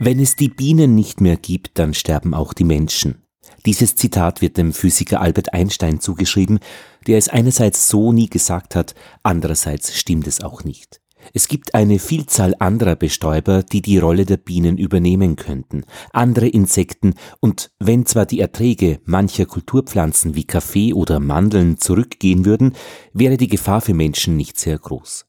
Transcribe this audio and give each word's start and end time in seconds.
Wenn 0.00 0.20
es 0.20 0.36
die 0.36 0.48
Bienen 0.48 0.94
nicht 0.94 1.20
mehr 1.20 1.36
gibt, 1.36 1.78
dann 1.78 1.92
sterben 1.92 2.32
auch 2.32 2.54
die 2.54 2.64
Menschen. 2.64 3.22
Dieses 3.66 3.96
Zitat 3.96 4.40
wird 4.40 4.56
dem 4.56 4.72
Physiker 4.72 5.20
Albert 5.20 5.52
Einstein 5.52 5.98
zugeschrieben, 5.98 6.60
der 7.08 7.18
es 7.18 7.28
einerseits 7.28 7.88
so 7.88 8.12
nie 8.12 8.28
gesagt 8.28 8.76
hat, 8.76 8.94
andererseits 9.24 9.98
stimmt 9.98 10.28
es 10.28 10.40
auch 10.40 10.62
nicht. 10.62 11.00
Es 11.34 11.48
gibt 11.48 11.74
eine 11.74 11.98
Vielzahl 11.98 12.54
anderer 12.60 12.94
Bestäuber, 12.94 13.64
die 13.64 13.82
die 13.82 13.98
Rolle 13.98 14.24
der 14.24 14.36
Bienen 14.36 14.78
übernehmen 14.78 15.34
könnten, 15.34 15.82
andere 16.12 16.46
Insekten, 16.46 17.14
und 17.40 17.72
wenn 17.80 18.06
zwar 18.06 18.24
die 18.24 18.38
Erträge 18.38 19.00
mancher 19.04 19.46
Kulturpflanzen 19.46 20.36
wie 20.36 20.44
Kaffee 20.44 20.94
oder 20.94 21.18
Mandeln 21.18 21.78
zurückgehen 21.78 22.44
würden, 22.44 22.74
wäre 23.12 23.36
die 23.36 23.48
Gefahr 23.48 23.80
für 23.80 23.94
Menschen 23.94 24.36
nicht 24.36 24.60
sehr 24.60 24.78
groß. 24.78 25.26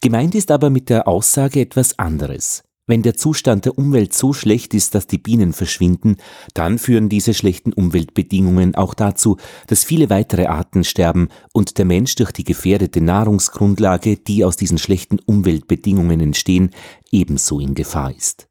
Gemeint 0.00 0.36
ist 0.36 0.52
aber 0.52 0.70
mit 0.70 0.90
der 0.90 1.08
Aussage 1.08 1.60
etwas 1.60 1.98
anderes. 1.98 2.62
Wenn 2.88 3.02
der 3.02 3.14
Zustand 3.14 3.64
der 3.64 3.76
Umwelt 3.76 4.14
so 4.14 4.32
schlecht 4.32 4.72
ist, 4.72 4.94
dass 4.94 5.08
die 5.08 5.18
Bienen 5.18 5.52
verschwinden, 5.52 6.18
dann 6.54 6.78
führen 6.78 7.08
diese 7.08 7.34
schlechten 7.34 7.72
Umweltbedingungen 7.72 8.76
auch 8.76 8.94
dazu, 8.94 9.38
dass 9.66 9.82
viele 9.82 10.08
weitere 10.08 10.46
Arten 10.46 10.84
sterben 10.84 11.28
und 11.52 11.78
der 11.78 11.84
Mensch 11.84 12.14
durch 12.14 12.30
die 12.30 12.44
gefährdete 12.44 13.00
Nahrungsgrundlage, 13.00 14.18
die 14.18 14.44
aus 14.44 14.56
diesen 14.56 14.78
schlechten 14.78 15.18
Umweltbedingungen 15.18 16.20
entstehen, 16.20 16.70
ebenso 17.10 17.58
in 17.58 17.74
Gefahr 17.74 18.14
ist. 18.14 18.46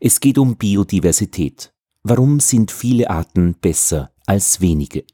Es 0.00 0.20
geht 0.20 0.38
um 0.38 0.56
Biodiversität. 0.56 1.74
Warum 2.02 2.40
sind 2.40 2.70
viele 2.70 3.10
Arten 3.10 3.54
besser 3.60 4.12
als 4.24 4.62
wenige? 4.62 5.04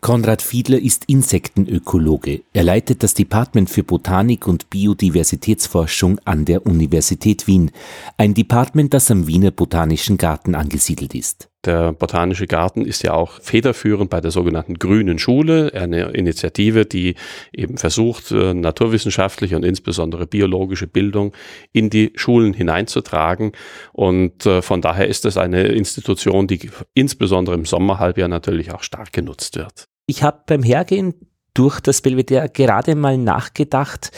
Konrad 0.00 0.42
Fiedler 0.42 0.78
ist 0.78 1.04
Insektenökologe. 1.06 2.42
Er 2.52 2.64
leitet 2.64 3.02
das 3.02 3.14
Department 3.14 3.70
für 3.70 3.82
Botanik 3.82 4.46
und 4.46 4.70
Biodiversitätsforschung 4.70 6.20
an 6.24 6.44
der 6.44 6.66
Universität 6.66 7.46
Wien, 7.46 7.70
ein 8.16 8.34
Department, 8.34 8.94
das 8.94 9.10
am 9.10 9.26
Wiener 9.26 9.50
Botanischen 9.50 10.16
Garten 10.16 10.54
angesiedelt 10.54 11.14
ist. 11.14 11.48
Der 11.64 11.92
Botanische 11.92 12.46
Garten 12.46 12.84
ist 12.84 13.02
ja 13.02 13.14
auch 13.14 13.40
federführend 13.40 14.10
bei 14.10 14.20
der 14.20 14.30
sogenannten 14.30 14.74
Grünen 14.74 15.18
Schule, 15.18 15.72
eine 15.74 16.10
Initiative, 16.10 16.84
die 16.84 17.14
eben 17.52 17.78
versucht, 17.78 18.30
äh, 18.30 18.54
naturwissenschaftliche 18.54 19.56
und 19.56 19.64
insbesondere 19.64 20.26
biologische 20.26 20.86
Bildung 20.86 21.32
in 21.72 21.90
die 21.90 22.12
Schulen 22.16 22.52
hineinzutragen. 22.52 23.52
Und 23.92 24.46
äh, 24.46 24.62
von 24.62 24.82
daher 24.82 25.08
ist 25.08 25.24
es 25.24 25.36
eine 25.36 25.62
Institution, 25.68 26.46
die 26.46 26.70
insbesondere 26.94 27.54
im 27.54 27.64
Sommerhalbjahr 27.64 28.28
natürlich 28.28 28.72
auch 28.72 28.82
stark 28.82 29.12
genutzt 29.12 29.56
wird. 29.56 29.86
Ich 30.06 30.22
habe 30.22 30.42
beim 30.46 30.62
Hergehen 30.62 31.14
durch 31.54 31.80
das 31.80 32.02
Belvedere 32.02 32.48
gerade 32.48 32.94
mal 32.94 33.16
nachgedacht, 33.16 34.10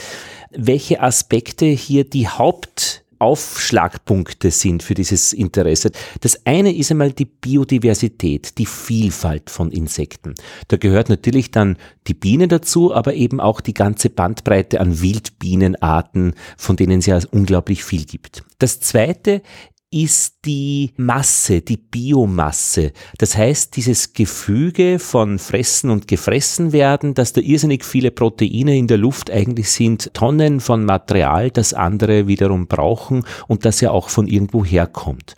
welche 0.51 1.01
Aspekte 1.03 1.67
hier 1.67 2.05
die 2.05 2.29
Haupt 2.29 3.05
Aufschlagpunkte 3.19 4.51
sind 4.51 4.83
für 4.83 4.95
dieses 4.95 5.33
Interesse. 5.33 5.91
Das 6.21 6.45
eine 6.47 6.75
ist 6.75 6.91
einmal 6.91 7.13
die 7.13 7.25
Biodiversität, 7.25 8.59
die 8.59 8.67
Vielfalt 8.67 9.51
von 9.51 9.71
Insekten. 9.71 10.35
Da 10.69 10.77
gehört 10.77 11.09
natürlich 11.09 11.51
dann 11.51 11.77
die 12.07 12.15
Biene 12.15 12.49
dazu, 12.49 12.95
aber 12.95 13.15
eben 13.15 13.41
auch 13.41 13.61
die 13.61 13.75
ganze 13.75 14.11
Bandbreite 14.11 14.81
an 14.81 15.01
Wildbienenarten, 15.01 16.35
von 16.57 16.77
denen 16.77 16.99
es 17.01 17.07
ja 17.07 17.19
unglaublich 17.31 17.85
viel 17.85 18.05
gibt. 18.05 18.45
Das 18.59 18.81
zweite 18.81 19.43
ist 19.91 20.45
die 20.45 20.93
Masse, 20.97 21.61
die 21.61 21.77
Biomasse. 21.77 22.93
Das 23.19 23.37
heißt, 23.37 23.77
dieses 23.77 24.13
Gefüge 24.13 24.99
von 24.99 25.39
Fressen 25.39 25.91
und 25.91 26.09
Gefressen 26.09 26.73
werden, 26.73 27.15
dass 27.15 27.33
da 27.33 27.41
irrsinnig 27.41 27.85
viele 27.85 28.11
Proteine 28.11 28.77
in 28.77 28.89
der 28.89 28.99
Luft 28.99 29.31
eigentlich 29.31 29.71
sind, 29.71 30.13
Tonnen 30.13 30.61
von 30.61 30.85
Material, 30.85 31.51
das 31.51 31.73
andere 31.73 32.27
wiederum 32.27 32.67
brauchen 32.67 33.25
und 33.47 33.65
das 33.65 33.81
ja 33.81 33.93
auch 33.93 34.09
von 34.09 34.27
irgendwo 34.27 34.65
herkommt. 34.65 35.37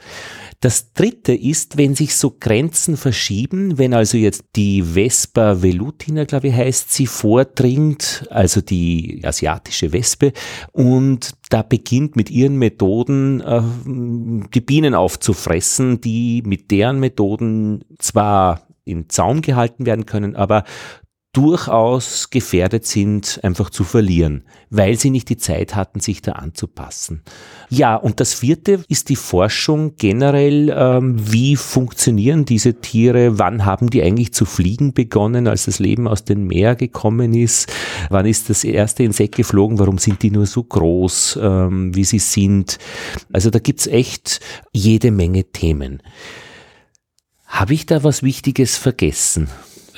Das 0.61 0.93
dritte 0.93 1.35
ist, 1.35 1.77
wenn 1.77 1.95
sich 1.95 2.17
so 2.17 2.35
Grenzen 2.39 2.97
verschieben, 2.97 3.79
wenn 3.79 3.95
also 3.95 4.19
jetzt 4.19 4.43
die 4.57 4.83
Vespa 4.83 5.63
velutina, 5.63 6.25
glaube 6.25 6.49
ich, 6.49 6.55
heißt 6.55 6.93
sie, 6.93 7.07
vordringt, 7.07 8.27
also 8.31 8.61
die 8.61 9.21
asiatische 9.25 9.93
Wespe, 9.93 10.33
und 10.73 11.31
da 11.51 11.63
beginnt 11.63 12.17
mit 12.17 12.29
ihren 12.29 12.57
Methoden 12.57 13.41
äh, 13.41 13.63
die 14.53 14.61
Bienen 14.61 14.95
aufzufressen, 14.95 16.01
die 16.01 16.43
mit 16.45 16.73
deren 16.73 16.99
Methoden 16.99 17.85
zwar 18.01 18.67
in 18.85 19.09
Zaum 19.09 19.43
gehalten 19.43 19.87
werden 19.87 20.07
können, 20.07 20.35
aber 20.35 20.65
durchaus 21.39 22.31
gefährdet 22.31 22.85
sind, 22.85 23.39
einfach 23.45 23.71
zu 23.71 23.85
verlieren, 23.85 24.43
weil 24.71 24.99
sie 24.99 25.11
nicht 25.11 25.29
die 25.29 25.37
Zeit 25.37 25.77
hatten, 25.77 26.01
sich 26.01 26.21
da 26.21 26.33
anzupassen. 26.33 27.23
Ja, 27.71 27.95
und 27.95 28.19
das 28.19 28.35
vierte 28.35 28.83
ist 28.89 29.09
die 29.09 29.15
Forschung 29.15 29.95
generell, 29.99 30.75
ähm, 30.77 31.15
wie 31.33 31.55
funktionieren 31.55 32.45
diese 32.45 32.81
Tiere, 32.81 33.39
wann 33.39 33.65
haben 33.65 33.89
die 33.89 34.03
eigentlich 34.03 34.35
zu 34.35 34.47
fliegen 34.47 34.95
begonnen, 34.95 35.47
als 35.47 35.67
das 35.67 35.79
Leben 35.79 36.09
aus 36.09 36.25
dem 36.25 36.49
Meer 36.49 36.75
gekommen 36.75 37.33
ist, 37.35 37.73
wann 38.11 38.27
ist 38.27 38.51
das 38.51 38.65
erste 38.65 39.05
Insekt 39.05 39.37
geflogen, 39.37 39.79
warum 39.79 39.99
sind 39.99 40.25
die 40.25 40.33
nur 40.33 40.47
so 40.47 40.65
groß, 40.65 41.39
ähm, 41.41 41.95
wie 41.95 42.05
sie 42.05 42.19
sind. 42.19 42.79
Also 43.33 43.51
da 43.51 43.61
gibt's 43.61 43.87
echt 43.87 44.41
jede 44.73 45.13
Menge 45.13 45.45
Themen. 45.45 46.03
Habe 47.47 47.75
ich 47.75 47.87
da 47.87 48.03
was 48.03 48.25
Wichtiges 48.25 48.77
vergessen? 48.77 49.47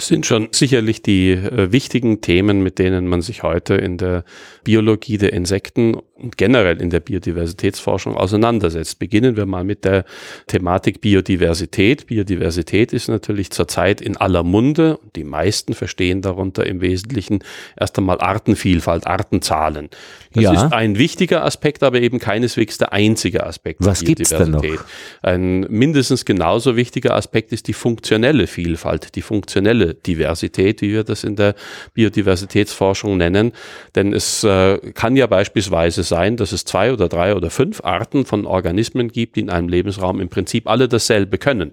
Sind 0.06 0.26
schon 0.26 0.48
sicherlich 0.52 1.02
die 1.02 1.30
äh, 1.30 1.72
wichtigen 1.72 2.20
Themen, 2.20 2.62
mit 2.62 2.78
denen 2.78 3.06
man 3.06 3.22
sich 3.22 3.42
heute 3.42 3.74
in 3.74 3.98
der 3.98 4.24
Biologie 4.64 5.18
der 5.18 5.32
Insekten 5.32 5.96
und 6.20 6.36
generell 6.36 6.80
in 6.80 6.90
der 6.90 7.00
Biodiversitätsforschung 7.00 8.16
auseinandersetzt. 8.16 8.98
Beginnen 8.98 9.36
wir 9.36 9.46
mal 9.46 9.64
mit 9.64 9.84
der 9.84 10.04
Thematik 10.46 11.00
Biodiversität. 11.00 12.06
Biodiversität 12.06 12.92
ist 12.92 13.08
natürlich 13.08 13.50
zurzeit 13.50 14.00
in 14.00 14.16
aller 14.16 14.42
Munde. 14.42 14.98
Die 15.16 15.24
meisten 15.24 15.74
verstehen 15.74 16.22
darunter 16.22 16.66
im 16.66 16.80
Wesentlichen 16.80 17.40
erst 17.78 17.98
einmal 17.98 18.20
Artenvielfalt, 18.20 19.06
Artenzahlen. 19.06 19.88
Das 20.32 20.44
ja. 20.44 20.52
ist 20.52 20.72
ein 20.72 20.96
wichtiger 20.96 21.44
Aspekt, 21.44 21.82
aber 21.82 22.00
eben 22.00 22.20
keineswegs 22.20 22.78
der 22.78 22.92
einzige 22.92 23.44
Aspekt 23.44 23.84
Was 23.84 24.00
der 24.00 24.06
Biodiversität. 24.06 24.74
Noch? 24.74 24.84
Ein 25.22 25.60
mindestens 25.68 26.24
genauso 26.24 26.76
wichtiger 26.76 27.16
Aspekt 27.16 27.52
ist 27.52 27.66
die 27.66 27.72
funktionelle 27.72 28.46
Vielfalt, 28.46 29.16
die 29.16 29.22
funktionelle 29.22 29.94
Diversität, 29.94 30.82
wie 30.82 30.92
wir 30.92 31.02
das 31.02 31.24
in 31.24 31.34
der 31.34 31.54
Biodiversitätsforschung 31.94 33.16
nennen. 33.16 33.52
Denn 33.96 34.12
es 34.12 34.44
äh, 34.44 34.78
kann 34.94 35.16
ja 35.16 35.26
beispielsweise 35.26 36.04
sein, 36.10 36.36
dass 36.36 36.52
es 36.52 36.66
zwei 36.66 36.92
oder 36.92 37.08
drei 37.08 37.34
oder 37.34 37.48
fünf 37.48 37.82
Arten 37.82 38.26
von 38.26 38.44
Organismen 38.44 39.08
gibt, 39.08 39.36
die 39.36 39.40
in 39.40 39.48
einem 39.48 39.70
Lebensraum 39.70 40.20
im 40.20 40.28
Prinzip 40.28 40.68
alle 40.68 40.88
dasselbe 40.88 41.38
können. 41.38 41.72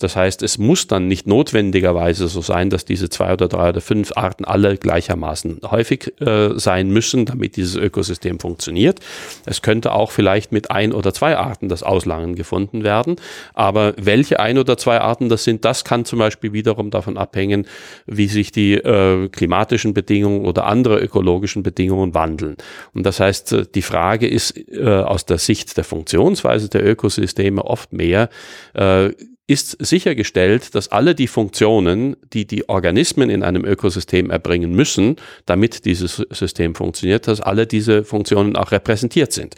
Das 0.00 0.16
heißt, 0.16 0.42
es 0.42 0.58
muss 0.58 0.88
dann 0.88 1.06
nicht 1.06 1.28
notwendigerweise 1.28 2.26
so 2.26 2.40
sein, 2.40 2.70
dass 2.70 2.84
diese 2.84 3.08
zwei 3.08 3.32
oder 3.32 3.46
drei 3.46 3.68
oder 3.68 3.80
fünf 3.80 4.16
Arten 4.16 4.44
alle 4.44 4.76
gleichermaßen 4.76 5.60
häufig 5.70 6.20
äh, 6.20 6.58
sein 6.58 6.88
müssen, 6.88 7.26
damit 7.26 7.56
dieses 7.56 7.76
Ökosystem 7.76 8.40
funktioniert. 8.40 8.98
Es 9.46 9.62
könnte 9.62 9.92
auch 9.92 10.10
vielleicht 10.10 10.50
mit 10.50 10.72
ein 10.72 10.92
oder 10.92 11.14
zwei 11.14 11.36
Arten 11.36 11.68
das 11.68 11.84
Auslangen 11.84 12.34
gefunden 12.34 12.82
werden. 12.82 13.16
Aber 13.52 13.94
welche 13.96 14.40
ein 14.40 14.58
oder 14.58 14.76
zwei 14.76 15.00
Arten 15.00 15.28
das 15.28 15.44
sind, 15.44 15.64
das 15.64 15.84
kann 15.84 16.04
zum 16.04 16.18
Beispiel 16.18 16.52
wiederum 16.52 16.90
davon 16.90 17.16
abhängen, 17.16 17.66
wie 18.06 18.26
sich 18.26 18.50
die 18.50 18.74
äh, 18.74 19.28
klimatischen 19.28 19.94
Bedingungen 19.94 20.46
oder 20.46 20.66
andere 20.66 20.98
ökologischen 20.98 21.62
Bedingungen 21.62 22.14
wandeln. 22.14 22.56
Und 22.94 23.04
das 23.04 23.20
heißt, 23.20 23.52
äh, 23.52 23.66
die 23.74 23.82
Frage 23.82 24.28
ist 24.28 24.56
äh, 24.68 24.84
aus 24.84 25.26
der 25.26 25.38
Sicht 25.38 25.76
der 25.76 25.84
Funktionsweise 25.84 26.68
der 26.68 26.84
Ökosysteme 26.84 27.64
oft 27.64 27.92
mehr, 27.92 28.28
äh, 28.74 29.10
ist 29.46 29.76
sichergestellt, 29.78 30.74
dass 30.74 30.88
alle 30.88 31.14
die 31.14 31.26
Funktionen, 31.26 32.16
die 32.32 32.46
die 32.46 32.66
Organismen 32.70 33.28
in 33.28 33.42
einem 33.42 33.66
Ökosystem 33.66 34.30
erbringen 34.30 34.72
müssen, 34.72 35.16
damit 35.44 35.84
dieses 35.84 36.16
System 36.30 36.74
funktioniert, 36.74 37.28
dass 37.28 37.42
alle 37.42 37.66
diese 37.66 38.04
Funktionen 38.04 38.56
auch 38.56 38.72
repräsentiert 38.72 39.32
sind. 39.32 39.54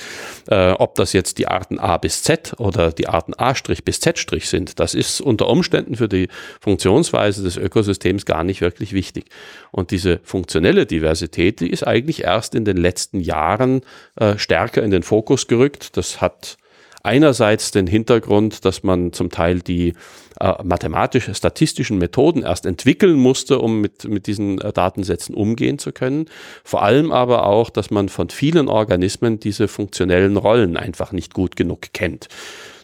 Äh, 0.50 0.72
ob 0.72 0.96
das 0.96 1.12
jetzt 1.12 1.38
die 1.38 1.46
Arten 1.46 1.78
A 1.78 1.98
bis 1.98 2.24
Z 2.24 2.54
oder 2.58 2.90
die 2.90 3.06
Arten 3.06 3.34
A' 3.34 3.54
bis 3.84 4.00
Z' 4.00 4.18
sind, 4.42 4.80
das 4.80 4.94
ist 4.94 5.20
unter 5.20 5.48
Umständen 5.48 5.94
für 5.94 6.08
die 6.08 6.28
Funktionsweise 6.60 7.44
des 7.44 7.56
Ökosystems 7.56 8.26
gar 8.26 8.42
nicht 8.42 8.60
wirklich 8.62 8.92
wichtig. 8.92 9.26
Und 9.70 9.92
diese 9.92 10.18
funktionelle 10.24 10.86
Diversität, 10.86 11.60
die 11.60 11.70
ist 11.70 11.86
eigentlich 11.86 12.24
erst 12.24 12.56
in 12.56 12.64
den 12.64 12.76
letzten 12.76 13.20
Jahren 13.20 13.82
äh, 14.16 14.36
stärker 14.36 14.82
in 14.82 14.90
den 14.90 15.04
Fokus 15.04 15.46
gerückt. 15.46 15.96
Das 15.96 16.20
hat 16.20 16.58
einerseits 17.06 17.70
den 17.70 17.86
Hintergrund, 17.86 18.64
dass 18.64 18.82
man 18.82 19.12
zum 19.12 19.30
Teil 19.30 19.60
die 19.60 19.94
äh, 20.40 20.62
mathematisch-statistischen 20.62 21.98
Methoden 21.98 22.42
erst 22.42 22.66
entwickeln 22.66 23.16
musste, 23.16 23.58
um 23.58 23.80
mit, 23.80 24.04
mit 24.04 24.26
diesen 24.26 24.60
äh, 24.60 24.72
Datensätzen 24.72 25.34
umgehen 25.34 25.78
zu 25.78 25.92
können. 25.92 26.26
Vor 26.64 26.82
allem 26.82 27.12
aber 27.12 27.46
auch, 27.46 27.70
dass 27.70 27.90
man 27.90 28.08
von 28.08 28.28
vielen 28.28 28.68
Organismen 28.68 29.40
diese 29.40 29.68
funktionellen 29.68 30.36
Rollen 30.36 30.76
einfach 30.76 31.12
nicht 31.12 31.32
gut 31.32 31.56
genug 31.56 31.92
kennt. 31.94 32.28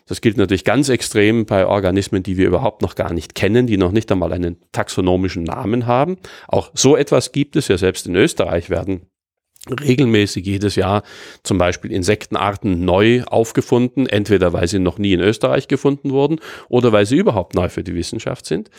Das 0.06 0.20
gilt 0.20 0.36
natürlich 0.36 0.64
ganz 0.64 0.88
extrem 0.88 1.46
bei 1.46 1.66
Organismen, 1.66 2.22
die 2.22 2.36
wir 2.36 2.46
überhaupt 2.46 2.82
noch 2.82 2.94
gar 2.94 3.12
nicht 3.12 3.34
kennen, 3.34 3.66
die 3.66 3.76
noch 3.76 3.92
nicht 3.92 4.10
einmal 4.10 4.32
einen 4.32 4.56
taxonomischen 4.72 5.44
Namen 5.44 5.86
haben. 5.86 6.16
Auch 6.48 6.70
so 6.74 6.96
etwas 6.96 7.32
gibt 7.32 7.56
es 7.56 7.68
ja 7.68 7.78
selbst 7.78 8.06
in 8.06 8.16
Österreich 8.16 8.68
werden 8.68 9.11
regelmäßig 9.70 10.44
jedes 10.44 10.74
Jahr 10.74 11.04
zum 11.44 11.56
Beispiel 11.56 11.92
Insektenarten 11.92 12.84
neu 12.84 13.22
aufgefunden, 13.22 14.08
entweder 14.08 14.52
weil 14.52 14.66
sie 14.66 14.80
noch 14.80 14.98
nie 14.98 15.12
in 15.12 15.20
Österreich 15.20 15.68
gefunden 15.68 16.10
wurden 16.10 16.40
oder 16.68 16.90
weil 16.90 17.06
sie 17.06 17.16
überhaupt 17.16 17.54
neu 17.54 17.68
für 17.68 17.84
die 17.84 17.94
Wissenschaft 17.94 18.44
sind. 18.44 18.70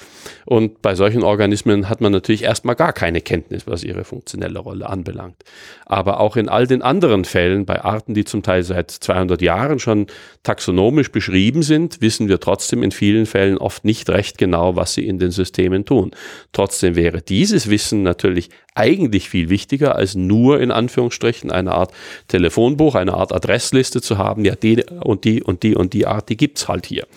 Und 0.46 0.82
bei 0.82 0.96
solchen 0.96 1.24
Organismen 1.24 1.88
hat 1.88 2.02
man 2.02 2.12
natürlich 2.12 2.44
erstmal 2.44 2.76
gar 2.76 2.92
keine 2.92 3.22
Kenntnis, 3.22 3.66
was 3.66 3.86
ihre 3.86 4.04
funktionelle 4.04 4.60
Rolle 4.60 4.90
anbelangt. 4.90 5.38
Aber 5.86 6.20
auch 6.20 6.36
in 6.36 6.50
all 6.50 6.68
den 6.68 6.82
anderen 6.82 7.24
Fällen, 7.24 7.66
bei 7.66 7.82
Arten, 7.82 8.14
die 8.14 8.26
zum 8.26 8.44
Teil 8.44 8.64
seit 8.64 8.92
200 8.92 9.42
Jahren 9.42 9.80
schon 9.80 10.08
taxonomisch 10.44 11.14
beschrieben 11.14 11.64
sind, 11.64 12.02
wissen 12.02 12.28
wir 12.28 12.42
trotzdem 12.42 12.84
in 12.84 12.92
vielen 12.92 13.26
Fällen 13.26 13.58
oft 13.58 13.86
nicht 13.86 14.10
recht 14.10 14.38
genau, 14.38 14.76
was 14.76 14.96
sie 14.96 15.08
in 15.08 15.18
den 15.18 15.32
Systemen 15.32 15.86
tun. 15.86 16.12
Trotzdem 16.52 16.98
wäre 16.98 17.22
dieses 17.22 17.70
Wissen 17.70 18.04
natürlich 18.04 18.50
eigentlich 18.76 19.30
viel 19.30 19.50
wichtiger, 19.50 19.96
als 19.96 20.16
nur 20.16 20.60
in 20.60 20.72
Anführungsstrichen 20.74 21.52
eine 21.52 21.72
Art 21.72 21.92
Telefonbuch, 22.28 22.96
eine 22.96 23.14
Art 23.14 23.32
Adressliste 23.32 24.02
zu 24.02 24.18
haben. 24.18 24.46
Ja, 24.46 24.56
die 24.56 24.84
und 25.02 25.24
die 25.24 25.42
und 25.44 25.64
die 25.64 25.76
und 25.76 25.94
die 25.94 26.06
Art, 26.06 26.30
die 26.30 26.38
gibt's 26.38 26.68
halt 26.68 26.86
hier. 26.86 27.08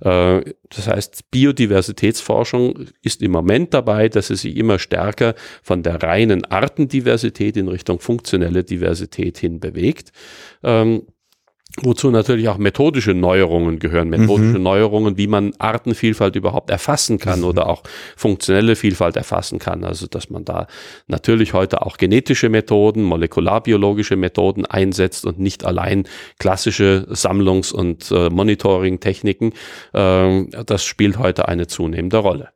Äh, 0.00 0.42
das 0.70 0.86
heißt, 0.86 1.30
Biodiversitätsforschung 1.30 2.86
ist 3.02 3.22
im 3.22 3.30
Moment 3.30 3.72
dabei, 3.74 4.08
dass 4.08 4.30
es 4.30 4.42
sich 4.42 4.56
immer 4.56 4.78
stärker 4.78 5.34
von 5.62 5.82
der 5.82 6.02
reinen 6.02 6.44
Artendiversität 6.44 7.56
in 7.56 7.68
Richtung 7.68 8.00
funktionelle 8.00 8.64
Diversität 8.64 9.38
hin 9.38 9.60
bewegt. 9.60 10.12
Ähm, 11.78 11.86
Wozu 11.86 12.10
natürlich 12.10 12.48
auch 12.48 12.58
methodische 12.58 13.14
Neuerungen 13.14 13.78
gehören, 13.78 14.08
methodische 14.08 14.58
mhm. 14.58 14.62
Neuerungen, 14.62 15.16
wie 15.16 15.26
man 15.26 15.52
Artenvielfalt 15.58 16.36
überhaupt 16.36 16.70
erfassen 16.70 17.18
kann 17.18 17.40
mhm. 17.40 17.46
oder 17.46 17.68
auch 17.68 17.82
funktionelle 18.16 18.76
Vielfalt 18.76 19.16
erfassen 19.16 19.58
kann. 19.58 19.84
Also 19.84 20.06
dass 20.06 20.30
man 20.30 20.44
da 20.44 20.66
natürlich 21.06 21.52
heute 21.52 21.82
auch 21.82 21.96
genetische 21.96 22.48
Methoden, 22.48 23.02
molekularbiologische 23.02 24.16
Methoden 24.16 24.66
einsetzt 24.66 25.24
und 25.24 25.38
nicht 25.38 25.64
allein 25.64 26.04
klassische 26.38 27.06
Sammlungs- 27.10 27.72
und 27.72 28.10
äh, 28.10 28.30
Monitoring-Techniken. 28.30 29.52
Äh, 29.92 30.44
das 30.66 30.84
spielt 30.84 31.18
heute 31.18 31.48
eine 31.48 31.66
zunehmende 31.66 32.18
Rolle. 32.18 32.48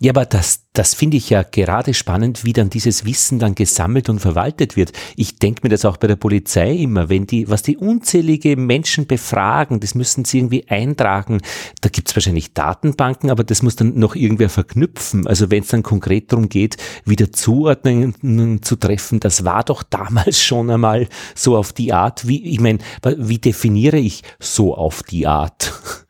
Ja, 0.00 0.12
aber 0.12 0.26
das, 0.26 0.64
das 0.72 0.94
finde 0.94 1.16
ich 1.16 1.30
ja 1.30 1.42
gerade 1.42 1.94
spannend, 1.94 2.44
wie 2.44 2.52
dann 2.52 2.70
dieses 2.70 3.04
Wissen 3.04 3.38
dann 3.38 3.54
gesammelt 3.54 4.08
und 4.08 4.20
verwaltet 4.20 4.76
wird. 4.76 4.92
Ich 5.16 5.38
denke 5.38 5.60
mir 5.62 5.68
das 5.68 5.84
auch 5.84 5.96
bei 5.96 6.06
der 6.06 6.16
Polizei 6.16 6.72
immer, 6.72 7.08
wenn 7.08 7.26
die, 7.26 7.48
was 7.48 7.62
die 7.62 7.76
unzählige 7.76 8.56
Menschen 8.56 9.06
befragen, 9.06 9.80
das 9.80 9.94
müssen 9.94 10.24
sie 10.24 10.38
irgendwie 10.38 10.68
eintragen. 10.68 11.40
Da 11.80 11.88
gibt 11.88 12.08
es 12.08 12.16
wahrscheinlich 12.16 12.52
Datenbanken, 12.52 13.30
aber 13.30 13.44
das 13.44 13.62
muss 13.62 13.76
dann 13.76 13.98
noch 13.98 14.14
irgendwer 14.14 14.48
verknüpfen. 14.48 15.26
Also 15.26 15.50
wenn 15.50 15.62
es 15.62 15.68
dann 15.68 15.82
konkret 15.82 16.32
darum 16.32 16.48
geht, 16.48 16.76
wieder 17.04 17.32
Zuordnungen 17.32 18.62
zu 18.62 18.76
treffen, 18.76 19.20
das 19.20 19.44
war 19.44 19.64
doch 19.64 19.82
damals 19.82 20.42
schon 20.42 20.70
einmal 20.70 21.08
so 21.34 21.56
auf 21.56 21.72
die 21.72 21.92
Art, 21.92 22.28
wie, 22.28 22.44
ich 22.44 22.60
meine, 22.60 22.78
wie 23.16 23.38
definiere 23.38 23.98
ich 23.98 24.22
so 24.38 24.74
auf 24.74 25.02
die 25.02 25.26
Art? 25.26 25.72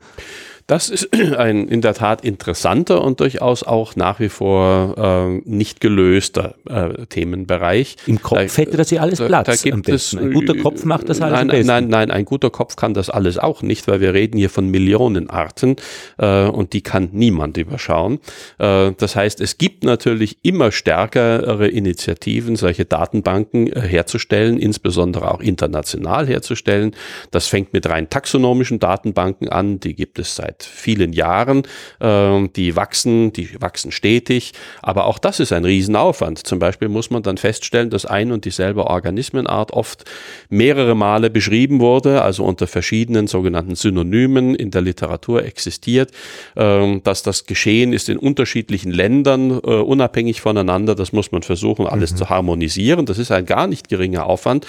Das 0.66 0.88
ist 0.88 1.14
ein 1.36 1.68
in 1.68 1.80
der 1.80 1.94
Tat 1.94 2.24
interessanter 2.24 3.02
und 3.02 3.20
durchaus 3.20 3.62
auch 3.62 3.94
nach 3.94 4.18
wie 4.18 4.28
vor 4.28 4.94
äh, 4.98 5.40
nicht 5.44 5.80
gelöster 5.80 6.56
äh, 6.68 7.06
Themenbereich. 7.06 7.96
Im 8.06 8.20
Kopf 8.20 8.56
da, 8.56 8.62
hätte 8.62 8.76
das 8.76 8.90
ja 8.90 9.00
alles 9.00 9.20
Platz. 9.20 9.46
Da, 9.46 9.52
da 9.52 9.76
gibt 9.76 9.88
es, 9.88 10.14
ein 10.14 10.32
guter 10.32 10.56
Kopf 10.56 10.84
macht 10.84 11.08
das 11.08 11.20
alles 11.20 11.44
nein, 11.44 11.66
nein, 11.66 11.88
nein, 11.88 12.10
ein 12.10 12.24
guter 12.24 12.50
Kopf 12.50 12.74
kann 12.74 12.94
das 12.94 13.10
alles 13.10 13.38
auch 13.38 13.62
nicht, 13.62 13.86
weil 13.86 14.00
wir 14.00 14.12
reden 14.12 14.38
hier 14.38 14.50
von 14.50 14.68
Millionen 14.68 15.30
Arten 15.30 15.76
äh, 16.18 16.46
und 16.46 16.72
die 16.72 16.82
kann 16.82 17.10
niemand 17.12 17.56
überschauen. 17.56 18.18
Äh, 18.58 18.92
das 18.98 19.14
heißt, 19.14 19.40
es 19.40 19.58
gibt 19.58 19.84
natürlich 19.84 20.38
immer 20.42 20.72
stärkere 20.72 21.68
Initiativen, 21.68 22.56
solche 22.56 22.84
Datenbanken 22.84 23.72
äh, 23.72 23.80
herzustellen, 23.82 24.58
insbesondere 24.58 25.32
auch 25.32 25.40
international 25.40 26.26
herzustellen. 26.26 26.96
Das 27.30 27.46
fängt 27.46 27.72
mit 27.72 27.88
rein 27.88 28.10
taxonomischen 28.10 28.80
Datenbanken 28.80 29.48
an, 29.48 29.78
die 29.78 29.94
gibt 29.94 30.18
es 30.18 30.34
seit 30.34 30.55
seit 30.56 30.64
vielen 30.64 31.12
Jahren. 31.12 31.62
Äh, 32.00 32.48
die 32.48 32.76
wachsen, 32.76 33.32
die 33.32 33.60
wachsen 33.60 33.92
stetig, 33.92 34.52
aber 34.82 35.06
auch 35.06 35.18
das 35.18 35.40
ist 35.40 35.52
ein 35.52 35.64
Riesenaufwand. 35.64 36.46
Zum 36.46 36.58
Beispiel 36.58 36.88
muss 36.88 37.10
man 37.10 37.22
dann 37.22 37.36
feststellen, 37.36 37.90
dass 37.90 38.06
ein 38.06 38.32
und 38.32 38.44
dieselbe 38.44 38.86
Organismenart 38.86 39.72
oft 39.72 40.04
mehrere 40.48 40.94
Male 40.94 41.30
beschrieben 41.30 41.80
wurde, 41.80 42.22
also 42.22 42.44
unter 42.44 42.66
verschiedenen 42.66 43.26
sogenannten 43.26 43.74
Synonymen 43.74 44.54
in 44.54 44.70
der 44.70 44.82
Literatur 44.82 45.44
existiert, 45.44 46.10
äh, 46.54 47.00
dass 47.00 47.22
das 47.22 47.46
geschehen 47.46 47.92
ist 47.92 48.08
in 48.08 48.18
unterschiedlichen 48.18 48.92
Ländern, 48.92 49.50
äh, 49.50 49.54
unabhängig 49.56 50.40
voneinander. 50.40 50.94
Das 50.94 51.12
muss 51.12 51.32
man 51.32 51.42
versuchen, 51.42 51.86
alles 51.86 52.12
mhm. 52.12 52.16
zu 52.16 52.30
harmonisieren. 52.30 53.06
Das 53.06 53.18
ist 53.18 53.30
ein 53.30 53.46
gar 53.46 53.66
nicht 53.66 53.88
geringer 53.88 54.26
Aufwand 54.26 54.66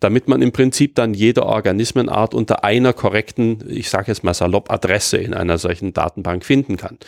damit 0.00 0.28
man 0.28 0.42
im 0.42 0.52
Prinzip 0.52 0.94
dann 0.94 1.14
jede 1.14 1.44
Organismenart 1.46 2.34
unter 2.34 2.64
einer 2.64 2.92
korrekten, 2.92 3.64
ich 3.68 3.90
sage 3.90 4.08
jetzt 4.08 4.24
mal 4.24 4.34
salopp, 4.34 4.70
Adresse 4.70 5.16
in 5.26 5.34
einer 5.34 5.58
solchen 5.58 5.92
Datenbank 5.92 6.44
finden 6.44 6.76
kann. 6.76 6.98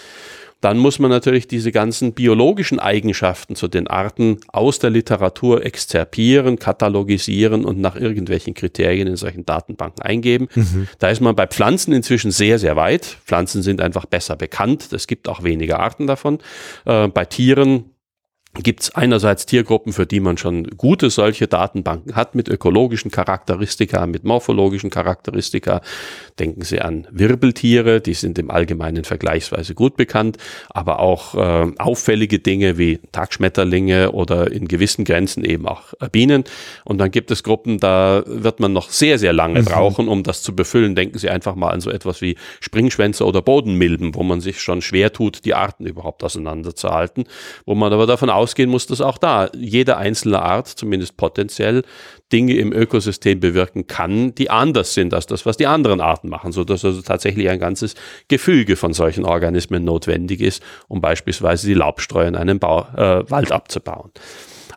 Dann 0.61 0.76
muss 0.76 0.99
man 0.99 1.11
natürlich 1.11 1.47
diese 1.47 1.70
ganzen 1.70 2.15
biologischen 2.15 2.81
Eigenschaften 2.81 3.55
zu 3.55 3.69
den 3.69 3.87
Arten 3.87 4.38
aus 4.49 4.81
der 4.81 4.91
Literatur 4.91 5.65
exzerpieren, 5.65 6.59
katalogisieren 6.59 7.65
und 7.65 7.81
nach 7.81 7.94
irgendwelchen 7.94 8.55
Kriterien 8.55 9.06
in 9.06 9.15
solchen 9.15 9.47
Datenbanken 9.47 10.03
eingeben. 10.03 10.49
Mhm. 10.56 10.88
Da 10.99 11.11
ist 11.11 11.20
man 11.20 11.37
bei 11.37 11.47
Pflanzen 11.47 11.93
inzwischen 11.93 12.32
sehr, 12.32 12.59
sehr 12.59 12.75
weit. 12.75 13.19
Pflanzen 13.25 13.62
sind 13.62 13.81
einfach 13.81 14.06
besser 14.06 14.35
bekannt. 14.35 14.93
Es 14.93 15.06
gibt 15.06 15.29
auch 15.29 15.44
weniger 15.44 15.79
Arten 15.79 16.09
davon. 16.09 16.41
Äh, 16.85 17.06
bei 17.06 17.25
Tieren 17.25 17.85
gibt 18.62 18.82
es 18.82 18.94
einerseits 18.94 19.46
Tiergruppen, 19.46 19.93
für 19.93 20.06
die 20.06 20.20
man 20.20 20.37
schon 20.37 20.64
gute 20.76 21.10
solche 21.10 21.46
Datenbanken 21.46 22.16
hat 22.16 22.34
mit 22.34 22.49
ökologischen 22.49 23.10
Charakteristika, 23.10 24.06
mit 24.06 24.25
morphologischen 24.25 24.90
Charakteristika. 24.90 25.81
Denken 26.38 26.62
Sie 26.62 26.81
an 26.81 27.06
Wirbeltiere, 27.10 28.00
die 28.00 28.14
sind 28.14 28.38
im 28.38 28.50
Allgemeinen 28.50 29.05
vergleichsweise 29.05 29.75
gut 29.75 29.96
bekannt, 29.96 30.38
aber 30.70 31.00
auch 31.00 31.34
äh, 31.34 31.72
auffällige 31.78 32.38
Dinge 32.38 32.78
wie 32.78 32.99
Tagschmetterlinge 33.12 34.12
oder 34.12 34.50
in 34.50 34.69
gewissen 34.69 35.05
Grenzen 35.05 35.44
eben 35.44 35.66
auch 35.66 35.94
Bienen. 36.12 36.44
Und 36.84 36.99
dann 36.99 37.10
gibt 37.10 37.31
es 37.31 37.43
Gruppen, 37.43 37.78
da 37.78 38.22
wird 38.26 38.60
man 38.60 38.72
noch 38.72 38.90
sehr, 38.90 39.19
sehr 39.19 39.32
lange 39.32 39.60
mhm. 39.60 39.64
brauchen, 39.66 40.08
um 40.08 40.22
das 40.22 40.43
zu 40.43 40.55
befüllen. 40.55 40.94
Denken 40.94 41.19
Sie 41.19 41.31
einfach 41.31 41.55
mal 41.55 41.70
an 41.70 41.81
so 41.81 41.90
etwas 41.90 42.20
wie 42.20 42.37
Springschwänze 42.60 43.25
oder 43.25 43.43
Bodenmilben, 43.43 44.14
wo 44.14 44.22
man 44.22 44.40
sich 44.40 44.60
schon 44.60 44.82
schwer 44.82 45.12
tut, 45.12 45.44
die 45.44 45.55
Arten 45.55 45.87
überhaupt 45.87 46.25
auseinanderzuhalten, 46.25 47.25
wo 47.64 47.75
man 47.75 47.93
aber 47.93 48.06
davon 48.06 48.31
aus 48.31 48.47
ausgehen 48.48 48.70
muss, 48.70 48.86
dass 48.86 49.00
auch 49.00 49.18
da 49.18 49.50
jede 49.54 49.98
einzelne 49.98 50.40
Art, 50.40 50.68
zumindest 50.68 51.16
potenziell, 51.16 51.82
Dinge 52.32 52.54
im 52.54 52.72
Ökosystem 52.72 53.40
bewirken 53.40 53.86
kann, 53.86 54.34
die 54.34 54.50
anders 54.50 54.94
sind 54.94 55.12
als 55.12 55.26
das, 55.26 55.44
was 55.44 55.56
die 55.56 55.67
anderen 55.67 56.00
Arten 56.00 56.28
machen, 56.28 56.52
so 56.52 56.64
dass 56.64 56.84
also 56.84 57.02
tatsächlich 57.02 57.48
ein 57.48 57.58
ganzes 57.58 57.94
Gefüge 58.28 58.76
von 58.76 58.93
solchen 58.94 59.24
Organismen 59.24 59.84
notwendig 59.84 60.40
ist, 60.40 60.62
um 60.88 61.00
beispielsweise 61.00 61.67
die 61.67 61.74
Laubstreu 61.74 62.26
in 62.26 62.36
einem 62.36 62.58
Bau, 62.58 62.86
äh, 62.96 63.31
Wald 63.31 63.52
abzubauen. 63.52 64.10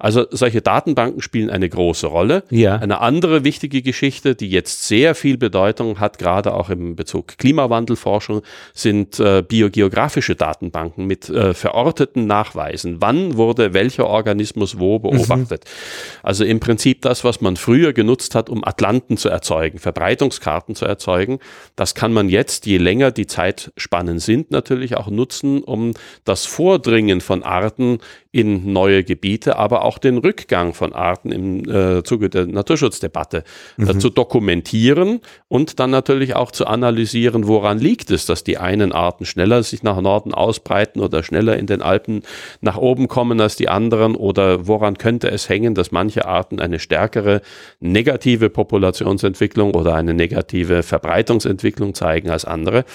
Also 0.01 0.25
solche 0.31 0.62
Datenbanken 0.62 1.22
spielen 1.22 1.51
eine 1.51 1.70
große 1.70 2.08
Rolle. 2.08 2.43
Ja. 2.50 2.77
Eine 2.77 3.01
andere 3.01 3.43
wichtige 3.43 3.84
Geschichte, 3.84 4.34
die 4.34 4.50
jetzt 4.50 4.88
sehr 4.88 5.13
viel 5.13 5.38
Bedeutung 5.38 6.00
hat, 6.00 6.17
gerade 6.17 6.55
auch 6.55 6.72
im 6.72 6.96
Bezug 6.96 7.38
Klimawandelforschung, 7.38 8.41
sind 8.74 9.20
äh, 9.20 9.43
biogeografische 9.48 10.36
Datenbanken 10.36 11.05
mit 11.05 11.29
äh, 11.29 11.53
verorteten 11.53 12.25
Nachweisen. 12.25 12.98
Wann 13.00 13.38
wurde 13.38 13.75
welcher 13.75 14.08
Organismus 14.08 14.79
wo 14.79 14.98
beobachtet? 14.98 15.65
Mhm. 15.65 16.20
Also 16.24 16.46
im 16.46 16.60
Prinzip 16.60 17.03
das, 17.03 17.24
was 17.24 17.39
man 17.41 17.55
früher 17.55 17.93
genutzt 17.93 18.34
hat, 18.34 18.50
um 18.50 18.65
Atlanten 18.65 19.17
zu 19.17 19.29
erzeugen, 19.29 19.77
Verbreitungskarten 19.77 20.74
zu 20.74 20.86
erzeugen, 20.86 21.38
das 21.75 21.93
kann 21.93 22.12
man 22.12 22.27
jetzt, 22.27 22.65
je 22.65 22.79
länger 22.79 23.12
die 23.12 23.27
Zeitspannen 23.27 24.17
sind, 24.17 24.50
natürlich 24.50 24.98
auch 24.98 25.12
nutzen, 25.12 25.62
um 25.62 25.93
das 26.25 26.48
Vordringen 26.48 27.22
von 27.22 27.43
Arten 27.43 28.00
in 28.33 28.71
neue 28.71 29.03
Gebiete, 29.03 29.57
aber 29.57 29.83
auch 29.83 29.97
den 29.97 30.17
Rückgang 30.17 30.73
von 30.73 30.93
Arten 30.93 31.31
im 31.31 31.69
äh, 31.69 32.01
Zuge 32.03 32.29
der 32.29 32.45
Naturschutzdebatte 32.45 33.43
äh, 33.77 33.81
mhm. 33.81 34.00
zu 34.00 34.09
dokumentieren 34.09 35.19
und 35.50 35.79
dann 35.81 35.89
natürlich 35.89 36.33
auch 36.35 36.51
zu 36.51 36.65
analysieren, 36.65 37.47
woran 37.47 37.77
liegt 37.77 38.09
es, 38.09 38.25
dass 38.25 38.45
die 38.45 38.57
einen 38.57 38.93
Arten 38.93 39.25
schneller 39.25 39.63
sich 39.63 39.83
nach 39.83 40.00
Norden 40.00 40.33
ausbreiten 40.33 41.01
oder 41.01 41.23
schneller 41.23 41.57
in 41.57 41.67
den 41.67 41.81
Alpen 41.81 42.23
nach 42.61 42.77
oben 42.77 43.09
kommen 43.09 43.41
als 43.41 43.57
die 43.57 43.67
anderen 43.67 44.15
oder 44.15 44.65
woran 44.65 44.97
könnte 44.97 45.29
es 45.29 45.50
hängen, 45.50 45.75
dass 45.75 45.91
manche 45.91 46.25
Arten 46.25 46.61
eine 46.61 46.79
stärkere 46.79 47.41
negative 47.81 48.50
Populationsentwicklung 48.50 49.73
oder 49.73 49.95
eine 49.95 50.13
negative 50.13 50.83
Verbreitungsentwicklung 50.83 51.95
zeigen 51.95 52.29
als 52.29 52.45
andere. 52.45 52.85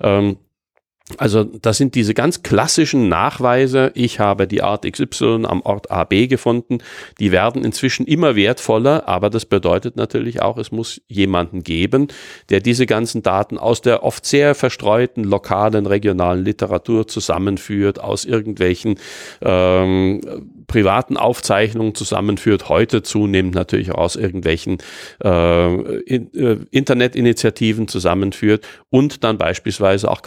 Ähm, 0.00 0.38
Also 1.18 1.44
das 1.44 1.76
sind 1.76 1.94
diese 1.94 2.14
ganz 2.14 2.42
klassischen 2.42 3.08
Nachweise, 3.08 3.92
ich 3.94 4.20
habe 4.20 4.46
die 4.46 4.62
Art 4.62 4.90
XY 4.90 5.44
am 5.44 5.62
Ort 5.62 5.90
AB 5.90 6.28
gefunden, 6.28 6.78
die 7.18 7.32
werden 7.32 7.64
inzwischen 7.64 8.06
immer 8.06 8.36
wertvoller, 8.36 9.08
aber 9.08 9.30
das 9.30 9.44
bedeutet 9.44 9.96
natürlich 9.96 10.42
auch, 10.42 10.56
es 10.58 10.72
muss 10.72 11.00
jemanden 11.08 11.62
geben, 11.62 12.08
der 12.48 12.60
diese 12.60 12.86
ganzen 12.86 13.22
Daten 13.22 13.58
aus 13.58 13.80
der 13.82 14.02
oft 14.02 14.24
sehr 14.24 14.54
verstreuten 14.54 15.24
lokalen, 15.24 15.86
regionalen 15.86 16.44
Literatur 16.44 17.06
zusammenführt, 17.08 18.00
aus 18.00 18.24
irgendwelchen 18.24 18.96
ähm, 19.40 20.20
privaten 20.66 21.16
Aufzeichnungen 21.16 21.94
zusammenführt, 21.94 22.68
heute 22.68 23.02
zunehmend 23.02 23.54
natürlich 23.54 23.90
auch 23.92 24.00
aus 24.00 24.16
irgendwelchen 24.16 24.78
äh, 25.22 25.74
in, 26.02 26.32
äh, 26.34 26.58
Internetinitiativen 26.70 27.88
zusammenführt 27.88 28.66
und 28.88 29.24
dann 29.24 29.36
beispielsweise 29.36 30.10
auch 30.10 30.22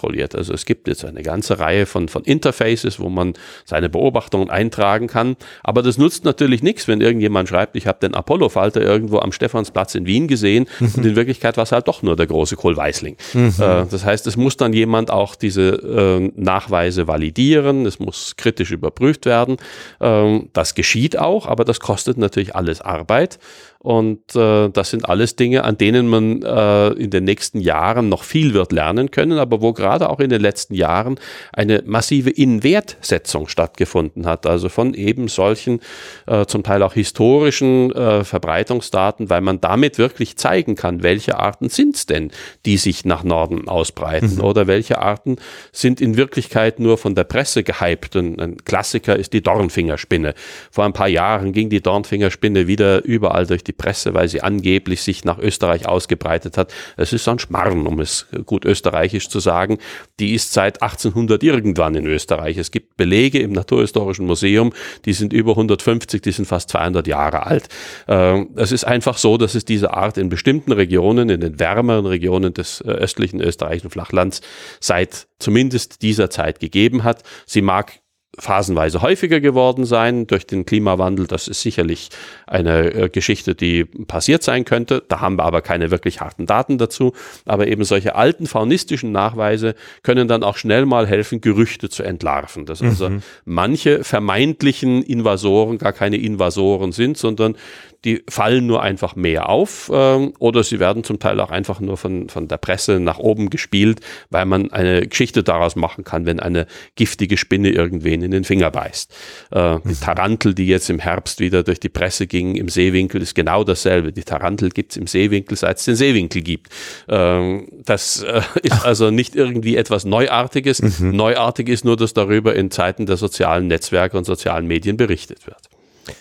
Qualitätskontrolliert. 0.00 0.34
Also 0.34 0.52
es 0.52 0.64
gibt 0.64 0.88
jetzt 0.88 1.04
eine 1.04 1.22
ganze 1.22 1.58
Reihe 1.58 1.86
von, 1.86 2.08
von 2.08 2.24
Interfaces, 2.24 3.00
wo 3.00 3.08
man 3.08 3.34
seine 3.64 3.88
Beobachtungen 3.88 4.50
eintragen 4.50 5.06
kann, 5.06 5.36
aber 5.62 5.82
das 5.82 5.98
nutzt 5.98 6.24
natürlich 6.24 6.62
nichts, 6.62 6.88
wenn 6.88 7.00
irgendjemand 7.00 7.48
schreibt, 7.48 7.76
ich 7.76 7.86
habe 7.86 7.98
den 8.00 8.14
Apollo-Falter 8.14 8.80
irgendwo 8.80 9.18
am 9.18 9.32
Stephansplatz 9.32 9.94
in 9.94 10.06
Wien 10.06 10.26
gesehen 10.28 10.66
mhm. 10.78 10.92
und 10.96 11.06
in 11.06 11.16
Wirklichkeit 11.16 11.56
war 11.56 11.64
es 11.64 11.72
halt 11.72 11.88
doch 11.88 12.02
nur 12.02 12.16
der 12.16 12.26
große 12.26 12.56
Kohlweißling. 12.56 13.16
Mhm. 13.34 13.54
Äh, 13.58 13.86
das 13.90 14.04
heißt, 14.04 14.26
es 14.26 14.36
muss 14.36 14.56
dann 14.56 14.72
jemand 14.72 15.10
auch 15.10 15.34
diese 15.34 15.68
äh, 15.70 16.32
Nachweise 16.34 17.06
validieren, 17.06 17.86
es 17.86 17.98
muss 17.98 18.34
kritisch 18.36 18.70
überprüft 18.70 19.26
werden 19.26 19.56
ähm, 20.00 20.48
das 20.52 20.74
geschieht 20.74 21.18
auch, 21.18 21.46
aber 21.46 21.64
das 21.64 21.80
kostet 21.80 22.18
natürlich 22.18 22.54
alles 22.54 22.80
Arbeit. 22.80 23.38
Und 23.82 24.36
äh, 24.36 24.68
das 24.68 24.90
sind 24.90 25.08
alles 25.08 25.36
Dinge, 25.36 25.64
an 25.64 25.78
denen 25.78 26.06
man 26.06 26.42
äh, 26.42 26.88
in 26.90 27.08
den 27.08 27.24
nächsten 27.24 27.60
Jahren 27.60 28.10
noch 28.10 28.24
viel 28.24 28.52
wird 28.52 28.72
lernen 28.72 29.10
können, 29.10 29.38
aber 29.38 29.62
wo 29.62 29.72
gerade 29.72 30.10
auch 30.10 30.20
in 30.20 30.28
den 30.28 30.42
letzten 30.42 30.74
Jahren 30.74 31.18
eine 31.50 31.82
massive 31.86 32.28
Inwertsetzung 32.28 33.48
stattgefunden 33.48 34.26
hat. 34.26 34.44
Also 34.44 34.68
von 34.68 34.92
eben 34.92 35.28
solchen 35.28 35.80
äh, 36.26 36.44
zum 36.44 36.62
Teil 36.62 36.82
auch 36.82 36.92
historischen 36.92 37.90
äh, 37.92 38.22
Verbreitungsdaten, 38.22 39.30
weil 39.30 39.40
man 39.40 39.62
damit 39.62 39.96
wirklich 39.96 40.36
zeigen 40.36 40.74
kann, 40.74 41.02
welche 41.02 41.38
Arten 41.38 41.70
sind 41.70 41.96
es 41.96 42.04
denn, 42.04 42.32
die 42.66 42.76
sich 42.76 43.06
nach 43.06 43.24
Norden 43.24 43.66
ausbreiten 43.66 44.34
mhm. 44.34 44.44
oder 44.44 44.66
welche 44.66 44.98
Arten 44.98 45.36
sind 45.72 46.02
in 46.02 46.18
Wirklichkeit 46.18 46.80
nur 46.80 46.98
von 46.98 47.14
der 47.14 47.24
Presse 47.24 47.62
gehypt. 47.62 48.14
Und 48.14 48.42
ein 48.42 48.58
Klassiker 48.58 49.16
ist 49.16 49.32
die 49.32 49.42
Dornfingerspinne. 49.42 50.34
Vor 50.70 50.84
ein 50.84 50.92
paar 50.92 51.08
Jahren 51.08 51.54
ging 51.54 51.70
die 51.70 51.80
Dornfingerspinne 51.80 52.66
wieder 52.66 53.02
überall 53.06 53.46
durch 53.46 53.64
die 53.64 53.69
die 53.70 53.76
Presse, 53.76 54.14
weil 54.14 54.28
sie 54.28 54.42
angeblich 54.42 55.02
sich 55.02 55.24
nach 55.24 55.38
Österreich 55.38 55.86
ausgebreitet 55.86 56.58
hat. 56.58 56.72
Es 56.96 57.12
ist 57.12 57.28
ein 57.28 57.38
Schmarrn, 57.38 57.86
um 57.86 58.00
es 58.00 58.26
gut 58.46 58.64
österreichisch 58.64 59.28
zu 59.28 59.38
sagen. 59.38 59.78
Die 60.18 60.34
ist 60.34 60.52
seit 60.52 60.82
1800 60.82 61.42
irgendwann 61.42 61.94
in 61.94 62.06
Österreich. 62.06 62.56
Es 62.58 62.72
gibt 62.72 62.96
Belege 62.96 63.38
im 63.38 63.52
Naturhistorischen 63.52 64.26
Museum, 64.26 64.72
die 65.04 65.12
sind 65.12 65.32
über 65.32 65.52
150, 65.52 66.20
die 66.20 66.32
sind 66.32 66.46
fast 66.46 66.70
200 66.70 67.06
Jahre 67.06 67.46
alt. 67.46 67.68
Ähm, 68.08 68.50
es 68.56 68.72
ist 68.72 68.84
einfach 68.84 69.18
so, 69.18 69.36
dass 69.36 69.54
es 69.54 69.64
diese 69.64 69.94
Art 69.94 70.18
in 70.18 70.28
bestimmten 70.28 70.72
Regionen, 70.72 71.30
in 71.30 71.40
den 71.40 71.60
wärmeren 71.60 72.06
Regionen 72.06 72.52
des 72.52 72.80
äh, 72.80 72.88
östlichen 72.88 73.40
österreichischen 73.40 73.90
Flachlands 73.90 74.40
seit 74.80 75.28
zumindest 75.38 76.02
dieser 76.02 76.28
Zeit 76.30 76.58
gegeben 76.58 77.04
hat. 77.04 77.22
Sie 77.46 77.62
mag 77.62 78.00
phasenweise 78.40 79.02
häufiger 79.02 79.40
geworden 79.40 79.84
sein 79.84 80.26
durch 80.26 80.46
den 80.46 80.66
Klimawandel. 80.66 81.26
Das 81.26 81.48
ist 81.48 81.62
sicherlich 81.62 82.10
eine 82.46 82.92
äh, 82.92 83.08
Geschichte, 83.08 83.54
die 83.54 83.84
passiert 83.84 84.42
sein 84.42 84.64
könnte. 84.64 85.02
Da 85.08 85.20
haben 85.20 85.36
wir 85.36 85.44
aber 85.44 85.62
keine 85.62 85.90
wirklich 85.90 86.20
harten 86.20 86.46
Daten 86.46 86.78
dazu. 86.78 87.12
Aber 87.44 87.68
eben 87.68 87.84
solche 87.84 88.14
alten 88.14 88.46
faunistischen 88.46 89.12
Nachweise 89.12 89.74
können 90.02 90.28
dann 90.28 90.42
auch 90.42 90.56
schnell 90.56 90.86
mal 90.86 91.06
helfen, 91.06 91.40
Gerüchte 91.40 91.88
zu 91.88 92.02
entlarven. 92.02 92.66
Dass 92.66 92.82
also 92.82 93.10
mhm. 93.10 93.22
manche 93.44 94.04
vermeintlichen 94.04 95.02
Invasoren 95.02 95.78
gar 95.78 95.92
keine 95.92 96.16
Invasoren 96.16 96.92
sind, 96.92 97.16
sondern 97.16 97.56
die 98.04 98.22
fallen 98.28 98.66
nur 98.66 98.82
einfach 98.82 99.14
mehr 99.14 99.48
auf 99.48 99.90
ähm, 99.92 100.32
oder 100.38 100.64
sie 100.64 100.80
werden 100.80 101.04
zum 101.04 101.18
Teil 101.18 101.38
auch 101.40 101.50
einfach 101.50 101.80
nur 101.80 101.96
von, 101.96 102.28
von 102.28 102.48
der 102.48 102.56
Presse 102.56 102.98
nach 102.98 103.18
oben 103.18 103.50
gespielt, 103.50 104.00
weil 104.30 104.46
man 104.46 104.72
eine 104.72 105.06
Geschichte 105.06 105.42
daraus 105.42 105.76
machen 105.76 106.04
kann, 106.04 106.24
wenn 106.24 106.40
eine 106.40 106.66
giftige 106.96 107.36
Spinne 107.36 107.70
irgendwen 107.70 108.22
in 108.22 108.30
den 108.30 108.44
Finger 108.44 108.70
beißt. 108.70 109.12
Äh, 109.50 109.78
die 109.84 109.88
mhm. 109.88 110.00
Tarantel, 110.00 110.54
die 110.54 110.66
jetzt 110.66 110.88
im 110.88 110.98
Herbst 110.98 111.40
wieder 111.40 111.62
durch 111.62 111.80
die 111.80 111.90
Presse 111.90 112.26
ging, 112.26 112.56
im 112.56 112.68
Seewinkel, 112.68 113.20
ist 113.20 113.34
genau 113.34 113.64
dasselbe. 113.64 114.12
Die 114.12 114.24
Tarantel 114.24 114.70
gibt 114.70 114.92
es 114.92 114.96
im 114.96 115.06
Seewinkel, 115.06 115.56
seit 115.56 115.78
es 115.78 115.84
den 115.84 115.96
Seewinkel 115.96 116.42
gibt. 116.42 116.68
Ähm, 117.08 117.68
das 117.84 118.22
äh, 118.22 118.40
ist 118.62 118.84
also 118.84 119.10
nicht 119.10 119.36
irgendwie 119.36 119.76
etwas 119.76 120.04
Neuartiges. 120.06 120.80
Mhm. 120.82 121.10
Neuartig 121.16 121.68
ist 121.68 121.84
nur, 121.84 121.96
dass 121.96 122.14
darüber 122.14 122.54
in 122.54 122.70
Zeiten 122.70 123.04
der 123.04 123.18
sozialen 123.18 123.66
Netzwerke 123.66 124.16
und 124.16 124.24
sozialen 124.24 124.66
Medien 124.66 124.96
berichtet 124.96 125.46
wird. 125.46 125.68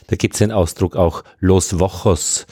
Da 0.08 0.16
gibt 0.16 0.36
es 0.36 0.40
den 0.40 0.52
Ausdruck 0.52 0.96
auch 0.96 1.24
Los 1.40 1.80
Wochos 1.80 2.46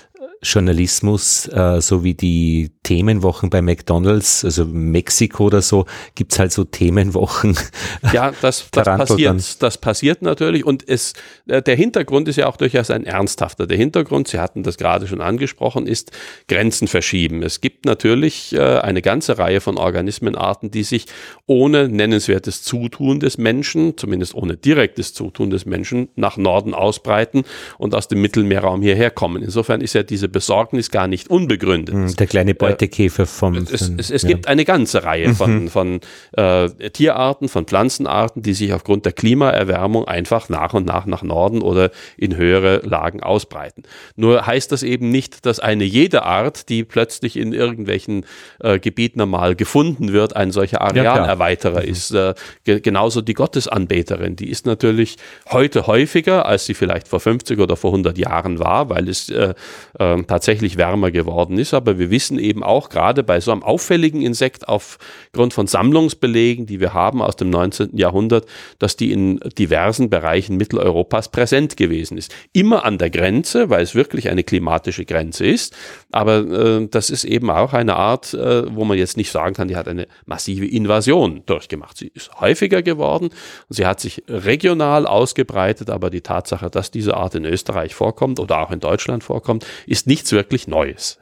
Journalismus, 0.44 1.48
äh, 1.48 1.82
so 1.82 2.04
wie 2.04 2.14
die 2.14 2.72
Themenwochen 2.84 3.50
bei 3.50 3.62
McDonalds, 3.62 4.46
also 4.46 4.66
Mexiko 4.66 5.46
oder 5.46 5.62
so, 5.62 5.86
gibt's 6.16 6.40
halt 6.40 6.52
so 6.52 6.64
Themenwochen. 6.64 7.58
Ja, 8.14 8.32
das, 8.42 8.70
das 8.72 8.86
passiert, 8.86 9.62
das 9.64 9.78
passiert 9.78 10.22
natürlich 10.22 10.66
und 10.66 10.88
es, 10.88 11.14
äh, 11.48 11.62
der 11.62 11.76
Hintergrund 11.76 12.28
ist 12.28 12.38
ja 12.38 12.48
auch 12.48 12.58
durchaus 12.58 12.90
ein 12.90 13.06
ernsthafter. 13.06 13.68
Der 13.68 13.78
Hintergrund, 13.78 14.28
Sie 14.28 14.40
hatten 14.40 14.64
das 14.64 14.78
gerade 14.78 15.08
schon 15.08 15.20
angesprochen, 15.20 15.88
ist 15.88 16.12
Grenzen 16.48 16.88
verschieben. 16.88 17.44
Es 17.44 17.60
gibt 17.60 17.86
natürlich 17.86 18.54
äh, 18.54 18.60
eine 18.60 19.02
ganze 19.02 19.38
Reihe 19.38 19.62
von 19.62 19.78
Organismenarten, 19.78 20.72
die 20.72 20.84
sich 20.84 21.06
ohne 21.48 21.90
nennenswertes 21.90 22.64
Zutun 22.64 23.20
des 23.20 23.38
Menschen, 23.38 23.98
zumindest 23.98 24.36
ohne 24.36 24.58
direktes 24.58 25.14
Zutun 25.14 25.50
des 25.50 25.66
Menschen, 25.66 26.10
nach 26.16 26.38
Norden 26.38 26.74
ausbreiten 26.74 27.44
und 27.78 27.96
aus 27.96 28.08
dem 28.08 28.22
Mittelmeerraum 28.22 28.82
hierher 28.82 29.12
kommen. 29.12 29.44
Insofern 29.44 29.82
ist 29.82 29.94
ja 29.94 30.04
diese 30.04 30.27
diese 30.28 30.32
Besorgnis 30.32 30.92
gar 30.92 31.08
nicht 31.08 31.30
unbegründet. 31.30 31.96
Hm, 31.96 32.16
der 32.16 32.28
kleine 32.28 32.52
äh, 32.52 32.54
Beutekäfer 32.54 33.26
vom. 33.26 33.56
Es, 33.56 33.72
es, 33.72 34.12
es 34.12 34.22
ja. 34.22 34.30
gibt 34.30 34.48
eine 34.48 34.66
ganze 34.66 35.04
Reihe 35.04 35.34
von, 35.34 35.64
mhm. 35.64 35.68
von 35.70 36.00
äh, 36.34 36.70
Tierarten, 36.92 37.50
von 37.50 37.66
Pflanzenarten, 37.66 38.42
die 38.42 38.54
sich 38.54 38.74
aufgrund 38.74 39.06
der 39.06 39.14
Klimaerwärmung 39.14 40.06
einfach 40.06 40.50
nach 40.50 40.74
und 40.74 40.86
nach 40.86 41.06
nach 41.06 41.24
Norden 41.24 41.62
oder 41.62 41.92
in 42.18 42.36
höhere 42.36 42.82
Lagen 42.84 43.22
ausbreiten. 43.24 43.84
Nur 44.16 44.46
heißt 44.46 44.72
das 44.72 44.84
eben 44.84 45.10
nicht, 45.10 45.46
dass 45.46 45.60
eine 45.60 45.84
jede 45.84 46.24
Art, 46.24 46.70
die 46.70 46.84
plötzlich 46.84 47.38
in 47.38 47.54
irgendwelchen 47.54 48.26
äh, 48.60 48.80
Gebieten 48.80 49.20
normal 49.20 49.56
gefunden 49.56 50.14
wird, 50.14 50.36
ein 50.36 50.52
solcher 50.52 50.82
Arealerweiterer 50.82 51.82
ja, 51.82 51.86
mhm. 51.86 51.92
ist. 51.92 52.12
Äh, 52.12 52.34
ge 52.64 52.80
genauso 52.80 53.22
die 53.22 53.34
Gottesanbeterin, 53.34 54.36
die 54.36 54.50
ist 54.50 54.66
natürlich 54.66 55.18
heute 55.50 55.88
häufiger, 55.88 56.46
als 56.46 56.66
sie 56.66 56.74
vielleicht 56.74 57.08
vor 57.08 57.20
50 57.20 57.60
oder 57.60 57.76
vor 57.76 57.92
100 57.92 58.18
Jahren 58.18 58.60
war, 58.60 58.90
weil 58.90 59.08
es 59.10 59.30
äh, 59.30 59.54
äh 60.00 60.17
ähm, 60.18 60.28
tatsächlich 60.28 60.78
wärmer 60.78 61.12
geworden 61.12 61.58
ist. 61.58 61.74
Aber 61.74 62.00
wir 62.00 62.12
wissen 62.12 62.40
eben 62.40 62.64
auch 62.64 62.90
gerade 62.90 63.24
bei 63.24 63.40
so 63.40 63.52
einem 63.52 63.64
auffälligen 63.64 64.22
Insekt 64.22 64.68
aufgrund 64.68 65.54
von 65.54 65.68
Sammlungsbelegen, 65.68 66.66
die 66.66 66.80
wir 66.80 66.94
haben 66.94 67.22
aus 67.22 67.36
dem 67.36 67.50
19. 67.50 67.96
Jahrhundert, 67.98 68.46
dass 68.80 68.96
die 68.96 69.12
in 69.12 69.40
diversen 69.58 70.10
Bereichen 70.10 70.58
Mitteleuropas 70.58 71.30
präsent 71.30 71.78
gewesen 71.78 72.18
ist. 72.18 72.34
Immer 72.54 72.86
an 72.86 72.98
der 72.98 73.10
Grenze, 73.10 73.70
weil 73.70 73.84
es 73.84 73.96
wirklich 73.96 74.30
eine 74.30 74.44
klimatische 74.44 75.06
Grenze 75.06 75.46
ist. 75.46 75.76
Aber 76.12 76.40
äh, 76.40 76.88
das 76.90 77.10
ist 77.10 77.24
eben 77.24 77.50
auch 77.50 77.74
eine 77.74 77.96
Art, 77.96 78.34
äh, 78.34 78.76
wo 78.76 78.86
man 78.86 78.98
jetzt 78.98 79.18
nicht 79.18 79.32
sagen 79.32 79.56
kann, 79.56 79.68
die 79.68 79.76
hat 79.76 79.88
eine 79.88 80.08
massive 80.26 80.66
Invasion 80.66 81.44
durchgemacht. 81.46 81.98
Sie 81.98 82.12
ist 82.14 82.32
häufiger 82.40 82.82
geworden 82.82 83.30
sie 83.70 83.86
hat 83.86 84.00
sich 84.00 84.24
regional 84.28 85.08
ausgebreitet, 85.08 85.90
aber 85.90 86.10
die 86.10 86.22
Tatsache, 86.22 86.70
dass 86.70 86.92
diese 86.92 87.16
Art 87.16 87.36
in 87.36 87.46
Österreich 87.46 87.96
vorkommt 87.96 88.40
oder 88.40 88.60
auch 88.60 88.72
in 88.72 88.80
Deutschland 88.80 89.24
vorkommt, 89.24 89.66
ist 89.86 90.07
nichts 90.08 90.32
wirklich 90.32 90.68
Neues. 90.68 91.20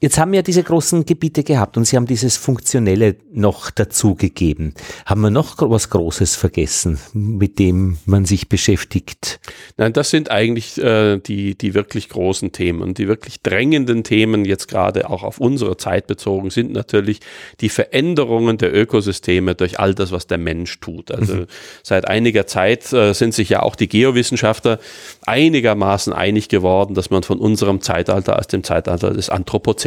Jetzt 0.00 0.16
haben 0.16 0.30
wir 0.30 0.44
diese 0.44 0.62
großen 0.62 1.06
Gebiete 1.06 1.42
gehabt 1.42 1.76
und 1.76 1.84
Sie 1.84 1.96
haben 1.96 2.06
dieses 2.06 2.36
Funktionelle 2.36 3.16
noch 3.32 3.68
dazugegeben. 3.70 4.74
Haben 5.06 5.22
wir 5.22 5.30
noch 5.30 5.56
was 5.58 5.90
Großes 5.90 6.36
vergessen, 6.36 7.00
mit 7.14 7.58
dem 7.58 7.98
man 8.06 8.24
sich 8.24 8.48
beschäftigt? 8.48 9.40
Nein, 9.76 9.92
das 9.92 10.10
sind 10.10 10.30
eigentlich 10.30 10.78
äh, 10.78 11.18
die, 11.18 11.58
die 11.58 11.74
wirklich 11.74 12.10
großen 12.10 12.52
Themen. 12.52 12.82
Und 12.82 12.98
die 12.98 13.08
wirklich 13.08 13.42
drängenden 13.42 14.04
Themen, 14.04 14.44
jetzt 14.44 14.68
gerade 14.68 15.10
auch 15.10 15.24
auf 15.24 15.40
unsere 15.40 15.76
Zeit 15.76 16.06
bezogen, 16.06 16.50
sind 16.50 16.72
natürlich 16.72 17.18
die 17.60 17.68
Veränderungen 17.68 18.56
der 18.56 18.72
Ökosysteme 18.72 19.56
durch 19.56 19.80
all 19.80 19.96
das, 19.96 20.12
was 20.12 20.28
der 20.28 20.38
Mensch 20.38 20.78
tut. 20.78 21.10
Also 21.10 21.34
mhm. 21.34 21.46
seit 21.82 22.06
einiger 22.06 22.46
Zeit 22.46 22.92
äh, 22.92 23.14
sind 23.14 23.34
sich 23.34 23.48
ja 23.48 23.64
auch 23.64 23.74
die 23.74 23.88
Geowissenschaftler 23.88 24.78
einigermaßen 25.22 26.12
einig 26.12 26.48
geworden, 26.48 26.94
dass 26.94 27.10
man 27.10 27.24
von 27.24 27.40
unserem 27.40 27.80
Zeitalter 27.80 28.36
als 28.36 28.46
dem 28.46 28.62
Zeitalter 28.62 29.12
des 29.12 29.28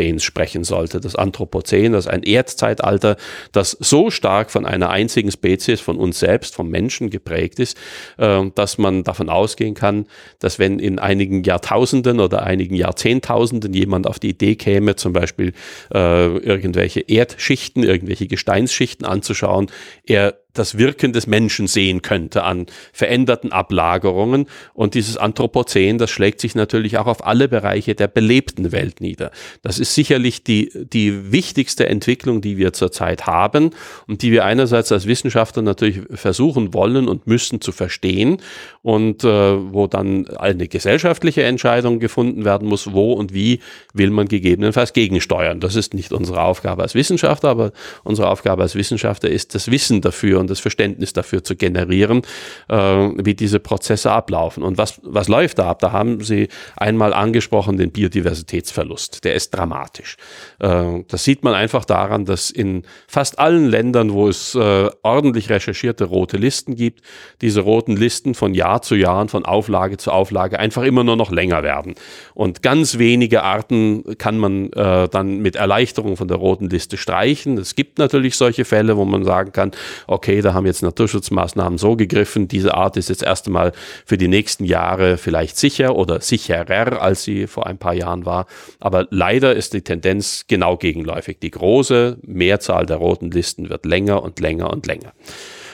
Anthropozäns 0.02 0.24
sprechen 0.24 0.64
sollte. 0.64 1.00
Das 1.00 1.16
Anthropozän, 1.16 1.94
das 1.94 2.06
ist 2.06 2.12
ein 2.12 2.24
Erdzeitalter, 2.24 3.18
das 3.52 3.78
so 3.80 4.10
stark 4.10 4.52
von 4.52 4.66
einer 4.66 4.90
einzigen 4.90 5.32
Spezies, 5.32 5.80
von 5.80 5.98
uns 5.98 6.20
selbst, 6.20 6.56
vom 6.56 6.70
Menschen 6.70 7.10
geprägt 7.10 7.60
ist, 7.60 7.78
äh, 8.18 8.44
dass 8.56 8.78
man 8.78 9.04
davon 9.04 9.30
ausgehen 9.30 9.76
kann, 9.76 10.08
dass 10.40 10.60
wenn 10.60 10.80
in 10.80 11.00
einigen 11.00 11.44
Jahrtausenden 11.44 12.20
oder 12.20 12.44
einigen 12.44 12.76
Jahrzehntausenden 12.76 13.74
jemand 13.74 14.08
auf 14.08 14.20
die 14.20 14.30
Idee 14.30 14.56
käme, 14.56 14.96
zum 14.96 15.14
Beispiel 15.14 15.54
äh, 15.94 16.38
irgendwelche 16.38 17.02
Erdschichten, 17.02 17.84
irgendwelche 17.84 18.28
Gesteinsschichten 18.28 19.06
anzuschauen, 19.06 19.68
er 20.06 20.41
das 20.54 20.78
Wirken 20.78 21.14
des 21.14 21.28
Menschen 21.28 21.68
sehen 21.68 22.02
könnte 22.02 22.44
an 22.44 22.66
veränderten 22.94 23.52
Ablagerungen. 23.52 24.48
Und 24.74 24.96
dieses 24.96 25.18
Anthropozän, 25.18 25.98
das 25.98 26.10
schlägt 26.10 26.42
sich 26.42 26.56
natürlich 26.56 26.98
auch 26.98 27.08
auf 27.08 27.26
alle 27.26 27.48
Bereiche 27.48 27.96
der 27.96 28.08
belebten 28.08 28.72
Welt 28.72 29.02
nieder. 29.02 29.32
Das 29.62 29.80
ist 29.80 29.96
sicherlich 29.96 30.44
die, 30.44 30.72
die 30.76 31.32
wichtigste 31.32 31.88
Entwicklung, 31.88 32.42
die 32.42 32.58
wir 32.58 32.74
zurzeit 32.74 33.28
haben 33.28 33.72
und 34.08 34.22
die 34.22 34.32
wir 34.32 34.46
einerseits 34.46 34.92
als 34.92 35.08
Wissenschaftler 35.08 35.62
natürlich 35.62 36.02
versuchen 36.14 36.74
wollen 36.74 37.08
und 37.08 37.28
müssen 37.28 37.62
zu 37.62 37.72
verstehen 37.72 38.38
und 38.82 39.24
äh, 39.24 39.28
wo 39.74 39.88
dann 39.88 40.28
eine 40.28 40.68
gesellschaftliche 40.68 41.44
Entscheidung 41.44 42.00
gefunden 42.00 42.46
werden 42.46 42.68
muss, 42.68 42.92
wo 42.94 43.14
und 43.14 43.34
wie 43.34 43.60
will 43.94 44.10
man 44.10 44.28
gegebenenfalls 44.28 44.94
gegensteuern. 44.94 45.60
Das 45.60 45.76
ist 45.76 45.94
nicht 45.94 46.12
unsere 46.12 46.42
Aufgabe 46.42 46.82
als 46.82 46.96
Wissenschaftler, 46.96 47.50
aber 47.50 47.72
unsere 48.04 48.30
Aufgabe 48.30 48.64
als 48.64 48.76
Wissenschaftler 48.76 49.30
ist, 49.30 49.56
das 49.56 49.72
Wissen 49.72 50.02
dafür 50.02 50.41
und 50.42 50.50
das 50.50 50.60
Verständnis 50.60 51.14
dafür 51.14 51.44
zu 51.44 51.56
generieren, 51.56 52.24
äh, 52.68 52.76
wie 52.76 53.34
diese 53.34 53.60
Prozesse 53.60 54.12
ablaufen. 54.12 54.64
Und 54.64 54.78
was, 54.78 55.00
was 55.04 55.28
läuft 55.28 55.60
da 55.60 55.70
ab? 55.70 55.80
Da 55.80 55.92
haben 55.92 56.22
Sie 56.22 56.50
einmal 56.76 57.14
angesprochen 57.14 57.78
den 57.78 57.92
Biodiversitätsverlust. 57.92 59.24
Der 59.24 59.36
ist 59.36 59.52
dramatisch. 59.52 60.18
Äh, 60.60 61.04
das 61.08 61.24
sieht 61.24 61.44
man 61.44 61.54
einfach 61.54 61.86
daran, 61.86 62.26
dass 62.26 62.52
in 62.52 62.84
fast 63.08 63.40
allen 63.40 63.70
Ländern, 63.70 64.12
wo 64.12 64.28
es 64.28 64.56
äh, 64.56 64.90
ordentlich 65.04 65.50
recherchierte 65.50 66.06
rote 66.06 66.38
Listen 66.38 66.76
gibt, 66.76 67.02
diese 67.42 67.62
roten 67.62 67.96
Listen 67.96 68.34
von 68.34 68.54
Jahr 68.54 68.82
zu 68.82 68.96
Jahr, 68.96 69.28
von 69.28 69.46
Auflage 69.46 69.98
zu 69.98 70.12
Auflage 70.12 70.58
einfach 70.60 70.84
immer 70.84 71.04
nur 71.04 71.16
noch 71.16 71.32
länger 71.32 71.64
werden. 71.64 71.96
Und 72.34 72.64
ganz 72.64 72.98
wenige 72.98 73.44
Arten 73.44 74.18
kann 74.18 74.38
man 74.38 74.72
äh, 74.74 75.08
dann 75.10 75.40
mit 75.40 75.56
Erleichterung 75.56 76.18
von 76.18 76.28
der 76.28 76.38
roten 76.38 76.70
Liste 76.70 76.98
streichen. 76.98 77.58
Es 77.58 77.76
gibt 77.76 78.00
natürlich 78.00 78.36
solche 78.36 78.66
Fälle, 78.66 78.98
wo 78.98 79.06
man 79.06 79.24
sagen 79.24 79.52
kann, 79.52 79.72
okay, 80.08 80.31
okay, 80.32 80.42
da 80.42 80.54
haben 80.54 80.66
jetzt 80.66 80.82
Naturschutzmaßnahmen 80.82 81.78
so 81.78 81.96
gegriffen, 81.96 82.48
diese 82.48 82.74
Art 82.74 82.96
ist 82.96 83.10
jetzt 83.10 83.24
erst 83.24 83.48
einmal 83.48 83.74
für 84.06 84.18
die 84.18 84.30
nächsten 84.30 84.64
Jahre 84.64 85.18
vielleicht 85.18 85.58
sicher 85.58 85.96
oder 85.96 86.22
sicherer, 86.22 87.02
als 87.02 87.24
sie 87.24 87.48
vor 87.48 87.68
ein 87.68 87.78
paar 87.78 87.94
Jahren 87.94 88.26
war. 88.26 88.46
Aber 88.80 89.08
leider 89.10 89.54
ist 89.56 89.74
die 89.74 89.82
Tendenz 89.82 90.46
genau 90.48 90.78
gegenläufig. 90.78 91.40
Die 91.40 91.52
große 91.52 92.18
Mehrzahl 92.22 92.86
der 92.86 92.98
roten 92.98 93.30
Listen 93.32 93.70
wird 93.70 93.86
länger 93.86 94.24
und 94.24 94.40
länger 94.40 94.72
und 94.72 94.88
länger. 94.88 95.12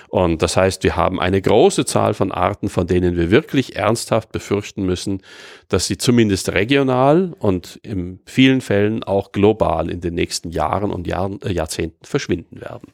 Und 0.09 0.41
das 0.41 0.57
heißt, 0.57 0.83
wir 0.83 0.95
haben 0.95 1.19
eine 1.19 1.41
große 1.41 1.85
Zahl 1.85 2.13
von 2.13 2.31
Arten, 2.31 2.69
von 2.69 2.87
denen 2.87 3.15
wir 3.15 3.29
wirklich 3.29 3.75
ernsthaft 3.75 4.31
befürchten 4.31 4.85
müssen, 4.85 5.21
dass 5.67 5.85
sie 5.85 5.97
zumindest 5.97 6.49
regional 6.49 7.35
und 7.39 7.79
in 7.83 8.21
vielen 8.25 8.61
Fällen 8.61 9.03
auch 9.03 9.33
global 9.33 9.91
in 9.91 10.01
den 10.01 10.15
nächsten 10.15 10.49
Jahren 10.49 10.91
und 10.91 11.05
Jahren, 11.05 11.41
äh, 11.41 11.51
Jahrzehnten 11.51 12.05
verschwinden 12.05 12.61
werden. 12.61 12.93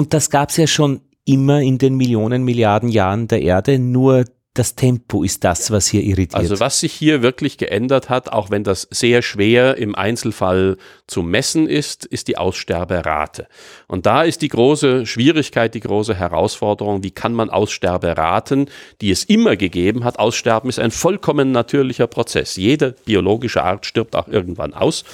Und 0.00 0.14
das 0.14 0.30
gab 0.30 0.48
es 0.48 0.56
ja 0.56 0.66
schon 0.66 1.02
immer 1.26 1.60
in 1.60 1.76
den 1.76 1.94
Millionen, 1.94 2.42
Milliarden 2.42 2.88
Jahren 2.88 3.28
der 3.28 3.42
Erde, 3.42 3.78
nur 3.78 4.24
das 4.54 4.74
Tempo 4.74 5.22
ist 5.22 5.44
das, 5.44 5.70
was 5.70 5.86
hier 5.86 6.02
irritiert. 6.02 6.34
Also 6.34 6.58
was 6.58 6.80
sich 6.80 6.92
hier 6.92 7.22
wirklich 7.22 7.56
geändert 7.56 8.08
hat, 8.08 8.32
auch 8.32 8.50
wenn 8.50 8.64
das 8.64 8.88
sehr 8.90 9.22
schwer 9.22 9.76
im 9.76 9.94
Einzelfall 9.94 10.76
zu 11.06 11.22
messen 11.22 11.68
ist, 11.68 12.04
ist 12.04 12.26
die 12.26 12.36
Aussterberate. 12.36 13.46
Und 13.86 14.06
da 14.06 14.24
ist 14.24 14.42
die 14.42 14.48
große 14.48 15.06
Schwierigkeit, 15.06 15.72
die 15.74 15.80
große 15.80 16.16
Herausforderung, 16.16 17.04
wie 17.04 17.12
kann 17.12 17.32
man 17.32 17.48
Aussterberaten, 17.48 18.68
die 19.00 19.12
es 19.12 19.22
immer 19.22 19.54
gegeben 19.54 20.02
hat, 20.02 20.18
Aussterben 20.18 20.68
ist 20.68 20.80
ein 20.80 20.90
vollkommen 20.90 21.52
natürlicher 21.52 22.08
Prozess. 22.08 22.56
Jede 22.56 22.96
biologische 23.04 23.62
Art 23.62 23.86
stirbt 23.86 24.16
auch 24.16 24.26
irgendwann 24.26 24.74
aus. 24.74 25.04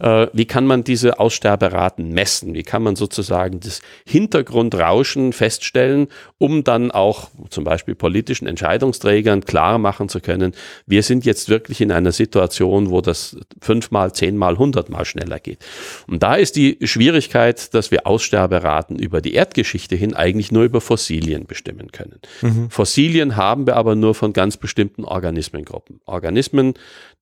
Äh, 0.00 0.26
wie 0.32 0.46
kann 0.46 0.66
man 0.66 0.82
diese 0.82 1.20
Aussterberaten 1.20 2.08
messen? 2.08 2.52
Wie 2.54 2.64
kann 2.64 2.82
man 2.82 2.96
sozusagen 2.96 3.60
das 3.60 3.80
Hintergrundrauschen 4.04 5.32
feststellen, 5.32 6.08
um 6.38 6.64
dann 6.64 6.90
auch 6.90 7.30
zum 7.48 7.62
Beispiel 7.62 7.94
politischen 7.94 8.48
Entscheidungen 8.48 8.71
Entscheidungsträgern 8.72 9.44
klar 9.44 9.78
machen 9.78 10.08
zu 10.08 10.20
können, 10.20 10.52
wir 10.86 11.02
sind 11.02 11.24
jetzt 11.24 11.48
wirklich 11.48 11.80
in 11.80 11.92
einer 11.92 12.12
Situation, 12.12 12.90
wo 12.90 13.00
das 13.00 13.36
fünfmal, 13.60 14.12
zehnmal, 14.12 14.56
hundertmal 14.56 15.04
schneller 15.04 15.38
geht. 15.38 15.58
Und 16.06 16.22
da 16.22 16.36
ist 16.36 16.56
die 16.56 16.78
Schwierigkeit, 16.82 17.74
dass 17.74 17.90
wir 17.90 18.06
Aussterberaten 18.06 18.98
über 18.98 19.20
die 19.20 19.34
Erdgeschichte 19.34 19.94
hin 19.94 20.14
eigentlich 20.14 20.52
nur 20.52 20.64
über 20.64 20.80
Fossilien 20.80 21.46
bestimmen 21.46 21.92
können. 21.92 22.20
Mhm. 22.40 22.70
Fossilien 22.70 23.36
haben 23.36 23.66
wir 23.66 23.76
aber 23.76 23.94
nur 23.94 24.14
von 24.14 24.32
ganz 24.32 24.56
bestimmten 24.56 25.04
Organismengruppen. 25.04 26.00
Organismen, 26.06 26.74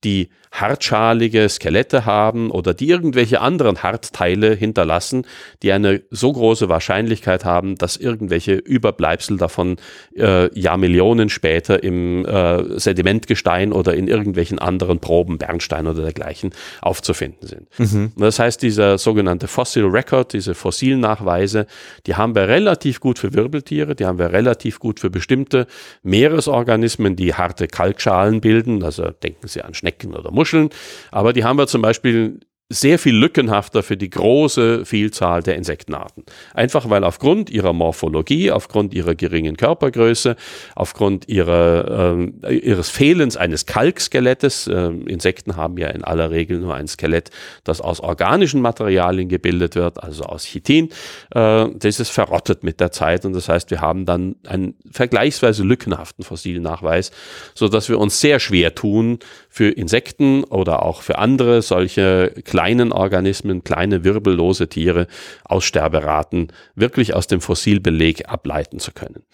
die 0.04 0.30
hartschalige 0.52 1.48
Skelette 1.48 2.06
haben 2.06 2.50
oder 2.50 2.74
die 2.74 2.88
irgendwelche 2.88 3.40
anderen 3.40 3.82
Hartteile 3.82 4.54
hinterlassen, 4.54 5.24
die 5.62 5.70
eine 5.70 6.02
so 6.10 6.32
große 6.32 6.68
Wahrscheinlichkeit 6.68 7.44
haben, 7.44 7.76
dass 7.76 7.96
irgendwelche 7.96 8.54
Überbleibsel 8.54 9.36
davon 9.36 9.76
äh, 10.16 10.52
Jahrmillionen 10.58 11.28
später 11.28 11.82
im 11.84 12.24
äh, 12.24 12.80
Sedimentgestein 12.80 13.72
oder 13.72 13.94
in 13.94 14.08
irgendwelchen 14.08 14.58
anderen 14.58 14.98
Proben, 14.98 15.38
Bernstein 15.38 15.86
oder 15.86 16.02
dergleichen, 16.02 16.50
aufzufinden 16.82 17.46
sind. 17.46 17.68
Mhm. 17.78 18.12
Das 18.16 18.40
heißt, 18.40 18.60
dieser 18.62 18.98
sogenannte 18.98 19.46
Fossil 19.46 19.84
Record, 19.84 20.32
diese 20.32 20.54
Fossilnachweise, 20.54 21.66
die 22.06 22.16
haben 22.16 22.34
wir 22.34 22.48
relativ 22.48 22.98
gut 22.98 23.20
für 23.20 23.32
Wirbeltiere, 23.34 23.94
die 23.94 24.04
haben 24.04 24.18
wir 24.18 24.32
relativ 24.32 24.80
gut 24.80 24.98
für 24.98 25.10
bestimmte 25.10 25.68
Meeresorganismen, 26.02 27.14
die 27.14 27.34
harte 27.34 27.68
Kalkschalen 27.68 28.40
bilden, 28.40 28.82
also 28.82 29.10
denken 29.10 29.46
Sie 29.46 29.62
an 29.62 29.74
Schnecken 29.74 29.89
oder 30.04 30.30
Muscheln, 30.30 30.70
aber 31.10 31.32
die 31.32 31.44
haben 31.44 31.58
wir 31.58 31.66
zum 31.66 31.82
Beispiel 31.82 32.40
sehr 32.72 33.00
viel 33.00 33.16
lückenhafter 33.16 33.82
für 33.82 33.96
die 33.96 34.08
große 34.08 34.86
Vielzahl 34.86 35.42
der 35.42 35.56
Insektenarten. 35.56 36.24
Einfach 36.54 36.88
weil 36.88 37.02
aufgrund 37.02 37.50
ihrer 37.50 37.72
Morphologie, 37.72 38.52
aufgrund 38.52 38.94
ihrer 38.94 39.16
geringen 39.16 39.56
Körpergröße, 39.56 40.36
aufgrund 40.76 41.28
ihrer, 41.28 42.16
äh, 42.44 42.54
ihres 42.54 42.88
Fehlens 42.88 43.36
eines 43.36 43.66
Kalkskelettes, 43.66 44.68
äh, 44.68 44.86
Insekten 44.86 45.56
haben 45.56 45.78
ja 45.78 45.88
in 45.88 46.04
aller 46.04 46.30
Regel 46.30 46.60
nur 46.60 46.74
ein 46.74 46.86
Skelett, 46.86 47.30
das 47.64 47.80
aus 47.80 47.98
organischen 47.98 48.60
Materialien 48.60 49.28
gebildet 49.28 49.74
wird, 49.74 50.00
also 50.00 50.22
aus 50.22 50.44
Chitin, 50.44 50.90
äh, 51.34 51.66
das 51.74 51.98
ist 51.98 52.10
verrottet 52.10 52.62
mit 52.62 52.78
der 52.78 52.92
Zeit 52.92 53.24
und 53.24 53.32
das 53.32 53.48
heißt, 53.48 53.72
wir 53.72 53.80
haben 53.80 54.06
dann 54.06 54.36
einen 54.46 54.76
vergleichsweise 54.92 55.64
lückenhaften 55.64 56.24
Fossilnachweis, 56.24 57.10
so 57.52 57.66
dass 57.66 57.88
wir 57.88 57.98
uns 57.98 58.20
sehr 58.20 58.38
schwer 58.38 58.76
tun, 58.76 59.18
für 59.50 59.68
Insekten 59.68 60.44
oder 60.44 60.84
auch 60.84 61.02
für 61.02 61.18
andere 61.18 61.60
solche 61.60 62.32
kleinen 62.44 62.92
Organismen, 62.92 63.64
kleine 63.64 64.04
wirbellose 64.04 64.68
Tiere 64.68 65.08
Aussterberaten 65.44 66.48
wirklich 66.76 67.14
aus 67.14 67.26
dem 67.26 67.40
Fossilbeleg 67.40 68.28
ableiten 68.28 68.78
zu 68.78 68.92
können. 68.92 69.24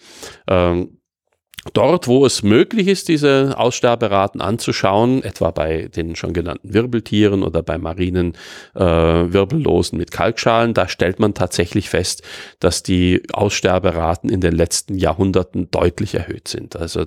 Ähm, 0.47 0.97
Dort, 1.73 2.07
wo 2.07 2.25
es 2.25 2.43
möglich 2.43 2.87
ist, 2.87 3.07
diese 3.07 3.55
Aussterberaten 3.57 4.41
anzuschauen, 4.41 5.23
etwa 5.23 5.51
bei 5.51 5.89
den 5.95 6.15
schon 6.15 6.33
genannten 6.33 6.73
Wirbeltieren 6.73 7.43
oder 7.43 7.61
bei 7.63 7.77
marinen 7.77 8.33
äh, 8.75 8.81
Wirbellosen 8.81 9.97
mit 9.97 10.11
Kalkschalen, 10.11 10.73
da 10.73 10.87
stellt 10.87 11.19
man 11.19 11.33
tatsächlich 11.33 11.89
fest, 11.89 12.23
dass 12.59 12.83
die 12.83 13.23
Aussterberaten 13.33 14.29
in 14.29 14.41
den 14.41 14.53
letzten 14.53 14.95
Jahrhunderten 14.95 15.69
deutlich 15.71 16.15
erhöht 16.15 16.47
sind. 16.47 16.75
Also 16.75 17.05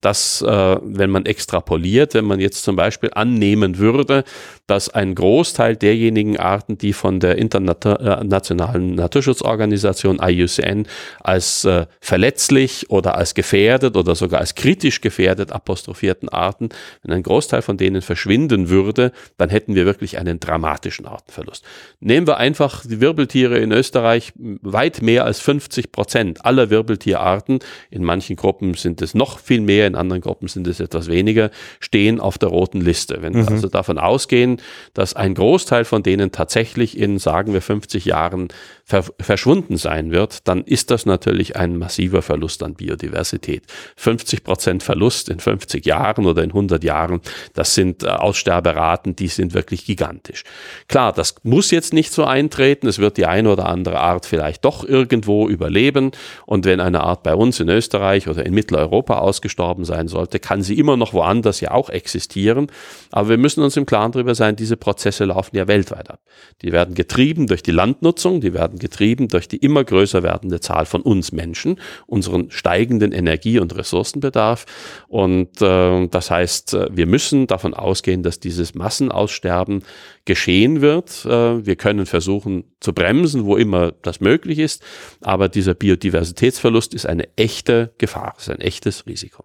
das, 0.00 0.42
äh, 0.42 0.76
wenn 0.82 1.10
man 1.10 1.26
extrapoliert, 1.26 2.14
wenn 2.14 2.24
man 2.24 2.40
jetzt 2.40 2.62
zum 2.62 2.76
Beispiel 2.76 3.10
annehmen 3.14 3.78
würde, 3.78 4.24
dass 4.66 4.88
ein 4.88 5.14
Großteil 5.14 5.76
derjenigen 5.76 6.38
Arten, 6.38 6.78
die 6.78 6.92
von 6.92 7.20
der 7.20 7.36
internationalen 7.38 8.94
Naturschutzorganisation 8.94 10.20
IUCN 10.22 10.86
als 11.20 11.64
äh, 11.64 11.86
verletzlich 12.00 12.90
oder 12.90 13.16
als 13.16 13.34
gefährdet 13.34 13.96
oder 13.98 14.14
sogar 14.14 14.40
als 14.40 14.54
kritisch 14.54 15.00
gefährdet 15.00 15.52
apostrophierten 15.52 16.28
Arten, 16.28 16.70
wenn 17.02 17.12
ein 17.12 17.22
Großteil 17.22 17.62
von 17.62 17.76
denen 17.76 18.02
verschwinden 18.02 18.68
würde, 18.68 19.12
dann 19.36 19.50
hätten 19.50 19.74
wir 19.74 19.84
wirklich 19.84 20.18
einen 20.18 20.40
dramatischen 20.40 21.06
Artenverlust. 21.06 21.64
Nehmen 22.00 22.26
wir 22.26 22.38
einfach 22.38 22.84
die 22.86 23.00
Wirbeltiere 23.00 23.58
in 23.58 23.72
Österreich, 23.72 24.32
weit 24.36 25.02
mehr 25.02 25.24
als 25.24 25.40
50 25.40 25.92
Prozent 25.92 26.44
aller 26.44 26.70
Wirbeltierarten, 26.70 27.58
in 27.90 28.04
manchen 28.04 28.36
Gruppen 28.36 28.74
sind 28.74 29.02
es 29.02 29.14
noch 29.14 29.38
viel 29.38 29.60
mehr, 29.60 29.86
in 29.86 29.94
anderen 29.94 30.20
Gruppen 30.20 30.48
sind 30.48 30.66
es 30.66 30.80
etwas 30.80 31.08
weniger, 31.08 31.50
stehen 31.80 32.20
auf 32.20 32.38
der 32.38 32.48
roten 32.48 32.80
Liste. 32.80 33.22
Wenn 33.22 33.32
mhm. 33.32 33.46
wir 33.46 33.50
also 33.52 33.68
davon 33.68 33.98
ausgehen, 33.98 34.60
dass 34.94 35.14
ein 35.14 35.34
Großteil 35.34 35.84
von 35.84 36.02
denen 36.02 36.32
tatsächlich 36.32 36.98
in, 36.98 37.18
sagen 37.18 37.52
wir, 37.52 37.62
50 37.62 38.04
Jahren 38.04 38.48
ver 38.84 39.04
verschwunden 39.20 39.76
sein 39.76 40.12
wird, 40.12 40.48
dann 40.48 40.64
ist 40.64 40.90
das 40.90 41.06
natürlich 41.06 41.56
ein 41.56 41.76
massiver 41.76 42.22
Verlust 42.22 42.62
an 42.62 42.74
Biodiversität. 42.74 43.64
50 43.96 44.44
Prozent 44.44 44.82
Verlust 44.82 45.28
in 45.28 45.40
50 45.40 45.84
Jahren 45.86 46.26
oder 46.26 46.42
in 46.42 46.50
100 46.50 46.82
Jahren, 46.84 47.20
das 47.54 47.74
sind 47.74 48.02
äh, 48.02 48.08
Aussterberaten, 48.08 49.16
die 49.16 49.28
sind 49.28 49.54
wirklich 49.54 49.84
gigantisch. 49.84 50.44
Klar, 50.88 51.12
das 51.12 51.36
muss 51.42 51.70
jetzt 51.70 51.92
nicht 51.92 52.12
so 52.12 52.24
eintreten. 52.24 52.86
Es 52.86 52.98
wird 52.98 53.16
die 53.16 53.26
eine 53.26 53.50
oder 53.50 53.66
andere 53.66 54.00
Art 54.00 54.26
vielleicht 54.26 54.64
doch 54.64 54.84
irgendwo 54.84 55.48
überleben. 55.48 56.12
Und 56.46 56.64
wenn 56.64 56.80
eine 56.80 57.02
Art 57.02 57.22
bei 57.22 57.34
uns 57.34 57.60
in 57.60 57.68
Österreich 57.68 58.28
oder 58.28 58.44
in 58.44 58.54
Mitteleuropa 58.54 59.18
ausgestorben 59.18 59.84
sein 59.84 60.08
sollte, 60.08 60.38
kann 60.38 60.62
sie 60.62 60.78
immer 60.78 60.96
noch 60.96 61.12
woanders 61.12 61.60
ja 61.60 61.70
auch 61.72 61.90
existieren. 61.90 62.68
Aber 63.10 63.28
wir 63.30 63.38
müssen 63.38 63.62
uns 63.62 63.76
im 63.76 63.86
Klaren 63.86 64.12
darüber 64.12 64.34
sein, 64.34 64.56
diese 64.56 64.76
Prozesse 64.76 65.24
laufen 65.24 65.56
ja 65.56 65.68
weltweit 65.68 66.10
ab. 66.10 66.20
Die 66.62 66.72
werden 66.72 66.94
getrieben 66.94 67.46
durch 67.46 67.62
die 67.62 67.70
Landnutzung, 67.70 68.40
die 68.40 68.54
werden 68.54 68.78
getrieben 68.78 69.28
durch 69.28 69.48
die 69.48 69.56
immer 69.56 69.84
größer 69.84 70.22
werdende 70.22 70.60
Zahl 70.60 70.86
von 70.86 71.02
uns 71.02 71.32
Menschen, 71.32 71.80
unseren 72.06 72.50
steigenden 72.50 73.12
Energie- 73.12 73.58
und 73.58 73.67
Ressourcenbedarf. 73.76 74.66
Und 75.08 75.60
äh, 75.62 76.06
das 76.08 76.30
heißt, 76.30 76.74
äh, 76.74 76.88
wir 76.90 77.06
müssen 77.06 77.46
davon 77.46 77.74
ausgehen, 77.74 78.22
dass 78.22 78.40
dieses 78.40 78.74
Massenaussterben 78.74 79.82
geschehen 80.24 80.80
wird. 80.80 81.24
Äh, 81.24 81.64
wir 81.64 81.76
können 81.76 82.06
versuchen 82.06 82.64
zu 82.80 82.92
bremsen, 82.92 83.44
wo 83.44 83.56
immer 83.56 83.92
das 84.02 84.20
möglich 84.20 84.58
ist, 84.58 84.82
aber 85.22 85.48
dieser 85.48 85.74
Biodiversitätsverlust 85.74 86.94
ist 86.94 87.06
eine 87.06 87.28
echte 87.36 87.92
Gefahr, 87.98 88.34
ist 88.38 88.50
ein 88.50 88.60
echtes 88.60 89.06
Risiko. 89.06 89.44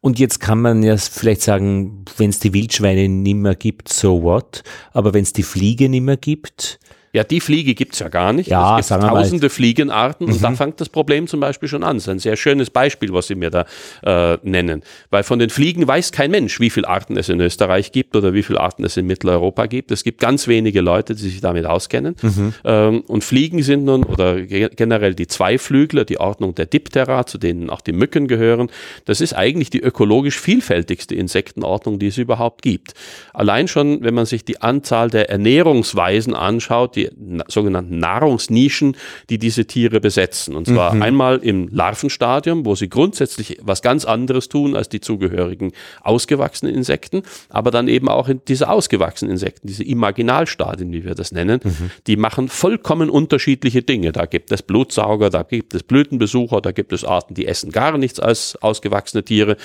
Und 0.00 0.18
jetzt 0.18 0.38
kann 0.38 0.60
man 0.60 0.82
ja 0.82 0.96
vielleicht 0.96 1.42
sagen, 1.42 2.04
wenn 2.16 2.30
es 2.30 2.38
die 2.38 2.52
Wildschweine 2.52 3.08
nimmer 3.08 3.54
gibt, 3.54 3.88
so 3.88 4.22
what? 4.22 4.62
Aber 4.92 5.14
wenn 5.14 5.22
es 5.22 5.32
die 5.32 5.42
Fliege 5.42 5.88
nimmer 5.88 6.16
gibt, 6.16 6.78
ja, 7.12 7.24
die 7.24 7.40
Fliege 7.40 7.74
gibt's 7.74 7.98
ja 7.98 8.08
gar 8.08 8.32
nicht. 8.32 8.48
Ja, 8.48 8.78
es 8.78 8.88
gibt 8.88 9.00
tausende 9.00 9.50
Fliegenarten 9.50 10.26
und 10.26 10.42
da 10.42 10.50
mhm. 10.50 10.56
fängt 10.56 10.80
das 10.80 10.88
Problem 10.88 11.26
zum 11.26 11.40
Beispiel 11.40 11.68
schon 11.68 11.82
an. 11.82 11.96
Das 11.96 12.04
ist 12.04 12.08
ein 12.08 12.18
sehr 12.18 12.36
schönes 12.36 12.70
Beispiel, 12.70 13.12
was 13.12 13.28
Sie 13.28 13.34
mir 13.34 13.50
da 13.50 13.64
äh, 14.02 14.38
nennen. 14.42 14.82
Weil 15.10 15.22
von 15.22 15.38
den 15.38 15.50
Fliegen 15.50 15.86
weiß 15.86 16.12
kein 16.12 16.30
Mensch, 16.30 16.60
wie 16.60 16.70
viele 16.70 16.88
Arten 16.88 17.16
es 17.16 17.28
in 17.28 17.40
Österreich 17.40 17.92
gibt 17.92 18.14
oder 18.14 18.34
wie 18.34 18.42
viele 18.42 18.60
Arten 18.60 18.84
es 18.84 18.96
in 18.96 19.06
Mitteleuropa 19.06 19.66
gibt. 19.66 19.90
Es 19.90 20.04
gibt 20.04 20.20
ganz 20.20 20.48
wenige 20.48 20.80
Leute, 20.80 21.14
die 21.14 21.22
sich 21.22 21.40
damit 21.40 21.66
auskennen. 21.66 22.16
Mhm. 22.20 22.54
Ähm, 22.64 23.00
und 23.06 23.24
Fliegen 23.24 23.62
sind 23.62 23.84
nun, 23.84 24.04
oder 24.04 24.40
generell 24.42 25.14
die 25.14 25.26
Zweiflügler, 25.26 26.04
die 26.04 26.20
Ordnung 26.20 26.54
der 26.54 26.66
Diptera, 26.66 27.26
zu 27.26 27.38
denen 27.38 27.70
auch 27.70 27.80
die 27.80 27.92
Mücken 27.92 28.28
gehören, 28.28 28.70
das 29.06 29.20
ist 29.20 29.32
eigentlich 29.32 29.70
die 29.70 29.80
ökologisch 29.80 30.38
vielfältigste 30.38 31.14
Insektenordnung, 31.14 31.98
die 31.98 32.08
es 32.08 32.18
überhaupt 32.18 32.62
gibt. 32.62 32.94
Allein 33.32 33.68
schon, 33.68 34.02
wenn 34.02 34.14
man 34.14 34.26
sich 34.26 34.44
die 34.44 34.60
Anzahl 34.60 35.10
der 35.10 35.30
Ernährungsweisen 35.30 36.34
anschaut, 36.34 36.96
die 36.96 37.07
sogenannten 37.48 37.98
Nahrungsnischen, 37.98 38.96
die 39.30 39.38
diese 39.38 39.66
Tiere 39.66 40.00
besetzen. 40.00 40.54
Und 40.54 40.66
zwar 40.66 40.94
mhm. 40.94 41.02
einmal 41.02 41.38
im 41.38 41.68
Larvenstadium, 41.68 42.64
wo 42.64 42.74
sie 42.74 42.88
grundsätzlich 42.88 43.58
was 43.62 43.82
ganz 43.82 44.04
anderes 44.04 44.48
tun 44.48 44.76
als 44.76 44.88
die 44.88 45.00
zugehörigen 45.00 45.72
ausgewachsenen 46.02 46.74
Insekten, 46.74 47.22
aber 47.48 47.70
dann 47.70 47.88
eben 47.88 48.08
auch 48.08 48.28
in 48.28 48.40
diese 48.48 48.68
ausgewachsenen 48.68 49.32
Insekten, 49.32 49.66
diese 49.66 49.84
Imaginalstadien, 49.84 50.92
wie 50.92 51.04
wir 51.04 51.14
das 51.14 51.32
nennen, 51.32 51.60
mhm. 51.62 51.90
die 52.06 52.16
machen 52.16 52.48
vollkommen 52.48 53.10
unterschiedliche 53.10 53.82
Dinge. 53.82 54.12
Da 54.12 54.26
gibt 54.26 54.52
es 54.52 54.62
Blutsauger, 54.62 55.30
da 55.30 55.42
gibt 55.42 55.74
es 55.74 55.82
Blütenbesucher, 55.82 56.60
da 56.60 56.72
gibt 56.72 56.92
es 56.92 57.04
Arten, 57.04 57.34
die 57.34 57.46
essen 57.46 57.70
gar 57.70 57.96
nichts 57.98 58.20
als 58.20 58.56
ausgewachsene 58.60 59.24
Tiere. 59.24 59.56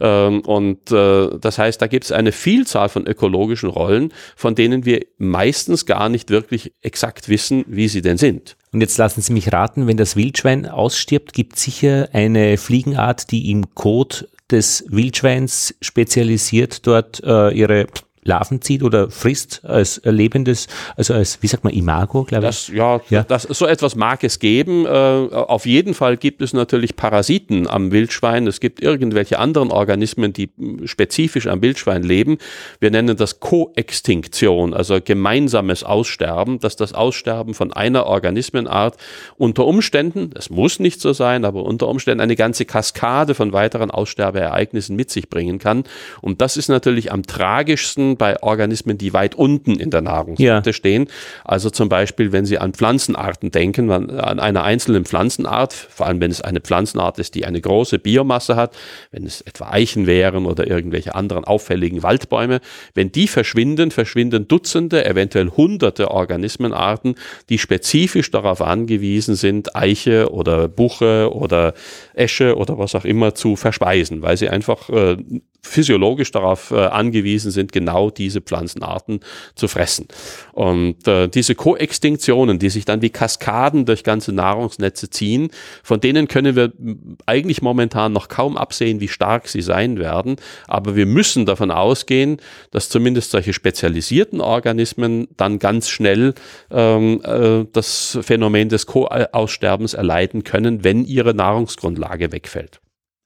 Ähm, 0.00 0.40
und 0.40 0.90
äh, 0.90 1.28
das 1.38 1.58
heißt, 1.58 1.80
da 1.80 1.86
gibt 1.86 2.04
es 2.04 2.12
eine 2.12 2.32
Vielzahl 2.32 2.88
von 2.88 3.06
ökologischen 3.06 3.68
Rollen, 3.68 4.12
von 4.36 4.54
denen 4.54 4.84
wir 4.84 5.04
meistens 5.18 5.86
gar 5.86 6.08
nicht 6.08 6.30
wirklich 6.30 6.72
exakt 6.82 7.28
wissen, 7.28 7.64
wie 7.68 7.88
sie 7.88 8.02
denn 8.02 8.18
sind. 8.18 8.56
Und 8.72 8.80
jetzt 8.80 8.98
lassen 8.98 9.22
Sie 9.22 9.32
mich 9.32 9.52
raten, 9.52 9.86
wenn 9.86 9.96
das 9.96 10.16
Wildschwein 10.16 10.66
ausstirbt, 10.66 11.32
gibt 11.32 11.56
es 11.56 11.62
sicher 11.62 12.08
eine 12.12 12.56
Fliegenart, 12.56 13.30
die 13.30 13.50
im 13.50 13.74
Kot 13.74 14.28
des 14.50 14.84
Wildschweins 14.88 15.74
spezialisiert 15.80 16.86
dort 16.86 17.22
äh, 17.24 17.50
ihre 17.50 17.86
Larven 18.24 18.62
zieht 18.62 18.82
oder 18.82 19.10
frisst 19.10 19.64
als 19.64 20.00
lebendes, 20.04 20.68
also 20.96 21.14
als, 21.14 21.42
wie 21.42 21.48
sagt 21.48 21.64
man, 21.64 21.72
Imago, 21.72 22.22
glaube 22.22 22.44
ich. 22.44 22.48
Das, 22.48 22.68
ja, 22.68 23.00
ja. 23.10 23.24
Das, 23.24 23.42
so 23.42 23.66
etwas 23.66 23.96
mag 23.96 24.22
es 24.22 24.38
geben. 24.38 24.86
Äh, 24.86 24.88
auf 24.88 25.66
jeden 25.66 25.92
Fall 25.94 26.16
gibt 26.16 26.40
es 26.40 26.52
natürlich 26.52 26.94
Parasiten 26.94 27.66
am 27.66 27.90
Wildschwein. 27.90 28.46
Es 28.46 28.60
gibt 28.60 28.80
irgendwelche 28.80 29.40
anderen 29.40 29.72
Organismen, 29.72 30.32
die 30.32 30.50
spezifisch 30.84 31.48
am 31.48 31.62
Wildschwein 31.62 32.04
leben. 32.04 32.38
Wir 32.78 32.92
nennen 32.92 33.16
das 33.16 33.40
Koextinktion, 33.40 34.72
also 34.72 35.00
gemeinsames 35.04 35.82
Aussterben, 35.82 36.60
dass 36.60 36.76
das 36.76 36.92
Aussterben 36.92 37.54
von 37.54 37.72
einer 37.72 38.06
Organismenart 38.06 38.96
unter 39.36 39.66
Umständen, 39.66 40.30
es 40.36 40.48
muss 40.48 40.78
nicht 40.78 41.00
so 41.00 41.12
sein, 41.12 41.44
aber 41.44 41.64
unter 41.64 41.88
Umständen 41.88 42.20
eine 42.20 42.36
ganze 42.36 42.66
Kaskade 42.66 43.34
von 43.34 43.52
weiteren 43.52 43.90
Aussterbeereignissen 43.90 44.94
mit 44.94 45.10
sich 45.10 45.28
bringen 45.28 45.58
kann. 45.58 45.82
Und 46.20 46.40
das 46.40 46.56
ist 46.56 46.68
natürlich 46.68 47.10
am 47.10 47.24
tragischsten 47.24 48.11
bei 48.16 48.42
Organismen, 48.42 48.98
die 48.98 49.12
weit 49.12 49.34
unten 49.34 49.78
in 49.78 49.90
der 49.90 50.00
Nahrungskette 50.00 50.70
ja. 50.70 50.72
stehen. 50.72 51.08
Also 51.44 51.70
zum 51.70 51.88
Beispiel, 51.88 52.32
wenn 52.32 52.46
Sie 52.46 52.58
an 52.58 52.72
Pflanzenarten 52.72 53.50
denken, 53.50 53.90
an 53.90 54.40
eine 54.40 54.62
einzelne 54.62 55.02
Pflanzenart, 55.02 55.72
vor 55.72 56.06
allem 56.06 56.20
wenn 56.20 56.30
es 56.30 56.40
eine 56.40 56.60
Pflanzenart 56.60 57.18
ist, 57.18 57.34
die 57.34 57.44
eine 57.44 57.60
große 57.60 57.98
Biomasse 57.98 58.56
hat, 58.56 58.76
wenn 59.10 59.24
es 59.24 59.40
etwa 59.40 59.70
Eichen 59.70 60.06
wären 60.06 60.46
oder 60.46 60.66
irgendwelche 60.66 61.14
anderen 61.14 61.44
auffälligen 61.44 62.02
Waldbäume, 62.02 62.60
wenn 62.94 63.12
die 63.12 63.28
verschwinden, 63.28 63.90
verschwinden 63.90 64.48
Dutzende, 64.48 65.04
eventuell 65.04 65.50
hunderte 65.50 66.10
Organismenarten, 66.10 67.14
die 67.48 67.58
spezifisch 67.58 68.30
darauf 68.30 68.62
angewiesen 68.62 69.34
sind, 69.34 69.76
Eiche 69.76 70.32
oder 70.32 70.68
Buche 70.68 71.32
oder 71.32 71.74
Esche 72.14 72.56
oder 72.56 72.78
was 72.78 72.94
auch 72.94 73.04
immer 73.04 73.34
zu 73.34 73.56
verspeisen, 73.56 74.22
weil 74.22 74.36
sie 74.36 74.48
einfach 74.48 74.88
äh, 74.88 75.16
physiologisch 75.64 76.30
darauf 76.32 76.70
äh, 76.72 76.76
angewiesen 76.76 77.50
sind, 77.50 77.72
genau 77.72 78.10
diese 78.10 78.40
Pflanzenarten 78.40 79.20
zu 79.54 79.68
fressen. 79.68 80.08
Und 80.52 81.06
äh, 81.06 81.28
diese 81.28 81.54
Koextinktionen, 81.54 82.58
die 82.58 82.68
sich 82.68 82.84
dann 82.84 83.00
wie 83.00 83.10
Kaskaden 83.10 83.86
durch 83.86 84.02
ganze 84.04 84.32
Nahrungsnetze 84.32 85.08
ziehen, 85.08 85.50
von 85.82 86.00
denen 86.00 86.26
können 86.28 86.56
wir 86.56 86.72
eigentlich 87.26 87.62
momentan 87.62 88.12
noch 88.12 88.28
kaum 88.28 88.56
absehen, 88.56 89.00
wie 89.00 89.08
stark 89.08 89.48
sie 89.48 89.62
sein 89.62 89.98
werden. 89.98 90.36
Aber 90.66 90.96
wir 90.96 91.06
müssen 91.06 91.46
davon 91.46 91.70
ausgehen, 91.70 92.38
dass 92.72 92.88
zumindest 92.88 93.30
solche 93.30 93.52
spezialisierten 93.52 94.40
Organismen 94.40 95.28
dann 95.36 95.60
ganz 95.60 95.88
schnell 95.88 96.34
ähm, 96.70 97.22
äh, 97.24 97.64
das 97.72 98.18
Phänomen 98.20 98.68
des 98.68 98.86
Co-Aussterbens 98.86 99.94
erleiden 99.94 100.42
können, 100.42 100.82
wenn 100.82 101.04
ihre 101.04 101.34
Nahrungsgrundlage 101.34 102.32
wegfällt. 102.32 102.80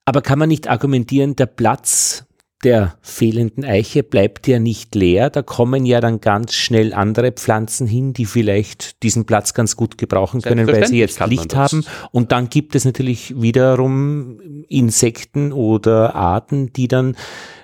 Aber 0.05 0.23
kann 0.23 0.39
man 0.39 0.49
nicht 0.49 0.69
argumentieren, 0.69 1.35
der 1.35 1.47
Platz 1.47 2.26
der 2.65 2.97
fehlenden 3.03 3.65
Eiche 3.65 4.03
bleibt 4.03 4.47
ja 4.49 4.59
nicht 4.59 4.95
leer. 4.95 5.31
Da 5.31 5.43
kommen 5.43 5.85
ja 5.85 6.01
dann 6.01 6.21
ganz 6.21 6.55
schnell 6.55 6.95
andere 6.95 7.33
Pflanzen 7.33 7.87
hin, 7.87 8.13
die 8.13 8.25
vielleicht 8.25 9.03
diesen 9.03 9.27
Platz 9.27 9.53
ganz 9.53 9.77
gut 9.77 9.99
gebrauchen 9.99 10.41
können, 10.41 10.67
weil 10.67 10.87
sie 10.87 10.99
jetzt 10.99 11.25
Licht 11.27 11.55
haben. 11.55 11.85
Und 12.13 12.33
dann 12.33 12.49
gibt 12.49 12.75
es 12.75 12.85
natürlich 12.85 13.41
wiederum 13.41 14.41
Insekten 14.69 15.53
oder 15.53 16.15
Arten, 16.15 16.73
die 16.73 16.89
dann 16.89 17.17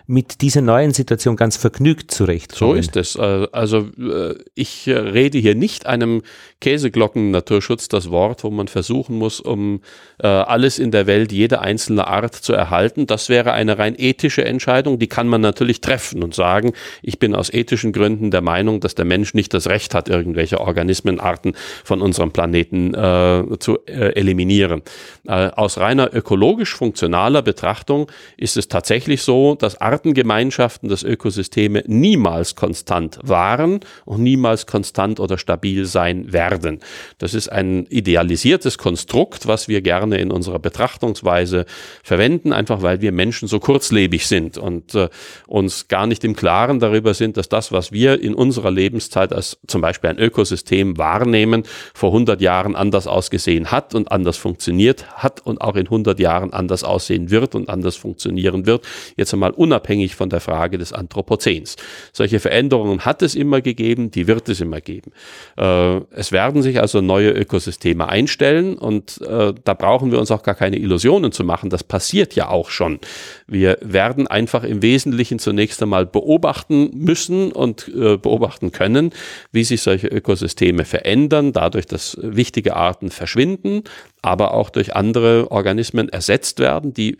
mit 0.07 0.41
dieser 0.41 0.61
neuen 0.61 0.93
Situation 0.93 1.37
ganz 1.37 1.57
vergnügt 1.57 2.11
zurechtkommen. 2.11 2.73
So 2.73 2.79
ist 2.79 2.97
es. 2.97 3.17
Äh, 3.17 3.49
also 3.53 3.89
äh, 3.99 4.35
ich 4.55 4.89
rede 4.89 5.39
hier 5.39 5.55
nicht 5.55 5.87
einem 5.87 6.23
Käseglocken-Naturschutz 6.61 7.89
das 7.89 8.11
Wort, 8.11 8.45
wo 8.45 8.51
man 8.51 8.69
versuchen 8.69 9.17
muss, 9.17 9.41
um 9.41 9.81
äh, 10.19 10.27
alles 10.27 10.79
in 10.79 10.91
der 10.91 11.07
Welt, 11.07 11.33
jede 11.33 11.61
einzelne 11.61 12.07
Art 12.07 12.35
zu 12.35 12.53
erhalten. 12.53 13.07
Das 13.07 13.29
wäre 13.29 13.53
eine 13.53 13.79
rein 13.79 13.95
ethische 13.99 14.45
Entscheidung. 14.45 14.99
Die 14.99 15.09
kann 15.09 15.29
man 15.29 15.41
natürlich 15.41 15.81
treffen 15.81 16.23
und 16.23 16.35
sagen, 16.35 16.73
ich 17.03 17.19
bin 17.19 17.35
aus 17.35 17.53
ethischen 17.53 17.93
Gründen 17.93 18.31
der 18.31 18.41
Meinung, 18.41 18.81
dass 18.81 18.95
der 18.95 19.05
Mensch 19.05 19.35
nicht 19.35 19.53
das 19.55 19.67
Recht 19.67 19.95
hat, 19.95 20.09
irgendwelche 20.09 20.61
Organismenarten 20.61 21.55
von 21.85 22.01
unserem 22.01 22.33
Planeten 22.33 22.95
äh, 22.95 23.59
zu 23.59 23.79
äh, 23.87 24.15
eliminieren. 24.15 24.83
Äh, 25.27 25.49
aus 25.49 25.79
reiner 25.79 26.15
ökologisch 26.15 26.75
funktionaler 26.75 27.43
Betrachtung 27.43 28.11
ist 28.37 28.57
es 28.57 28.69
tatsächlich 28.69 29.23
so, 29.23 29.55
dass 29.55 29.81
Artengemeinschaften, 29.93 30.89
dass 30.89 31.03
Ökosysteme 31.03 31.85
niemals 31.87 32.57
konstant 32.57 33.19
waren 33.23 33.81
und 34.07 34.23
niemals 34.23 34.67
konstant 34.67 35.21
oder 35.21 35.37
stabil 35.37 35.85
sein 35.85 36.33
werden. 36.33 36.81
Das 37.19 37.35
ist 37.35 37.53
ein 37.53 37.85
idealisiertes 37.91 38.79
Konstrukt, 38.79 39.47
was 39.47 39.69
wir 39.69 39.83
gerne 39.83 40.17
in 40.17 40.31
unserer 40.31 40.59
Betrachtungsweise 40.59 41.67
verwenden, 42.03 42.55
einfach 42.55 42.81
weil 42.81 43.03
wir 43.03 43.13
Menschen 43.13 43.49
so 43.49 43.61
kurzlebig 43.61 44.27
sind 44.27 44.57
und 44.57 44.95
äh, 44.95 45.11
uns 45.47 45.89
gar 45.89 46.07
nicht 46.07 46.25
im 46.25 46.35
Klaren 46.35 46.81
darüber 46.81 47.13
sind, 47.13 47.37
dass 47.37 47.51
das, 47.51 47.71
was 47.71 47.93
wir 47.93 48.19
in 48.23 48.35
unserer 48.35 48.71
Lebenszeit 48.71 49.35
als 49.35 49.59
zum 49.67 49.83
Beispiel 49.83 50.09
ein 50.09 50.19
Ökosystem 50.19 50.97
wahrnehmen, 50.97 51.65
vor 51.93 52.13
100 52.13 52.41
Jahren 52.41 52.77
anders 52.77 53.07
ausgesehen 53.07 53.71
hat 53.71 53.95
und 53.95 54.11
anders 54.11 54.39
funktioniert 54.39 55.05
hat 55.23 55.45
und 55.45 55.61
auch 55.61 55.77
in 55.77 55.85
100 55.85 56.19
Jahren 56.19 56.55
anders 56.55 56.83
aussehen 56.83 57.31
wird 57.31 57.55
und 57.55 57.69
anders 57.69 57.97
funktionieren 57.97 58.65
wird. 58.65 58.87
Jetzt 59.17 59.35
einmal 59.35 59.51
unabhängig 59.51 59.82
unabhängig 59.83 60.15
von 60.15 60.31
der 60.31 60.41
Frage 60.41 60.79
des 60.79 60.93
Anthropozäns. 60.93 61.77
Solche 62.13 62.39
Veränderungen 62.39 63.05
hat 63.05 63.23
es 63.23 63.35
immer 63.35 63.61
gegeben, 63.61 64.11
die 64.11 64.29
wird 64.29 64.49
es 64.49 64.61
immer 64.61 64.81
geben. 64.81 65.11
Äh, 65.57 65.97
es 66.13 66.31
werden 66.31 66.63
sich 66.63 66.81
also 66.81 67.01
neue 67.01 67.31
Ökosysteme 67.31 68.09
einstellen 68.09 68.79
und 68.79 69.21
äh, 69.23 69.53
da 69.65 69.75
brauchen 69.75 70.13
wir 70.13 70.21
uns 70.21 70.31
auch 70.31 70.45
gar 70.45 70.55
keine 70.55 70.77
Illusionen 70.77 71.33
zu 71.33 71.43
machen. 71.43 71.69
Das 71.69 71.83
passiert 71.83 72.35
ja 72.37 72.49
auch 72.49 72.71
schon. 72.71 73.01
Wir 73.49 73.79
werden 73.81 74.29
einfach 74.29 74.63
im 74.63 74.83
Wesentlichen 74.83 75.39
zunächst 75.41 75.83
einmal 75.83 76.07
beobachten 76.07 76.91
müssen 76.95 77.51
und 77.51 77.89
äh, 77.89 78.17
beobachten 78.17 78.71
können, 78.71 79.11
wie 79.51 79.65
sich 79.65 79.83
solche 79.83 80.07
Ökosysteme 80.07 80.85
verändern, 80.85 81.53
dadurch, 81.53 81.87
dass 81.87 82.17
wichtige 82.23 82.77
Arten 82.77 83.11
verschwinden, 83.11 83.83
aber 84.23 84.55
auch 84.55 84.71
durch 84.71 84.95
andere 84.95 85.51
Organismen 85.51 86.09
ersetzt 86.09 86.61
werden, 86.61 86.95
die 86.95 87.19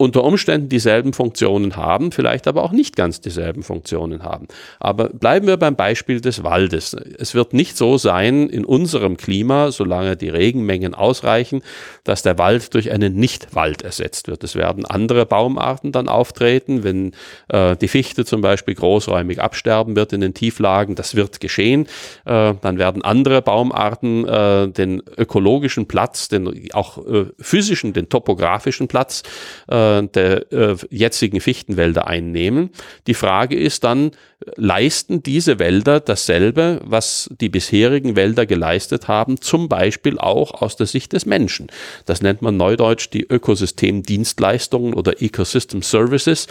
unter 0.00 0.22
Umständen 0.22 0.68
dieselben 0.68 1.12
Funktionen 1.12 1.74
haben, 1.74 2.12
vielleicht 2.12 2.46
aber 2.46 2.62
auch 2.62 2.70
nicht 2.70 2.94
ganz 2.94 3.20
dieselben 3.20 3.64
Funktionen 3.64 4.22
haben. 4.22 4.46
Aber 4.78 5.08
bleiben 5.08 5.48
wir 5.48 5.56
beim 5.56 5.74
Beispiel 5.74 6.20
des 6.20 6.44
Waldes. 6.44 6.94
Es 6.94 7.34
wird 7.34 7.52
nicht 7.52 7.76
so 7.76 7.98
sein 7.98 8.48
in 8.48 8.64
unserem 8.64 9.16
Klima, 9.16 9.72
solange 9.72 10.16
die 10.16 10.28
Regenmengen 10.28 10.94
ausreichen, 10.94 11.62
dass 12.04 12.22
der 12.22 12.38
Wald 12.38 12.74
durch 12.74 12.92
einen 12.92 13.16
Nichtwald 13.16 13.82
ersetzt 13.82 14.28
wird. 14.28 14.44
Es 14.44 14.54
werden 14.54 14.84
andere 14.84 15.26
Baumarten 15.26 15.90
dann 15.90 16.08
auftreten, 16.08 16.84
wenn 16.84 17.12
äh, 17.48 17.76
die 17.76 17.88
Fichte 17.88 18.24
zum 18.24 18.40
Beispiel 18.40 18.76
großräumig 18.76 19.40
absterben 19.40 19.96
wird 19.96 20.12
in 20.12 20.20
den 20.20 20.32
Tieflagen. 20.32 20.94
Das 20.94 21.16
wird 21.16 21.40
geschehen. 21.40 21.88
Äh, 22.24 22.54
dann 22.60 22.78
werden 22.78 23.02
andere 23.02 23.42
Baumarten 23.42 24.28
äh, 24.28 24.68
den 24.68 25.02
ökologischen 25.16 25.88
Platz, 25.88 26.28
den 26.28 26.72
auch 26.72 27.04
äh, 27.04 27.26
physischen, 27.40 27.92
den 27.94 28.08
topografischen 28.08 28.86
Platz 28.86 29.24
äh, 29.68 29.87
der 30.02 30.52
äh, 30.52 30.76
jetzigen 30.90 31.40
Fichtenwälder 31.40 32.06
einnehmen. 32.06 32.70
Die 33.06 33.14
Frage 33.14 33.56
ist 33.56 33.84
dann, 33.84 34.12
leisten 34.56 35.22
diese 35.22 35.58
Wälder 35.58 36.00
dasselbe, 36.00 36.80
was 36.84 37.28
die 37.40 37.48
bisherigen 37.48 38.14
Wälder 38.14 38.46
geleistet 38.46 39.08
haben, 39.08 39.40
zum 39.40 39.68
Beispiel 39.68 40.18
auch 40.18 40.62
aus 40.62 40.76
der 40.76 40.86
Sicht 40.86 41.12
des 41.12 41.26
Menschen? 41.26 41.68
Das 42.06 42.22
nennt 42.22 42.40
man 42.40 42.56
neudeutsch 42.56 43.10
die 43.12 43.26
Ökosystemdienstleistungen 43.28 44.94
oder 44.94 45.20
Ecosystem 45.20 45.82
Services. 45.82 46.46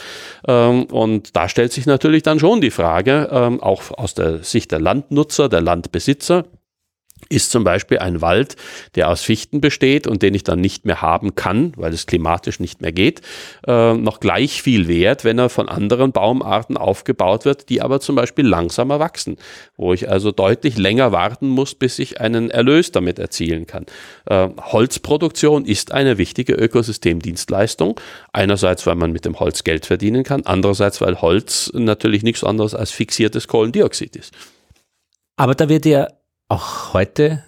Ähm, 0.48 0.84
und 0.86 1.36
da 1.36 1.48
stellt 1.48 1.72
sich 1.72 1.86
natürlich 1.86 2.24
dann 2.24 2.40
schon 2.40 2.62
die 2.62 2.72
Frage, 2.72 3.30
ähm, 3.32 3.62
auch 3.62 3.92
aus 3.92 4.14
der 4.14 4.44
Sicht 4.44 4.72
der 4.72 4.80
Landnutzer, 4.80 5.48
der 5.50 5.62
Landbesitzer, 5.62 6.46
ist 7.30 7.52
zum 7.52 7.64
Beispiel 7.64 8.00
ein 8.00 8.22
Wald, 8.22 8.56
der 8.96 9.10
aus 9.10 9.22
Fichten 9.22 9.62
besteht 9.62 10.08
und 10.08 10.22
den 10.22 10.34
ich 10.34 10.44
dann 10.44 10.62
nicht 10.62 10.86
mehr 10.86 11.02
haben 11.02 11.36
kann, 11.36 11.74
weil 11.76 11.94
es 11.94 12.06
klimatisch 12.06 12.60
nicht 12.60 12.82
mehr 12.82 12.92
geht, 12.92 13.22
äh, 13.68 13.94
noch 13.94 14.20
gleich 14.20 14.62
viel 14.62 14.88
wert, 14.88 15.24
wenn 15.24 15.40
er 15.40 15.50
von 15.50 15.68
anderen 15.68 16.12
Baumarten 16.12 16.78
aufgebaut 16.78 17.46
wird, 17.46 17.70
die 17.70 17.82
aber 17.82 18.00
zum 18.00 18.16
Beispiel 18.16 18.46
langsamer 18.46 19.00
wachsen, 19.00 19.38
wo 19.76 19.94
ich 19.94 20.10
also 20.10 20.32
deutlich 20.32 20.78
länger 20.78 21.12
warten 21.12 21.50
muss, 21.50 21.76
bis 21.76 22.00
ich 22.00 22.22
einen 22.22 22.50
Erlös 22.50 22.92
damit 22.92 23.20
erzielen 23.20 23.68
kann. 23.68 23.86
Äh, 24.26 24.50
Holzproduktion 24.62 25.66
ist 25.66 25.92
eine 25.92 26.18
wichtige 26.18 26.54
Ökosystemdienstleistung. 26.54 28.00
Einerseits, 28.32 28.86
weil 28.86 28.96
man 28.96 29.12
mit 29.12 29.26
dem 29.26 29.40
Holz 29.40 29.64
Geld 29.64 29.86
verdienen 29.86 30.24
kann, 30.24 30.44
andererseits, 30.46 31.02
weil 31.02 31.22
Holz 31.22 31.72
natürlich 31.74 32.24
nichts 32.24 32.44
anderes 32.44 32.74
als 32.74 32.92
fixiertes 32.92 33.48
Kohlendioxid 33.48 34.16
ist. 34.16 34.34
Aber 35.36 35.54
da 35.54 35.70
wird 35.70 35.86
ja 35.86 36.08
auch 36.48 36.94
heute 36.94 37.44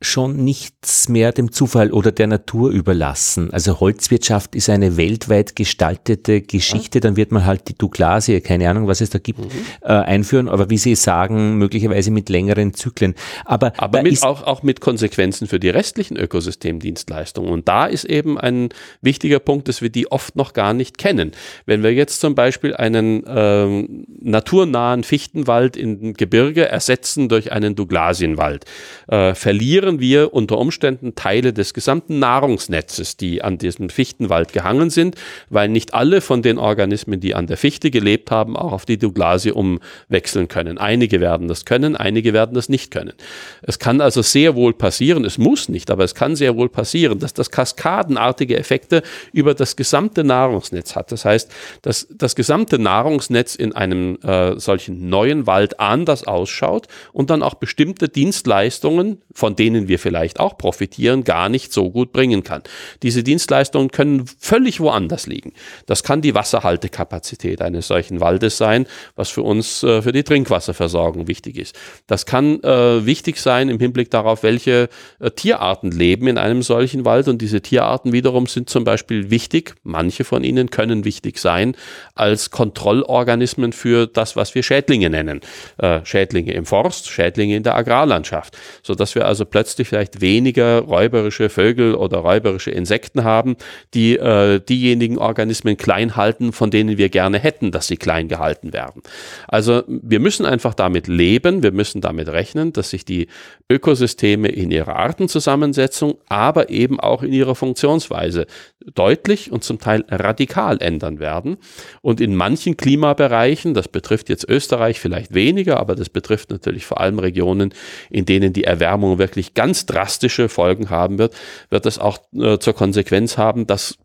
schon 0.00 0.44
nichts 0.44 1.08
mehr 1.08 1.32
dem 1.32 1.50
Zufall 1.50 1.90
oder 1.92 2.12
der 2.12 2.28
Natur 2.28 2.70
überlassen. 2.70 3.52
Also 3.52 3.80
Holzwirtschaft 3.80 4.54
ist 4.54 4.70
eine 4.70 4.96
weltweit 4.96 5.56
gestaltete 5.56 6.40
Geschichte. 6.40 7.00
Dann 7.00 7.16
wird 7.16 7.32
man 7.32 7.44
halt 7.44 7.68
die 7.68 7.76
Douglasie, 7.76 8.40
keine 8.40 8.70
Ahnung, 8.70 8.86
was 8.86 9.00
es 9.00 9.10
da 9.10 9.18
gibt, 9.18 9.40
mhm. 9.40 9.50
äh, 9.82 9.88
einführen. 9.88 10.48
Aber 10.48 10.70
wie 10.70 10.78
Sie 10.78 10.94
sagen, 10.94 11.58
möglicherweise 11.58 12.12
mit 12.12 12.28
längeren 12.28 12.74
Zyklen. 12.74 13.16
Aber, 13.44 13.72
Aber 13.76 14.02
mit, 14.02 14.22
auch, 14.22 14.44
auch 14.44 14.62
mit 14.62 14.80
Konsequenzen 14.80 15.48
für 15.48 15.58
die 15.58 15.68
restlichen 15.68 16.16
Ökosystemdienstleistungen. 16.16 17.50
Und 17.50 17.66
da 17.66 17.86
ist 17.86 18.04
eben 18.04 18.38
ein 18.38 18.68
wichtiger 19.02 19.40
Punkt, 19.40 19.66
dass 19.66 19.82
wir 19.82 19.90
die 19.90 20.12
oft 20.12 20.36
noch 20.36 20.52
gar 20.52 20.74
nicht 20.74 20.96
kennen. 20.98 21.32
Wenn 21.66 21.82
wir 21.82 21.92
jetzt 21.92 22.20
zum 22.20 22.36
Beispiel 22.36 22.72
einen 22.76 23.24
ähm, 23.26 24.06
naturnahen 24.20 25.02
Fichtenwald 25.02 25.76
im 25.76 26.14
Gebirge 26.14 26.68
ersetzen 26.68 27.28
durch 27.28 27.50
einen 27.50 27.74
Douglasienwald, 27.74 28.64
äh, 29.08 29.34
verlieren 29.34 29.87
verlieren 29.88 30.00
wir 30.00 30.34
unter 30.34 30.58
Umständen 30.58 31.14
Teile 31.14 31.52
des 31.52 31.72
gesamten 31.72 32.18
Nahrungsnetzes, 32.18 33.16
die 33.16 33.42
an 33.42 33.56
diesem 33.56 33.88
Fichtenwald 33.88 34.52
gehangen 34.52 34.90
sind, 34.90 35.16
weil 35.48 35.68
nicht 35.68 35.94
alle 35.94 36.20
von 36.20 36.42
den 36.42 36.58
Organismen, 36.58 37.20
die 37.20 37.34
an 37.34 37.46
der 37.46 37.56
Fichte 37.56 37.90
gelebt 37.90 38.30
haben, 38.30 38.56
auch 38.56 38.72
auf 38.72 38.84
die 38.84 38.98
Douglasie 38.98 39.52
umwechseln 39.52 40.48
können. 40.48 40.76
Einige 40.76 41.20
werden 41.20 41.48
das 41.48 41.64
können, 41.64 41.96
einige 41.96 42.32
werden 42.32 42.54
das 42.54 42.68
nicht 42.68 42.90
können. 42.90 43.14
Es 43.62 43.78
kann 43.78 44.00
also 44.00 44.20
sehr 44.20 44.54
wohl 44.54 44.74
passieren, 44.74 45.24
es 45.24 45.38
muss 45.38 45.68
nicht, 45.68 45.90
aber 45.90 46.04
es 46.04 46.14
kann 46.14 46.36
sehr 46.36 46.56
wohl 46.56 46.68
passieren, 46.68 47.18
dass 47.18 47.32
das 47.32 47.50
kaskadenartige 47.50 48.58
Effekte 48.58 49.02
über 49.32 49.54
das 49.54 49.76
gesamte 49.76 50.22
Nahrungsnetz 50.22 50.96
hat. 50.96 51.12
Das 51.12 51.24
heißt, 51.24 51.50
dass 51.82 52.08
das 52.10 52.34
gesamte 52.34 52.78
Nahrungsnetz 52.78 53.54
in 53.54 53.72
einem 53.72 54.18
äh, 54.22 54.58
solchen 54.58 55.08
neuen 55.08 55.46
Wald 55.46 55.80
anders 55.80 56.24
ausschaut 56.24 56.88
und 57.12 57.30
dann 57.30 57.42
auch 57.42 57.54
bestimmte 57.54 58.08
Dienstleistungen, 58.08 59.22
von 59.32 59.56
denen 59.56 59.77
denen 59.78 59.88
wir 59.88 59.98
vielleicht 59.98 60.40
auch 60.40 60.58
profitieren, 60.58 61.24
gar 61.24 61.48
nicht 61.48 61.72
so 61.72 61.90
gut 61.90 62.12
bringen 62.12 62.42
kann. 62.42 62.62
Diese 63.02 63.22
Dienstleistungen 63.22 63.90
können 63.90 64.26
völlig 64.38 64.80
woanders 64.80 65.26
liegen. 65.26 65.52
Das 65.86 66.02
kann 66.02 66.20
die 66.20 66.34
Wasserhaltekapazität 66.34 67.62
eines 67.62 67.86
solchen 67.86 68.20
Waldes 68.20 68.56
sein, 68.56 68.86
was 69.16 69.30
für 69.30 69.42
uns 69.42 69.82
äh, 69.82 70.02
für 70.02 70.12
die 70.12 70.24
Trinkwasserversorgung 70.24 71.28
wichtig 71.28 71.56
ist. 71.58 71.78
Das 72.06 72.26
kann 72.26 72.62
äh, 72.62 73.06
wichtig 73.06 73.38
sein 73.38 73.68
im 73.68 73.78
Hinblick 73.78 74.10
darauf, 74.10 74.42
welche 74.42 74.88
äh, 75.20 75.30
Tierarten 75.30 75.90
leben 75.90 76.26
in 76.26 76.38
einem 76.38 76.62
solchen 76.62 77.04
Wald 77.04 77.28
und 77.28 77.40
diese 77.40 77.60
Tierarten 77.60 78.12
wiederum 78.12 78.46
sind 78.46 78.68
zum 78.68 78.84
Beispiel 78.84 79.30
wichtig, 79.30 79.74
manche 79.82 80.24
von 80.24 80.44
ihnen 80.44 80.70
können 80.70 81.04
wichtig 81.04 81.38
sein 81.38 81.76
als 82.14 82.50
Kontrollorganismen 82.50 83.72
für 83.72 84.06
das, 84.06 84.34
was 84.36 84.54
wir 84.54 84.62
Schädlinge 84.62 85.10
nennen. 85.10 85.40
Äh, 85.78 86.00
Schädlinge 86.04 86.52
im 86.52 86.66
Forst, 86.66 87.08
Schädlinge 87.08 87.56
in 87.56 87.62
der 87.62 87.76
Agrarlandschaft, 87.76 88.56
sodass 88.82 89.14
wir 89.14 89.26
also 89.26 89.44
plötzlich 89.44 89.67
plötzlich 89.68 89.88
vielleicht 89.88 90.22
weniger 90.22 90.80
räuberische 90.80 91.50
Vögel 91.50 91.94
oder 91.94 92.18
räuberische 92.18 92.70
Insekten 92.70 93.22
haben, 93.22 93.56
die 93.92 94.16
äh, 94.16 94.60
diejenigen 94.60 95.18
Organismen 95.18 95.76
klein 95.76 96.16
halten, 96.16 96.52
von 96.52 96.70
denen 96.70 96.96
wir 96.96 97.10
gerne 97.10 97.38
hätten, 97.38 97.70
dass 97.70 97.86
sie 97.86 97.98
klein 97.98 98.28
gehalten 98.28 98.72
werden. 98.72 99.02
Also 99.46 99.82
wir 99.86 100.20
müssen 100.20 100.46
einfach 100.46 100.72
damit 100.72 101.06
leben, 101.06 101.62
wir 101.62 101.72
müssen 101.72 102.00
damit 102.00 102.28
rechnen, 102.28 102.72
dass 102.72 102.88
sich 102.88 103.04
die 103.04 103.26
Ökosysteme 103.68 104.48
in 104.48 104.70
ihrer 104.70 104.96
Artenzusammensetzung, 104.96 106.16
aber 106.28 106.70
eben 106.70 106.98
auch 106.98 107.22
in 107.22 107.34
ihrer 107.34 107.54
Funktionsweise 107.54 108.46
deutlich 108.94 109.52
und 109.52 109.64
zum 109.64 109.78
Teil 109.78 110.04
radikal 110.08 110.80
ändern 110.80 111.18
werden. 111.18 111.58
Und 112.02 112.20
in 112.20 112.36
manchen 112.36 112.76
Klimabereichen, 112.76 113.74
das 113.74 113.88
betrifft 113.88 114.28
jetzt 114.28 114.48
Österreich 114.48 115.00
vielleicht 115.00 115.34
weniger, 115.34 115.78
aber 115.78 115.94
das 115.94 116.08
betrifft 116.08 116.50
natürlich 116.50 116.86
vor 116.86 117.00
allem 117.00 117.18
Regionen, 117.18 117.74
in 118.10 118.24
denen 118.24 118.52
die 118.52 118.64
Erwärmung 118.64 119.18
wirklich 119.18 119.54
ganz 119.54 119.86
drastische 119.86 120.48
Folgen 120.48 120.90
haben 120.90 121.18
wird, 121.18 121.34
wird 121.70 121.86
das 121.86 121.98
auch 121.98 122.18
äh, 122.34 122.58
zur 122.58 122.74
Konsequenz 122.74 123.38
haben, 123.38 123.66
dass 123.66 123.98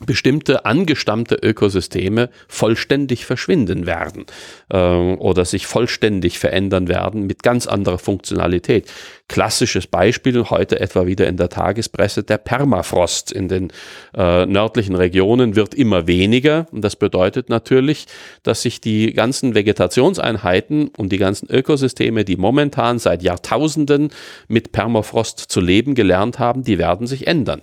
bestimmte 0.00 0.64
angestammte 0.64 1.36
Ökosysteme 1.36 2.30
vollständig 2.48 3.24
verschwinden 3.26 3.86
werden 3.86 4.26
äh, 4.70 4.76
oder 4.76 5.44
sich 5.44 5.66
vollständig 5.66 6.38
verändern 6.38 6.88
werden 6.88 7.26
mit 7.26 7.42
ganz 7.42 7.66
anderer 7.66 7.98
Funktionalität. 7.98 8.90
Klassisches 9.26 9.86
Beispiel 9.86 10.44
heute 10.50 10.80
etwa 10.80 11.06
wieder 11.06 11.26
in 11.26 11.38
der 11.38 11.48
Tagespresse, 11.48 12.24
der 12.24 12.36
Permafrost 12.36 13.32
in 13.32 13.48
den 13.48 13.72
äh, 14.14 14.44
nördlichen 14.44 14.94
Regionen 14.94 15.56
wird 15.56 15.74
immer 15.74 16.06
weniger 16.06 16.66
und 16.72 16.82
das 16.82 16.94
bedeutet 16.94 17.48
natürlich, 17.48 18.04
dass 18.42 18.60
sich 18.60 18.82
die 18.82 19.14
ganzen 19.14 19.54
Vegetationseinheiten 19.54 20.88
und 20.88 21.10
die 21.10 21.16
ganzen 21.16 21.48
Ökosysteme, 21.50 22.26
die 22.26 22.36
momentan 22.36 22.98
seit 22.98 23.22
Jahrtausenden 23.22 24.10
mit 24.48 24.72
Permafrost 24.72 25.38
zu 25.38 25.62
leben 25.62 25.94
gelernt 25.94 26.38
haben, 26.38 26.62
die 26.62 26.76
werden 26.76 27.06
sich 27.06 27.26
ändern. 27.26 27.62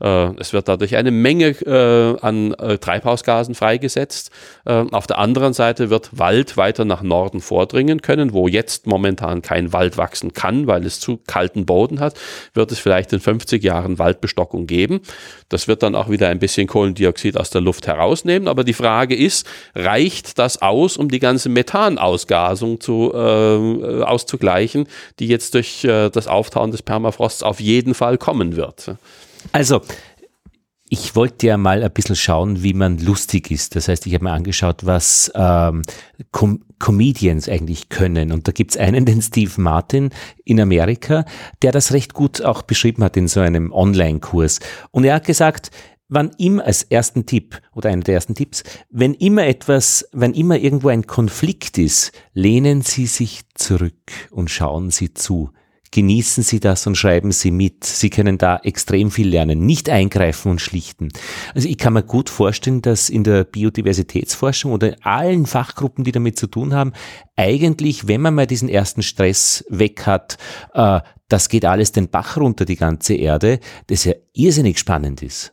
Äh, 0.00 0.30
es 0.38 0.52
wird 0.52 0.68
dadurch 0.68 0.94
eine 0.94 1.10
Menge 1.10 1.48
äh, 1.48 2.20
an 2.24 2.54
äh, 2.54 2.78
Treibhausgasen 2.78 3.56
freigesetzt. 3.56 4.30
Äh, 4.64 4.84
auf 4.92 5.08
der 5.08 5.18
anderen 5.18 5.54
Seite 5.54 5.90
wird 5.90 6.16
Wald 6.16 6.56
weiter 6.56 6.84
nach 6.84 7.02
Norden 7.02 7.40
vordringen 7.40 8.00
können, 8.00 8.32
wo 8.32 8.46
jetzt 8.46 8.86
momentan 8.86 9.42
kein 9.42 9.72
Wald 9.72 9.98
wachsen 9.98 10.34
kann, 10.34 10.68
weil 10.68 10.86
es 10.86 10.99
zu 11.00 11.18
kalten 11.26 11.66
Boden 11.66 12.00
hat, 12.00 12.14
wird 12.54 12.70
es 12.72 12.78
vielleicht 12.78 13.12
in 13.12 13.20
50 13.20 13.62
Jahren 13.62 13.98
Waldbestockung 13.98 14.66
geben. 14.66 15.00
Das 15.48 15.66
wird 15.66 15.82
dann 15.82 15.94
auch 15.94 16.08
wieder 16.08 16.28
ein 16.28 16.38
bisschen 16.38 16.66
Kohlendioxid 16.66 17.36
aus 17.36 17.50
der 17.50 17.60
Luft 17.60 17.86
herausnehmen. 17.86 18.48
Aber 18.48 18.64
die 18.64 18.72
Frage 18.72 19.16
ist, 19.16 19.46
reicht 19.74 20.38
das 20.38 20.62
aus, 20.62 20.96
um 20.96 21.08
die 21.08 21.18
ganze 21.18 21.48
Methanausgasung 21.48 22.80
zu, 22.80 23.12
äh, 23.14 24.02
auszugleichen, 24.02 24.86
die 25.18 25.26
jetzt 25.26 25.54
durch 25.54 25.84
äh, 25.84 26.10
das 26.10 26.28
Auftauen 26.28 26.70
des 26.70 26.82
Permafrosts 26.82 27.42
auf 27.42 27.60
jeden 27.60 27.94
Fall 27.94 28.18
kommen 28.18 28.56
wird? 28.56 28.94
Also, 29.52 29.80
ich 30.92 31.14
wollte 31.14 31.46
ja 31.46 31.56
mal 31.56 31.84
ein 31.84 31.92
bisschen 31.92 32.16
schauen, 32.16 32.64
wie 32.64 32.74
man 32.74 32.98
lustig 32.98 33.52
ist. 33.52 33.76
Das 33.76 33.86
heißt, 33.86 34.06
ich 34.06 34.14
habe 34.14 34.24
mir 34.24 34.32
angeschaut, 34.32 34.84
was 34.84 35.30
ähm, 35.36 35.82
Com 36.32 36.64
Comedians 36.80 37.48
eigentlich 37.48 37.90
können. 37.90 38.32
Und 38.32 38.48
da 38.48 38.52
gibt's 38.52 38.76
einen, 38.76 39.04
den 39.06 39.22
Steve 39.22 39.52
Martin 39.60 40.10
in 40.44 40.60
Amerika, 40.60 41.24
der 41.62 41.70
das 41.72 41.92
recht 41.92 42.12
gut 42.12 42.42
auch 42.42 42.62
beschrieben 42.62 43.04
hat 43.04 43.16
in 43.16 43.28
so 43.28 43.38
einem 43.40 43.70
Online-Kurs. 43.70 44.58
Und 44.90 45.04
er 45.04 45.14
hat 45.14 45.26
gesagt, 45.26 45.70
wann 46.08 46.32
immer 46.38 46.64
als 46.64 46.82
ersten 46.82 47.24
Tipp 47.24 47.60
oder 47.72 47.90
einer 47.90 48.02
der 48.02 48.14
ersten 48.14 48.34
Tipps, 48.34 48.64
wenn 48.90 49.14
immer 49.14 49.46
etwas, 49.46 50.08
wenn 50.12 50.34
immer 50.34 50.58
irgendwo 50.58 50.88
ein 50.88 51.06
Konflikt 51.06 51.78
ist, 51.78 52.10
lehnen 52.32 52.82
Sie 52.82 53.06
sich 53.06 53.42
zurück 53.54 54.10
und 54.30 54.50
schauen 54.50 54.90
Sie 54.90 55.14
zu 55.14 55.50
genießen 55.92 56.42
Sie 56.42 56.60
das 56.60 56.86
und 56.86 56.96
schreiben 56.96 57.32
Sie 57.32 57.50
mit. 57.50 57.84
Sie 57.84 58.10
können 58.10 58.38
da 58.38 58.58
extrem 58.62 59.10
viel 59.10 59.28
lernen, 59.28 59.66
nicht 59.66 59.88
eingreifen 59.88 60.52
und 60.52 60.60
schlichten. 60.60 61.08
Also 61.54 61.68
ich 61.68 61.78
kann 61.78 61.92
mir 61.92 62.02
gut 62.02 62.30
vorstellen, 62.30 62.82
dass 62.82 63.10
in 63.10 63.24
der 63.24 63.44
Biodiversitätsforschung 63.44 64.72
oder 64.72 64.88
in 64.88 65.02
allen 65.02 65.46
Fachgruppen, 65.46 66.04
die 66.04 66.12
damit 66.12 66.38
zu 66.38 66.46
tun 66.46 66.74
haben, 66.74 66.92
eigentlich, 67.36 68.06
wenn 68.06 68.20
man 68.20 68.34
mal 68.34 68.46
diesen 68.46 68.68
ersten 68.68 69.02
Stress 69.02 69.64
weg 69.68 70.06
hat, 70.06 70.38
äh, 70.74 71.00
das 71.28 71.48
geht 71.48 71.64
alles 71.64 71.92
den 71.92 72.08
Bach 72.08 72.36
runter, 72.36 72.64
die 72.64 72.76
ganze 72.76 73.14
Erde, 73.14 73.60
das 73.86 74.04
ja 74.04 74.14
irrsinnig 74.32 74.78
spannend 74.78 75.22
ist. 75.22 75.52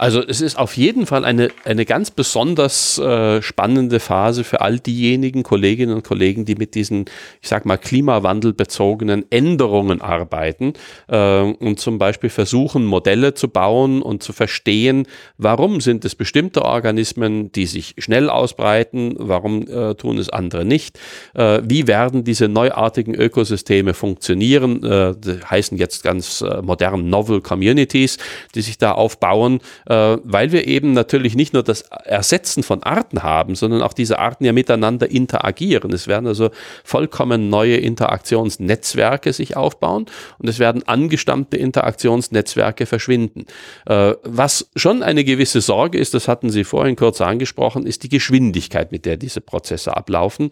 Also 0.00 0.22
es 0.22 0.40
ist 0.40 0.56
auf 0.56 0.76
jeden 0.76 1.06
Fall 1.06 1.24
eine, 1.24 1.48
eine 1.64 1.84
ganz 1.84 2.12
besonders 2.12 2.98
äh, 2.98 3.42
spannende 3.42 3.98
Phase 3.98 4.44
für 4.44 4.60
all 4.60 4.78
diejenigen 4.78 5.42
Kolleginnen 5.42 5.92
und 5.92 6.04
Kollegen, 6.04 6.44
die 6.44 6.54
mit 6.54 6.76
diesen, 6.76 7.06
ich 7.42 7.48
sag 7.48 7.66
mal, 7.66 7.78
klimawandelbezogenen 7.78 9.26
Änderungen 9.30 10.00
arbeiten 10.00 10.74
äh, 11.08 11.40
und 11.40 11.80
zum 11.80 11.98
Beispiel 11.98 12.30
versuchen, 12.30 12.86
Modelle 12.86 13.34
zu 13.34 13.48
bauen 13.48 14.00
und 14.00 14.22
zu 14.22 14.32
verstehen, 14.32 15.08
warum 15.36 15.80
sind 15.80 16.04
es 16.04 16.14
bestimmte 16.14 16.64
Organismen, 16.64 17.50
die 17.50 17.66
sich 17.66 17.96
schnell 17.98 18.30
ausbreiten, 18.30 19.16
warum 19.18 19.66
äh, 19.66 19.96
tun 19.96 20.18
es 20.18 20.28
andere 20.28 20.64
nicht, 20.64 21.00
äh, 21.34 21.60
wie 21.64 21.88
werden 21.88 22.22
diese 22.22 22.46
neuartigen 22.46 23.16
Ökosysteme 23.16 23.94
funktionieren, 23.94 24.84
äh, 24.84 25.14
heißen 25.50 25.76
jetzt 25.76 26.04
ganz 26.04 26.40
äh, 26.40 26.62
modern 26.62 27.10
Novel 27.10 27.40
Communities, 27.40 28.18
die 28.54 28.62
sich 28.62 28.78
da 28.78 28.92
aufbauen 28.92 29.58
äh, 29.88 30.18
weil 30.22 30.52
wir 30.52 30.66
eben 30.66 30.92
natürlich 30.92 31.34
nicht 31.34 31.54
nur 31.54 31.62
das 31.62 31.82
Ersetzen 31.82 32.62
von 32.62 32.82
Arten 32.82 33.22
haben, 33.22 33.54
sondern 33.54 33.82
auch 33.82 33.92
diese 33.92 34.18
Arten 34.18 34.44
ja 34.44 34.52
miteinander 34.52 35.10
interagieren. 35.10 35.92
Es 35.92 36.06
werden 36.06 36.26
also 36.26 36.50
vollkommen 36.84 37.48
neue 37.48 37.76
Interaktionsnetzwerke 37.76 39.32
sich 39.32 39.56
aufbauen 39.56 40.06
und 40.38 40.48
es 40.48 40.58
werden 40.58 40.86
angestammte 40.86 41.56
Interaktionsnetzwerke 41.56 42.86
verschwinden. 42.86 43.46
Äh, 43.86 44.14
was 44.22 44.70
schon 44.76 45.02
eine 45.02 45.24
gewisse 45.24 45.60
Sorge 45.60 45.98
ist, 45.98 46.14
das 46.14 46.28
hatten 46.28 46.50
Sie 46.50 46.64
vorhin 46.64 46.96
kurz 46.96 47.20
angesprochen, 47.20 47.86
ist 47.86 48.02
die 48.02 48.08
Geschwindigkeit, 48.08 48.92
mit 48.92 49.06
der 49.06 49.16
diese 49.16 49.40
Prozesse 49.40 49.96
ablaufen. 49.96 50.50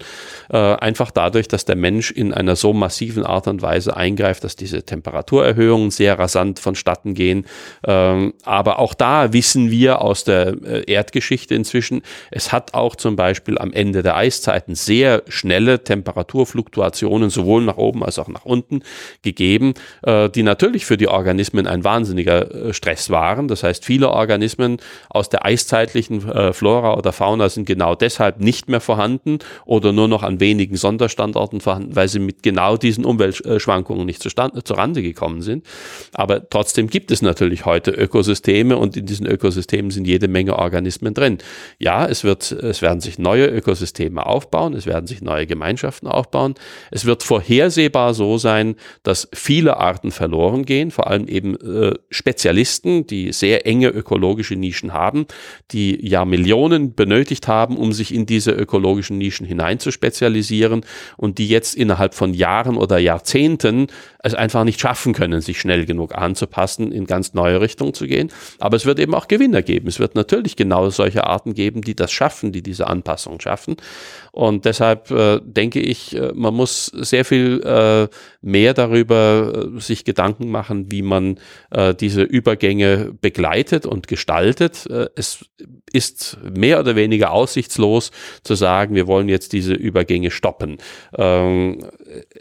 Äh, 0.50 0.56
einfach 0.56 1.10
dadurch, 1.10 1.48
dass 1.48 1.64
der 1.64 1.76
Mensch 1.76 2.10
in 2.10 2.32
einer 2.32 2.56
so 2.56 2.72
massiven 2.72 3.24
Art 3.24 3.48
und 3.48 3.60
Weise 3.62 3.96
eingreift, 3.96 4.44
dass 4.44 4.56
diese 4.56 4.82
Temperaturerhöhungen 4.82 5.90
sehr 5.90 6.18
rasant 6.18 6.58
vonstatten 6.58 7.14
gehen. 7.14 7.44
Ähm, 7.86 8.32
aber 8.44 8.78
auch 8.78 8.94
da 8.94 9.25
wissen 9.32 9.70
wir 9.70 10.02
aus 10.02 10.24
der 10.24 10.56
äh, 10.64 10.90
Erdgeschichte 10.90 11.54
inzwischen, 11.54 12.02
es 12.30 12.52
hat 12.52 12.74
auch 12.74 12.96
zum 12.96 13.16
Beispiel 13.16 13.58
am 13.58 13.72
Ende 13.72 14.02
der 14.02 14.16
Eiszeiten 14.16 14.74
sehr 14.74 15.22
schnelle 15.28 15.84
Temperaturfluktuationen 15.84 17.30
sowohl 17.30 17.62
nach 17.62 17.76
oben 17.76 18.04
als 18.04 18.18
auch 18.18 18.28
nach 18.28 18.44
unten 18.44 18.82
gegeben, 19.22 19.74
äh, 20.02 20.28
die 20.30 20.42
natürlich 20.42 20.86
für 20.86 20.96
die 20.96 21.08
Organismen 21.08 21.66
ein 21.66 21.84
wahnsinniger 21.84 22.68
äh, 22.68 22.72
Stress 22.72 23.10
waren. 23.10 23.48
Das 23.48 23.62
heißt, 23.62 23.84
viele 23.84 24.10
Organismen 24.10 24.78
aus 25.08 25.28
der 25.28 25.44
eiszeitlichen 25.44 26.22
Flora 26.52 26.94
oder 26.94 27.12
Fauna 27.12 27.48
sind 27.48 27.66
genau 27.66 27.94
deshalb 27.94 28.40
nicht 28.40 28.68
mehr 28.68 28.80
vorhanden 28.80 29.38
oder 29.64 29.92
nur 29.92 30.08
noch 30.08 30.22
an 30.22 30.40
wenigen 30.40 30.76
Sonderstandorten 30.76 31.60
vorhanden, 31.60 31.96
weil 31.96 32.08
sie 32.08 32.18
mit 32.18 32.42
genau 32.42 32.76
diesen 32.76 33.04
Umweltschwankungen 33.04 34.06
nicht 34.06 34.22
zustande, 34.22 34.62
zurande 34.64 35.02
gekommen 35.02 35.42
sind. 35.42 35.66
Aber 36.12 36.48
trotzdem 36.48 36.88
gibt 36.88 37.10
es 37.10 37.22
natürlich 37.22 37.64
heute 37.64 37.90
Ökosysteme 37.90 38.76
und 38.76 38.96
in 38.96 39.06
diesen 39.16 39.26
Ökosystemen 39.26 39.90
sind 39.90 40.06
jede 40.06 40.28
Menge 40.28 40.58
Organismen 40.58 41.14
drin. 41.14 41.38
Ja, 41.78 42.06
es 42.06 42.24
wird, 42.24 42.52
es 42.52 42.82
werden 42.82 43.00
sich 43.00 43.18
neue 43.18 43.46
Ökosysteme 43.46 44.26
aufbauen, 44.26 44.74
es 44.74 44.86
werden 44.86 45.06
sich 45.06 45.22
neue 45.22 45.46
Gemeinschaften 45.46 46.06
aufbauen. 46.06 46.54
Es 46.90 47.06
wird 47.06 47.22
vorhersehbar 47.22 48.14
so 48.14 48.38
sein, 48.38 48.76
dass 49.02 49.28
viele 49.32 49.78
Arten 49.78 50.10
verloren 50.10 50.64
gehen, 50.64 50.90
vor 50.90 51.06
allem 51.06 51.28
eben 51.28 51.56
äh, 51.56 51.94
Spezialisten, 52.10 53.06
die 53.06 53.32
sehr 53.32 53.66
enge 53.66 53.88
ökologische 53.88 54.56
Nischen 54.56 54.92
haben, 54.92 55.26
die 55.72 56.06
ja 56.06 56.24
Millionen 56.24 56.94
benötigt 56.94 57.48
haben, 57.48 57.76
um 57.76 57.92
sich 57.92 58.12
in 58.14 58.26
diese 58.26 58.50
ökologischen 58.52 59.18
Nischen 59.18 59.46
hinein 59.46 59.78
zu 59.78 59.90
spezialisieren 59.90 60.84
und 61.16 61.38
die 61.38 61.48
jetzt 61.48 61.74
innerhalb 61.74 62.14
von 62.14 62.34
Jahren 62.34 62.76
oder 62.76 62.98
Jahrzehnten 62.98 63.86
es 64.26 64.34
einfach 64.34 64.64
nicht 64.64 64.80
schaffen 64.80 65.12
können, 65.12 65.40
sich 65.40 65.60
schnell 65.60 65.86
genug 65.86 66.14
anzupassen, 66.14 66.92
in 66.92 67.06
ganz 67.06 67.32
neue 67.32 67.60
Richtungen 67.60 67.94
zu 67.94 68.06
gehen. 68.06 68.30
Aber 68.58 68.76
es 68.76 68.84
wird 68.84 68.98
eben 68.98 69.05
auch 69.14 69.28
Gewinner 69.28 69.62
geben. 69.62 69.88
Es 69.88 69.98
wird 69.98 70.14
natürlich 70.14 70.56
genau 70.56 70.90
solche 70.90 71.24
Arten 71.24 71.54
geben, 71.54 71.82
die 71.82 71.94
das 71.94 72.12
schaffen, 72.12 72.52
die 72.52 72.62
diese 72.62 72.86
Anpassung 72.86 73.40
schaffen. 73.40 73.76
Und 74.32 74.64
deshalb 74.64 75.10
äh, 75.10 75.40
denke 75.42 75.80
ich, 75.80 76.14
äh, 76.14 76.32
man 76.34 76.54
muss 76.54 76.86
sehr 76.86 77.24
viel 77.24 77.62
äh, 77.62 78.08
mehr 78.42 78.74
darüber 78.74 79.70
äh, 79.76 79.80
sich 79.80 80.04
Gedanken 80.04 80.50
machen, 80.50 80.90
wie 80.90 81.02
man 81.02 81.38
äh, 81.70 81.94
diese 81.94 82.22
Übergänge 82.22 83.12
begleitet 83.20 83.86
und 83.86 84.08
gestaltet. 84.08 84.86
Äh, 84.90 85.08
es 85.16 85.44
ist 85.92 86.38
mehr 86.42 86.80
oder 86.80 86.96
weniger 86.96 87.32
aussichtslos 87.32 88.10
zu 88.42 88.54
sagen, 88.54 88.94
wir 88.94 89.06
wollen 89.06 89.28
jetzt 89.28 89.52
diese 89.52 89.74
Übergänge 89.74 90.30
stoppen. 90.30 90.78
Ähm, 91.16 91.78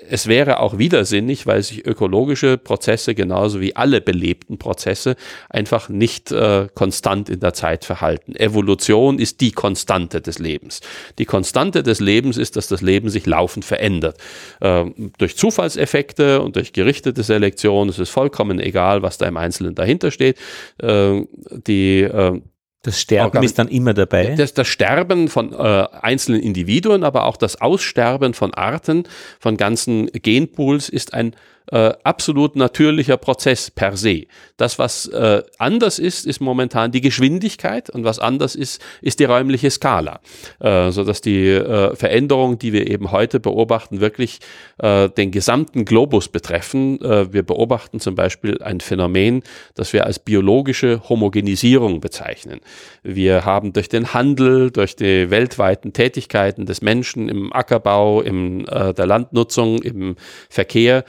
es 0.09 0.27
wäre 0.27 0.59
auch 0.59 0.77
widersinnig, 0.77 1.47
weil 1.47 1.63
sich 1.63 1.85
ökologische 1.85 2.57
Prozesse 2.57 3.15
genauso 3.15 3.59
wie 3.61 3.75
alle 3.75 4.01
belebten 4.01 4.57
Prozesse 4.57 5.15
einfach 5.49 5.89
nicht 5.89 6.31
äh, 6.31 6.67
konstant 6.73 7.29
in 7.29 7.39
der 7.39 7.53
Zeit 7.53 7.85
verhalten. 7.85 8.35
Evolution 8.35 9.19
ist 9.19 9.41
die 9.41 9.51
Konstante 9.51 10.21
des 10.21 10.39
Lebens. 10.39 10.81
Die 11.17 11.25
Konstante 11.25 11.83
des 11.83 11.99
Lebens 11.99 12.37
ist, 12.37 12.55
dass 12.55 12.67
das 12.67 12.81
Leben 12.81 13.09
sich 13.09 13.25
laufend 13.25 13.65
verändert. 13.65 14.17
Ähm, 14.61 15.11
durch 15.17 15.37
Zufallseffekte 15.37 16.41
und 16.41 16.55
durch 16.55 16.73
gerichtete 16.73 17.23
Selektion 17.23 17.89
es 17.89 17.99
ist 17.99 18.09
vollkommen 18.09 18.59
egal, 18.59 19.01
was 19.01 19.17
da 19.17 19.27
im 19.27 19.37
Einzelnen 19.37 19.75
dahinter 19.75 20.11
steht. 20.11 20.37
Ähm, 20.81 21.27
die 21.49 22.01
äh, 22.01 22.39
das 22.85 23.01
Sterben 23.01 23.41
ist 23.41 23.57
dann 23.57 23.67
immer 23.67 23.95
dabei. 23.95 24.35
Das, 24.35 24.53
das 24.53 24.67
Sterben 24.67 25.27
von 25.27 25.53
äh, 25.53 25.87
einzelnen 26.01 26.41
Individuen, 26.41 27.03
aber 27.03 27.25
auch 27.25 27.35
das 27.35 27.59
Aussterben 27.59 28.35
von 28.35 28.53
Arten, 28.53 29.07
von 29.39 29.57
ganzen 29.57 30.05
Genpools 30.07 30.89
ist 30.89 31.13
ein 31.15 31.35
äh, 31.71 31.93
absolut 32.03 32.55
natürlicher 32.55 33.17
Prozess 33.17 33.71
per 33.71 33.97
se. 33.97 34.25
Das, 34.57 34.79
was 34.79 35.07
äh, 35.07 35.43
anders 35.57 35.99
ist, 35.99 36.25
ist 36.25 36.39
momentan 36.39 36.91
die 36.91 37.01
Geschwindigkeit 37.01 37.89
und 37.89 38.03
was 38.03 38.19
anders 38.19 38.55
ist, 38.55 38.81
ist 39.01 39.19
die 39.19 39.25
räumliche 39.25 39.69
Skala. 39.69 40.19
Äh, 40.59 40.91
sodass 40.91 41.21
die 41.21 41.49
äh, 41.49 41.95
Veränderungen, 41.95 42.59
die 42.59 42.73
wir 42.73 42.89
eben 42.89 43.11
heute 43.11 43.39
beobachten, 43.39 43.99
wirklich 43.99 44.39
äh, 44.77 45.09
den 45.09 45.31
gesamten 45.31 45.85
Globus 45.85 46.27
betreffen. 46.27 47.01
Äh, 47.01 47.33
wir 47.33 47.43
beobachten 47.43 47.99
zum 47.99 48.15
Beispiel 48.15 48.61
ein 48.61 48.79
Phänomen, 48.79 49.43
das 49.73 49.93
wir 49.93 50.05
als 50.05 50.19
biologische 50.19 51.01
Homogenisierung 51.09 51.99
bezeichnen. 51.99 52.59
Wir 53.03 53.45
haben 53.45 53.73
durch 53.73 53.89
den 53.89 54.13
Handel, 54.13 54.71
durch 54.71 54.95
die 54.95 55.29
weltweiten 55.29 55.93
Tätigkeiten 55.93 56.65
des 56.65 56.81
Menschen 56.81 57.29
im 57.29 57.53
Ackerbau, 57.53 58.21
in 58.21 58.67
äh, 58.67 58.93
der 58.93 59.05
Landnutzung, 59.05 59.81
im 59.81 60.15
Verkehr, 60.49 61.03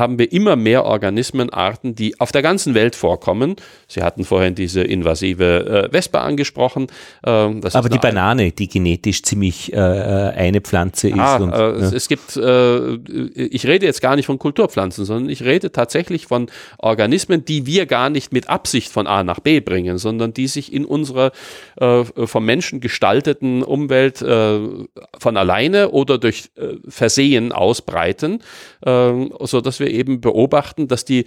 haben 0.00 0.18
wir 0.18 0.32
immer 0.32 0.56
mehr 0.56 0.84
Organismenarten, 0.84 1.94
die 1.94 2.18
auf 2.18 2.32
der 2.32 2.42
ganzen 2.42 2.74
Welt 2.74 2.96
vorkommen. 2.96 3.54
Sie 3.86 4.02
hatten 4.02 4.24
vorhin 4.24 4.56
diese 4.56 4.82
invasive 4.82 5.88
äh, 5.88 5.92
Wespe 5.92 6.18
angesprochen. 6.20 6.88
Ähm, 7.24 7.60
Aber 7.72 7.88
die 7.88 7.98
Banane, 7.98 8.50
die 8.50 8.68
genetisch 8.68 9.22
ziemlich 9.22 9.72
äh, 9.72 9.76
äh, 9.76 10.32
eine 10.32 10.60
Pflanze 10.60 11.10
ist. 11.10 11.18
Ah, 11.18 11.36
und, 11.36 11.52
äh, 11.52 11.56
ja. 11.56 11.92
Es 11.92 12.08
gibt, 12.08 12.36
äh, 12.36 12.94
ich 12.94 13.66
rede 13.66 13.86
jetzt 13.86 14.00
gar 14.00 14.16
nicht 14.16 14.26
von 14.26 14.38
Kulturpflanzen, 14.38 15.04
sondern 15.04 15.30
ich 15.30 15.44
rede 15.44 15.70
tatsächlich 15.70 16.26
von 16.26 16.50
Organismen, 16.78 17.44
die 17.44 17.66
wir 17.66 17.86
gar 17.86 18.10
nicht 18.10 18.32
mit 18.32 18.48
Absicht 18.48 18.90
von 18.90 19.06
A 19.06 19.22
nach 19.22 19.40
B 19.40 19.60
bringen, 19.60 19.98
sondern 19.98 20.34
die 20.34 20.48
sich 20.48 20.72
in 20.72 20.84
unserer 20.84 21.30
äh, 21.76 22.04
vom 22.04 22.44
Menschen 22.44 22.80
gestalteten 22.80 23.62
Umwelt 23.62 24.18
von 24.18 25.36
alleine 25.36 25.90
oder 25.90 26.16
durch 26.18 26.50
Versehen 26.88 27.52
ausbreiten, 27.52 28.42
so 28.84 29.60
dass 29.60 29.80
wir 29.80 29.89
eben 29.90 30.20
beobachten, 30.20 30.88
dass 30.88 31.04
die 31.04 31.24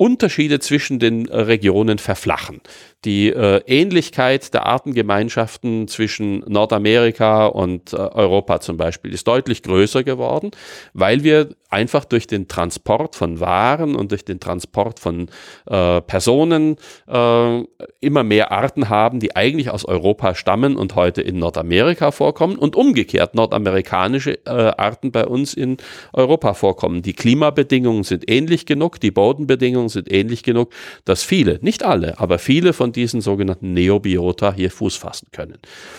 Unterschiede 0.00 0.60
zwischen 0.60 0.98
den 0.98 1.28
äh, 1.28 1.40
Regionen 1.40 1.98
verflachen. 1.98 2.62
Die 3.04 3.28
äh, 3.28 3.60
Ähnlichkeit 3.66 4.54
der 4.54 4.64
Artengemeinschaften 4.64 5.88
zwischen 5.88 6.38
Nordamerika 6.48 7.48
und 7.48 7.92
äh, 7.92 7.96
Europa 7.96 8.60
zum 8.60 8.78
Beispiel 8.78 9.12
ist 9.12 9.28
deutlich 9.28 9.62
größer 9.62 10.02
geworden, 10.02 10.52
weil 10.94 11.22
wir 11.22 11.50
einfach 11.68 12.06
durch 12.06 12.26
den 12.26 12.48
Transport 12.48 13.14
von 13.14 13.40
Waren 13.40 13.94
und 13.94 14.10
durch 14.10 14.24
den 14.24 14.40
Transport 14.40 14.98
von 14.98 15.28
Personen 15.66 16.76
immer 18.00 18.24
mehr 18.24 18.50
Arten 18.50 18.88
haben, 18.88 19.20
die 19.20 19.36
eigentlich 19.36 19.70
aus 19.70 19.84
Europa 19.84 20.34
stammen 20.34 20.74
und 20.74 20.96
heute 20.96 21.22
in 21.22 21.38
Nordamerika 21.38 22.10
vorkommen 22.10 22.56
und 22.56 22.74
umgekehrt 22.74 23.36
nordamerikanische 23.36 24.40
Arten 24.46 25.12
bei 25.12 25.24
uns 25.24 25.54
in 25.54 25.76
Europa 26.12 26.54
vorkommen. 26.54 27.02
Die 27.02 27.12
Klimabedingungen 27.12 28.02
sind 28.02 28.28
ähnlich 28.28 28.66
genug, 28.66 28.98
die 28.98 29.12
Bodenbedingungen 29.12 29.89
sind 29.90 30.10
ähnlich 30.10 30.42
genug, 30.42 30.72
dass 31.04 31.22
viele, 31.22 31.58
nicht 31.62 31.82
alle, 31.82 32.18
aber 32.18 32.38
viele 32.38 32.72
von 32.72 32.92
diesen 32.92 33.20
sogenannten 33.20 33.74
Neobiota 33.74 34.54
hier 34.54 34.70
Fuß 34.70 34.96
fassen 34.96 35.28
können. 35.32 35.58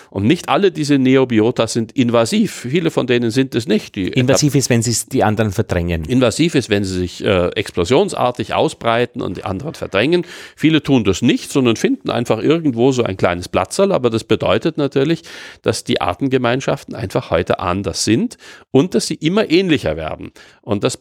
Und 0.09 0.25
nicht 0.25 0.49
alle 0.49 0.71
diese 0.71 0.97
Neobiota 0.97 1.67
sind 1.67 1.91
invasiv. 1.93 2.65
Viele 2.69 2.91
von 2.91 3.07
denen 3.07 3.31
sind 3.31 3.55
es 3.55 3.67
nicht. 3.67 3.95
Die 3.95 4.07
invasiv 4.07 4.55
ist, 4.55 4.69
wenn 4.69 4.81
sie 4.81 4.95
die 5.11 5.23
anderen 5.23 5.51
verdrängen. 5.51 6.05
Invasiv 6.05 6.55
ist, 6.55 6.69
wenn 6.69 6.83
sie 6.83 6.97
sich 6.97 7.23
äh, 7.23 7.47
explosionsartig 7.49 8.53
ausbreiten 8.53 9.21
und 9.21 9.37
die 9.37 9.43
anderen 9.43 9.73
verdrängen. 9.73 10.25
Viele 10.55 10.83
tun 10.83 11.03
das 11.03 11.21
nicht, 11.21 11.51
sondern 11.51 11.75
finden 11.75 12.09
einfach 12.09 12.41
irgendwo 12.41 12.91
so 12.91 13.03
ein 13.03 13.17
kleines 13.17 13.49
Platzerl. 13.49 13.91
Aber 13.91 14.09
das 14.09 14.23
bedeutet 14.23 14.77
natürlich, 14.77 15.23
dass 15.61 15.83
die 15.83 16.01
Artengemeinschaften 16.01 16.95
einfach 16.95 17.31
heute 17.31 17.59
anders 17.59 18.03
sind 18.03 18.37
und 18.71 18.95
dass 18.95 19.07
sie 19.07 19.15
immer 19.15 19.49
ähnlicher 19.49 19.95
werden. 19.95 20.31
Und 20.61 20.83
das 20.83 20.95
äh, 20.95 20.99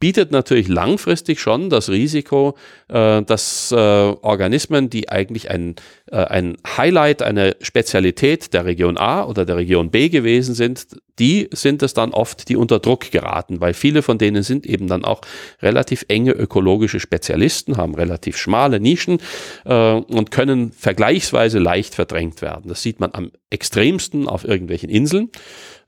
bietet 0.00 0.32
natürlich 0.32 0.68
langfristig 0.68 1.40
schon 1.40 1.70
das 1.70 1.88
Risiko, 1.88 2.56
äh, 2.88 3.22
dass 3.22 3.72
äh, 3.72 3.76
Organismen, 3.76 4.90
die 4.90 5.08
eigentlich 5.08 5.50
ein, 5.50 5.76
äh, 6.10 6.16
ein 6.16 6.56
Highlight, 6.76 7.22
eine 7.22 7.56
Spezialität 7.60 8.52
der 8.52 8.64
Region 8.64 8.98
A 8.98 9.24
oder 9.24 9.44
der 9.44 9.56
Region 9.56 9.90
B 9.90 10.08
gewesen 10.08 10.54
sind, 10.54 10.86
die 11.18 11.48
sind 11.52 11.82
es 11.82 11.94
dann 11.94 12.12
oft, 12.12 12.48
die 12.48 12.56
unter 12.56 12.80
Druck 12.80 13.10
geraten, 13.10 13.60
weil 13.60 13.72
viele 13.72 14.02
von 14.02 14.18
denen 14.18 14.42
sind 14.42 14.66
eben 14.66 14.88
dann 14.88 15.04
auch 15.04 15.20
relativ 15.62 16.04
enge 16.08 16.32
ökologische 16.32 16.98
Spezialisten, 16.98 17.76
haben 17.76 17.94
relativ 17.94 18.36
schmale 18.36 18.80
Nischen 18.80 19.18
äh, 19.64 19.92
und 19.92 20.30
können 20.30 20.72
vergleichsweise 20.72 21.60
leicht 21.60 21.94
verdrängt 21.94 22.42
werden. 22.42 22.68
Das 22.68 22.82
sieht 22.82 22.98
man 22.98 23.10
am 23.12 23.30
extremsten 23.50 24.28
auf 24.28 24.44
irgendwelchen 24.44 24.90
Inseln 24.90 25.30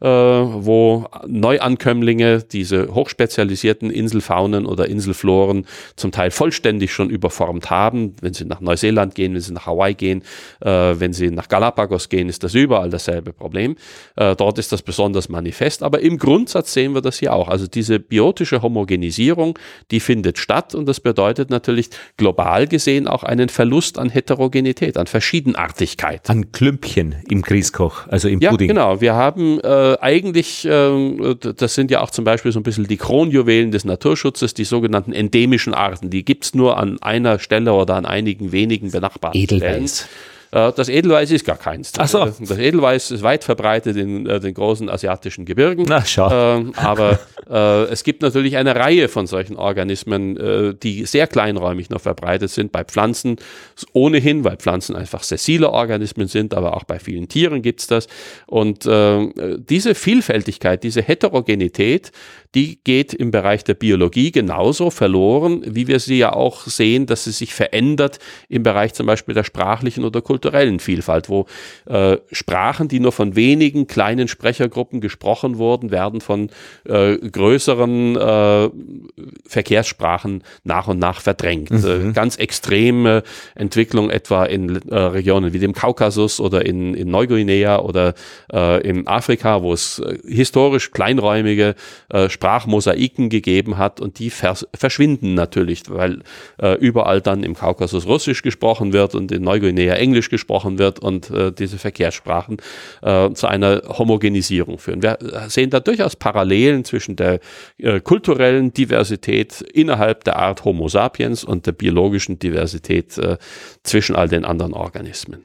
wo 0.00 1.06
Neuankömmlinge 1.26 2.42
diese 2.42 2.94
hochspezialisierten 2.94 3.90
Inselfaunen 3.90 4.66
oder 4.66 4.88
Inselfloren 4.88 5.66
zum 5.96 6.12
Teil 6.12 6.30
vollständig 6.30 6.92
schon 6.92 7.10
überformt 7.10 7.70
haben. 7.70 8.14
Wenn 8.20 8.34
sie 8.34 8.44
nach 8.44 8.60
Neuseeland 8.60 9.14
gehen, 9.14 9.34
wenn 9.34 9.40
sie 9.40 9.52
nach 9.52 9.66
Hawaii 9.66 9.94
gehen, 9.94 10.22
äh, 10.60 10.68
wenn 10.68 11.12
sie 11.12 11.30
nach 11.30 11.48
Galapagos 11.48 12.08
gehen, 12.08 12.28
ist 12.28 12.44
das 12.44 12.54
überall 12.54 12.90
dasselbe 12.90 13.32
Problem. 13.32 13.76
Äh, 14.16 14.36
dort 14.36 14.58
ist 14.58 14.72
das 14.72 14.82
besonders 14.82 15.28
manifest, 15.28 15.82
aber 15.82 16.00
im 16.00 16.18
Grundsatz 16.18 16.72
sehen 16.72 16.94
wir 16.94 17.00
das 17.00 17.18
hier 17.18 17.32
auch. 17.32 17.48
Also 17.48 17.66
diese 17.66 17.98
biotische 17.98 18.62
Homogenisierung, 18.62 19.58
die 19.90 20.00
findet 20.00 20.38
statt 20.38 20.74
und 20.74 20.86
das 20.86 21.00
bedeutet 21.00 21.50
natürlich 21.50 21.90
global 22.16 22.66
gesehen 22.66 23.08
auch 23.08 23.22
einen 23.22 23.48
Verlust 23.48 23.98
an 23.98 24.10
Heterogenität, 24.10 24.96
an 24.96 25.06
Verschiedenartigkeit. 25.06 26.28
An 26.28 26.52
Klümpchen 26.52 27.16
im 27.28 27.42
Grießkoch, 27.42 28.08
also 28.08 28.28
im 28.28 28.40
ja, 28.40 28.50
Pudding. 28.50 28.68
Ja, 28.68 28.74
genau. 28.74 29.00
Wir 29.00 29.14
haben 29.14 29.60
äh, 29.60 29.85
äh, 29.94 29.98
eigentlich, 30.00 30.64
äh, 30.64 31.34
das 31.56 31.74
sind 31.74 31.90
ja 31.90 32.00
auch 32.00 32.10
zum 32.10 32.24
Beispiel 32.24 32.52
so 32.52 32.60
ein 32.60 32.62
bisschen 32.62 32.86
die 32.86 32.96
Kronjuwelen 32.96 33.70
des 33.70 33.84
Naturschutzes, 33.84 34.54
die 34.54 34.64
sogenannten 34.64 35.12
endemischen 35.12 35.74
Arten. 35.74 36.10
Die 36.10 36.24
gibt 36.24 36.44
es 36.44 36.54
nur 36.54 36.76
an 36.76 37.00
einer 37.02 37.38
Stelle 37.38 37.72
oder 37.72 37.94
an 37.94 38.06
einigen 38.06 38.52
wenigen 38.52 38.90
benachbarten 38.90 39.40
Edelweiß. 39.40 39.98
Stellen. 39.98 40.10
Äh, 40.52 40.72
das 40.72 40.88
Edelweiß 40.88 41.30
ist 41.30 41.44
gar 41.44 41.56
keins. 41.56 41.92
Ach 41.98 42.08
so. 42.08 42.24
Das 42.24 42.58
Edelweiß 42.58 43.10
ist 43.10 43.22
weit 43.22 43.44
verbreitet 43.44 43.96
in 43.96 44.26
äh, 44.26 44.40
den 44.40 44.54
großen 44.54 44.88
asiatischen 44.88 45.44
Gebirgen. 45.44 45.86
Na, 45.88 46.04
schau. 46.04 46.30
Ähm, 46.30 46.72
aber 46.76 47.18
äh, 47.50 47.84
es 47.84 48.04
gibt 48.04 48.22
natürlich 48.22 48.56
eine 48.56 48.74
Reihe 48.76 49.08
von 49.08 49.26
solchen 49.26 49.56
Organismen, 49.56 50.76
die 50.82 51.04
sehr 51.06 51.26
kleinräumig 51.26 51.90
noch 51.90 52.00
verbreitet 52.00 52.50
sind. 52.50 52.72
Bei 52.72 52.84
Pflanzen 52.84 53.36
ohnehin, 53.92 54.44
weil 54.44 54.56
Pflanzen 54.56 54.96
einfach 54.96 55.22
sessile 55.22 55.70
Organismen 55.70 56.28
sind, 56.28 56.54
aber 56.54 56.76
auch 56.76 56.84
bei 56.84 56.98
vielen 56.98 57.28
Tieren 57.28 57.62
gibt 57.62 57.80
es 57.80 57.86
das. 57.86 58.08
Und 58.46 58.84
diese 58.84 59.94
Vielfältigkeit, 59.94 60.82
diese 60.82 61.02
Heterogenität, 61.02 62.12
die 62.56 62.80
geht 62.82 63.12
im 63.12 63.30
Bereich 63.30 63.64
der 63.64 63.74
Biologie 63.74 64.32
genauso 64.32 64.88
verloren, 64.88 65.62
wie 65.66 65.88
wir 65.88 66.00
sie 66.00 66.16
ja 66.16 66.32
auch 66.32 66.62
sehen, 66.62 67.04
dass 67.04 67.24
sie 67.24 67.30
sich 67.30 67.52
verändert 67.52 68.18
im 68.48 68.62
Bereich 68.62 68.94
zum 68.94 69.06
Beispiel 69.06 69.34
der 69.34 69.44
sprachlichen 69.44 70.04
oder 70.04 70.22
kulturellen 70.22 70.80
Vielfalt, 70.80 71.28
wo 71.28 71.44
äh, 71.84 72.16
Sprachen, 72.32 72.88
die 72.88 72.98
nur 72.98 73.12
von 73.12 73.36
wenigen 73.36 73.86
kleinen 73.86 74.26
Sprechergruppen 74.26 75.02
gesprochen 75.02 75.58
wurden, 75.58 75.90
werden 75.90 76.22
von 76.22 76.48
äh, 76.88 77.18
größeren 77.18 78.16
äh, 78.16 78.70
Verkehrssprachen 79.46 80.42
nach 80.64 80.88
und 80.88 80.98
nach 80.98 81.20
verdrängt. 81.20 81.70
Mhm. 81.70 82.08
Äh, 82.08 82.12
ganz 82.14 82.36
extreme 82.36 83.22
Entwicklung 83.54 84.08
etwa 84.08 84.46
in 84.46 84.80
äh, 84.88 84.96
Regionen 84.96 85.52
wie 85.52 85.58
dem 85.58 85.74
Kaukasus 85.74 86.40
oder 86.40 86.64
in, 86.64 86.94
in 86.94 87.10
Neuguinea 87.10 87.80
oder 87.80 88.14
äh, 88.50 88.80
in 88.80 89.06
Afrika, 89.06 89.60
wo 89.60 89.74
es 89.74 90.02
historisch 90.26 90.90
kleinräumige 90.90 91.74
Sprachen 92.28 92.45
Sprachmosaiken 92.46 93.28
gegeben 93.28 93.76
hat 93.76 94.00
und 94.00 94.20
die 94.20 94.30
vers 94.30 94.68
verschwinden 94.72 95.34
natürlich, 95.34 95.82
weil 95.88 96.20
äh, 96.62 96.74
überall 96.74 97.20
dann 97.20 97.42
im 97.42 97.54
Kaukasus 97.54 98.06
Russisch 98.06 98.42
gesprochen 98.42 98.92
wird 98.92 99.16
und 99.16 99.32
in 99.32 99.42
Neuguinea 99.42 99.94
Englisch 99.94 100.30
gesprochen 100.30 100.78
wird 100.78 101.00
und 101.00 101.28
äh, 101.30 101.50
diese 101.50 101.76
Verkehrssprachen 101.76 102.58
äh, 103.02 103.32
zu 103.32 103.48
einer 103.48 103.82
Homogenisierung 103.88 104.78
führen. 104.78 105.02
Wir 105.02 105.18
sehen 105.48 105.70
da 105.70 105.80
durchaus 105.80 106.14
Parallelen 106.14 106.84
zwischen 106.84 107.16
der 107.16 107.40
äh, 107.78 107.98
kulturellen 107.98 108.72
Diversität 108.72 109.60
innerhalb 109.60 110.22
der 110.22 110.36
Art 110.36 110.64
Homo 110.64 110.86
sapiens 110.86 111.42
und 111.42 111.66
der 111.66 111.72
biologischen 111.72 112.38
Diversität 112.38 113.18
äh, 113.18 113.38
zwischen 113.82 114.14
all 114.14 114.28
den 114.28 114.44
anderen 114.44 114.72
Organismen. 114.72 115.44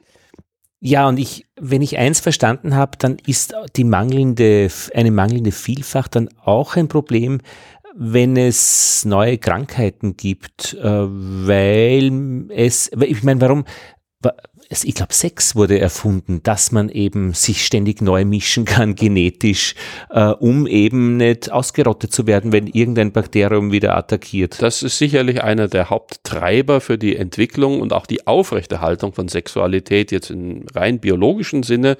Ja, 0.84 1.08
und 1.08 1.16
ich, 1.16 1.46
wenn 1.60 1.80
ich 1.80 1.96
eins 1.96 2.18
verstanden 2.18 2.74
habe, 2.74 2.98
dann 2.98 3.16
ist 3.24 3.54
die 3.76 3.84
mangelnde, 3.84 4.68
eine 4.94 5.12
mangelnde 5.12 5.52
Vielfalt 5.52 6.16
dann 6.16 6.28
auch 6.44 6.74
ein 6.74 6.88
Problem, 6.88 7.40
wenn 7.94 8.36
es 8.36 9.04
neue 9.04 9.38
Krankheiten 9.38 10.16
gibt, 10.16 10.74
äh, 10.74 10.82
weil 10.82 12.50
es, 12.50 12.90
ich 12.98 13.22
meine, 13.22 13.40
warum, 13.40 13.64
ich 14.70 14.94
glaube, 14.94 15.12
Sex 15.12 15.54
wurde 15.54 15.78
erfunden, 15.78 16.42
dass 16.42 16.72
man 16.72 16.88
eben 16.88 17.34
sich 17.34 17.64
ständig 17.64 18.00
neu 18.00 18.24
mischen 18.24 18.64
kann, 18.64 18.94
genetisch, 18.96 19.74
äh, 20.10 20.26
um 20.26 20.66
eben 20.66 21.16
nicht 21.16 21.52
ausgerottet 21.52 22.12
zu 22.12 22.26
werden, 22.26 22.52
wenn 22.52 22.66
irgendein 22.66 23.12
Bakterium 23.12 23.72
wieder 23.72 23.96
attackiert. 23.96 24.62
Das 24.62 24.82
ist 24.82 24.98
sicherlich 24.98 25.42
einer 25.42 25.68
der 25.68 25.90
Haupttreiber 25.90 26.80
für 26.80 26.98
die 26.98 27.16
Entwicklung 27.16 27.80
und 27.80 27.92
auch 27.92 28.06
die 28.06 28.26
Aufrechterhaltung 28.26 29.12
von 29.12 29.28
Sexualität 29.28 30.12
jetzt 30.12 30.30
im 30.30 30.64
rein 30.74 31.00
biologischen 31.00 31.62
Sinne, 31.62 31.96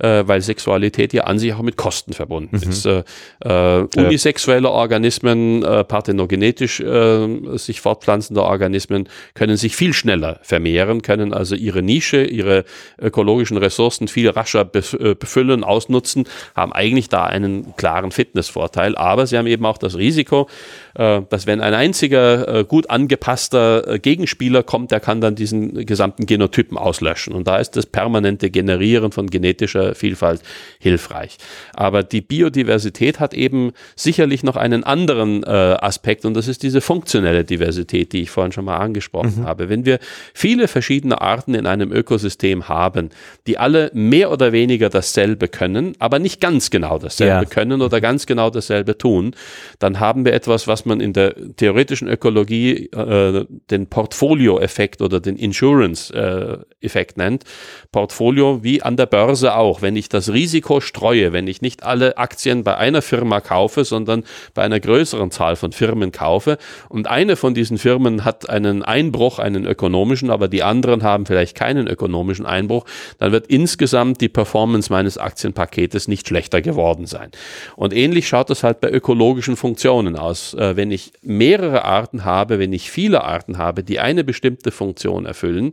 äh, 0.00 0.26
weil 0.26 0.40
Sexualität 0.40 1.12
ja 1.12 1.24
an 1.24 1.38
sich 1.38 1.52
auch 1.54 1.62
mit 1.62 1.76
Kosten 1.76 2.12
verbunden 2.12 2.56
mhm. 2.56 2.70
ist. 2.70 2.86
Äh, 2.86 3.04
äh 3.44 3.86
unisexuelle 3.96 4.70
Organismen, 4.70 5.62
äh, 5.62 5.84
parthenogenetisch 5.84 6.80
äh, 6.80 7.56
sich 7.56 7.80
fortpflanzende 7.80 8.42
Organismen 8.42 9.08
können 9.34 9.56
sich 9.56 9.76
viel 9.76 9.92
schneller 9.92 10.40
vermehren, 10.42 11.02
können 11.02 11.32
also 11.32 11.54
ihre 11.54 11.82
Nische 11.82 12.24
ihre 12.24 12.64
ökologischen 12.98 13.56
Ressourcen 13.56 14.08
viel 14.08 14.28
rascher 14.28 14.62
äh, 14.62 15.14
befüllen, 15.14 15.64
ausnutzen, 15.64 16.24
haben 16.54 16.72
eigentlich 16.72 17.08
da 17.08 17.24
einen 17.24 17.76
klaren 17.76 18.10
Fitnessvorteil. 18.10 18.96
Aber 18.96 19.26
sie 19.26 19.36
haben 19.38 19.46
eben 19.46 19.66
auch 19.66 19.78
das 19.78 19.96
Risiko, 19.96 20.48
dass 20.94 21.46
wenn 21.46 21.60
ein 21.60 21.74
einziger 21.74 22.60
äh, 22.60 22.64
gut 22.64 22.88
angepasster 22.88 23.98
Gegenspieler 23.98 24.62
kommt, 24.62 24.90
der 24.90 25.00
kann 25.00 25.20
dann 25.20 25.34
diesen 25.34 25.84
gesamten 25.84 26.26
Genotypen 26.26 26.78
auslöschen. 26.78 27.34
Und 27.34 27.46
da 27.46 27.58
ist 27.58 27.76
das 27.76 27.86
permanente 27.86 28.50
Generieren 28.50 29.12
von 29.12 29.28
genetischer 29.28 29.94
Vielfalt 29.94 30.42
hilfreich. 30.78 31.36
Aber 31.74 32.02
die 32.02 32.20
Biodiversität 32.20 33.20
hat 33.20 33.34
eben 33.34 33.72
sicherlich 33.96 34.42
noch 34.42 34.56
einen 34.56 34.84
anderen 34.84 35.44
Aspekt 35.44 36.24
und 36.24 36.34
das 36.34 36.48
ist 36.48 36.62
diese 36.62 36.80
funktionelle 36.80 37.44
Diversität, 37.44 38.12
die 38.12 38.22
ich 38.22 38.30
vorhin 38.30 38.52
schon 38.52 38.64
mal 38.64 38.78
angesprochen 38.78 39.40
mhm. 39.40 39.46
habe. 39.46 39.68
Wenn 39.68 39.84
wir 39.84 39.98
viele 40.34 40.68
verschiedene 40.68 41.20
Arten 41.20 41.54
in 41.54 41.66
einem 41.66 41.80
einem 41.80 41.92
Ökosystem 41.92 42.68
haben, 42.68 43.10
die 43.46 43.58
alle 43.58 43.90
mehr 43.92 44.30
oder 44.30 44.52
weniger 44.52 44.88
dasselbe 44.88 45.48
können, 45.48 45.94
aber 45.98 46.18
nicht 46.18 46.40
ganz 46.40 46.70
genau 46.70 46.98
dasselbe 46.98 47.32
ja. 47.32 47.44
können 47.44 47.82
oder 47.82 48.00
ganz 48.00 48.26
genau 48.26 48.50
dasselbe 48.50 48.96
tun, 48.98 49.34
dann 49.78 50.00
haben 50.00 50.24
wir 50.24 50.32
etwas, 50.32 50.66
was 50.66 50.79
man 50.86 51.00
in 51.00 51.12
der 51.12 51.34
theoretischen 51.56 52.08
Ökologie 52.08 52.86
äh, 52.86 53.46
den 53.70 53.86
Portfolio-Effekt 53.86 55.02
oder 55.02 55.20
den 55.20 55.36
Insurance-Effekt 55.36 57.16
äh, 57.16 57.20
nennt. 57.20 57.44
Portfolio 57.92 58.62
wie 58.62 58.82
an 58.82 58.96
der 58.96 59.06
Börse 59.06 59.54
auch. 59.54 59.82
Wenn 59.82 59.96
ich 59.96 60.08
das 60.08 60.32
Risiko 60.32 60.80
streue, 60.80 61.32
wenn 61.32 61.46
ich 61.46 61.62
nicht 61.62 61.82
alle 61.82 62.18
Aktien 62.18 62.64
bei 62.64 62.76
einer 62.76 63.02
Firma 63.02 63.40
kaufe, 63.40 63.84
sondern 63.84 64.24
bei 64.54 64.62
einer 64.62 64.80
größeren 64.80 65.30
Zahl 65.30 65.56
von 65.56 65.72
Firmen 65.72 66.12
kaufe 66.12 66.58
und 66.88 67.08
eine 67.08 67.36
von 67.36 67.54
diesen 67.54 67.78
Firmen 67.78 68.24
hat 68.24 68.48
einen 68.48 68.82
Einbruch, 68.82 69.38
einen 69.38 69.66
ökonomischen, 69.66 70.30
aber 70.30 70.48
die 70.48 70.62
anderen 70.62 71.02
haben 71.02 71.26
vielleicht 71.26 71.56
keinen 71.56 71.86
ökonomischen 71.86 72.46
Einbruch, 72.46 72.84
dann 73.18 73.32
wird 73.32 73.46
insgesamt 73.48 74.20
die 74.20 74.28
Performance 74.28 74.92
meines 74.92 75.18
Aktienpaketes 75.18 76.08
nicht 76.08 76.28
schlechter 76.28 76.60
geworden 76.60 77.06
sein. 77.06 77.30
Und 77.76 77.94
ähnlich 77.94 78.28
schaut 78.28 78.50
es 78.50 78.62
halt 78.62 78.80
bei 78.80 78.90
ökologischen 78.90 79.56
Funktionen 79.56 80.16
aus. 80.16 80.54
Äh, 80.54 80.69
wenn 80.76 80.90
ich 80.90 81.12
mehrere 81.22 81.84
Arten 81.84 82.24
habe, 82.24 82.58
wenn 82.58 82.72
ich 82.72 82.90
viele 82.90 83.24
Arten 83.24 83.58
habe, 83.58 83.82
die 83.82 84.00
eine 84.00 84.24
bestimmte 84.24 84.70
Funktion 84.70 85.26
erfüllen, 85.26 85.72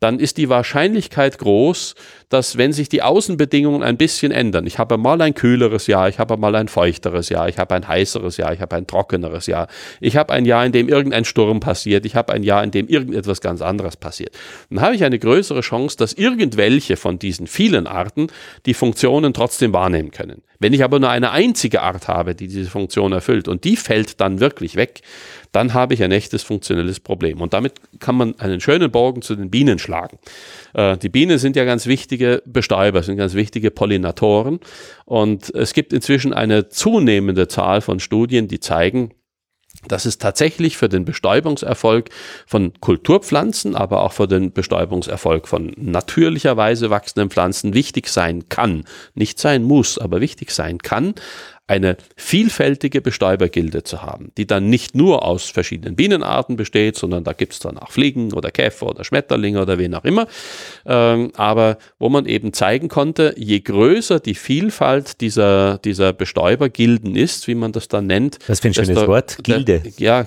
dann 0.00 0.18
ist 0.18 0.38
die 0.38 0.48
Wahrscheinlichkeit 0.48 1.38
groß, 1.38 1.94
dass 2.30 2.56
wenn 2.56 2.72
sich 2.72 2.88
die 2.88 3.02
Außenbedingungen 3.02 3.82
ein 3.82 3.96
bisschen 3.96 4.32
ändern, 4.32 4.66
ich 4.66 4.78
habe 4.78 4.96
mal 4.96 5.20
ein 5.20 5.34
kühleres 5.34 5.86
Jahr, 5.86 6.08
ich 6.08 6.18
habe 6.18 6.36
mal 6.36 6.54
ein 6.54 6.68
feuchteres 6.68 7.28
Jahr, 7.28 7.48
ich 7.48 7.58
habe 7.58 7.74
ein 7.74 7.86
heißeres 7.86 8.36
Jahr, 8.38 8.52
ich 8.52 8.60
habe 8.60 8.76
ein 8.76 8.86
trockeneres 8.86 9.46
Jahr, 9.46 9.68
ich 10.00 10.16
habe 10.16 10.32
ein 10.32 10.44
Jahr, 10.44 10.64
in 10.64 10.72
dem 10.72 10.88
irgendein 10.88 11.24
Sturm 11.24 11.60
passiert, 11.60 12.06
ich 12.06 12.16
habe 12.16 12.32
ein 12.32 12.42
Jahr, 12.42 12.64
in 12.64 12.70
dem 12.70 12.88
irgendetwas 12.88 13.40
ganz 13.40 13.60
anderes 13.60 13.96
passiert, 13.96 14.34
dann 14.70 14.80
habe 14.80 14.94
ich 14.94 15.04
eine 15.04 15.18
größere 15.18 15.60
Chance, 15.60 15.96
dass 15.98 16.14
irgendwelche 16.14 16.96
von 16.96 17.18
diesen 17.18 17.46
vielen 17.46 17.86
Arten 17.86 18.28
die 18.66 18.74
Funktionen 18.74 19.34
trotzdem 19.34 19.72
wahrnehmen 19.72 20.10
können. 20.10 20.42
Wenn 20.60 20.74
ich 20.74 20.84
aber 20.84 21.00
nur 21.00 21.08
eine 21.08 21.30
einzige 21.30 21.80
Art 21.80 22.06
habe, 22.06 22.34
die 22.34 22.46
diese 22.46 22.68
Funktion 22.68 23.12
erfüllt 23.12 23.48
und 23.48 23.64
die 23.64 23.76
fällt 23.76 24.20
dann 24.20 24.40
wirklich 24.40 24.76
weg, 24.76 25.00
dann 25.52 25.72
habe 25.72 25.94
ich 25.94 26.02
ein 26.02 26.12
echtes 26.12 26.42
funktionelles 26.42 27.00
Problem. 27.00 27.40
Und 27.40 27.54
damit 27.54 27.72
kann 27.98 28.14
man 28.14 28.38
einen 28.38 28.60
schönen 28.60 28.90
Bogen 28.90 29.22
zu 29.22 29.34
den 29.34 29.50
Bienen 29.50 29.78
schlagen. 29.78 30.18
Äh, 30.74 30.98
die 30.98 31.08
Bienen 31.08 31.38
sind 31.38 31.56
ja 31.56 31.64
ganz 31.64 31.86
wichtige 31.86 32.42
Bestäuber, 32.44 33.02
sind 33.02 33.16
ganz 33.16 33.34
wichtige 33.34 33.70
Pollinatoren. 33.70 34.60
Und 35.06 35.52
es 35.54 35.72
gibt 35.72 35.94
inzwischen 35.94 36.34
eine 36.34 36.68
zunehmende 36.68 37.48
Zahl 37.48 37.80
von 37.80 37.98
Studien, 37.98 38.46
die 38.46 38.60
zeigen, 38.60 39.12
dass 39.88 40.04
es 40.04 40.18
tatsächlich 40.18 40.76
für 40.76 40.88
den 40.88 41.04
Bestäubungserfolg 41.04 42.10
von 42.46 42.72
Kulturpflanzen, 42.80 43.74
aber 43.76 44.02
auch 44.02 44.12
für 44.12 44.28
den 44.28 44.52
Bestäubungserfolg 44.52 45.48
von 45.48 45.72
natürlicherweise 45.76 46.90
wachsenden 46.90 47.30
Pflanzen 47.30 47.74
wichtig 47.74 48.08
sein 48.08 48.48
kann, 48.48 48.84
nicht 49.14 49.38
sein 49.38 49.62
muss, 49.62 49.98
aber 49.98 50.20
wichtig 50.20 50.50
sein 50.50 50.78
kann, 50.78 51.14
eine 51.70 51.96
vielfältige 52.16 53.00
Bestäubergilde 53.00 53.84
zu 53.84 54.02
haben, 54.02 54.32
die 54.36 54.44
dann 54.44 54.68
nicht 54.68 54.96
nur 54.96 55.24
aus 55.24 55.48
verschiedenen 55.48 55.94
Bienenarten 55.94 56.56
besteht, 56.56 56.96
sondern 56.96 57.22
da 57.22 57.32
gibt 57.32 57.52
es 57.52 57.60
dann 57.60 57.78
auch 57.78 57.92
Fliegen 57.92 58.32
oder 58.32 58.50
Käfer 58.50 58.88
oder 58.88 59.04
Schmetterlinge 59.04 59.62
oder 59.62 59.78
wen 59.78 59.94
auch 59.94 60.04
immer, 60.04 60.26
ähm, 60.84 61.30
aber 61.36 61.78
wo 62.00 62.08
man 62.08 62.26
eben 62.26 62.52
zeigen 62.52 62.88
konnte, 62.88 63.34
je 63.36 63.60
größer 63.60 64.18
die 64.18 64.34
Vielfalt 64.34 65.20
dieser, 65.20 65.78
dieser 65.78 66.12
Bestäubergilden 66.12 67.14
ist, 67.14 67.46
wie 67.46 67.54
man 67.54 67.70
das 67.70 67.86
dann 67.86 68.08
nennt. 68.08 68.40
Das 68.48 68.58
finde 68.58 68.72
ich 68.72 68.88
ein 68.88 68.94
schönes 68.96 69.06
Wort, 69.06 69.38
Gilde. 69.44 69.80
Der, 69.80 69.92
ja, 69.96 70.26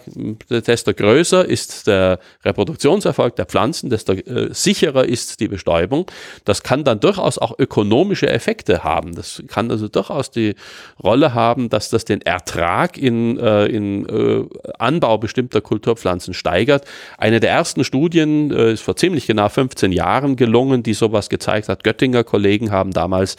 desto 0.49 0.93
größer 0.93 1.43
ist 1.43 1.87
der 1.87 2.19
Reproduktionserfolg 2.45 3.35
der 3.35 3.47
Pflanzen, 3.47 3.89
desto 3.89 4.13
äh, 4.13 4.53
sicherer 4.53 5.03
ist 5.03 5.41
die 5.41 5.49
Bestäubung. 5.49 6.09
Das 6.45 6.63
kann 6.63 6.85
dann 6.85 7.01
durchaus 7.01 7.37
auch 7.37 7.59
ökonomische 7.59 8.29
Effekte 8.29 8.85
haben. 8.85 9.13
Das 9.13 9.43
kann 9.47 9.69
also 9.71 9.89
durchaus 9.89 10.31
die 10.31 10.55
Rolle 11.03 11.32
haben, 11.33 11.69
dass 11.69 11.89
das 11.89 12.05
den 12.05 12.21
Ertrag 12.21 12.97
in, 12.97 13.37
äh, 13.37 13.65
in 13.65 14.07
äh, 14.07 14.45
Anbau 14.79 15.17
bestimmter 15.17 15.61
Kulturpflanzen 15.61 16.33
steigert. 16.33 16.85
Eine 17.17 17.39
der 17.39 17.51
ersten 17.51 17.83
Studien 17.83 18.51
äh, 18.51 18.73
ist 18.73 18.81
vor 18.81 18.95
ziemlich 18.95 19.27
genau 19.27 19.49
15 19.49 19.91
Jahren 19.91 20.35
gelungen, 20.35 20.83
die 20.83 20.93
sowas 20.93 21.29
gezeigt 21.29 21.69
hat. 21.69 21.83
Göttinger 21.83 22.23
Kollegen 22.23 22.71
haben 22.71 22.91
damals 22.91 23.35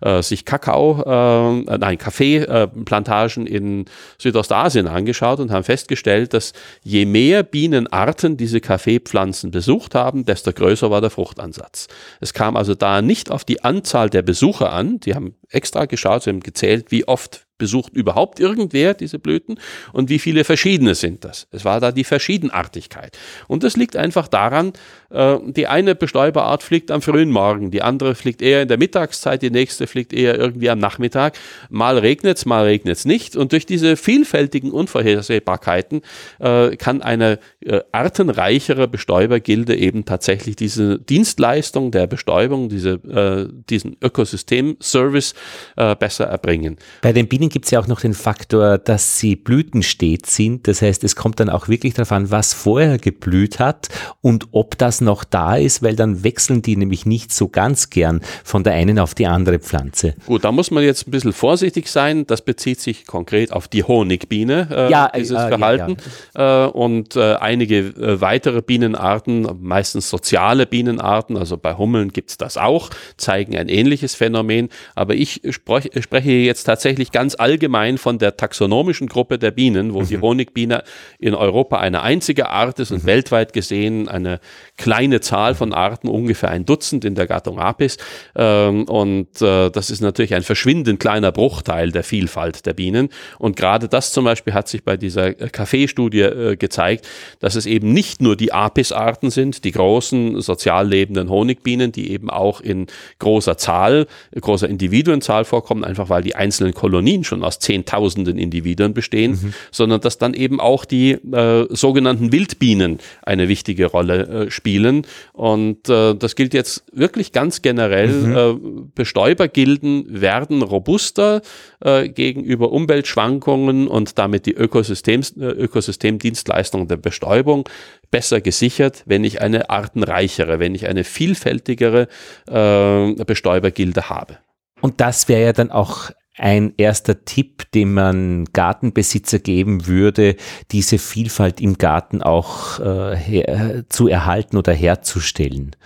äh, 0.00 0.22
sich 0.22 0.44
Kakao, 0.44 1.02
äh, 1.06 1.76
nein, 1.78 1.98
Kaffeeplantagen 1.98 3.46
in 3.46 3.86
Südostasien 4.18 4.86
angeschaut 4.86 5.40
und 5.40 5.50
haben 5.50 5.64
festgestellt, 5.64 6.34
dass 6.34 6.52
je 6.82 7.04
mehr 7.04 7.42
Bienenarten 7.42 8.36
diese 8.36 8.60
Kaffeepflanzen 8.60 9.50
besucht 9.50 9.94
haben, 9.94 10.24
desto 10.24 10.52
größer 10.52 10.90
war 10.90 11.00
der 11.00 11.10
Fruchtansatz. 11.10 11.88
Es 12.20 12.32
kam 12.32 12.56
also 12.56 12.74
da 12.74 13.02
nicht 13.02 13.30
auf 13.30 13.44
die 13.44 13.64
Anzahl 13.64 14.10
der 14.10 14.22
Besucher 14.22 14.72
an, 14.72 15.00
die 15.00 15.14
haben 15.14 15.34
extra 15.48 15.86
geschaut, 15.86 16.22
sie 16.22 16.30
haben 16.30 16.40
gezählt, 16.40 16.90
wie 16.90 17.06
oft 17.06 17.47
besucht 17.58 17.94
überhaupt 17.94 18.40
irgendwer 18.40 18.94
diese 18.94 19.18
Blüten 19.18 19.58
und 19.92 20.08
wie 20.08 20.18
viele 20.18 20.44
verschiedene 20.44 20.94
sind 20.94 21.24
das? 21.24 21.46
Es 21.50 21.64
war 21.64 21.80
da 21.80 21.92
die 21.92 22.04
Verschiedenartigkeit. 22.04 23.18
Und 23.48 23.64
das 23.64 23.76
liegt 23.76 23.96
einfach 23.96 24.28
daran, 24.28 24.72
äh, 25.10 25.36
die 25.46 25.66
eine 25.66 25.94
Bestäuberart 25.94 26.62
fliegt 26.62 26.90
am 26.90 27.02
frühen 27.02 27.30
Morgen, 27.30 27.70
die 27.70 27.82
andere 27.82 28.14
fliegt 28.14 28.42
eher 28.42 28.62
in 28.62 28.68
der 28.68 28.78
Mittagszeit, 28.78 29.42
die 29.42 29.50
nächste 29.50 29.86
fliegt 29.86 30.12
eher 30.12 30.38
irgendwie 30.38 30.70
am 30.70 30.78
Nachmittag. 30.78 31.38
Mal 31.68 31.98
regnet's, 31.98 32.46
mal 32.46 32.64
regnet's 32.64 33.04
nicht. 33.04 33.36
Und 33.36 33.52
durch 33.52 33.66
diese 33.66 33.96
vielfältigen 33.96 34.70
Unvorhersehbarkeiten 34.70 36.02
äh, 36.38 36.76
kann 36.76 37.02
eine 37.02 37.38
äh, 37.60 37.80
artenreichere 37.92 38.88
Bestäubergilde 38.88 39.76
eben 39.76 40.04
tatsächlich 40.04 40.56
diese 40.56 40.98
Dienstleistung 40.98 41.90
der 41.90 42.06
Bestäubung, 42.06 42.68
diese, 42.68 42.90
äh, 42.90 43.48
diesen 43.68 43.96
Ökosystem-Service 44.02 45.34
äh, 45.76 45.96
besser 45.96 46.26
erbringen. 46.26 46.76
Bei 47.02 47.12
den 47.12 47.28
Bienen 47.28 47.47
gibt 47.48 47.66
es 47.66 47.70
ja 47.70 47.80
auch 47.80 47.86
noch 47.86 48.00
den 48.00 48.14
Faktor, 48.14 48.78
dass 48.78 49.18
sie 49.18 49.36
blütenstet 49.36 50.26
sind. 50.26 50.68
Das 50.68 50.82
heißt, 50.82 51.04
es 51.04 51.16
kommt 51.16 51.40
dann 51.40 51.50
auch 51.50 51.68
wirklich 51.68 51.94
darauf 51.94 52.12
an, 52.12 52.30
was 52.30 52.54
vorher 52.54 52.98
geblüht 52.98 53.58
hat 53.58 53.88
und 54.20 54.48
ob 54.52 54.78
das 54.78 55.00
noch 55.00 55.24
da 55.24 55.56
ist, 55.56 55.82
weil 55.82 55.96
dann 55.96 56.24
wechseln 56.24 56.62
die 56.62 56.76
nämlich 56.76 57.06
nicht 57.06 57.32
so 57.32 57.48
ganz 57.48 57.90
gern 57.90 58.20
von 58.44 58.64
der 58.64 58.74
einen 58.74 58.98
auf 58.98 59.14
die 59.14 59.26
andere 59.26 59.58
Pflanze. 59.58 60.14
Gut, 60.26 60.44
da 60.44 60.52
muss 60.52 60.70
man 60.70 60.82
jetzt 60.84 61.06
ein 61.06 61.10
bisschen 61.10 61.32
vorsichtig 61.32 61.88
sein. 61.88 62.26
Das 62.26 62.42
bezieht 62.42 62.80
sich 62.80 63.06
konkret 63.06 63.52
auf 63.52 63.68
die 63.68 63.84
Honigbiene, 63.84 64.68
äh, 64.70 64.90
ja, 64.90 65.10
dieses 65.14 65.38
äh, 65.38 65.48
Verhalten. 65.48 65.96
Ja, 66.34 66.40
ja. 66.40 66.66
Äh, 66.66 66.70
und 66.70 67.16
äh, 67.16 67.34
einige 67.34 67.78
äh, 67.78 68.20
weitere 68.20 68.62
Bienenarten, 68.62 69.48
meistens 69.60 70.10
soziale 70.10 70.66
Bienenarten, 70.66 71.36
also 71.36 71.56
bei 71.56 71.74
Hummeln 71.74 72.12
gibt 72.12 72.30
es 72.30 72.36
das 72.36 72.56
auch, 72.56 72.90
zeigen 73.16 73.56
ein 73.56 73.68
ähnliches 73.68 74.14
Phänomen. 74.14 74.68
Aber 74.94 75.14
ich 75.14 75.42
sprech, 75.50 75.90
spreche 76.00 76.30
jetzt 76.30 76.64
tatsächlich 76.64 77.12
ganz 77.12 77.34
allgemein 77.40 77.98
von 77.98 78.18
der 78.18 78.36
taxonomischen 78.36 79.08
Gruppe 79.08 79.38
der 79.38 79.50
Bienen, 79.50 79.94
wo 79.94 80.00
mhm. 80.00 80.06
die 80.06 80.20
Honigbiene 80.20 80.82
in 81.18 81.34
Europa 81.34 81.78
eine 81.78 82.02
einzige 82.02 82.48
Art 82.48 82.78
ist 82.78 82.90
und 82.90 83.04
mhm. 83.04 83.06
weltweit 83.06 83.52
gesehen 83.52 84.08
eine 84.08 84.40
kleine 84.76 85.20
Zahl 85.20 85.54
von 85.54 85.72
Arten, 85.72 86.08
ungefähr 86.08 86.50
ein 86.50 86.64
Dutzend 86.64 87.04
in 87.04 87.14
der 87.14 87.26
Gattung 87.26 87.58
Apis. 87.58 87.98
Ähm, 88.36 88.84
und 88.84 89.40
äh, 89.42 89.70
das 89.70 89.90
ist 89.90 90.00
natürlich 90.00 90.34
ein 90.34 90.42
verschwindend 90.42 91.00
kleiner 91.00 91.32
Bruchteil 91.32 91.92
der 91.92 92.04
Vielfalt 92.04 92.66
der 92.66 92.74
Bienen. 92.74 93.08
Und 93.38 93.56
gerade 93.56 93.88
das 93.88 94.12
zum 94.12 94.24
Beispiel 94.24 94.54
hat 94.54 94.68
sich 94.68 94.84
bei 94.84 94.96
dieser 94.96 95.34
Kaffeestudie 95.34 96.20
äh, 96.20 96.56
gezeigt, 96.56 97.06
dass 97.40 97.54
es 97.54 97.66
eben 97.66 97.92
nicht 97.92 98.20
nur 98.20 98.36
die 98.36 98.52
Apis-Arten 98.52 99.30
sind, 99.30 99.64
die 99.64 99.72
großen 99.72 100.40
sozial 100.40 100.88
lebenden 100.88 101.30
Honigbienen, 101.30 101.92
die 101.92 102.10
eben 102.10 102.30
auch 102.30 102.60
in 102.60 102.86
großer 103.18 103.56
Zahl, 103.56 104.06
großer 104.38 104.68
Individuenzahl 104.68 105.44
vorkommen, 105.44 105.84
einfach 105.84 106.08
weil 106.08 106.22
die 106.22 106.36
einzelnen 106.36 106.74
Kolonien 106.74 107.24
schon 107.28 107.44
aus 107.44 107.58
Zehntausenden 107.60 108.38
Individuen 108.38 108.94
bestehen, 108.94 109.32
mhm. 109.32 109.54
sondern 109.70 110.00
dass 110.00 110.18
dann 110.18 110.34
eben 110.34 110.60
auch 110.60 110.84
die 110.84 111.12
äh, 111.12 111.66
sogenannten 111.70 112.32
Wildbienen 112.32 112.98
eine 113.22 113.48
wichtige 113.48 113.86
Rolle 113.86 114.46
äh, 114.46 114.50
spielen. 114.50 115.06
Und 115.32 115.88
äh, 115.88 116.14
das 116.14 116.34
gilt 116.34 116.54
jetzt 116.54 116.84
wirklich 116.92 117.32
ganz 117.32 117.62
generell. 117.62 118.08
Mhm. 118.08 118.36
Äh, 118.36 118.54
Bestäubergilden 118.94 120.20
werden 120.20 120.62
robuster 120.62 121.42
äh, 121.80 122.08
gegenüber 122.08 122.72
Umweltschwankungen 122.72 123.86
und 123.86 124.18
damit 124.18 124.46
die 124.46 124.54
Ökosystem, 124.54 125.20
äh, 125.38 125.44
Ökosystemdienstleistung 125.44 126.88
der 126.88 126.96
Bestäubung 126.96 127.68
besser 128.10 128.40
gesichert, 128.40 129.02
wenn 129.06 129.22
ich 129.22 129.40
eine 129.42 129.70
artenreichere, 129.70 130.58
wenn 130.58 130.74
ich 130.74 130.88
eine 130.88 131.04
vielfältigere 131.04 132.08
Bestäubergilde 132.46 134.08
habe. 134.08 134.38
Und 134.80 135.00
das 135.00 135.28
wäre 135.28 135.42
ja 135.42 135.52
dann 135.52 135.70
auch 135.70 136.10
ein 136.38 136.74
erster 136.76 137.24
Tipp, 137.24 137.70
den 137.72 137.94
man 137.94 138.44
Gartenbesitzer 138.52 139.38
geben 139.38 139.86
würde, 139.86 140.36
diese 140.72 140.98
Vielfalt 140.98 141.60
im 141.60 141.78
Garten 141.78 142.22
auch 142.22 142.80
äh, 142.80 143.16
her, 143.16 143.84
zu 143.88 144.08
erhalten 144.08 144.56
oder 144.56 144.72
herzustellen? 144.72 145.76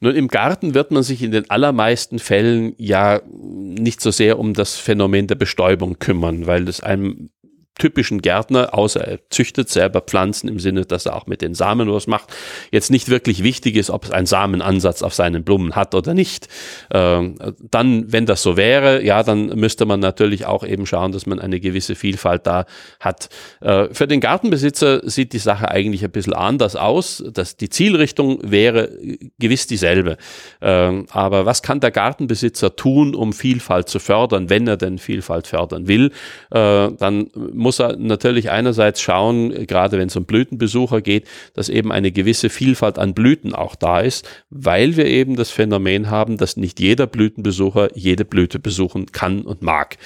Nun, 0.00 0.16
im 0.16 0.28
Garten 0.28 0.74
wird 0.74 0.90
man 0.90 1.02
sich 1.02 1.22
in 1.22 1.30
den 1.30 1.48
allermeisten 1.48 2.18
Fällen 2.18 2.74
ja 2.76 3.22
nicht 3.26 4.00
so 4.00 4.10
sehr 4.10 4.38
um 4.38 4.52
das 4.52 4.76
Phänomen 4.76 5.28
der 5.28 5.36
Bestäubung 5.36 5.98
kümmern, 5.98 6.46
weil 6.46 6.68
es 6.68 6.80
einem 6.80 7.30
typischen 7.78 8.22
Gärtner, 8.22 8.74
außer 8.74 9.00
er 9.00 9.18
züchtet 9.30 9.68
selber 9.68 10.00
Pflanzen 10.00 10.48
im 10.48 10.58
Sinne, 10.58 10.84
dass 10.84 11.06
er 11.06 11.16
auch 11.16 11.26
mit 11.26 11.42
den 11.42 11.54
Samen 11.54 11.92
was 11.92 12.06
macht, 12.06 12.32
jetzt 12.70 12.90
nicht 12.90 13.08
wirklich 13.08 13.42
wichtig 13.42 13.76
ist, 13.76 13.90
ob 13.90 14.04
es 14.04 14.10
einen 14.10 14.26
Samenansatz 14.26 15.02
auf 15.02 15.14
seinen 15.14 15.44
Blumen 15.44 15.74
hat 15.74 15.94
oder 15.94 16.14
nicht. 16.14 16.48
Ähm, 16.92 17.36
dann, 17.58 18.12
wenn 18.12 18.26
das 18.26 18.42
so 18.42 18.56
wäre, 18.56 19.04
ja, 19.04 19.22
dann 19.22 19.46
müsste 19.46 19.86
man 19.86 20.00
natürlich 20.00 20.46
auch 20.46 20.64
eben 20.64 20.86
schauen, 20.86 21.12
dass 21.12 21.26
man 21.26 21.40
eine 21.40 21.60
gewisse 21.60 21.94
Vielfalt 21.94 22.46
da 22.46 22.66
hat. 23.00 23.28
Äh, 23.60 23.88
für 23.92 24.06
den 24.06 24.20
Gartenbesitzer 24.20 25.08
sieht 25.08 25.32
die 25.32 25.38
Sache 25.38 25.68
eigentlich 25.70 26.04
ein 26.04 26.10
bisschen 26.10 26.32
anders 26.32 26.76
aus. 26.76 27.24
Dass 27.32 27.56
die 27.56 27.68
Zielrichtung 27.68 28.38
wäre 28.42 28.90
gewiss 29.38 29.66
dieselbe. 29.66 30.16
Ähm, 30.60 31.06
aber 31.10 31.46
was 31.46 31.62
kann 31.62 31.80
der 31.80 31.90
Gartenbesitzer 31.90 32.76
tun, 32.76 33.14
um 33.14 33.32
Vielfalt 33.32 33.88
zu 33.88 33.98
fördern, 33.98 34.50
wenn 34.50 34.66
er 34.66 34.76
denn 34.76 34.98
Vielfalt 34.98 35.46
fördern 35.46 35.88
will? 35.88 36.12
Äh, 36.50 36.90
dann 36.92 37.30
muss 37.64 37.80
er 37.80 37.96
natürlich 37.96 38.50
einerseits 38.50 39.00
schauen, 39.00 39.66
gerade 39.66 39.98
wenn 39.98 40.08
es 40.08 40.16
um 40.16 40.26
Blütenbesucher 40.26 41.00
geht, 41.00 41.26
dass 41.54 41.70
eben 41.70 41.90
eine 41.90 42.12
gewisse 42.12 42.50
Vielfalt 42.50 42.98
an 42.98 43.14
Blüten 43.14 43.54
auch 43.54 43.74
da 43.74 44.00
ist, 44.00 44.28
weil 44.50 44.96
wir 44.96 45.06
eben 45.06 45.34
das 45.34 45.50
Phänomen 45.50 46.10
haben, 46.10 46.36
dass 46.36 46.58
nicht 46.58 46.78
jeder 46.78 47.06
Blütenbesucher 47.06 47.88
jede 47.96 48.26
Blüte 48.26 48.58
besuchen 48.58 49.06
kann 49.12 49.42
und 49.42 49.62
mag. 49.62 49.96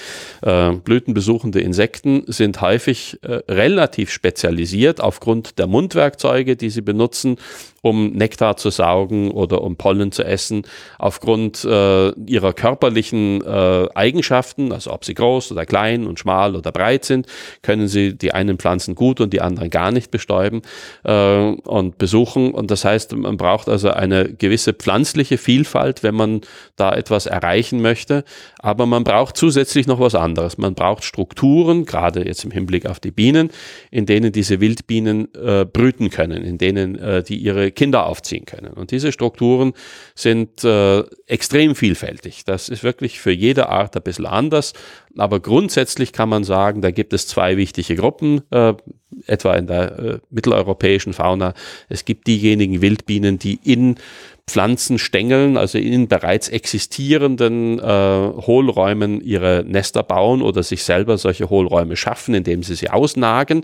Äh, 0.41 0.71
blütenbesuchende 0.71 1.59
Insekten 1.59 2.23
sind 2.27 2.61
häufig 2.61 3.19
äh, 3.23 3.41
relativ 3.49 4.09
spezialisiert 4.09 5.01
aufgrund 5.01 5.59
der 5.59 5.67
Mundwerkzeuge, 5.67 6.55
die 6.55 6.69
sie 6.69 6.81
benutzen 6.81 7.35
um 7.81 8.11
Nektar 8.11 8.57
zu 8.57 8.69
saugen 8.69 9.31
oder 9.31 9.61
um 9.61 9.75
Pollen 9.75 10.11
zu 10.11 10.23
essen, 10.23 10.63
aufgrund 10.97 11.63
äh, 11.63 12.09
ihrer 12.25 12.53
körperlichen 12.53 13.41
äh, 13.45 13.87
Eigenschaften, 13.93 14.71
also 14.71 14.91
ob 14.91 15.05
sie 15.05 15.13
groß 15.13 15.51
oder 15.51 15.65
klein 15.65 16.05
und 16.05 16.19
schmal 16.19 16.55
oder 16.55 16.71
breit 16.71 17.05
sind, 17.05 17.27
können 17.61 17.87
sie 17.87 18.17
die 18.17 18.33
einen 18.33 18.57
Pflanzen 18.57 18.95
gut 18.95 19.21
und 19.21 19.33
die 19.33 19.41
anderen 19.41 19.69
gar 19.69 19.91
nicht 19.91 20.11
bestäuben 20.11 20.61
äh, 21.03 21.39
und 21.39 21.97
besuchen. 21.97 22.51
Und 22.51 22.71
das 22.71 22.85
heißt, 22.85 23.15
man 23.15 23.37
braucht 23.37 23.69
also 23.69 23.91
eine 23.91 24.33
gewisse 24.33 24.73
pflanzliche 24.73 25.37
Vielfalt, 25.37 26.03
wenn 26.03 26.15
man 26.15 26.41
da 26.75 26.93
etwas 26.93 27.25
erreichen 27.25 27.81
möchte. 27.81 28.23
Aber 28.59 28.85
man 28.85 29.03
braucht 29.03 29.37
zusätzlich 29.37 29.87
noch 29.87 29.99
was 29.99 30.15
anderes. 30.15 30.57
Man 30.57 30.75
braucht 30.75 31.03
Strukturen, 31.03 31.85
gerade 31.85 32.25
jetzt 32.25 32.43
im 32.43 32.51
Hinblick 32.51 32.85
auf 32.85 32.99
die 32.99 33.11
Bienen, 33.11 33.49
in 33.91 34.05
denen 34.05 34.31
diese 34.31 34.59
Wildbienen 34.59 35.33
äh, 35.33 35.65
brüten 35.65 36.09
können, 36.09 36.43
in 36.43 36.57
denen 36.57 36.97
äh, 36.97 37.23
die 37.23 37.37
ihre 37.37 37.68
Kinder 37.71 38.05
aufziehen 38.05 38.45
können. 38.45 38.73
Und 38.73 38.91
diese 38.91 39.11
Strukturen 39.11 39.73
sind 40.15 40.63
äh, 40.63 41.03
extrem 41.27 41.75
vielfältig. 41.75 42.45
Das 42.45 42.69
ist 42.69 42.83
wirklich 42.83 43.19
für 43.19 43.31
jede 43.31 43.69
Art 43.69 43.95
ein 43.95 44.03
bisschen 44.03 44.25
anders. 44.25 44.73
Aber 45.17 45.39
grundsätzlich 45.39 46.13
kann 46.13 46.29
man 46.29 46.43
sagen, 46.43 46.81
da 46.81 46.91
gibt 46.91 47.13
es 47.13 47.27
zwei 47.27 47.57
wichtige 47.57 47.95
Gruppen, 47.95 48.41
äh, 48.51 48.73
etwa 49.25 49.55
in 49.55 49.67
der 49.67 49.99
äh, 49.99 50.19
mitteleuropäischen 50.29 51.13
Fauna. 51.13 51.53
Es 51.89 52.05
gibt 52.05 52.27
diejenigen 52.27 52.81
Wildbienen, 52.81 53.39
die 53.39 53.59
in 53.63 53.95
Pflanzenstängeln, 54.49 55.57
also 55.57 55.77
in 55.77 56.07
bereits 56.07 56.49
existierenden 56.49 57.79
äh, 57.79 57.83
Hohlräumen 57.83 59.21
ihre 59.21 59.63
Nester 59.65 60.03
bauen 60.03 60.41
oder 60.41 60.63
sich 60.63 60.83
selber 60.83 61.17
solche 61.17 61.49
Hohlräume 61.49 61.95
schaffen, 61.95 62.33
indem 62.33 62.63
sie 62.63 62.75
sie 62.75 62.89
ausnagen. 62.89 63.63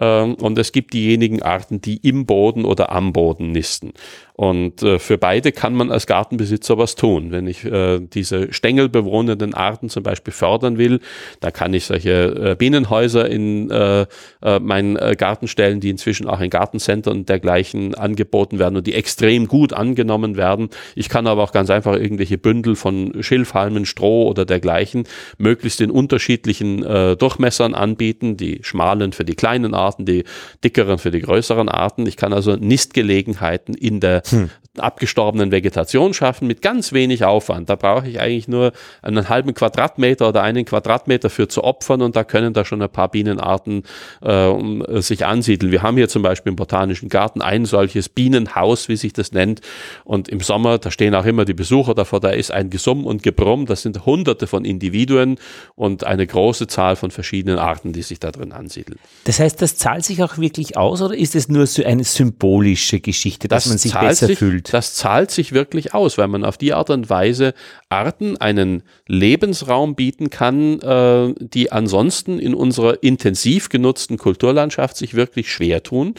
Ähm, 0.00 0.34
und 0.34 0.58
es 0.58 0.72
gibt 0.72 0.92
diejenigen 0.92 1.42
Arten, 1.42 1.80
die 1.80 1.96
im 1.96 2.26
Boden 2.26 2.64
oder 2.64 2.92
am 2.92 3.12
Boden 3.12 3.52
nisten. 3.52 3.92
Und 4.36 4.82
äh, 4.82 4.98
für 4.98 5.16
beide 5.16 5.52
kann 5.52 5.74
man 5.74 5.92
als 5.92 6.08
Gartenbesitzer 6.08 6.76
was 6.76 6.96
tun. 6.96 7.30
Wenn 7.30 7.46
ich 7.46 7.64
äh, 7.64 8.00
diese 8.00 8.52
stängelbewohnenden 8.52 9.54
Arten 9.54 9.88
zum 9.88 10.02
Beispiel 10.02 10.32
fördern 10.32 10.76
will, 10.76 10.98
da 11.38 11.52
kann 11.52 11.72
ich 11.72 11.84
solche 11.84 12.50
äh, 12.50 12.56
Bienenhäuser 12.56 13.30
in 13.30 13.70
äh, 13.70 14.06
äh, 14.42 14.58
meinen 14.58 14.96
Garten 15.16 15.46
stellen, 15.46 15.78
die 15.78 15.90
inzwischen 15.90 16.26
auch 16.26 16.40
in 16.40 16.50
Gartencenter 16.50 17.12
und 17.12 17.28
dergleichen 17.28 17.94
angeboten 17.94 18.58
werden 18.58 18.76
und 18.76 18.86
die 18.88 18.94
extrem 18.94 19.46
gut 19.46 19.72
angenommen 19.72 20.23
werden. 20.36 20.70
Ich 20.94 21.08
kann 21.08 21.26
aber 21.26 21.42
auch 21.42 21.52
ganz 21.52 21.70
einfach 21.70 21.94
irgendwelche 21.94 22.38
Bündel 22.38 22.74
von 22.74 23.22
Schilfhalmen, 23.22 23.86
Stroh 23.86 24.28
oder 24.28 24.44
dergleichen 24.44 25.04
möglichst 25.38 25.80
in 25.80 25.90
unterschiedlichen 25.90 26.82
äh, 26.82 27.16
Durchmessern 27.16 27.74
anbieten. 27.74 28.36
Die 28.36 28.60
schmalen 28.62 29.12
für 29.12 29.24
die 29.24 29.34
kleinen 29.34 29.74
Arten, 29.74 30.06
die 30.06 30.24
dickeren 30.64 30.98
für 30.98 31.10
die 31.10 31.20
größeren 31.20 31.68
Arten. 31.68 32.06
Ich 32.06 32.16
kann 32.16 32.32
also 32.32 32.56
Nistgelegenheiten 32.56 33.74
in 33.74 34.00
der 34.00 34.22
hm. 34.28 34.50
Abgestorbenen 34.78 35.52
Vegetation 35.52 36.14
schaffen 36.14 36.46
mit 36.48 36.62
ganz 36.62 36.92
wenig 36.92 37.24
Aufwand. 37.24 37.68
Da 37.68 37.76
brauche 37.76 38.08
ich 38.08 38.20
eigentlich 38.20 38.48
nur 38.48 38.72
einen 39.02 39.28
halben 39.28 39.54
Quadratmeter 39.54 40.28
oder 40.28 40.42
einen 40.42 40.64
Quadratmeter 40.64 41.30
für 41.30 41.48
zu 41.48 41.62
opfern 41.62 42.02
und 42.02 42.16
da 42.16 42.24
können 42.24 42.52
da 42.52 42.64
schon 42.64 42.82
ein 42.82 42.88
paar 42.88 43.08
Bienenarten 43.08 43.84
äh, 44.22 45.00
sich 45.00 45.24
ansiedeln. 45.26 45.70
Wir 45.70 45.82
haben 45.82 45.96
hier 45.96 46.08
zum 46.08 46.22
Beispiel 46.22 46.50
im 46.50 46.56
Botanischen 46.56 47.08
Garten 47.08 47.42
ein 47.42 47.66
solches 47.66 48.08
Bienenhaus, 48.08 48.88
wie 48.88 48.96
sich 48.96 49.12
das 49.12 49.32
nennt. 49.32 49.60
Und 50.04 50.28
im 50.28 50.40
Sommer, 50.40 50.78
da 50.78 50.90
stehen 50.90 51.14
auch 51.14 51.24
immer 51.24 51.44
die 51.44 51.54
Besucher 51.54 51.94
davor, 51.94 52.20
da 52.20 52.30
ist 52.30 52.50
ein 52.50 52.70
Gesumm 52.70 53.06
und 53.06 53.22
Gebrumm. 53.22 53.66
Das 53.66 53.82
sind 53.82 54.04
hunderte 54.06 54.46
von 54.46 54.64
Individuen 54.64 55.36
und 55.76 56.04
eine 56.04 56.26
große 56.26 56.66
Zahl 56.66 56.96
von 56.96 57.10
verschiedenen 57.10 57.58
Arten, 57.58 57.92
die 57.92 58.02
sich 58.02 58.18
da 58.18 58.32
drin 58.32 58.52
ansiedeln. 58.52 58.98
Das 59.24 59.38
heißt, 59.38 59.60
das 59.62 59.76
zahlt 59.76 60.04
sich 60.04 60.22
auch 60.22 60.38
wirklich 60.38 60.76
aus 60.76 61.00
oder 61.02 61.16
ist 61.16 61.34
es 61.34 61.48
nur 61.48 61.66
so 61.66 61.84
eine 61.84 62.04
symbolische 62.04 63.00
Geschichte, 63.00 63.48
dass 63.48 63.64
das 63.64 63.70
man 63.70 63.78
sich 63.78 63.94
besser 63.94 64.26
sich, 64.26 64.38
fühlt? 64.38 64.63
Das 64.72 64.94
zahlt 64.94 65.30
sich 65.30 65.52
wirklich 65.52 65.94
aus, 65.94 66.18
weil 66.18 66.28
man 66.28 66.44
auf 66.44 66.58
die 66.58 66.72
Art 66.72 66.90
und 66.90 67.10
Weise 67.10 67.54
Arten 67.94 68.36
einen 68.36 68.82
Lebensraum 69.06 69.94
bieten 69.94 70.30
kann, 70.30 70.80
äh, 70.80 71.32
die 71.38 71.70
ansonsten 71.70 72.40
in 72.40 72.54
unserer 72.54 73.02
intensiv 73.02 73.68
genutzten 73.68 74.18
Kulturlandschaft 74.18 74.96
sich 74.96 75.14
wirklich 75.14 75.52
schwer 75.52 75.82
tun 75.82 76.14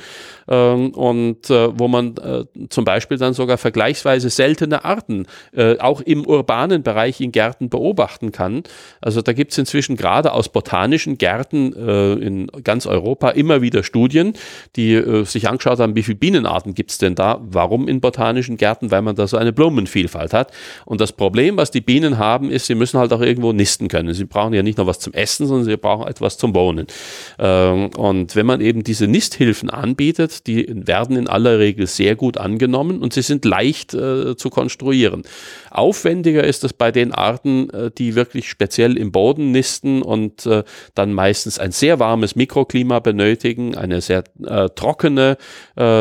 ähm, 0.48 0.92
und 0.92 1.50
äh, 1.50 1.78
wo 1.78 1.88
man 1.88 2.16
äh, 2.18 2.46
zum 2.70 2.86
Beispiel 2.86 3.18
dann 3.18 3.34
sogar 3.34 3.58
vergleichsweise 3.58 4.30
seltene 4.30 4.86
Arten 4.86 5.26
äh, 5.54 5.78
auch 5.80 6.02
im 6.02 6.26
urbanen 6.26 6.82
Bereich 6.82 7.20
in 7.20 7.32
Gärten 7.32 7.70
beobachten 7.70 8.32
kann. 8.32 8.64
Also 9.02 9.22
da 9.22 9.34
gibt 9.34 9.52
es 9.52 9.58
inzwischen 9.58 9.98
gerade 9.98 10.32
aus 10.32 10.50
botanischen 10.50 11.18
Gärten 11.18 11.74
äh, 11.74 12.14
in 12.14 12.48
ganz 12.64 12.86
Europa 12.86 13.32
immer 13.32 13.62
wieder 13.62 13.84
Studien, 13.84 14.34
die 14.76 14.94
äh, 14.94 15.26
sich 15.26 15.50
angeschaut 15.50 15.80
haben, 15.80 15.96
wie 15.96 16.04
viele 16.04 16.18
Bienenarten 16.18 16.74
gibt 16.74 16.92
es 16.92 16.98
denn 16.98 17.16
da, 17.16 17.42
warum 17.42 17.88
in 17.88 18.00
botanischen 18.00 18.56
Gärten, 18.58 18.92
weil 18.92 19.02
man 19.02 19.16
da 19.16 19.28
so 19.28 19.38
eine 19.38 19.52
Blumenvielfalt 19.52 20.34
hat. 20.34 20.52
Und 20.86 21.02
das 21.02 21.12
Problem, 21.12 21.58
was 21.58 21.65
die 21.72 21.82
Bienen 21.82 22.18
haben, 22.18 22.52
ist, 22.52 22.68
sie 22.68 22.76
müssen 22.76 23.00
halt 23.00 23.14
auch 23.14 23.22
irgendwo 23.22 23.54
nisten 23.54 23.88
können. 23.88 24.14
Sie 24.14 24.26
brauchen 24.26 24.54
ja 24.54 24.64
nicht 24.64 24.78
nur 24.78 24.88
was 24.88 25.00
zum 25.00 25.14
Essen, 25.14 25.48
sondern 25.48 25.66
sie 25.66 25.78
brauchen 25.78 26.08
etwas 26.08 26.38
zum 26.38 26.54
Wohnen. 26.56 26.88
Ähm, 27.40 27.90
und 27.98 28.36
wenn 28.36 28.46
man 28.46 28.62
eben 28.62 28.84
diese 28.84 29.08
Nisthilfen 29.08 29.70
anbietet, 29.70 30.48
die 30.48 30.66
werden 30.70 31.16
in 31.16 31.28
aller 31.28 31.60
Regel 31.60 31.88
sehr 31.88 32.16
gut 32.16 32.38
angenommen 32.38 33.02
und 33.02 33.14
sie 33.14 33.22
sind 33.22 33.46
leicht 33.46 33.94
äh, 33.94 34.36
zu 34.36 34.50
konstruieren. 34.50 35.24
Aufwendiger 35.72 36.44
ist 36.44 36.64
es 36.64 36.74
bei 36.74 36.92
den 36.92 37.12
Arten, 37.12 37.70
äh, 37.70 37.92
die 37.98 38.16
wirklich 38.16 38.50
speziell 38.50 38.98
im 38.98 39.12
Boden 39.12 39.52
nisten 39.52 40.02
und 40.02 40.46
äh, 40.46 40.64
dann 40.94 41.14
meistens 41.14 41.60
ein 41.60 41.72
sehr 41.72 42.00
warmes 42.00 42.36
Mikroklima 42.36 43.00
benötigen, 43.00 43.76
eine 43.76 44.02
sehr 44.02 44.24
trockene 44.76 45.38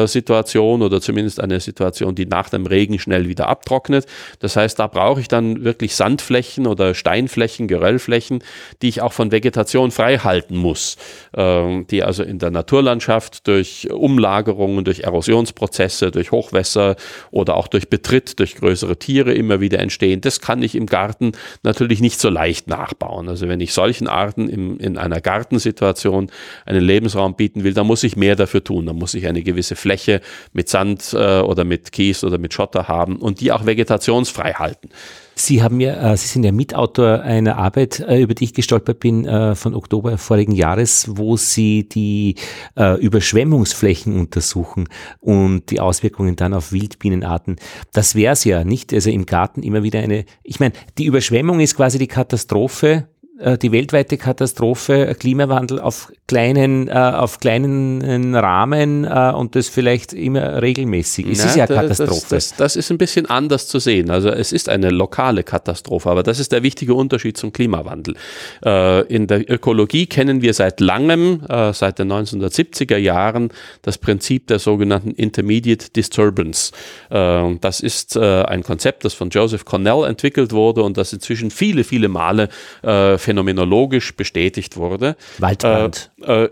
Situation 0.06 0.82
oder 0.82 1.00
zumindest 1.00 1.40
eine 1.40 1.60
Situation, 1.60 2.14
die 2.14 2.26
nach 2.26 2.48
dem 2.48 2.66
Regen 2.66 2.98
schnell 2.98 3.28
wieder 3.28 3.48
abtrocknet. 3.48 4.06
Das 4.38 4.56
heißt, 4.56 4.78
da 4.78 4.86
brauche 4.86 5.20
ich 5.20 5.28
dann 5.28 5.53
wirklich 5.62 5.94
Sandflächen 5.94 6.66
oder 6.66 6.94
Steinflächen, 6.94 7.68
Geröllflächen, 7.68 8.42
die 8.82 8.88
ich 8.88 9.02
auch 9.02 9.12
von 9.12 9.30
Vegetation 9.30 9.90
frei 9.90 10.18
halten 10.18 10.56
muss, 10.56 10.96
ähm, 11.36 11.86
die 11.90 12.02
also 12.02 12.22
in 12.22 12.38
der 12.38 12.50
Naturlandschaft 12.50 13.46
durch 13.46 13.90
Umlagerungen, 13.90 14.84
durch 14.84 15.00
Erosionsprozesse, 15.00 16.10
durch 16.10 16.32
Hochwässer 16.32 16.96
oder 17.30 17.56
auch 17.56 17.68
durch 17.68 17.88
Betritt, 17.88 18.38
durch 18.38 18.56
größere 18.56 18.98
Tiere 18.98 19.32
immer 19.32 19.60
wieder 19.60 19.78
entstehen. 19.78 20.20
Das 20.20 20.40
kann 20.40 20.62
ich 20.62 20.74
im 20.74 20.86
Garten 20.86 21.32
natürlich 21.62 22.00
nicht 22.00 22.18
so 22.18 22.28
leicht 22.28 22.68
nachbauen. 22.68 23.28
Also 23.28 23.48
wenn 23.48 23.60
ich 23.60 23.72
solchen 23.72 24.08
Arten 24.08 24.48
im, 24.48 24.78
in 24.78 24.98
einer 24.98 25.20
Gartensituation 25.20 26.30
einen 26.66 26.82
Lebensraum 26.82 27.36
bieten 27.36 27.64
will, 27.64 27.74
dann 27.74 27.86
muss 27.86 28.02
ich 28.02 28.16
mehr 28.16 28.36
dafür 28.36 28.64
tun. 28.64 28.86
Dann 28.86 28.96
muss 28.96 29.14
ich 29.14 29.26
eine 29.26 29.42
gewisse 29.42 29.76
Fläche 29.76 30.20
mit 30.52 30.68
Sand 30.68 31.12
äh, 31.12 31.40
oder 31.40 31.64
mit 31.64 31.92
Kies 31.92 32.24
oder 32.24 32.38
mit 32.38 32.54
Schotter 32.54 32.88
haben 32.88 33.16
und 33.16 33.40
die 33.40 33.52
auch 33.52 33.66
vegetationsfrei 33.66 34.54
halten. 34.54 34.88
Sie 35.34 35.62
haben 35.62 35.80
ja, 35.80 36.12
äh, 36.12 36.16
Sie 36.16 36.28
sind 36.28 36.44
ja 36.44 36.52
Mitautor 36.52 37.20
einer 37.20 37.56
Arbeit, 37.56 38.00
äh, 38.00 38.20
über 38.20 38.34
die 38.34 38.44
ich 38.44 38.54
gestolpert 38.54 39.00
bin, 39.00 39.26
äh, 39.26 39.54
von 39.54 39.74
Oktober 39.74 40.16
vorigen 40.18 40.52
Jahres, 40.52 41.06
wo 41.10 41.36
Sie 41.36 41.88
die 41.88 42.36
Überschwemmungsflächen 42.76 44.18
untersuchen 44.18 44.88
und 45.20 45.70
die 45.70 45.80
Auswirkungen 45.80 46.36
dann 46.36 46.54
auf 46.54 46.72
Wildbienenarten. 46.72 47.56
Das 47.92 48.14
wäre 48.14 48.32
es 48.32 48.44
ja 48.44 48.64
nicht. 48.64 48.92
Also 48.92 49.10
im 49.10 49.26
Garten 49.26 49.62
immer 49.62 49.82
wieder 49.82 50.00
eine, 50.00 50.24
ich 50.42 50.60
meine, 50.60 50.72
die 50.98 51.04
Überschwemmung 51.04 51.60
ist 51.60 51.76
quasi 51.76 51.98
die 51.98 52.08
Katastrophe, 52.08 53.08
die 53.36 53.72
weltweite 53.72 54.16
Katastrophe, 54.16 55.14
Klimawandel 55.18 55.80
auf 55.80 56.12
kleinen, 56.28 56.88
äh, 56.88 56.92
auf 56.92 57.40
kleinen 57.40 58.34
Rahmen 58.34 59.04
äh, 59.04 59.32
und 59.34 59.56
das 59.56 59.68
vielleicht 59.68 60.12
immer 60.12 60.62
regelmäßig. 60.62 61.26
Es 61.26 61.38
Na, 61.38 61.44
ist 61.46 61.56
ja 61.56 61.66
das- 61.66 61.76
Katastrophe. 61.76 62.26
Das, 62.30 62.48
das, 62.50 62.56
das 62.56 62.76
ist 62.76 62.90
ein 62.90 62.98
bisschen 62.98 63.26
anders 63.26 63.66
zu 63.68 63.78
sehen. 63.78 64.10
Also 64.10 64.28
es 64.30 64.52
ist 64.52 64.68
eine 64.68 64.90
lokale 64.90 65.42
Katastrophe, 65.42 66.08
aber 66.10 66.22
das 66.22 66.38
ist 66.38 66.52
der 66.52 66.62
wichtige 66.62 66.94
Unterschied 66.94 67.36
zum 67.36 67.52
Klimawandel. 67.52 68.14
Äh, 68.64 69.02
in 69.12 69.26
der 69.26 69.50
Ökologie 69.50 70.06
kennen 70.06 70.40
wir 70.40 70.54
seit 70.54 70.80
langem, 70.80 71.42
äh, 71.48 71.72
seit 71.72 71.98
den 71.98 72.12
1970er 72.12 72.96
Jahren, 72.96 73.50
das 73.82 73.98
Prinzip 73.98 74.46
der 74.46 74.58
sogenannten 74.60 75.10
Intermediate 75.10 75.90
Disturbance. 75.90 76.72
Äh, 77.10 77.56
das 77.60 77.80
ist 77.80 78.16
äh, 78.16 78.42
ein 78.44 78.62
Konzept, 78.62 79.04
das 79.04 79.12
von 79.12 79.30
Joseph 79.30 79.64
Cornell 79.64 80.04
entwickelt 80.04 80.52
wurde 80.52 80.82
und 80.82 80.96
das 80.96 81.12
inzwischen 81.12 81.50
viele, 81.50 81.84
viele 81.84 82.08
Male 82.08 82.48
äh, 82.82 83.18
phänomenologisch 83.24 84.14
bestätigt 84.14 84.76
wurde. 84.76 85.16
Waldbrand. 85.38 86.12
Äh, 86.22 86.48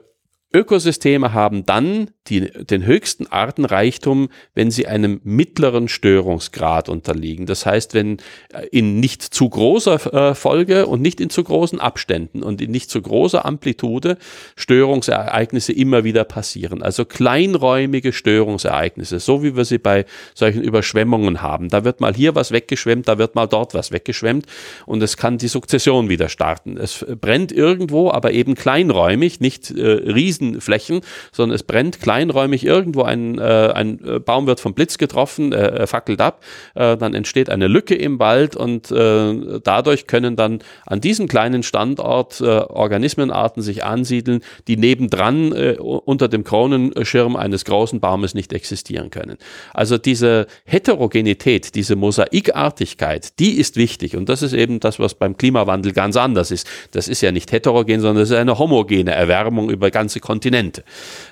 Ökosysteme 0.55 1.33
haben 1.33 1.64
dann 1.64 2.11
die, 2.29 2.41
den 2.51 2.87
höchsten 2.87 3.27
Artenreichtum, 3.27 4.29
wenn 4.55 4.70
sie 4.70 4.87
einem 4.87 5.20
mittleren 5.25 5.89
Störungsgrad 5.89 6.89
unterliegen. 6.89 7.47
Das 7.47 7.66
heißt, 7.66 7.95
wenn 7.95 8.18
äh, 8.53 8.66
in 8.70 9.01
nicht 9.01 9.23
zu 9.23 9.49
großer 9.49 10.31
äh, 10.31 10.35
Folge 10.35 10.87
und 10.87 11.03
nicht 11.03 11.20
in 11.20 11.31
zu 11.31 11.43
großen 11.43 11.81
Abständen 11.81 12.43
und 12.43 12.61
in 12.61 12.70
nicht 12.70 12.91
zu 12.91 13.03
großer 13.03 13.45
Amplitude 13.45 14.18
Störungsereignisse 14.55 15.73
immer 15.73 16.05
wieder 16.05 16.23
passieren. 16.23 16.83
Also 16.83 17.05
kleinräumige 17.05 18.12
Störungsereignisse, 18.12 19.18
so 19.18 19.43
wie 19.43 19.57
wir 19.57 19.64
sie 19.64 19.79
bei 19.79 20.05
solchen 20.35 20.62
Überschwemmungen 20.62 21.43
haben. 21.43 21.70
Da 21.70 21.85
wird 21.85 22.01
mal 22.01 22.14
hier 22.14 22.37
was 22.37 22.53
weggeschwemmt, 22.53 23.09
da 23.09 23.18
wird 23.18 23.35
mal 23.35 23.47
dort 23.47 23.75
was 23.75 23.91
weggeschwemmt 23.91 24.47
und 24.87 25.03
es 25.03 25.16
kann 25.16 25.39
die 25.39 25.49
Sukzession 25.49 26.09
wieder 26.09 26.29
starten. 26.29 26.77
Es 26.77 27.05
brennt 27.20 27.51
irgendwo, 27.51 28.12
aber 28.12 28.33
eben 28.33 28.55
kleinräumig, 28.55 29.41
nicht 29.41 29.73
äh, 29.73 29.83
Riesenflächen, 29.83 31.01
sondern 31.33 31.57
es 31.57 31.64
brennt 31.64 32.01
kleinräumig 32.01 32.11
irgendwo, 32.20 33.02
ein, 33.02 33.38
äh, 33.38 33.72
ein 33.74 34.00
äh, 34.04 34.18
Baum 34.18 34.46
wird 34.46 34.60
vom 34.60 34.74
Blitz 34.74 34.98
getroffen, 34.98 35.52
äh, 35.52 35.86
fackelt 35.86 36.20
ab, 36.20 36.42
äh, 36.74 36.96
dann 36.96 37.14
entsteht 37.14 37.50
eine 37.50 37.68
Lücke 37.68 37.94
im 37.94 38.18
Wald 38.18 38.56
und 38.56 38.90
äh, 38.90 39.60
dadurch 39.62 40.06
können 40.06 40.36
dann 40.36 40.60
an 40.86 41.00
diesem 41.00 41.28
kleinen 41.28 41.62
Standort 41.62 42.40
äh, 42.40 42.44
Organismenarten 42.44 43.62
sich 43.62 43.84
ansiedeln, 43.84 44.40
die 44.68 44.76
nebendran 44.76 45.52
äh, 45.52 45.76
unter 45.78 46.28
dem 46.28 46.44
Kronenschirm 46.44 47.36
eines 47.36 47.64
großen 47.64 48.00
Baumes 48.00 48.34
nicht 48.34 48.52
existieren 48.52 49.10
können. 49.10 49.36
Also 49.72 49.98
diese 49.98 50.46
Heterogenität, 50.64 51.74
diese 51.74 51.96
Mosaikartigkeit, 51.96 53.38
die 53.38 53.58
ist 53.58 53.76
wichtig 53.76 54.16
und 54.16 54.28
das 54.28 54.42
ist 54.42 54.52
eben 54.52 54.80
das, 54.80 54.98
was 54.98 55.14
beim 55.14 55.36
Klimawandel 55.36 55.92
ganz 55.92 56.16
anders 56.16 56.50
ist. 56.50 56.66
Das 56.90 57.08
ist 57.08 57.20
ja 57.20 57.32
nicht 57.32 57.52
heterogen, 57.52 58.00
sondern 58.00 58.22
es 58.22 58.30
ist 58.30 58.36
eine 58.36 58.58
homogene 58.58 59.12
Erwärmung 59.12 59.70
über 59.70 59.90
ganze 59.90 60.20
Kontinente. 60.20 60.84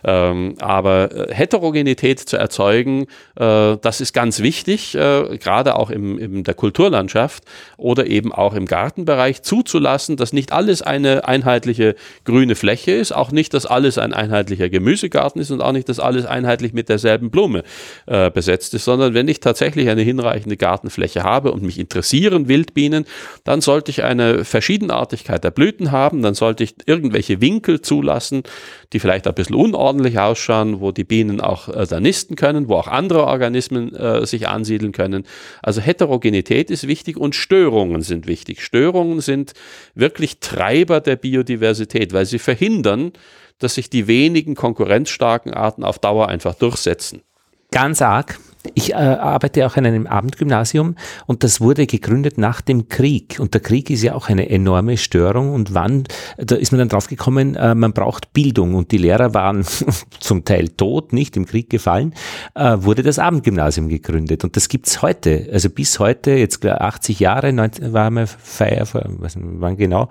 Ähm, 0.05 0.55
aber 0.71 1.11
äh, 1.11 1.35
Heterogenität 1.35 2.21
zu 2.21 2.37
erzeugen, 2.37 3.07
äh, 3.35 3.77
das 3.77 4.01
ist 4.01 4.13
ganz 4.13 4.39
wichtig, 4.39 4.95
äh, 4.95 5.37
gerade 5.37 5.75
auch 5.75 5.91
im, 5.91 6.17
in 6.17 6.45
der 6.45 6.55
Kulturlandschaft 6.55 7.43
oder 7.77 8.07
eben 8.07 8.33
auch 8.33 8.55
im 8.55 8.67
Gartenbereich 8.67 9.43
zuzulassen, 9.43 10.17
dass 10.17 10.33
nicht 10.33 10.53
alles 10.53 10.81
eine 10.81 11.27
einheitliche 11.27 11.97
grüne 12.25 12.55
Fläche 12.55 12.93
ist, 12.93 13.11
auch 13.11 13.33
nicht, 13.33 13.53
dass 13.53 13.67
alles 13.67 13.99
ein 13.99 14.15
einheitlicher 14.15 14.69
Gemüsegarten 14.69 15.41
ist 15.41 15.51
und 15.51 15.61
auch 15.61 15.73
nicht, 15.73 15.89
dass 15.89 15.99
alles 15.99 16.25
einheitlich 16.25 16.73
mit 16.73 16.89
derselben 16.89 17.33
Blume 17.33 17.65
äh, 18.07 18.31
besetzt 18.31 18.73
ist, 18.73 18.85
sondern 18.85 19.13
wenn 19.13 19.27
ich 19.27 19.41
tatsächlich 19.41 19.89
eine 19.89 20.03
hinreichende 20.03 20.57
Gartenfläche 20.57 21.25
habe 21.25 21.51
und 21.51 21.65
mich 21.65 21.81
interessieren 21.81 22.47
Wildbienen, 22.47 23.07
dann 23.43 23.61
sollte 23.61 23.91
ich 23.91 24.05
eine 24.05 24.45
Verschiedenartigkeit 24.45 25.43
der 25.43 25.51
Blüten 25.51 25.91
haben, 25.91 26.23
dann 26.23 26.35
sollte 26.35 26.63
ich 26.63 26.77
irgendwelche 26.87 27.41
Winkel 27.41 27.81
zulassen, 27.81 28.45
die 28.93 29.01
vielleicht 29.01 29.27
ein 29.27 29.35
bisschen 29.35 29.57
unordentlich 29.57 30.17
ausschauen, 30.21 30.60
wo 30.81 30.93
die 30.93 31.05
Bienen 31.05 31.41
auch 31.41 31.69
äh, 31.69 31.87
da 31.87 32.01
nisten 32.01 32.37
können, 32.37 32.69
wo 32.69 32.75
auch 32.75 32.89
andere 32.89 33.25
Organismen 33.25 33.95
äh, 33.95 34.27
sich 34.27 34.49
ansiedeln 34.49 34.93
können. 34.93 35.25
Also 35.63 35.81
Heterogenität 35.81 36.71
ist 36.71 36.87
wichtig 36.87 37.17
und 37.17 37.35
Störungen 37.35 38.03
sind 38.03 38.27
wichtig. 38.27 38.63
Störungen 38.63 39.21
sind 39.21 39.53
wirklich 39.95 40.41
Treiber 40.41 41.01
der 41.01 41.17
Biodiversität, 41.17 42.13
weil 42.13 42.27
sie 42.27 42.39
verhindern, 42.39 43.13
dass 43.59 43.75
sich 43.75 43.91
die 43.91 44.07
wenigen 44.07 44.55
konkurrenzstarken 44.55 45.53
Arten 45.55 45.85
auf 45.85 45.99
Dauer 45.99 46.29
einfach 46.29 46.55
durchsetzen. 46.55 47.23
Ganz 47.71 48.03
arg. 48.03 48.39
Ich 48.75 48.93
äh, 48.93 48.95
arbeite 48.95 49.67
auch 49.67 49.77
an 49.77 49.87
einem 49.87 50.07
Abendgymnasium 50.07 50.97
und 51.27 51.45
das 51.45 51.61
wurde 51.61 51.87
gegründet 51.87 52.37
nach 52.37 52.61
dem 52.61 52.89
Krieg. 52.89 53.39
Und 53.41 53.55
der 53.55 53.63
Krieg 53.63 53.89
ist 53.89 54.03
ja 54.03 54.15
auch 54.15 54.29
eine 54.29 54.51
enorme 54.51 54.99
Störung. 54.99 55.55
Und 55.55 55.73
wann, 55.73 56.05
da 56.37 56.57
ist 56.57 56.71
man 56.71 56.79
dann 56.79 56.91
draufgekommen, 56.91 57.57
äh, 57.57 57.75
man 57.75 57.93
braucht 57.93 58.33
Bildung 58.35 58.75
und 58.75 58.93
die 58.93 58.99
Lehrer 58.99 59.33
waren 59.33 59.65
zum 60.21 60.45
Teil 60.45 60.69
tot, 60.69 61.13
nicht 61.15 61.37
im 61.37 61.47
Krieg 61.47 61.71
gefallen, 61.71 62.15
äh, 62.55 62.77
wurde 62.81 63.03
das 63.03 63.19
Abendgymnasium 63.19 63.89
gegründet. 63.89 64.45
Und 64.45 64.57
das 64.57 64.69
gibt's 64.69 65.01
heute. 65.01 65.49
Also 65.53 65.71
bis 65.71 65.99
heute, 65.99 66.33
jetzt 66.33 66.61
klar, 66.61 66.83
80 66.83 67.19
Jahre, 67.19 67.53
19, 67.53 67.93
war 67.95 68.11
mal 68.11 68.27
Feier, 68.27 68.87
wann 68.93 69.77
genau. 69.77 70.11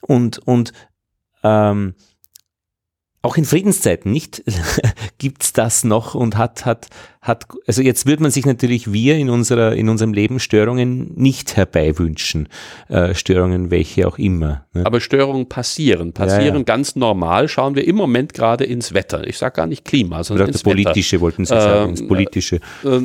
Und, 0.00 0.38
und 0.38 0.72
ähm, 1.42 1.94
auch 3.26 3.36
in 3.36 3.44
Friedenszeiten 3.44 4.12
nicht 4.12 4.44
gibt's 5.18 5.52
das 5.52 5.82
noch 5.82 6.14
und 6.14 6.36
hat, 6.36 6.64
hat, 6.64 6.88
hat, 7.20 7.46
also 7.66 7.82
jetzt 7.82 8.06
wird 8.06 8.20
man 8.20 8.30
sich 8.30 8.46
natürlich 8.46 8.92
wir 8.92 9.16
in 9.16 9.30
unserer, 9.30 9.74
in 9.74 9.88
unserem 9.88 10.12
Leben 10.12 10.38
Störungen 10.38 11.12
nicht 11.16 11.56
herbeiwünschen. 11.56 12.48
Äh, 12.88 13.14
Störungen, 13.14 13.70
welche 13.70 14.06
auch 14.06 14.18
immer. 14.18 14.64
Ne? 14.72 14.86
Aber 14.86 15.00
Störungen 15.00 15.48
passieren, 15.48 16.12
passieren 16.12 16.46
Ja, 16.46 16.56
ja. 16.56 16.62
ganz 16.62 16.94
normal. 16.94 17.48
Schauen 17.48 17.74
wir 17.74 17.86
im 17.86 17.96
Moment 17.96 18.32
gerade 18.32 18.64
ins 18.64 18.94
Wetter. 18.94 19.26
Ich 19.26 19.38
sage 19.38 19.56
gar 19.56 19.66
nicht 19.66 19.84
Klima, 19.84 20.22
sondern 20.22 20.46
das 20.46 20.56
ins 20.56 20.66
Wetter. 20.66 20.82
Politische 20.82 21.20
wollten 21.20 21.44
Sie 21.44 21.48
sagen, 21.48 21.88
Ähm, 21.88 21.96
das 21.96 22.06
Politische. 22.06 22.56
Äh, 22.84 22.88
äh, 22.88 23.00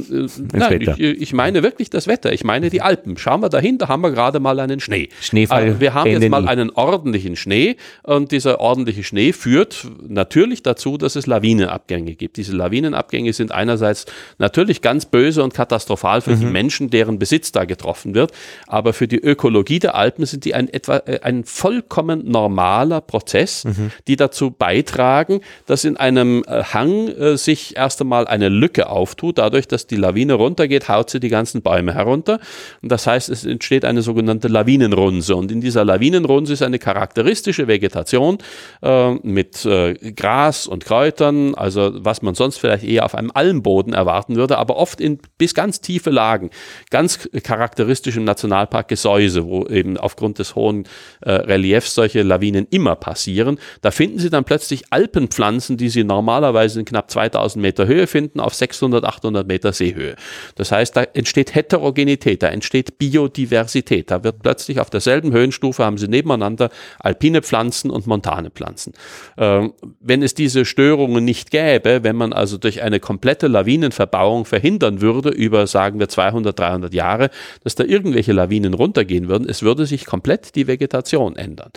nein, 0.54 0.80
Wetter. 0.82 0.96
ich, 1.00 1.22
ich 1.22 1.34
meine 1.34 1.64
wirklich 1.64 1.90
das 1.90 2.06
Wetter. 2.06 2.32
Ich 2.32 2.44
meine 2.44 2.70
die 2.70 2.82
Alpen. 2.82 3.18
Schauen 3.18 3.42
wir 3.42 3.50
dahin, 3.50 3.80
da 3.80 3.88
haben 3.88 4.02
wir 4.02 4.12
gerade 4.12 4.40
mal 4.40 4.60
einen 4.60 4.80
Schnee. 4.80 5.10
Schneefall 5.20 5.68
Äh, 5.68 5.80
wir 5.80 5.94
haben 5.96 6.12
jetzt 6.12 6.30
mal 6.30 6.48
einen 6.48 6.70
ordentlichen 6.70 7.36
Schnee 7.36 7.78
und 8.04 8.32
dieser 8.32 8.60
ordentliche 8.60 9.04
Schnee 9.04 9.34
führt 9.34 9.88
natürlich 10.12 10.64
dazu, 10.64 10.98
dass 10.98 11.16
es 11.16 11.28
Lawinenabgänge 11.28 12.16
gibt. 12.16 12.38
Diese 12.38 12.56
Lawinenabgänge 12.56 13.34
sind 13.34 13.52
einerseits 13.52 14.06
natürlich 14.38 14.82
ganz 14.82 15.06
böse 15.06 15.44
und 15.44 15.54
katastrophal 15.54 16.22
für 16.22 16.36
die 16.36 16.46
Mhm. 16.46 16.52
Menschen, 16.52 16.90
deren 16.90 17.20
Besitz 17.20 17.52
da 17.52 17.66
getroffen 17.66 18.14
wird, 18.14 18.32
aber 18.68 18.94
für 18.94 19.08
die 19.08 19.20
Ökologie 19.20 19.80
der 19.80 19.96
Alpen 19.96 20.26
sind 20.26 20.46
die 20.46 20.54
ein, 20.54 20.68
etwa, 20.72 20.98
äh, 21.06 21.20
ein 21.22 21.44
vollkommen 21.44 22.30
normaler 22.30 23.02
Prozess, 23.02 23.64
Mhm. 23.66 23.92
die 24.08 24.16
dazu 24.16 24.52
beitragen, 24.52 25.42
dass 25.66 25.84
in 25.84 25.98
einem 25.98 26.44
äh, 26.48 26.64
Hang 26.64 27.08
äh, 27.08 27.38
sich 27.38 27.76
erst 27.78 28.02
einmal 28.02 28.28
eine 28.28 28.50
Lücke 28.50 28.90
auftut. 28.90 29.38
Dadurch, 29.38 29.68
dass 29.68 29.88
die 29.88 29.96
Lawine 29.96 30.34
runtergeht, 30.34 30.90
haut 30.90 31.10
sie 31.10 31.20
die 31.20 31.30
ganzen 31.30 31.62
Bäume 31.62 31.94
herunter. 31.94 32.40
Und 32.82 32.92
das 32.92 33.08
heißt, 33.08 33.30
es 33.30 33.46
entsteht 33.46 33.86
eine 33.86 34.02
sogenannte 34.02 34.48
Lawinenrunse. 34.48 35.36
Und 35.36 35.52
in 35.52 35.62
dieser 35.62 35.86
Lawinenrunse 35.86 36.54
ist 36.54 36.62
eine 36.62 36.80
charakteristische 36.80 37.68
Vegetation 37.68 38.38
äh, 38.82 39.14
mit 39.24 39.66
äh, 39.66 39.91
Gras 39.94 40.68
und 40.68 40.86
Kräutern, 40.86 41.56
also 41.56 41.92
was 41.94 42.22
man 42.22 42.36
sonst 42.36 42.58
vielleicht 42.58 42.84
eher 42.84 43.06
auf 43.06 43.16
einem 43.16 43.32
Almboden 43.34 43.94
erwarten 43.94 44.36
würde, 44.36 44.58
aber 44.58 44.78
oft 44.78 45.02
in 45.02 45.20
bis 45.38 45.54
ganz 45.54 45.82
tiefe 45.82 46.10
Lagen. 46.10 46.50
Ganz 46.90 47.30
charakteristisch 47.44 48.18
im 48.18 48.24
Nationalpark 48.24 48.88
Gesäuse, 48.88 49.46
wo 49.46 49.66
eben 49.68 49.98
aufgrund 49.98 50.40
des 50.40 50.56
hohen 50.56 50.86
äh, 51.22 51.32
Reliefs 51.32 51.96
solche 51.96 52.22
Lawinen 52.24 52.68
immer 52.70 52.96
passieren. 52.96 53.60
Da 53.82 53.92
finden 53.92 54.20
Sie 54.20 54.30
dann 54.30 54.44
plötzlich 54.44 54.84
Alpenpflanzen, 54.92 55.78
die 55.78 55.90
Sie 55.90 56.04
normalerweise 56.04 56.80
in 56.80 56.86
knapp 56.86 57.10
2000 57.12 57.62
Meter 57.62 57.88
Höhe 57.88 58.08
finden, 58.08 58.40
auf 58.40 58.54
600, 58.54 59.04
800 59.06 59.48
Meter 59.48 59.74
Seehöhe. 59.74 60.16
Das 60.56 60.72
heißt, 60.72 60.96
da 60.96 61.04
entsteht 61.04 61.56
Heterogenität, 61.56 62.44
da 62.44 62.48
entsteht 62.48 62.98
Biodiversität. 62.98 64.12
Da 64.12 64.24
wird 64.24 64.42
plötzlich 64.42 64.80
auf 64.80 64.90
derselben 64.90 65.32
Höhenstufe 65.32 65.84
haben 65.84 65.98
Sie 65.98 66.08
nebeneinander 66.08 66.70
alpine 67.00 67.42
Pflanzen 67.42 67.92
und 67.92 68.08
montane 68.08 68.50
Pflanzen. 68.50 68.94
Ähm, 69.38 69.74
wenn 70.00 70.22
es 70.22 70.34
diese 70.34 70.66
Störungen 70.66 71.24
nicht 71.26 71.52
gäbe, 71.52 72.04
wenn 72.04 72.16
man 72.16 72.34
also 72.34 72.58
durch 72.58 72.82
eine 72.82 73.00
komplette 73.00 73.48
Lawinenverbauung 73.48 74.46
verhindern 74.46 75.02
würde, 75.02 75.30
über, 75.30 75.68
sagen 75.68 76.00
wir, 76.00 76.10
200, 76.10 76.58
300 76.58 76.94
Jahre, 76.94 77.30
dass 77.64 77.76
da 77.76 77.84
irgendwelche 77.84 78.34
Lawinen 78.34 78.74
runtergehen 78.74 79.28
würden, 79.28 79.48
es 79.50 79.64
würde 79.64 79.86
sich 79.86 80.06
komplett 80.06 80.56
die 80.56 80.68
Vegetation 80.68 81.36
ändern. 81.36 81.72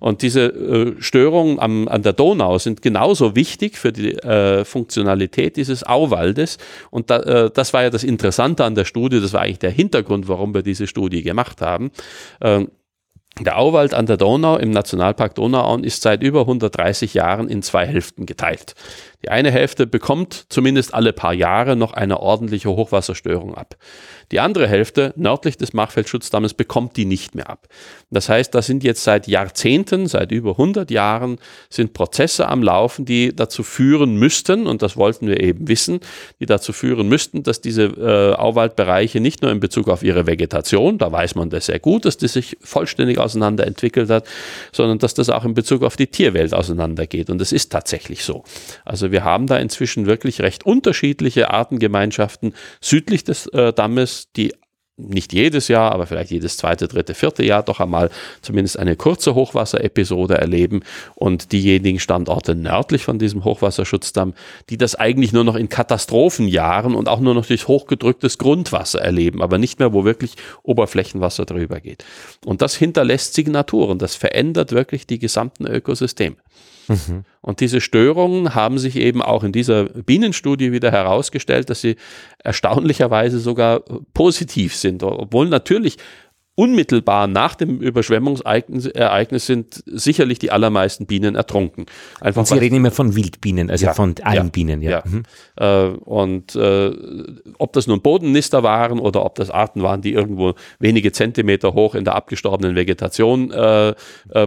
Und 0.00 0.22
diese 0.22 0.46
äh, 0.46 0.94
Störungen 1.00 1.58
am, 1.58 1.88
an 1.88 2.02
der 2.02 2.12
Donau 2.12 2.58
sind 2.58 2.82
genauso 2.82 3.34
wichtig 3.34 3.76
für 3.76 3.92
die 3.92 4.14
äh, 4.14 4.64
Funktionalität 4.64 5.56
dieses 5.56 5.84
Auwaldes. 5.84 6.58
Und 6.90 7.10
da, 7.10 7.18
äh, 7.20 7.50
das 7.52 7.72
war 7.72 7.82
ja 7.82 7.90
das 7.90 8.04
Interessante 8.04 8.64
an 8.64 8.74
der 8.74 8.84
Studie, 8.84 9.20
das 9.20 9.32
war 9.32 9.42
eigentlich 9.42 9.58
der 9.58 9.70
Hintergrund, 9.70 10.28
warum 10.28 10.54
wir 10.54 10.62
diese 10.62 10.86
Studie 10.86 11.22
gemacht 11.22 11.60
haben. 11.60 11.90
Ähm, 12.40 12.68
der 13.40 13.58
Auwald 13.58 13.94
an 13.94 14.06
der 14.06 14.16
Donau 14.16 14.56
im 14.56 14.70
Nationalpark 14.70 15.34
Donauauen 15.34 15.84
ist 15.84 16.02
seit 16.02 16.22
über 16.22 16.40
130 16.40 17.14
Jahren 17.14 17.48
in 17.48 17.62
zwei 17.62 17.86
Hälften 17.86 18.26
geteilt. 18.26 18.74
Die 19.28 19.32
eine 19.32 19.50
Hälfte 19.50 19.86
bekommt 19.86 20.46
zumindest 20.48 20.94
alle 20.94 21.12
paar 21.12 21.34
Jahre 21.34 21.76
noch 21.76 21.92
eine 21.92 22.20
ordentliche 22.20 22.70
Hochwasserstörung 22.70 23.54
ab. 23.54 23.76
Die 24.32 24.40
andere 24.40 24.66
Hälfte 24.66 25.12
nördlich 25.16 25.58
des 25.58 25.74
Machfeldsschutzdammes 25.74 26.54
bekommt 26.54 26.96
die 26.96 27.04
nicht 27.04 27.34
mehr 27.34 27.50
ab. 27.50 27.68
Das 28.10 28.30
heißt, 28.30 28.54
da 28.54 28.62
sind 28.62 28.84
jetzt 28.84 29.04
seit 29.04 29.26
Jahrzehnten, 29.26 30.06
seit 30.06 30.32
über 30.32 30.52
100 30.52 30.90
Jahren, 30.90 31.38
sind 31.68 31.92
Prozesse 31.92 32.48
am 32.48 32.62
Laufen, 32.62 33.04
die 33.04 33.36
dazu 33.36 33.62
führen 33.62 34.16
müssten, 34.16 34.66
und 34.66 34.80
das 34.80 34.96
wollten 34.96 35.26
wir 35.26 35.40
eben 35.40 35.68
wissen, 35.68 36.00
die 36.40 36.46
dazu 36.46 36.72
führen 36.72 37.06
müssten, 37.06 37.42
dass 37.42 37.60
diese 37.60 37.84
äh, 37.84 38.34
Auwaldbereiche 38.34 39.20
nicht 39.20 39.42
nur 39.42 39.50
in 39.50 39.60
Bezug 39.60 39.88
auf 39.88 40.02
ihre 40.02 40.26
Vegetation, 40.26 40.96
da 40.96 41.12
weiß 41.12 41.34
man 41.34 41.50
das 41.50 41.66
sehr 41.66 41.80
gut, 41.80 42.06
dass 42.06 42.16
die 42.16 42.28
sich 42.28 42.56
vollständig 42.62 43.18
auseinander 43.18 43.66
entwickelt 43.66 44.08
hat, 44.08 44.26
sondern 44.72 44.98
dass 44.98 45.12
das 45.12 45.28
auch 45.28 45.44
in 45.44 45.52
Bezug 45.52 45.82
auf 45.82 45.96
die 45.96 46.06
Tierwelt 46.06 46.54
auseinandergeht. 46.54 47.28
Und 47.28 47.42
es 47.42 47.52
ist 47.52 47.70
tatsächlich 47.70 48.24
so. 48.24 48.42
Also 48.86 49.12
wir 49.12 49.17
haben 49.24 49.46
da 49.46 49.56
inzwischen 49.58 50.06
wirklich 50.06 50.40
recht 50.40 50.64
unterschiedliche 50.64 51.50
Artengemeinschaften 51.50 52.54
südlich 52.80 53.24
des 53.24 53.46
äh, 53.48 53.72
Dammes, 53.72 54.28
die 54.36 54.52
nicht 54.98 55.32
jedes 55.32 55.68
Jahr, 55.68 55.92
aber 55.92 56.06
vielleicht 56.06 56.30
jedes 56.30 56.56
zweite, 56.56 56.88
dritte, 56.88 57.14
vierte 57.14 57.44
Jahr 57.44 57.62
doch 57.62 57.80
einmal 57.80 58.10
zumindest 58.42 58.78
eine 58.78 58.96
kurze 58.96 59.34
Hochwasserepisode 59.34 60.36
erleben 60.36 60.82
und 61.14 61.52
diejenigen 61.52 62.00
Standorte 62.00 62.54
nördlich 62.54 63.04
von 63.04 63.18
diesem 63.18 63.44
Hochwasserschutzdamm, 63.44 64.34
die 64.70 64.76
das 64.76 64.96
eigentlich 64.96 65.32
nur 65.32 65.44
noch 65.44 65.54
in 65.54 65.68
Katastrophenjahren 65.68 66.94
und 66.94 67.08
auch 67.08 67.20
nur 67.20 67.34
noch 67.34 67.46
durch 67.46 67.68
hochgedrücktes 67.68 68.38
Grundwasser 68.38 69.00
erleben, 69.00 69.40
aber 69.40 69.58
nicht 69.58 69.78
mehr, 69.78 69.92
wo 69.92 70.04
wirklich 70.04 70.34
Oberflächenwasser 70.64 71.44
drüber 71.44 71.80
geht. 71.80 72.04
Und 72.44 72.60
das 72.60 72.74
hinterlässt 72.74 73.34
Signaturen, 73.34 73.98
das 73.98 74.16
verändert 74.16 74.72
wirklich 74.72 75.06
die 75.06 75.20
gesamten 75.20 75.66
Ökosysteme. 75.66 76.36
Mhm. 76.88 77.24
Und 77.40 77.60
diese 77.60 77.80
Störungen 77.80 78.54
haben 78.54 78.78
sich 78.78 78.96
eben 78.96 79.22
auch 79.22 79.44
in 79.44 79.52
dieser 79.52 79.84
Bienenstudie 79.84 80.72
wieder 80.72 80.90
herausgestellt, 80.90 81.70
dass 81.70 81.80
sie 81.80 81.96
erstaunlicherweise 82.42 83.38
sogar 83.38 83.80
positiv 84.14 84.74
sind, 84.74 85.02
obwohl 85.02 85.48
natürlich 85.48 85.98
unmittelbar 86.58 87.28
nach 87.28 87.54
dem 87.54 87.78
Überschwemmungsereignis 87.78 89.46
sind 89.46 89.84
sicherlich 89.86 90.40
die 90.40 90.50
allermeisten 90.50 91.06
Bienen 91.06 91.36
ertrunken. 91.36 91.86
Einfach 92.20 92.40
und 92.40 92.48
Sie 92.48 92.58
reden 92.58 92.74
immer 92.74 92.90
von 92.90 93.14
Wildbienen, 93.14 93.70
also 93.70 93.86
ja, 93.86 93.94
von 93.94 94.16
allen 94.24 94.46
ja, 94.46 94.50
Bienen. 94.50 94.82
Ja. 94.82 94.90
ja. 94.90 95.02
Mhm. 95.04 95.22
Äh, 95.54 95.96
und 96.00 96.56
äh, 96.56 96.90
ob 97.58 97.72
das 97.74 97.86
nun 97.86 98.00
Bodennister 98.00 98.64
waren 98.64 98.98
oder 98.98 99.24
ob 99.24 99.36
das 99.36 99.50
Arten 99.50 99.84
waren, 99.84 100.02
die 100.02 100.12
irgendwo 100.12 100.54
wenige 100.80 101.12
Zentimeter 101.12 101.74
hoch 101.74 101.94
in 101.94 102.04
der 102.04 102.16
abgestorbenen 102.16 102.74
Vegetation 102.74 103.52
äh, 103.52 103.90
äh 103.90 103.94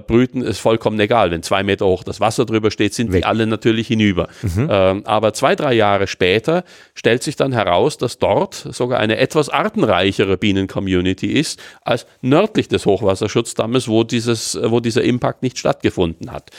brüten, 0.05 0.41
ist 0.41 0.59
vollkommen 0.59 0.99
egal. 0.99 1.31
Wenn 1.31 1.43
zwei 1.43 1.63
Meter 1.63 1.85
hoch 1.85 2.03
das 2.03 2.19
Wasser 2.19 2.45
drüber 2.45 2.71
steht, 2.71 2.93
sind 2.93 3.13
Weg. 3.13 3.21
die 3.21 3.25
alle 3.25 3.47
natürlich 3.47 3.87
hinüber. 3.87 4.27
Mhm. 4.41 4.67
Ähm, 4.69 5.03
aber 5.05 5.31
zwei, 5.31 5.55
drei 5.55 5.71
Jahre 5.75 6.07
später 6.07 6.65
stellt 6.93 7.23
sich 7.23 7.37
dann 7.37 7.53
heraus, 7.53 7.97
dass 7.97 8.19
dort 8.19 8.55
sogar 8.55 8.99
eine 8.99 9.15
etwas 9.15 9.47
artenreichere 9.47 10.35
Bienen-Community 10.35 11.27
ist 11.27 11.57
als 11.85 12.00
Landkreis 12.01 12.05
nördlich 12.21 12.67
des 12.67 12.85
Hochwasserschutzdammes, 12.85 13.87
wo, 13.87 14.03
dieses, 14.03 14.57
wo 14.63 14.79
dieser 14.79 15.03
Impact 15.03 15.43
nicht 15.43 15.57
stattgefunden 15.57 16.31
hat. 16.31 16.51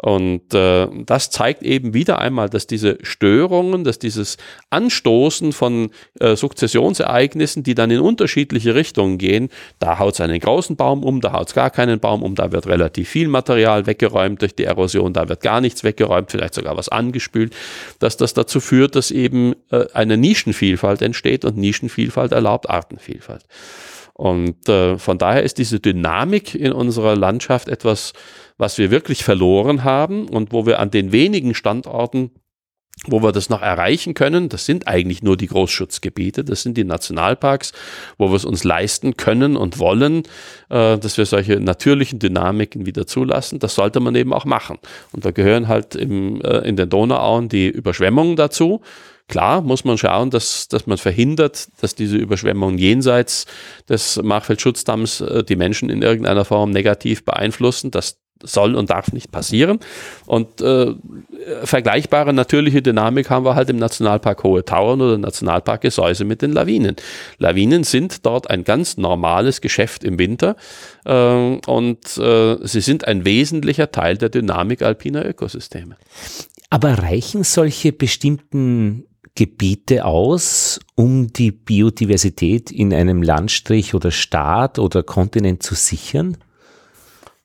Und 0.00 0.54
äh, 0.54 0.86
das 1.04 1.30
zeigt 1.30 1.62
eben 1.62 1.92
wieder 1.92 2.18
einmal, 2.18 2.48
dass 2.48 2.66
diese 2.66 2.98
Störungen, 3.02 3.82
dass 3.82 3.98
dieses 3.98 4.36
Anstoßen 4.70 5.52
von 5.52 5.90
äh, 6.20 6.36
Sukzessionsereignissen, 6.36 7.64
die 7.64 7.74
dann 7.74 7.90
in 7.90 8.00
unterschiedliche 8.00 8.74
Richtungen 8.74 9.18
gehen, 9.18 9.48
da 9.80 9.98
haut 9.98 10.14
es 10.14 10.20
einen 10.20 10.38
großen 10.38 10.76
Baum 10.76 11.02
um, 11.02 11.20
da 11.20 11.32
haut 11.32 11.48
es 11.48 11.54
gar 11.54 11.70
keinen 11.70 11.98
Baum 11.98 12.22
um, 12.22 12.36
da 12.36 12.52
wird 12.52 12.68
relativ 12.68 13.08
viel 13.08 13.28
Material 13.28 13.86
weggeräumt 13.86 14.40
durch 14.40 14.54
die 14.54 14.64
Erosion, 14.64 15.12
da 15.12 15.28
wird 15.28 15.40
gar 15.42 15.60
nichts 15.60 15.82
weggeräumt, 15.82 16.30
vielleicht 16.30 16.54
sogar 16.54 16.76
was 16.76 16.88
angespült, 16.88 17.54
dass 17.98 18.16
das 18.16 18.34
dazu 18.34 18.60
führt, 18.60 18.94
dass 18.94 19.10
eben 19.10 19.54
äh, 19.70 19.86
eine 19.94 20.16
Nischenvielfalt 20.16 21.02
entsteht 21.02 21.44
und 21.44 21.56
Nischenvielfalt 21.56 22.30
erlaubt 22.30 22.70
Artenvielfalt. 22.70 23.44
Und 24.18 24.68
äh, 24.68 24.98
von 24.98 25.16
daher 25.16 25.44
ist 25.44 25.58
diese 25.58 25.78
Dynamik 25.78 26.52
in 26.56 26.72
unserer 26.72 27.14
Landschaft 27.14 27.68
etwas, 27.68 28.14
was 28.56 28.76
wir 28.76 28.90
wirklich 28.90 29.22
verloren 29.22 29.84
haben 29.84 30.28
und 30.28 30.52
wo 30.52 30.66
wir 30.66 30.80
an 30.80 30.90
den 30.90 31.12
wenigen 31.12 31.54
Standorten 31.54 32.32
wo 33.06 33.22
wir 33.22 33.30
das 33.30 33.48
noch 33.48 33.62
erreichen 33.62 34.14
können, 34.14 34.48
das 34.48 34.66
sind 34.66 34.88
eigentlich 34.88 35.22
nur 35.22 35.36
die 35.36 35.46
Großschutzgebiete, 35.46 36.42
das 36.42 36.62
sind 36.62 36.76
die 36.76 36.82
Nationalparks, 36.82 37.72
wo 38.16 38.28
wir 38.28 38.34
es 38.34 38.44
uns 38.44 38.64
leisten 38.64 39.16
können 39.16 39.56
und 39.56 39.78
wollen, 39.78 40.24
äh, 40.68 40.98
dass 40.98 41.16
wir 41.16 41.24
solche 41.24 41.60
natürlichen 41.60 42.18
Dynamiken 42.18 42.86
wieder 42.86 43.06
zulassen. 43.06 43.60
Das 43.60 43.76
sollte 43.76 44.00
man 44.00 44.16
eben 44.16 44.32
auch 44.32 44.44
machen. 44.44 44.78
Und 45.12 45.24
da 45.24 45.30
gehören 45.30 45.68
halt 45.68 45.94
im, 45.94 46.40
äh, 46.40 46.68
in 46.68 46.74
den 46.74 46.90
Donauauen 46.90 47.48
die 47.48 47.68
Überschwemmungen 47.68 48.34
dazu. 48.34 48.80
Klar 49.28 49.60
muss 49.60 49.84
man 49.84 49.98
schauen, 49.98 50.30
dass, 50.30 50.68
dass 50.68 50.86
man 50.86 50.98
verhindert, 50.98 51.68
dass 51.80 51.94
diese 51.94 52.16
Überschwemmungen 52.16 52.78
jenseits 52.78 53.46
des 53.88 54.20
Machfeldschutzdamms 54.22 55.20
äh, 55.20 55.44
die 55.44 55.56
Menschen 55.56 55.90
in 55.90 56.02
irgendeiner 56.02 56.44
Form 56.44 56.70
negativ 56.70 57.24
beeinflussen. 57.24 57.90
Das 57.90 58.18
soll 58.42 58.74
und 58.74 58.90
darf 58.90 59.12
nicht 59.12 59.30
passieren. 59.30 59.80
Und 60.26 60.60
äh, 60.60 60.94
vergleichbare 61.64 62.32
natürliche 62.32 62.82
Dynamik 62.82 63.30
haben 63.30 63.44
wir 63.44 63.54
halt 63.54 63.70
im 63.70 63.76
Nationalpark 63.76 64.44
Hohe 64.44 64.64
Tauern 64.64 65.00
oder 65.00 65.18
Nationalpark 65.18 65.82
Gesäuse 65.82 66.24
mit 66.24 66.42
den 66.42 66.52
Lawinen. 66.52 66.96
Lawinen 67.38 67.84
sind 67.84 68.24
dort 68.24 68.50
ein 68.50 68.64
ganz 68.64 68.96
normales 68.96 69.60
Geschäft 69.60 70.04
im 70.04 70.18
Winter 70.18 70.56
äh, 71.04 71.58
und 71.66 72.16
äh, 72.16 72.56
sie 72.66 72.80
sind 72.80 73.06
ein 73.06 73.24
wesentlicher 73.24 73.90
Teil 73.90 74.16
der 74.16 74.28
Dynamik 74.28 74.82
alpiner 74.82 75.26
Ökosysteme. 75.26 75.96
Aber 76.70 76.98
reichen 76.98 77.44
solche 77.44 77.92
bestimmten 77.92 79.07
Gebiete 79.38 80.04
aus, 80.04 80.80
um 80.96 81.32
die 81.32 81.52
Biodiversität 81.52 82.72
in 82.72 82.92
einem 82.92 83.22
Landstrich 83.22 83.94
oder 83.94 84.10
Staat 84.10 84.80
oder 84.80 85.04
Kontinent 85.04 85.62
zu 85.62 85.76
sichern? 85.76 86.38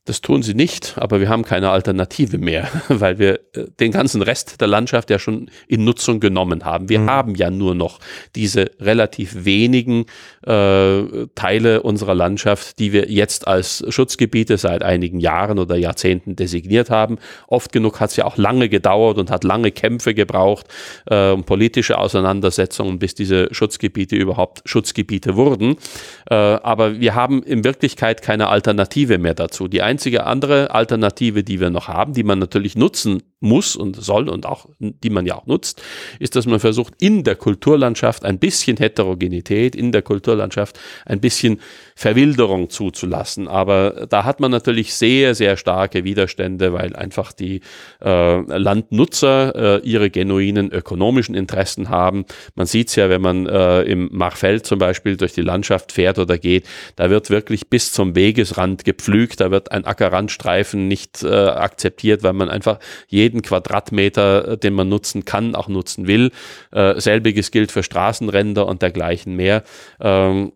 Das 0.06 0.20
tun 0.20 0.44
sie 0.44 0.54
nicht, 0.54 0.96
aber 0.98 1.22
wir 1.22 1.30
haben 1.30 1.44
keine 1.44 1.70
Alternative 1.70 2.38
mehr, 2.38 2.68
weil 2.90 3.20
wir 3.20 3.40
äh, 3.54 3.68
den 3.80 3.92
ganzen 3.92 4.22
Rest 4.22 4.60
der 4.60 4.68
Landschaft 4.68 5.10
ja 5.10 5.18
schon 5.18 5.50
in 5.68 5.86
Nutzung 5.86 6.20
genommen 6.20 6.66
haben. 6.66 6.90
Wir 6.90 7.00
mhm. 7.00 7.10
haben 7.10 7.36
ja 7.36 7.50
nur 7.50 7.74
noch 7.74 8.00
diese 8.36 8.72
relativ 8.82 9.46
wenigen 9.46 10.06
äh, 10.46 11.04
Teile 11.36 11.84
unserer 11.84 12.16
Landschaft, 12.16 12.80
die 12.80 12.92
wir 12.92 13.10
jetzt 13.10 13.48
als 13.48 13.86
Schutzgebiete 13.88 14.58
seit 14.58 14.84
einigen 14.84 15.22
Jahren 15.22 15.58
oder 15.58 15.78
Jahrzehnten 15.78 16.36
designiert 16.36 16.90
haben. 16.90 17.18
Oft 17.48 17.72
genug 17.72 18.02
hat 18.02 18.10
es 18.10 18.18
ja 18.18 18.26
auch 18.26 18.36
lange 18.36 18.68
gedauert 18.68 19.18
und 19.18 19.32
hat 19.32 19.46
lange 19.46 19.72
Kämpfe 19.72 20.14
gebraucht, 20.14 20.68
äh, 21.06 21.38
politische 21.38 21.98
Auseinandersetzungen, 21.98 23.00
bis 23.00 23.16
diese 23.16 23.48
Schutzgebiete 23.54 24.18
überhaupt 24.18 24.64
Schutzgebiete 24.66 25.38
wurden. 25.38 25.78
Äh, 26.30 26.36
aber 26.36 27.00
wir 27.00 27.16
haben 27.16 27.42
in 27.42 27.64
Wirklichkeit 27.64 28.22
keine 28.22 28.50
Alternative 28.50 29.18
mehr 29.18 29.34
dazu. 29.34 29.70
Die 29.70 29.82
einzige 29.94 30.26
andere 30.26 30.72
Alternative, 30.72 31.44
die 31.44 31.60
wir 31.60 31.70
noch 31.70 31.88
haben, 31.88 32.14
die 32.14 32.24
man 32.24 32.40
natürlich 32.40 32.76
nutzen 32.76 33.22
muss 33.44 33.76
und 33.76 34.02
soll 34.02 34.30
und 34.30 34.46
auch, 34.46 34.68
die 34.80 35.10
man 35.10 35.26
ja 35.26 35.36
auch 35.36 35.46
nutzt, 35.46 35.82
ist, 36.20 36.36
dass 36.36 36.46
man 36.46 36.60
versucht, 36.60 36.94
in 37.00 37.24
der 37.24 37.36
Kulturlandschaft 37.36 38.26
ein 38.26 38.40
bisschen 38.40 38.78
Heterogenität, 38.78 39.76
in 39.76 39.92
der 39.92 40.02
Kulturlandschaft 40.02 40.80
ein 41.06 41.20
bisschen 41.20 41.60
Verwilderung 41.96 42.70
zuzulassen. 42.70 43.48
Aber 43.48 44.08
da 44.10 44.24
hat 44.24 44.40
man 44.40 44.52
natürlich 44.52 44.94
sehr, 44.94 45.36
sehr 45.36 45.58
starke 45.58 46.04
Widerstände, 46.04 46.74
weil 46.74 46.96
einfach 46.96 47.34
die 47.34 47.62
äh, 48.04 48.58
Landnutzer 48.58 49.82
äh, 49.84 49.88
ihre 49.88 50.10
genuinen 50.10 50.72
ökonomischen 50.72 51.36
Interessen 51.36 51.90
haben. 51.90 52.26
Man 52.56 52.66
sieht 52.66 52.90
es 52.90 52.96
ja, 52.96 53.10
wenn 53.10 53.22
man 53.22 53.46
äh, 53.46 53.84
im 53.84 54.10
Machfeld 54.12 54.66
zum 54.66 54.80
Beispiel 54.80 55.18
durch 55.18 55.34
die 55.34 55.42
Landschaft 55.42 55.92
fährt 55.92 56.18
oder 56.20 56.38
geht, 56.38 56.66
da 56.96 57.10
wird 57.10 57.30
wirklich 57.30 57.70
bis 57.70 57.92
zum 57.92 58.16
Wegesrand 58.16 58.86
gepflügt, 58.86 59.42
da 59.42 59.52
wird 59.52 59.72
ein 59.72 59.86
Ackerrandstreifen 59.86 60.88
nicht 60.88 61.24
äh, 61.24 61.28
akzeptiert, 61.28 62.24
weil 62.24 62.34
man 62.34 62.50
einfach 62.50 62.80
jeden 63.08 63.33
jeden 63.34 63.42
Quadratmeter, 63.42 64.48
äh, 64.48 64.58
den 64.58 64.74
man 64.74 64.90
nutzen 64.90 65.26
kann, 65.26 65.56
auch 65.56 65.68
nutzen 65.68 66.08
will. 66.08 66.32
Äh, 66.72 67.00
selbiges 67.00 67.52
gilt 67.52 67.72
für 67.72 67.84
Straßenränder 67.84 68.68
und 68.68 68.82
dergleichen 68.82 69.36
mehr. 69.36 69.64
Ähm, 70.00 70.54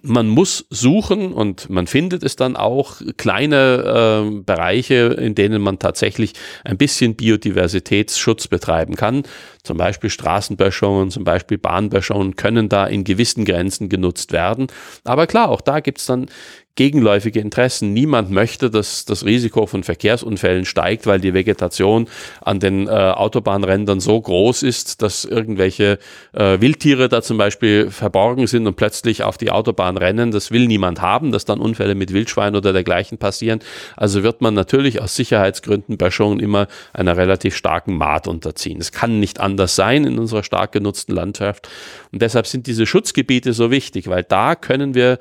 man 0.00 0.28
muss 0.28 0.66
suchen 0.70 1.34
und 1.34 1.68
man 1.68 1.86
findet 1.86 2.22
es 2.22 2.36
dann 2.36 2.56
auch 2.56 3.02
kleine 3.18 4.24
äh, 4.24 4.40
Bereiche, 4.40 5.14
in 5.20 5.34
denen 5.34 5.60
man 5.60 5.78
tatsächlich 5.78 6.32
ein 6.64 6.78
bisschen 6.78 7.16
Biodiversitätsschutz 7.16 8.48
betreiben 8.48 8.96
kann. 8.96 9.24
Zum 9.64 9.78
Beispiel 9.78 10.10
Straßenböschungen, 10.10 11.10
zum 11.10 11.24
Beispiel 11.24 11.58
Bahnböschungen 11.58 12.36
können 12.36 12.68
da 12.68 12.86
in 12.86 13.02
gewissen 13.02 13.44
Grenzen 13.44 13.88
genutzt 13.88 14.32
werden. 14.32 14.66
Aber 15.04 15.26
klar, 15.26 15.48
auch 15.48 15.62
da 15.62 15.80
gibt 15.80 15.98
es 15.98 16.06
dann 16.06 16.28
gegenläufige 16.76 17.40
Interessen. 17.40 17.92
Niemand 17.92 18.30
möchte, 18.30 18.68
dass 18.70 19.04
das 19.04 19.24
Risiko 19.24 19.66
von 19.66 19.84
Verkehrsunfällen 19.84 20.64
steigt, 20.64 21.06
weil 21.06 21.20
die 21.20 21.32
Vegetation 21.32 22.08
an 22.40 22.58
den 22.58 22.88
äh, 22.88 22.90
Autobahnrändern 22.90 24.00
so 24.00 24.20
groß 24.20 24.64
ist, 24.64 25.00
dass 25.00 25.24
irgendwelche 25.24 25.98
äh, 26.32 26.60
Wildtiere 26.60 27.08
da 27.08 27.22
zum 27.22 27.38
Beispiel 27.38 27.90
verborgen 27.90 28.46
sind 28.46 28.66
und 28.66 28.74
plötzlich 28.74 29.22
auf 29.22 29.38
die 29.38 29.52
Autobahn 29.52 29.96
rennen. 29.96 30.32
Das 30.32 30.50
will 30.50 30.66
niemand 30.66 31.00
haben, 31.00 31.30
dass 31.30 31.44
dann 31.44 31.60
Unfälle 31.60 31.94
mit 31.94 32.12
Wildschwein 32.12 32.56
oder 32.56 32.72
dergleichen 32.72 33.18
passieren. 33.18 33.60
Also 33.96 34.24
wird 34.24 34.40
man 34.40 34.54
natürlich 34.54 35.00
aus 35.00 35.14
Sicherheitsgründen 35.14 35.96
schon 36.10 36.38
immer 36.40 36.66
einer 36.92 37.16
relativ 37.16 37.56
starken 37.56 37.96
Maat 37.96 38.28
unterziehen. 38.28 38.80
Es 38.80 38.92
kann 38.92 39.20
nicht 39.20 39.40
anders 39.40 39.53
sein 39.76 40.04
in 40.04 40.18
unserer 40.18 40.42
stark 40.42 40.72
genutzten 40.72 41.14
Landschaft. 41.14 41.68
Und 42.12 42.22
deshalb 42.22 42.46
sind 42.46 42.66
diese 42.66 42.86
Schutzgebiete 42.86 43.52
so 43.52 43.70
wichtig, 43.70 44.08
weil 44.08 44.22
da 44.22 44.54
können 44.54 44.94
wir 44.94 45.18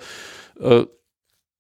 äh, 0.60 0.84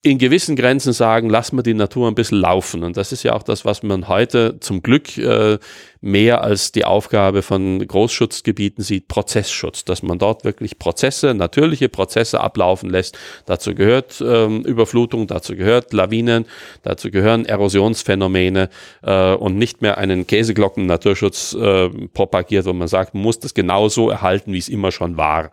in 0.06 0.18
gewissen 0.18 0.58
Grenzen 0.58 0.92
sagen, 0.92 1.30
lassen 1.30 1.56
wir 1.56 1.64
die 1.64 1.74
Natur 1.74 2.10
ein 2.10 2.16
bisschen 2.16 2.40
laufen. 2.40 2.84
Und 2.84 2.98
das 2.98 3.14
ist 3.14 3.24
ja 3.24 3.34
auch 3.34 3.42
das, 3.42 3.64
was 3.64 3.84
man 3.84 4.10
heute 4.10 4.60
zum 4.60 4.84
Glück 4.84 5.18
äh, 5.18 5.58
mehr 6.02 6.44
als 6.44 6.74
die 6.74 6.84
Aufgabe 6.84 7.42
von 7.42 7.88
Großschutzgebieten 7.88 8.84
sieht, 8.84 9.08
Prozessschutz, 9.08 9.86
dass 9.86 10.04
man 10.04 10.20
dort 10.20 10.44
wirklich 10.44 10.78
Prozesse, 10.78 11.34
natürliche 11.34 11.88
Prozesse 11.88 12.42
ablaufen 12.42 12.90
lässt. 12.90 13.18
Dazu 13.46 13.74
gehört 13.74 14.22
ähm, 14.22 14.66
Überflutung, 14.66 15.26
dazu 15.26 15.56
gehört 15.56 15.94
Lawinen, 15.94 16.48
dazu 16.82 17.10
gehören 17.10 17.46
Erosionsphänomene 17.46 18.70
äh, 19.04 19.34
und 19.36 19.58
nicht 19.58 19.82
mehr 19.82 19.98
einen 20.00 20.28
Käseglocken-Naturschutz 20.28 21.54
äh, 21.54 21.88
propagiert, 22.14 22.66
wo 22.66 22.74
man 22.74 22.90
sagt, 22.90 23.14
man 23.14 23.24
muss 23.24 23.40
das 23.40 23.54
genauso 23.54 24.10
erhalten, 24.10 24.52
wie 24.52 24.58
es 24.58 24.68
immer 24.68 24.92
schon 24.92 25.16
war. 25.16 25.50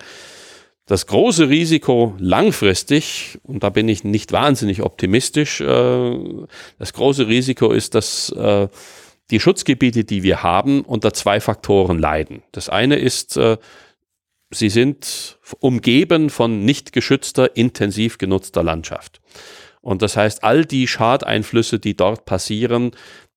Das 0.91 1.07
große 1.07 1.49
Risiko 1.49 2.17
langfristig, 2.19 3.39
und 3.45 3.63
da 3.63 3.69
bin 3.69 3.89
ich 3.89 4.03
nicht 4.03 4.33
wahnsinnig 4.33 4.83
optimistisch, 4.83 5.61
äh, 5.61 6.19
das 6.81 6.93
große 6.95 7.29
Risiko 7.29 7.71
ist, 7.71 7.95
dass 7.95 8.31
äh, 8.31 8.67
die 9.31 9.39
Schutzgebiete, 9.39 10.03
die 10.03 10.25
wir 10.25 10.43
haben, 10.43 10.81
unter 10.81 11.13
zwei 11.13 11.39
Faktoren 11.39 12.01
leiden. 12.01 12.43
Das 12.51 12.69
eine 12.69 12.97
ist, 12.97 13.37
äh, 13.37 13.59
sie 14.51 14.69
sind 14.69 15.39
umgeben 15.61 16.29
von 16.29 16.65
nicht 16.65 16.93
geschützter, 16.93 17.57
intensiv 17.57 18.19
genutzter 18.19 18.65
Landschaft. 18.65 19.21
Und 19.83 20.03
das 20.03 20.17
heißt, 20.17 20.43
all 20.43 20.65
die 20.65 20.89
Schadeinflüsse, 20.89 21.79
die 21.79 21.97
dort 21.97 22.25
passieren, 22.25 22.91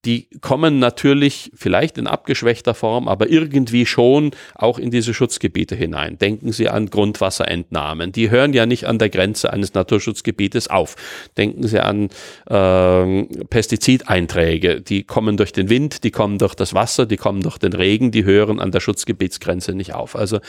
die 0.05 0.27
kommen 0.41 0.79
natürlich 0.79 1.51
vielleicht 1.55 1.97
in 1.97 2.07
abgeschwächter 2.07 2.73
Form, 2.73 3.07
aber 3.07 3.29
irgendwie 3.29 3.85
schon 3.85 4.31
auch 4.55 4.77
in 4.77 4.91
diese 4.91 5.13
Schutzgebiete 5.13 5.75
hinein. 5.75 6.17
Denken 6.17 6.51
Sie 6.51 6.67
an 6.67 6.89
Grundwasserentnahmen. 6.89 8.11
Die 8.11 8.29
hören 8.29 8.51
ja 8.53 8.65
nicht 8.65 8.85
an 8.85 8.99
der 8.99 9.09
Grenze 9.09 9.53
eines 9.53 9.73
Naturschutzgebietes 9.73 10.69
auf. 10.69 10.95
Denken 11.37 11.67
Sie 11.67 11.79
an 11.79 12.09
äh, 12.49 13.23
Pestizideinträge. 13.45 14.81
Die 14.81 15.03
kommen 15.03 15.37
durch 15.37 15.53
den 15.53 15.69
Wind, 15.69 16.03
die 16.03 16.11
kommen 16.11 16.37
durch 16.37 16.55
das 16.55 16.73
Wasser, 16.73 17.05
die 17.05 17.17
kommen 17.17 17.41
durch 17.41 17.57
den 17.57 17.71
Regen, 17.71 18.11
die 18.11 18.25
hören 18.25 18.59
an 18.59 18.71
der 18.71 18.81
Schutzgebietsgrenze 18.81 19.73
nicht 19.73 19.93
auf. 19.93 20.17
Also 20.17 20.39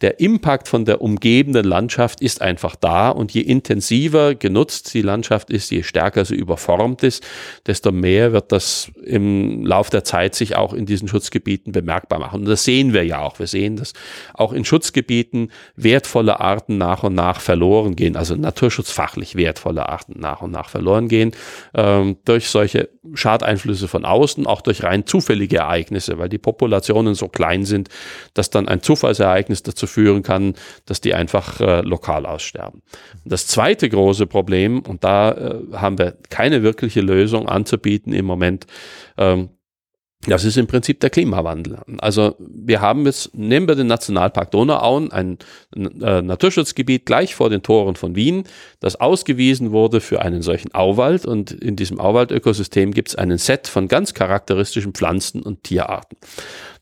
der 0.00 0.20
Impact 0.20 0.68
von 0.68 0.86
der 0.86 1.02
umgebenden 1.02 1.64
Landschaft 1.64 2.22
ist 2.22 2.40
einfach 2.40 2.76
da 2.76 3.10
und 3.10 3.32
je 3.32 3.42
intensiver 3.42 4.34
genutzt 4.34 4.94
die 4.94 5.02
Landschaft 5.02 5.50
ist, 5.50 5.70
je 5.70 5.82
stärker 5.82 6.24
sie 6.24 6.34
überformt 6.34 7.02
ist, 7.02 7.22
desto 7.66 7.92
mehr 7.92 8.32
wird 8.32 8.52
das 8.52 8.90
im 9.04 9.64
Lauf 9.64 9.90
der 9.90 10.04
Zeit 10.04 10.34
sich 10.34 10.56
auch 10.56 10.72
in 10.72 10.86
diesen 10.86 11.08
Schutzgebieten 11.08 11.72
bemerkbar 11.72 12.18
machen. 12.18 12.40
Und 12.40 12.48
das 12.48 12.64
sehen 12.64 12.92
wir 12.92 13.04
ja 13.04 13.20
auch. 13.20 13.38
Wir 13.38 13.46
sehen, 13.46 13.76
dass 13.76 13.92
auch 14.34 14.52
in 14.52 14.64
Schutzgebieten 14.64 15.50
wertvolle 15.76 16.40
Arten 16.40 16.78
nach 16.78 17.02
und 17.02 17.14
nach 17.14 17.40
verloren 17.40 17.96
gehen, 17.96 18.16
also 18.16 18.36
naturschutzfachlich 18.36 19.36
wertvolle 19.36 19.88
Arten 19.88 20.18
nach 20.18 20.42
und 20.42 20.50
nach 20.50 20.68
verloren 20.68 21.08
gehen, 21.08 21.32
ähm, 21.74 22.16
durch 22.24 22.48
solche 22.48 22.88
Schadeinflüsse 23.14 23.88
von 23.88 24.04
außen, 24.04 24.46
auch 24.46 24.60
durch 24.60 24.82
rein 24.84 25.06
zufällige 25.06 25.58
Ereignisse, 25.58 26.18
weil 26.18 26.28
die 26.28 26.38
Populationen 26.38 27.14
so 27.14 27.28
klein 27.28 27.64
sind, 27.64 27.88
dass 28.34 28.50
dann 28.50 28.68
ein 28.68 28.82
Zufallsereignis 28.82 29.62
dazu 29.62 29.86
führen 29.86 30.22
kann, 30.22 30.54
dass 30.86 31.00
die 31.00 31.14
einfach 31.14 31.60
äh, 31.60 31.80
lokal 31.80 32.26
aussterben. 32.26 32.82
Das 33.24 33.46
zweite 33.46 33.88
große 33.88 34.26
Problem, 34.26 34.80
und 34.80 35.04
da 35.04 35.32
äh, 35.32 35.54
haben 35.72 35.98
wir 35.98 36.16
keine 36.30 36.62
wirkliche 36.62 37.00
Lösung 37.00 37.48
anzubieten 37.48 38.12
im 38.12 38.24
Moment, 38.24 38.66
ähm, 39.16 39.50
das 40.26 40.44
ist 40.44 40.56
im 40.56 40.68
Prinzip 40.68 41.00
der 41.00 41.10
Klimawandel. 41.10 41.80
Also 41.98 42.36
wir 42.38 42.80
haben 42.80 43.06
jetzt, 43.06 43.34
nehmen 43.34 43.66
wir 43.66 43.74
den 43.74 43.88
Nationalpark 43.88 44.52
Donauauen, 44.52 45.10
ein 45.10 45.38
äh, 45.74 46.22
Naturschutzgebiet 46.22 47.06
gleich 47.06 47.34
vor 47.34 47.50
den 47.50 47.64
Toren 47.64 47.96
von 47.96 48.14
Wien, 48.14 48.44
das 48.78 49.00
ausgewiesen 49.00 49.72
wurde 49.72 50.00
für 50.00 50.22
einen 50.22 50.42
solchen 50.42 50.72
Auwald. 50.74 51.26
Und 51.26 51.50
in 51.50 51.74
diesem 51.74 51.98
Auwaldökosystem 51.98 52.92
gibt 52.92 53.08
es 53.08 53.16
einen 53.16 53.38
Set 53.38 53.66
von 53.66 53.88
ganz 53.88 54.14
charakteristischen 54.14 54.92
Pflanzen 54.92 55.42
und 55.42 55.64
Tierarten. 55.64 56.16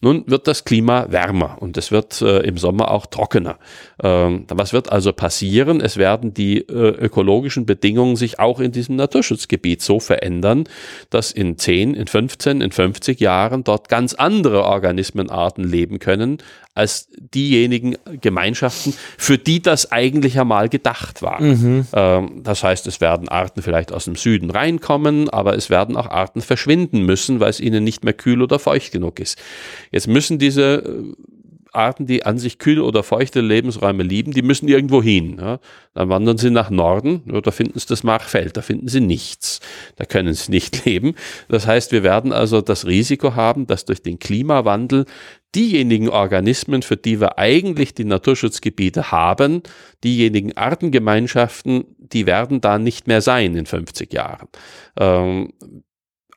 Nun 0.03 0.25
wird 0.27 0.47
das 0.47 0.65
Klima 0.65 1.07
wärmer 1.11 1.59
und 1.61 1.77
es 1.77 1.93
wird 1.93 2.23
äh, 2.23 2.39
im 2.41 2.57
Sommer 2.57 2.91
auch 2.91 3.05
trockener. 3.05 3.59
Ähm, 4.03 4.47
was 4.49 4.73
wird 4.73 4.91
also 4.91 5.13
passieren? 5.13 5.83
Es 5.83 5.99
werden 5.99 6.33
die 6.33 6.59
äh, 6.59 6.73
ökologischen 6.73 7.67
Bedingungen 7.67 8.17
sich 8.17 8.39
auch 8.39 8.61
in 8.61 8.73
diesem 8.73 8.97
Naturschutzgebiet 8.97 9.83
so 9.83 10.01
verändern, 10.01 10.65
dass 11.11 11.33
in 11.33 11.59
10, 11.59 11.93
in 11.93 12.07
15, 12.07 12.63
in 12.63 12.73
50 12.73 13.21
Jahren 13.21 13.63
dort 13.63 13.91
ganz 13.91 14.15
andere 14.15 14.65
Organismenarten 14.65 15.65
leben 15.65 15.99
können, 15.99 16.39
als 16.75 17.09
diejenigen 17.35 17.97
Gemeinschaften, 18.21 18.95
für 19.19 19.39
die 19.39 19.61
das 19.61 19.91
eigentlich 19.91 20.39
einmal 20.39 20.69
gedacht 20.69 21.21
war. 21.21 21.41
Mhm. 21.43 21.87
Ähm, 21.93 22.43
das 22.43 22.63
heißt, 22.63 22.87
es 22.87 23.01
werden 23.01 23.29
Arten 23.29 23.63
vielleicht 23.63 23.93
aus 23.93 24.05
dem 24.05 24.15
Süden 24.15 24.51
reinkommen, 24.51 25.29
aber 25.29 25.57
es 25.57 25.69
werden 25.69 25.97
auch 25.97 26.07
Arten 26.07 26.43
verschwinden 26.43 27.03
müssen, 27.03 27.41
weil 27.41 27.51
es 27.51 27.61
ihnen 27.61 27.83
nicht 27.83 28.05
mehr 28.05 28.15
kühl 28.15 28.41
oder 28.41 28.59
feucht 28.59 28.93
genug 28.93 29.19
ist. 29.19 29.39
Jetzt 29.91 30.07
müssen 30.07 30.39
diese 30.39 30.77
äh, 30.77 31.15
Arten, 31.73 32.07
die 32.07 32.25
an 32.27 32.39
sich 32.39 32.59
kühl 32.59 32.81
oder 32.81 33.03
feuchte 33.03 33.41
Lebensräume 33.41 34.03
lieben, 34.03 34.33
die 34.33 34.43
müssen 34.43 34.69
irgendwo 34.69 35.03
hin. 35.03 35.39
Ja. 35.41 35.61
Dann 35.95 36.09
wandern 36.09 36.39
sie 36.39 36.51
nach 36.51 36.71
Norden, 36.71 37.23
ja, 37.27 37.41
da 37.41 37.51
finden 37.51 37.79
sie 37.79 37.87
das 37.87 38.03
Machfeld, 38.03 38.57
da 38.57 38.63
finden 38.63 38.89
sie 38.89 39.01
nichts. 39.01 39.61
Da 39.97 40.05
können 40.05 40.35
sie 40.35 40.51
nicht 40.51 40.85
leben. 40.85 41.15
Das 41.49 41.67
heißt, 41.67 41.93
wir 41.93 42.03
werden 42.03 42.33
also 42.33 42.61
das 42.61 42.87
Risiko 42.87 43.35
haben, 43.35 43.67
dass 43.67 43.85
durch 43.85 44.03
den 44.03 44.19
Klimawandel 44.19 45.07
diejenigen 45.55 46.09
Organismen, 46.09 46.83
für 46.83 46.97
die 46.97 47.21
wir 47.21 47.39
eigentlich 47.39 47.95
die 47.95 48.05
Naturschutzgebiete 48.05 49.11
haben, 49.11 49.63
diejenigen 50.05 50.57
Artengemeinschaften, 50.57 51.85
die 51.99 52.27
werden 52.27 52.61
da 52.61 52.79
nicht 52.79 53.07
mehr 53.09 53.21
sein 53.21 53.57
in 53.57 53.67
50 53.67 54.13
Jahren. 54.13 54.49
Ähm, 54.99 55.53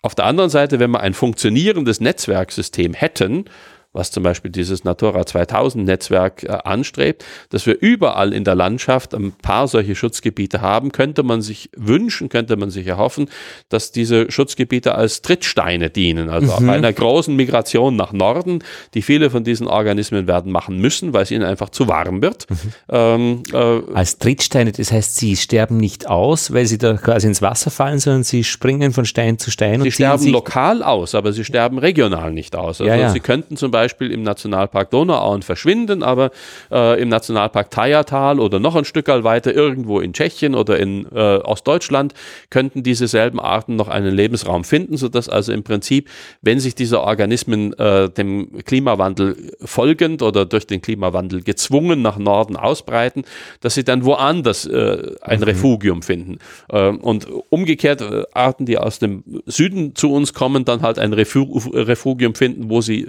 auf 0.02 0.16
der 0.16 0.26
anderen 0.26 0.50
Seite, 0.50 0.80
wenn 0.80 0.92
wir 0.92 1.00
ein 1.00 1.14
funktionierendes 1.14 2.02
Netzwerksystem 2.02 2.94
hätten, 2.94 3.46
was 3.94 4.10
zum 4.10 4.24
Beispiel 4.24 4.52
dieses 4.52 4.84
Natura 4.84 5.26
2000 5.26 5.86
Netzwerk 5.86 6.44
äh, 6.44 6.48
anstrebt, 6.48 7.24
dass 7.50 7.66
wir 7.68 7.80
überall 7.80 8.34
in 8.34 8.44
der 8.44 8.56
Landschaft 8.56 9.14
ein 9.14 9.32
paar 9.32 9.68
solche 9.68 9.96
Schutzgebiete 9.96 10.62
haben, 10.62 10.92
könnte 10.92 11.22
man 11.22 11.42
sich 11.42 11.70
wünschen, 11.78 12.28
könnte 12.28 12.58
man 12.58 12.72
sich 12.72 12.88
erhoffen, 12.88 13.30
dass 13.70 13.92
diese 13.92 14.32
Schutzgebiete 14.32 14.96
als 14.96 15.22
Trittsteine 15.22 15.92
dienen, 15.92 16.30
also 16.30 16.60
mhm. 16.60 16.68
bei 16.68 16.74
einer 16.74 16.92
großen 16.92 17.36
Migration 17.36 17.96
nach 17.96 18.14
Norden, 18.14 18.64
die 18.96 19.04
viele 19.04 19.30
von 19.30 19.44
diesen 19.44 19.68
Organismen 19.68 20.28
werden 20.28 20.52
machen 20.52 20.80
müssen, 20.80 21.14
weil 21.14 21.24
es 21.24 21.32
ihnen 21.32 21.44
einfach 21.44 21.70
zu 21.70 21.88
warm 21.88 22.24
wird. 22.24 22.50
Mhm. 22.50 22.58
Ähm, 22.90 23.44
äh, 23.54 23.94
als 23.94 24.18
Trittsteine, 24.18 24.72
das 24.72 24.92
heißt, 24.92 25.18
sie 25.18 25.36
sterben 25.36 25.78
nicht 25.78 26.08
aus, 26.08 26.52
weil 26.52 26.66
sie 26.66 26.80
da 26.80 26.94
quasi 26.94 27.28
ins 27.28 27.44
Wasser 27.44 27.70
fallen, 27.70 28.00
sondern 28.00 28.24
sie 28.24 28.44
springen 28.44 28.92
von 28.92 29.06
Stein 29.06 29.38
zu 29.38 29.52
Stein. 29.52 29.82
Sie 29.82 29.92
sterben 29.92 30.28
lokal 30.30 30.82
aus, 30.82 31.14
aber 31.14 31.32
sie 31.32 31.46
sterben 31.46 31.78
regional 31.78 32.32
nicht 32.32 32.56
aus. 32.56 32.82
Also 32.82 32.86
ja, 32.86 32.96
ja. 32.96 33.10
sie 33.12 33.20
könnten 33.20 33.56
zum 33.56 33.70
Beispiel 33.70 33.83
Beispiel 33.84 34.12
im 34.12 34.24
Nationalpark 34.24 34.92
Donauauen 34.92 35.42
verschwinden, 35.42 36.04
aber 36.04 36.32
äh, 36.72 37.02
im 37.02 37.10
Nationalpark 37.10 37.70
Thayertal 37.70 38.40
oder 38.40 38.60
noch 38.60 38.78
ein 38.78 38.86
Stück 38.86 39.04
weiter 39.10 39.54
irgendwo 39.54 40.00
in 40.00 40.14
Tschechien 40.14 40.56
oder 40.56 40.80
in 40.80 41.06
äh, 41.14 41.40
Ostdeutschland 41.40 42.14
könnten 42.50 42.84
diese 42.84 43.10
selben 43.10 43.42
Arten 43.42 43.76
noch 43.76 43.90
einen 43.90 44.16
Lebensraum 44.16 44.64
finden, 44.64 44.96
sodass 44.96 45.28
also 45.28 45.52
im 45.52 45.64
Prinzip, 45.64 46.10
wenn 46.42 46.62
sich 46.62 46.76
diese 46.76 47.02
Organismen 47.02 47.74
äh, 47.74 48.10
dem 48.10 48.64
Klimawandel 48.64 49.52
folgend 49.60 50.22
oder 50.22 50.46
durch 50.46 50.66
den 50.66 50.82
Klimawandel 50.82 51.44
gezwungen 51.44 52.02
nach 52.02 52.18
Norden 52.18 52.56
ausbreiten, 52.56 53.26
dass 53.60 53.74
sie 53.74 53.84
dann 53.84 54.06
woanders 54.06 54.66
äh, 54.66 55.16
ein 55.22 55.40
mhm. 55.40 55.44
Refugium 55.44 56.02
finden. 56.02 56.38
Äh, 56.70 56.88
und 56.88 57.28
umgekehrt 57.50 58.00
äh, 58.00 58.24
Arten, 58.34 58.66
die 58.66 58.78
aus 58.78 59.00
dem 59.00 59.24
Süden 59.46 59.96
zu 59.96 60.14
uns 60.14 60.34
kommen, 60.34 60.64
dann 60.64 60.82
halt 60.82 60.98
ein 60.98 61.12
Refugium 61.12 62.36
finden, 62.36 62.70
wo 62.70 62.80
sie 62.80 63.08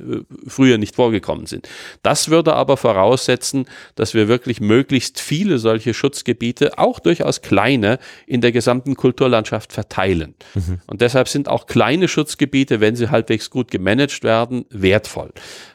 früher 0.49 0.64
früher 0.65 0.79
nicht 0.79 0.97
vorgekommen 0.97 1.45
sind. 1.45 1.69
Das 2.03 2.31
würde 2.31 2.55
aber 2.55 2.79
voraussetzen, 2.79 3.67
dass 3.97 4.15
wir 4.15 4.29
wirklich 4.29 4.63
möglichst 4.63 5.21
viele 5.21 5.59
solche 5.59 5.93
Schutzgebiete, 5.93 6.79
auch 6.79 7.01
durchaus 7.01 7.43
kleine, 7.43 7.99
in 8.27 8.41
der 8.41 8.51
gesamten 8.51 8.97
Kulturlandschaft 8.97 9.75
verteilen. 9.75 10.35
Mhm. 10.55 10.81
Und 10.87 11.03
deshalb 11.03 11.29
sind 11.29 11.51
auch 11.51 11.67
kleine 11.67 12.09
Schutzgebiete, 12.09 12.81
wenn 12.81 12.97
sie 12.97 13.11
halbwegs 13.11 13.51
gut 13.51 13.71
gemanagt 13.71 14.25
werden, 14.25 14.65
wertvoll. 14.71 15.33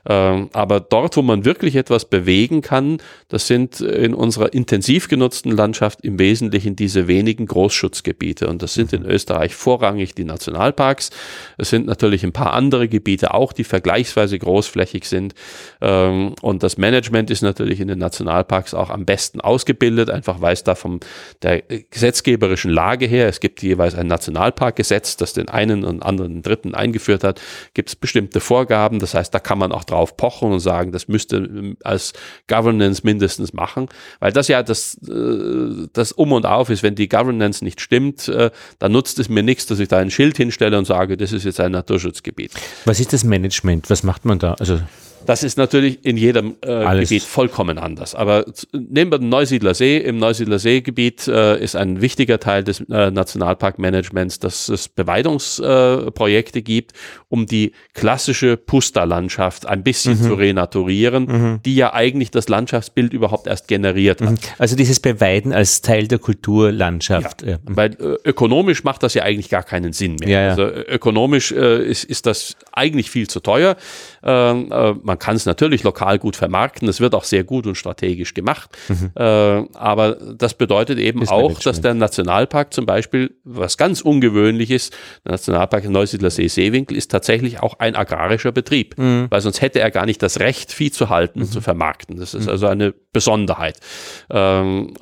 Ähm, 0.08 0.50
aber 0.54 0.80
dort, 0.80 1.16
wo 1.18 1.22
man 1.22 1.46
wirklich 1.46 1.76
etwas 1.76 2.06
bewegen 2.06 2.62
kann, 2.64 2.98
das 3.28 3.46
sind 3.46 3.82
in 3.82 4.16
unserer 4.16 4.52
intensiv 4.56 5.08
genutzten 5.08 5.52
Landschaft 5.52 6.02
im 6.02 6.18
Wesentlichen 6.18 6.76
diese 6.76 7.08
wenigen 7.08 7.46
Großschutzgebiete. 7.46 8.48
Und 8.48 8.64
das 8.64 8.74
sind 8.74 8.92
in 8.92 9.04
mhm. 9.04 9.10
Österreich 9.10 9.54
vorrangig 9.54 10.16
die 10.16 10.24
Nationalparks. 10.24 11.12
Es 11.60 11.70
sind 11.70 11.86
natürlich 11.86 12.24
ein 12.24 12.32
paar 12.32 12.54
andere 12.54 12.88
Gebiete 12.88 13.36
auch, 13.36 13.54
die 13.54 13.64
vergleichsweise 13.64 14.40
großflächig 14.80 15.06
sind. 15.06 15.34
Ähm, 15.82 16.36
und 16.42 16.64
das 16.64 16.78
Management 16.78 17.30
ist 17.30 17.42
natürlich 17.42 17.80
in 17.80 17.88
den 17.88 18.00
Nationalparks 18.00 18.74
auch 18.74 18.90
am 18.90 19.06
besten 19.06 19.42
ausgebildet, 19.42 20.10
einfach 20.10 20.42
weil 20.42 20.54
es 20.54 20.64
da 20.64 20.76
von 20.76 21.00
der 21.42 21.62
gesetzgeberischen 21.62 22.72
Lage 22.72 23.06
her, 23.06 23.28
es 23.28 23.40
gibt 23.40 23.62
jeweils 23.62 23.96
ein 23.96 24.08
Nationalparkgesetz, 24.08 25.18
das 25.18 25.34
den 25.34 25.50
einen 25.50 25.84
und 25.84 26.04
anderen 26.04 26.42
dritten 26.42 26.76
eingeführt 26.76 27.24
hat, 27.24 27.42
gibt 27.74 27.90
es 27.90 27.96
bestimmte 27.96 28.40
Vorgaben. 28.40 29.00
Das 29.00 29.14
heißt, 29.14 29.34
da 29.34 29.40
kann 29.40 29.58
man 29.58 29.72
auch 29.72 29.84
drauf 29.84 30.18
pochen 30.18 30.52
und 30.52 30.60
sagen, 30.60 30.92
das 30.92 31.08
müsste 31.08 31.38
ähm, 31.38 31.78
als 31.84 32.14
Governance 32.48 33.02
mindestens 33.04 33.54
machen, 33.54 33.88
weil 34.20 34.32
das 34.32 34.48
ja 34.48 34.64
das, 34.64 34.98
äh, 35.08 35.88
das 35.94 36.12
Um 36.12 36.32
und 36.32 36.46
Auf 36.46 36.70
ist, 36.70 36.84
wenn 36.84 36.96
die 36.96 37.10
Governance 37.10 37.64
nicht 37.64 37.82
stimmt, 37.82 38.28
äh, 38.28 38.52
dann 38.80 38.92
nutzt 38.92 39.20
es 39.20 39.30
mir 39.30 39.44
nichts, 39.44 39.66
dass 39.66 39.80
ich 39.80 39.88
da 39.88 39.98
ein 39.98 40.12
Schild 40.12 40.38
hinstelle 40.38 40.78
und 40.78 40.86
sage, 40.86 41.18
das 41.18 41.32
ist 41.32 41.44
jetzt 41.44 41.60
ein 41.60 41.72
Naturschutzgebiet. 41.72 42.52
Was 42.86 43.00
ist 43.00 43.14
das 43.14 43.24
Management? 43.24 43.90
Was 43.90 44.04
macht 44.04 44.26
man 44.26 44.40
da? 44.40 44.54
Also 44.54 44.69
das 45.26 45.44
ist 45.44 45.58
natürlich 45.58 46.04
in 46.06 46.18
jedem 46.18 46.56
äh, 46.62 47.02
Gebiet 47.02 47.24
vollkommen 47.24 47.78
anders. 47.78 48.16
Aber 48.16 48.46
nehmen 48.74 49.12
wir 49.12 49.20
den 49.20 49.30
Neusiedler 49.30 49.74
See. 49.74 49.98
Im 49.98 50.18
Neusiedler 50.18 50.60
Seegebiet 50.60 51.28
äh, 51.28 51.62
ist 51.62 51.76
ein 51.76 52.02
wichtiger 52.02 52.40
Teil 52.40 52.64
des 52.64 52.80
äh, 52.90 53.12
Nationalparkmanagements, 53.12 54.40
dass 54.40 54.70
es 54.70 54.88
Beweidungsprojekte 54.88 56.62
gibt, 56.62 56.94
um 57.28 57.46
die 57.46 57.74
klassische 57.94 58.58
Pusterlandschaft 58.58 59.68
ein 59.68 59.84
bisschen 59.84 60.18
mhm. 60.20 60.24
zu 60.24 60.34
renaturieren, 60.34 61.26
mhm. 61.26 61.60
die 61.64 61.76
ja 61.76 61.94
eigentlich 61.94 62.32
das 62.32 62.50
Landschaftsbild 62.50 63.14
überhaupt 63.14 63.48
erst 63.48 63.68
generiert 63.68 64.22
hat. 64.22 64.32
Mhm. 64.32 64.38
Also 64.58 64.76
dieses 64.76 65.00
Beweiden 65.00 65.54
als 65.54 65.82
Teil 65.82 66.08
der 66.08 66.20
Kulturlandschaft. 66.20 67.44
Ja, 67.44 67.58
weil 67.66 67.92
äh, 67.92 68.18
ökonomisch 68.30 68.84
macht 68.84 69.04
das 69.04 69.14
ja 69.14 69.24
eigentlich 69.24 69.50
gar 69.50 69.64
keinen 69.64 69.94
Sinn 69.94 70.16
mehr. 70.20 70.30
Ja, 70.30 70.42
ja. 70.42 70.50
Also 70.50 70.64
ökonomisch 70.64 71.52
äh, 71.52 71.84
ist, 71.86 72.04
ist 72.06 72.26
das 72.26 72.56
eigentlich 72.72 73.12
viel 73.12 73.28
zu 73.28 73.42
teuer. 73.42 73.76
Ähm, 74.24 74.72
äh, 74.72 74.94
man 75.02 75.20
kann 75.20 75.36
es 75.36 75.46
natürlich 75.46 75.84
lokal 75.84 76.20
gut 76.20 76.36
vermarkten, 76.36 76.88
es 76.88 77.00
wird 77.00 77.16
auch 77.16 77.24
sehr 77.24 77.44
gut 77.44 77.68
und 77.68 77.76
strategisch 77.76 78.34
gemacht, 78.34 78.70
mhm. 78.88 79.12
äh, 79.16 79.22
aber 79.22 80.18
das 80.38 80.54
bedeutet 80.54 81.00
eben 81.00 81.22
das 81.22 81.30
auch, 81.30 81.60
dass 81.60 81.82
der 81.82 81.94
Nationalpark 81.94 82.74
zum 82.74 82.86
Beispiel, 82.86 83.36
was 83.44 83.78
ganz 83.78 84.02
ungewöhnlich 84.02 84.72
ist, 84.72 84.94
der 85.26 85.34
Nationalpark 85.34 85.90
Neusiedler 85.90 86.30
See 86.30 86.48
Seewinkel 86.48 86.98
ist 86.98 87.12
tatsächlich 87.12 87.62
auch 87.62 87.80
ein 87.80 87.96
agrarischer 87.96 88.52
Betrieb, 88.52 88.98
mhm. 88.98 89.28
weil 89.30 89.42
sonst 89.42 89.62
hätte 89.62 89.80
er 89.80 89.92
gar 89.92 90.06
nicht 90.06 90.22
das 90.22 90.40
Recht, 90.40 90.72
Vieh 90.72 90.92
zu 90.92 91.10
halten 91.10 91.40
mhm. 91.40 91.46
und 91.46 91.52
zu 91.52 91.62
vermarkten. 91.62 92.18
Das 92.18 92.34
ist 92.34 92.46
mhm. 92.46 92.52
also 92.52 92.68
eine 92.68 92.94
Besonderheit. 93.12 93.80
Ähm, 94.30 94.94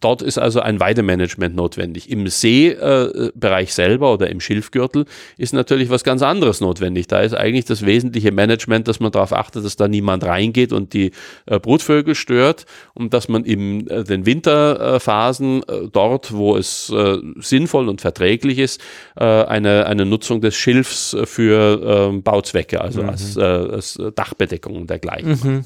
dort 0.00 0.22
ist 0.22 0.38
also 0.38 0.60
ein 0.60 0.80
Weidemanagement 0.80 1.54
notwendig. 1.54 2.10
Im 2.10 2.26
Seebereich 2.28 3.74
selber 3.74 4.12
oder 4.12 4.30
im 4.30 4.40
Schilfgürtel 4.40 5.06
ist 5.36 5.52
natürlich 5.52 5.90
was 5.90 6.04
ganz 6.04 6.22
anderes 6.22 6.60
notwendig. 6.60 7.06
Da 7.08 7.20
ist 7.20 7.34
eigentlich 7.34 7.64
das 7.64 7.84
wesentliche 7.84 8.32
Management, 8.32 8.65
dass 8.88 9.00
man 9.00 9.12
darauf 9.12 9.32
achtet, 9.32 9.64
dass 9.64 9.76
da 9.76 9.88
niemand 9.88 10.24
reingeht 10.24 10.72
und 10.72 10.92
die 10.92 11.12
äh, 11.46 11.58
Brutvögel 11.58 12.14
stört 12.14 12.66
und 12.94 13.14
dass 13.14 13.28
man 13.28 13.44
in 13.44 13.86
äh, 13.88 14.04
den 14.04 14.26
Winterphasen 14.26 15.62
äh, 15.62 15.88
dort, 15.90 16.32
wo 16.32 16.56
es 16.56 16.90
äh, 16.90 17.18
sinnvoll 17.38 17.88
und 17.88 18.00
verträglich 18.00 18.58
ist, 18.58 18.80
äh, 19.16 19.24
eine, 19.24 19.86
eine 19.86 20.04
Nutzung 20.04 20.40
des 20.40 20.56
Schilfs 20.56 21.16
für 21.24 22.08
ähm, 22.10 22.22
Bauzwecke, 22.22 22.80
also 22.80 23.02
mhm. 23.02 23.08
als, 23.08 23.36
äh, 23.36 23.42
als, 23.42 23.98
Dachbedeckung 24.14 24.76
und 24.76 24.90
dergleichen. 24.90 25.38
Mhm. 25.42 25.64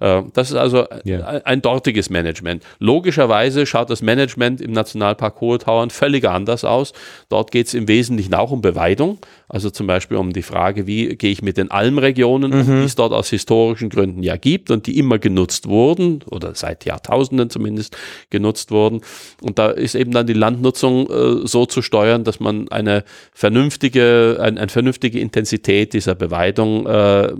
Mhm. 0.00 0.32
das 0.34 0.50
ist 0.50 0.56
also 0.56 0.86
ja. 1.04 1.24
ein, 1.24 1.44
ein 1.46 1.62
dortiges 1.62 2.10
Management. 2.10 2.64
Logischerweise 2.78 3.66
schaut 3.66 3.90
das 3.90 4.02
Management 4.02 4.60
im 4.60 4.72
Nationalpark 4.72 5.40
Hohe 5.40 5.58
Tauern 5.58 5.90
völlig 5.90 6.28
anders 6.28 6.64
aus. 6.64 6.92
Dort 7.28 7.50
geht 7.50 7.68
es 7.68 7.74
im 7.74 7.88
Wesentlichen 7.88 8.34
auch 8.34 8.50
um 8.50 8.60
Beweidung, 8.60 9.18
also 9.48 9.70
zum 9.70 9.86
Beispiel 9.86 10.16
um 10.16 10.32
die 10.32 10.42
Frage, 10.42 10.86
wie 10.86 11.16
gehe 11.16 11.30
ich 11.30 11.42
mit 11.42 11.56
den 11.56 11.70
Almregionen 11.70 12.39
um, 12.44 12.52
die 12.52 12.84
es 12.84 12.94
dort 12.94 13.12
aus 13.12 13.30
historischen 13.30 13.88
Gründen 13.88 14.22
ja 14.22 14.36
gibt 14.36 14.70
und 14.70 14.86
die 14.86 14.98
immer 14.98 15.18
genutzt 15.18 15.68
wurden 15.68 16.20
oder 16.30 16.54
seit 16.54 16.84
Jahrtausenden 16.84 17.50
zumindest 17.50 17.96
genutzt 18.30 18.70
wurden. 18.70 19.00
Und 19.42 19.58
da 19.58 19.70
ist 19.70 19.94
eben 19.94 20.12
dann 20.12 20.26
die 20.26 20.32
Landnutzung 20.32 21.08
äh, 21.10 21.46
so 21.46 21.66
zu 21.66 21.82
steuern, 21.82 22.24
dass 22.24 22.40
man 22.40 22.68
eine 22.68 23.04
vernünftige, 23.32 24.38
ein, 24.40 24.58
eine 24.58 24.68
vernünftige 24.68 25.20
Intensität 25.20 25.92
dieser 25.92 26.14
Beweidung 26.14 26.86
äh, 26.86 27.32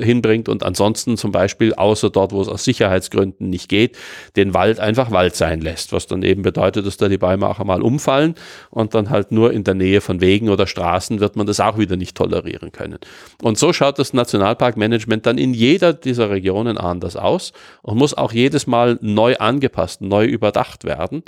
hinbringt 0.00 0.48
und 0.48 0.62
ansonsten 0.62 1.16
zum 1.16 1.32
Beispiel, 1.32 1.74
außer 1.74 2.10
dort, 2.10 2.32
wo 2.32 2.40
es 2.40 2.48
aus 2.48 2.64
Sicherheitsgründen 2.64 3.48
nicht 3.50 3.68
geht, 3.68 3.96
den 4.36 4.54
Wald 4.54 4.80
einfach 4.80 5.10
Wald 5.10 5.36
sein 5.36 5.60
lässt, 5.60 5.92
was 5.92 6.06
dann 6.06 6.22
eben 6.22 6.42
bedeutet, 6.42 6.86
dass 6.86 6.96
da 6.96 7.08
die 7.08 7.18
Bäume 7.18 7.48
auch 7.48 7.60
einmal 7.60 7.82
umfallen 7.82 8.34
und 8.70 8.94
dann 8.94 9.10
halt 9.10 9.32
nur 9.32 9.52
in 9.52 9.64
der 9.64 9.74
Nähe 9.74 10.00
von 10.00 10.20
Wegen 10.20 10.48
oder 10.48 10.66
Straßen 10.66 11.20
wird 11.20 11.36
man 11.36 11.46
das 11.46 11.60
auch 11.60 11.78
wieder 11.78 11.96
nicht 11.96 12.16
tolerieren 12.16 12.72
können. 12.72 12.98
Und 13.42 13.58
so 13.58 13.72
schaut 13.72 13.98
das 13.98 14.12
Nationalparkmanagement 14.40 15.26
dann 15.26 15.38
in 15.38 15.54
jeder 15.54 15.92
dieser 15.92 16.30
Regionen 16.30 16.78
anders 16.78 17.16
aus 17.16 17.52
und 17.82 17.98
muss 17.98 18.14
auch 18.14 18.32
jedes 18.32 18.66
Mal 18.66 18.98
neu 19.00 19.36
angepasst, 19.36 20.00
neu 20.00 20.24
überdacht 20.24 20.84
werden. 20.84 21.22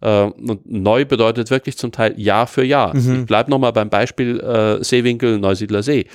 Äh, 0.00 0.24
und 0.24 0.70
neu 0.70 1.04
bedeutet 1.04 1.50
wirklich 1.50 1.78
zum 1.78 1.92
Teil 1.92 2.14
Jahr 2.20 2.46
für 2.46 2.64
Jahr. 2.64 2.94
Mhm. 2.94 3.20
Ich 3.20 3.26
bleibe 3.26 3.50
nochmal 3.50 3.72
beim 3.72 3.88
Beispiel 3.88 4.40
äh, 4.40 4.84
Seewinkel, 4.84 5.38
Neusiedler 5.38 5.82
See. 5.82 6.06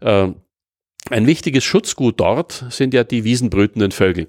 Äh, 0.00 0.28
ein 1.10 1.26
wichtiges 1.26 1.64
Schutzgut 1.64 2.20
dort 2.20 2.64
sind 2.70 2.94
ja 2.94 3.04
die 3.04 3.24
wiesenbrütenden 3.24 3.92
Vögel. 3.92 4.28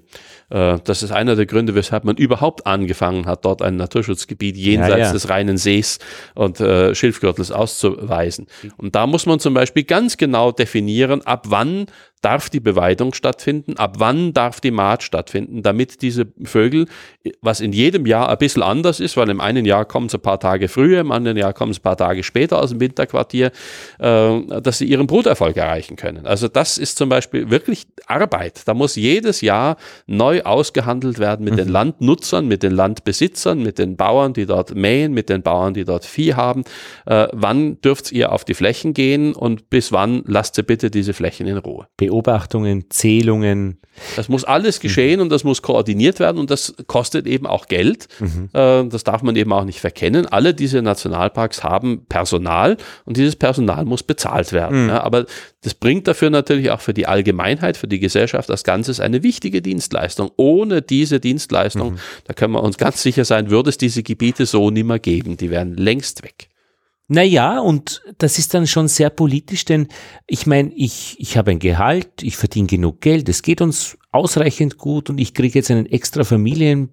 Äh, 0.50 0.78
das 0.84 1.02
ist 1.02 1.12
einer 1.12 1.36
der 1.36 1.46
Gründe, 1.46 1.74
weshalb 1.74 2.04
man 2.04 2.16
überhaupt 2.16 2.66
angefangen 2.66 3.26
hat, 3.26 3.44
dort 3.44 3.62
ein 3.62 3.76
Naturschutzgebiet 3.76 4.56
jenseits 4.56 4.90
ja, 4.90 4.98
ja. 4.98 5.12
des 5.12 5.28
reinen 5.28 5.56
Sees 5.56 5.98
und 6.34 6.60
äh, 6.60 6.94
Schilfgürtels 6.94 7.50
auszuweisen. 7.50 8.46
Und 8.76 8.94
da 8.94 9.06
muss 9.06 9.26
man 9.26 9.40
zum 9.40 9.54
Beispiel 9.54 9.84
ganz 9.84 10.16
genau 10.16 10.52
definieren, 10.52 11.22
ab 11.22 11.46
wann 11.48 11.86
darf 12.22 12.48
die 12.48 12.60
Beweidung 12.60 13.12
stattfinden, 13.14 13.76
ab 13.76 13.96
wann 13.98 14.32
darf 14.32 14.60
die 14.60 14.70
Maat 14.70 15.02
stattfinden, 15.02 15.62
damit 15.62 16.02
diese 16.02 16.26
Vögel, 16.44 16.86
was 17.40 17.60
in 17.60 17.72
jedem 17.72 18.06
Jahr 18.06 18.28
ein 18.28 18.38
bisschen 18.38 18.62
anders 18.62 19.00
ist, 19.00 19.16
weil 19.16 19.28
im 19.28 19.40
einen 19.40 19.64
Jahr 19.64 19.84
kommen 19.84 20.08
sie 20.08 20.18
ein 20.18 20.22
paar 20.22 20.40
Tage 20.40 20.68
früher, 20.68 21.00
im 21.00 21.10
anderen 21.10 21.36
Jahr 21.36 21.52
kommen 21.52 21.72
sie 21.72 21.80
ein 21.80 21.82
paar 21.82 21.96
Tage 21.96 22.22
später 22.22 22.60
aus 22.60 22.70
dem 22.70 22.80
Winterquartier, 22.80 23.50
äh, 23.98 24.40
dass 24.62 24.78
sie 24.78 24.86
ihren 24.86 25.06
Bruterfolg 25.06 25.56
erreichen 25.56 25.96
können. 25.96 26.26
Also 26.26 26.48
das 26.48 26.78
ist 26.78 26.96
zum 26.96 27.08
Beispiel 27.08 27.50
wirklich 27.50 27.86
Arbeit. 28.06 28.62
Da 28.66 28.74
muss 28.74 28.94
jedes 28.94 29.40
Jahr 29.40 29.76
neu 30.06 30.42
ausgehandelt 30.42 31.18
werden 31.18 31.44
mit 31.44 31.54
mhm. 31.54 31.58
den 31.58 31.68
Landnutzern, 31.68 32.46
mit 32.46 32.62
den 32.62 32.72
Landbesitzern, 32.72 33.60
mit 33.62 33.78
den 33.78 33.96
Bauern, 33.96 34.32
die 34.32 34.46
dort 34.46 34.74
mähen, 34.74 35.12
mit 35.12 35.28
den 35.28 35.42
Bauern, 35.42 35.74
die 35.74 35.84
dort 35.84 36.04
Vieh 36.04 36.34
haben. 36.34 36.62
Äh, 37.06 37.26
wann 37.32 37.80
dürft 37.80 38.12
ihr 38.12 38.30
auf 38.30 38.44
die 38.44 38.54
Flächen 38.54 38.94
gehen 38.94 39.34
und 39.34 39.70
bis 39.70 39.90
wann 39.90 40.22
lasst 40.26 40.56
ihr 40.58 40.64
bitte 40.64 40.90
diese 40.90 41.14
Flächen 41.14 41.48
in 41.48 41.58
Ruhe? 41.58 41.88
Beobachtungen, 42.12 42.90
Zählungen. 42.90 43.78
Das 44.16 44.28
muss 44.28 44.44
alles 44.44 44.80
geschehen 44.80 45.16
mhm. 45.16 45.22
und 45.22 45.28
das 45.32 45.44
muss 45.44 45.62
koordiniert 45.62 46.20
werden 46.20 46.36
und 46.36 46.50
das 46.50 46.74
kostet 46.86 47.26
eben 47.26 47.46
auch 47.46 47.68
Geld. 47.68 48.06
Mhm. 48.20 48.50
Äh, 48.52 48.84
das 48.88 49.02
darf 49.04 49.22
man 49.22 49.34
eben 49.34 49.50
auch 49.50 49.64
nicht 49.64 49.80
verkennen. 49.80 50.26
Alle 50.26 50.52
diese 50.52 50.82
Nationalparks 50.82 51.64
haben 51.64 52.04
Personal 52.10 52.76
und 53.06 53.16
dieses 53.16 53.36
Personal 53.36 53.86
muss 53.86 54.02
bezahlt 54.02 54.52
werden. 54.52 54.84
Mhm. 54.84 54.90
aber 54.90 55.24
das 55.62 55.74
bringt 55.74 56.06
dafür 56.06 56.28
natürlich 56.28 56.70
auch 56.70 56.80
für 56.80 56.92
die 56.92 57.06
Allgemeinheit, 57.06 57.78
für 57.78 57.88
die 57.88 58.00
Gesellschaft 58.00 58.50
als 58.50 58.62
Ganzes 58.64 59.00
eine 59.00 59.22
wichtige 59.22 59.62
Dienstleistung. 59.62 60.30
Ohne 60.36 60.82
diese 60.82 61.18
Dienstleistung, 61.18 61.92
mhm. 61.92 61.98
da 62.26 62.34
können 62.34 62.52
wir 62.52 62.62
uns 62.62 62.76
ganz 62.76 63.00
sicher 63.02 63.24
sein, 63.24 63.48
würde 63.48 63.70
es 63.70 63.78
diese 63.78 64.02
Gebiete 64.02 64.44
so 64.44 64.70
nimmer 64.70 64.98
geben. 64.98 65.38
Die 65.38 65.50
wären 65.50 65.76
längst 65.76 66.22
weg. 66.22 66.48
Naja, 67.08 67.58
und 67.58 68.02
das 68.18 68.38
ist 68.38 68.54
dann 68.54 68.66
schon 68.66 68.88
sehr 68.88 69.10
politisch, 69.10 69.64
denn 69.64 69.88
ich 70.26 70.46
meine, 70.46 70.72
ich, 70.74 71.16
ich 71.18 71.36
habe 71.36 71.50
ein 71.50 71.58
Gehalt, 71.58 72.22
ich 72.22 72.36
verdiene 72.36 72.68
genug 72.68 73.00
Geld, 73.00 73.28
es 73.28 73.42
geht 73.42 73.60
uns 73.60 73.98
ausreichend 74.12 74.78
gut 74.78 75.10
und 75.10 75.18
ich 75.18 75.34
kriege 75.34 75.58
jetzt 75.58 75.70
einen 75.70 75.86
extra 75.86 76.24
Familien 76.24 76.90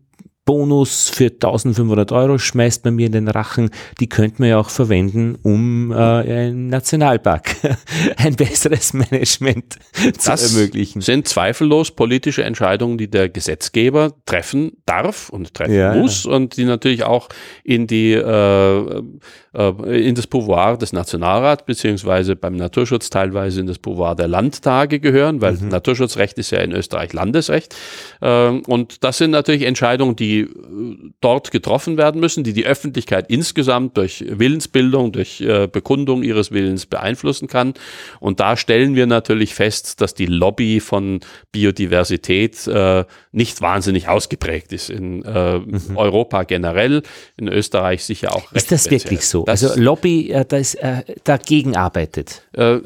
Bonus 0.49 1.09
für 1.09 1.25
1500 1.25 2.11
Euro 2.11 2.39
schmeißt 2.39 2.83
man 2.83 2.95
mir 2.95 3.05
in 3.05 3.11
den 3.11 3.27
Rachen, 3.27 3.69
die 3.99 4.09
könnte 4.09 4.41
man 4.41 4.49
ja 4.49 4.57
auch 4.57 4.71
verwenden, 4.71 5.37
um 5.43 5.91
äh, 5.91 6.49
im 6.49 6.69
Nationalpark 6.69 7.55
ein 8.17 8.35
besseres 8.35 8.93
Management 8.93 9.75
zu 9.93 10.31
das 10.31 10.55
ermöglichen. 10.55 11.01
sind 11.01 11.27
zweifellos 11.27 11.91
politische 11.91 12.43
Entscheidungen, 12.43 12.97
die 12.97 13.11
der 13.11 13.29
Gesetzgeber 13.29 14.15
treffen 14.25 14.71
darf 14.87 15.29
und 15.29 15.53
treffen 15.53 15.75
ja, 15.75 15.93
muss 15.93 16.23
ja. 16.23 16.31
und 16.31 16.57
die 16.57 16.65
natürlich 16.65 17.03
auch 17.03 17.29
in 17.63 17.85
die 17.85 18.13
äh, 18.13 19.03
in 19.53 20.15
das 20.15 20.27
Pouvoir 20.27 20.77
des 20.77 20.93
Nationalrats 20.93 21.65
beziehungsweise 21.65 22.35
beim 22.35 22.55
Naturschutz 22.55 23.09
teilweise 23.09 23.61
in 23.61 23.67
das 23.67 23.79
Pouvoir 23.79 24.15
der 24.15 24.27
Landtage 24.27 24.99
gehören, 24.99 25.41
weil 25.41 25.53
mhm. 25.53 25.69
Naturschutzrecht 25.69 26.37
ist 26.37 26.51
ja 26.51 26.59
in 26.59 26.71
Österreich 26.71 27.13
Landesrecht. 27.13 27.75
Ähm, 28.21 28.61
und 28.67 29.03
das 29.03 29.17
sind 29.17 29.31
natürlich 29.31 29.63
Entscheidungen, 29.63 30.15
die 30.15 30.41
äh, 30.41 30.47
dort 31.21 31.51
getroffen 31.51 31.97
werden 31.97 32.21
müssen, 32.21 32.43
die 32.43 32.53
die 32.53 32.65
Öffentlichkeit 32.65 33.25
insgesamt 33.29 33.97
durch 33.97 34.23
Willensbildung, 34.27 35.11
durch 35.11 35.41
äh, 35.41 35.67
Bekundung 35.67 36.23
ihres 36.23 36.51
Willens 36.51 36.85
beeinflussen 36.85 37.47
kann. 37.47 37.73
Und 38.19 38.39
da 38.39 38.57
stellen 38.57 38.95
wir 38.95 39.07
natürlich 39.07 39.55
fest, 39.55 40.01
dass 40.01 40.13
die 40.13 40.25
Lobby 40.25 40.79
von 40.79 41.21
Biodiversität 41.51 42.69
nicht 43.31 43.61
wahnsinnig 43.61 44.07
ausgeprägt 44.07 44.73
ist 44.73 44.89
in 44.89 45.19
mhm. 45.19 45.95
Europa 45.95 46.43
generell, 46.43 47.03
in 47.37 47.47
Österreich 47.47 48.03
sicher 48.03 48.35
auch. 48.35 48.51
Ist 48.51 48.71
das 48.71 48.89
wirklich 48.89 49.25
so? 49.25 49.45
Also 49.49 49.73
Lobby, 49.75 50.31
äh, 50.31 50.45
das 50.45 50.75
äh, 50.75 51.03
dagegen 51.23 51.75
arbeitet. 51.75 52.43
Äh, 52.53 52.79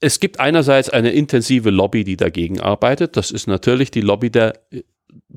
es 0.00 0.18
gibt 0.18 0.40
einerseits 0.40 0.88
eine 0.88 1.12
intensive 1.12 1.70
Lobby, 1.70 2.04
die 2.04 2.16
dagegen 2.16 2.60
arbeitet. 2.60 3.16
Das 3.16 3.30
ist 3.30 3.46
natürlich 3.46 3.90
die 3.90 4.00
Lobby 4.00 4.30
der 4.30 4.54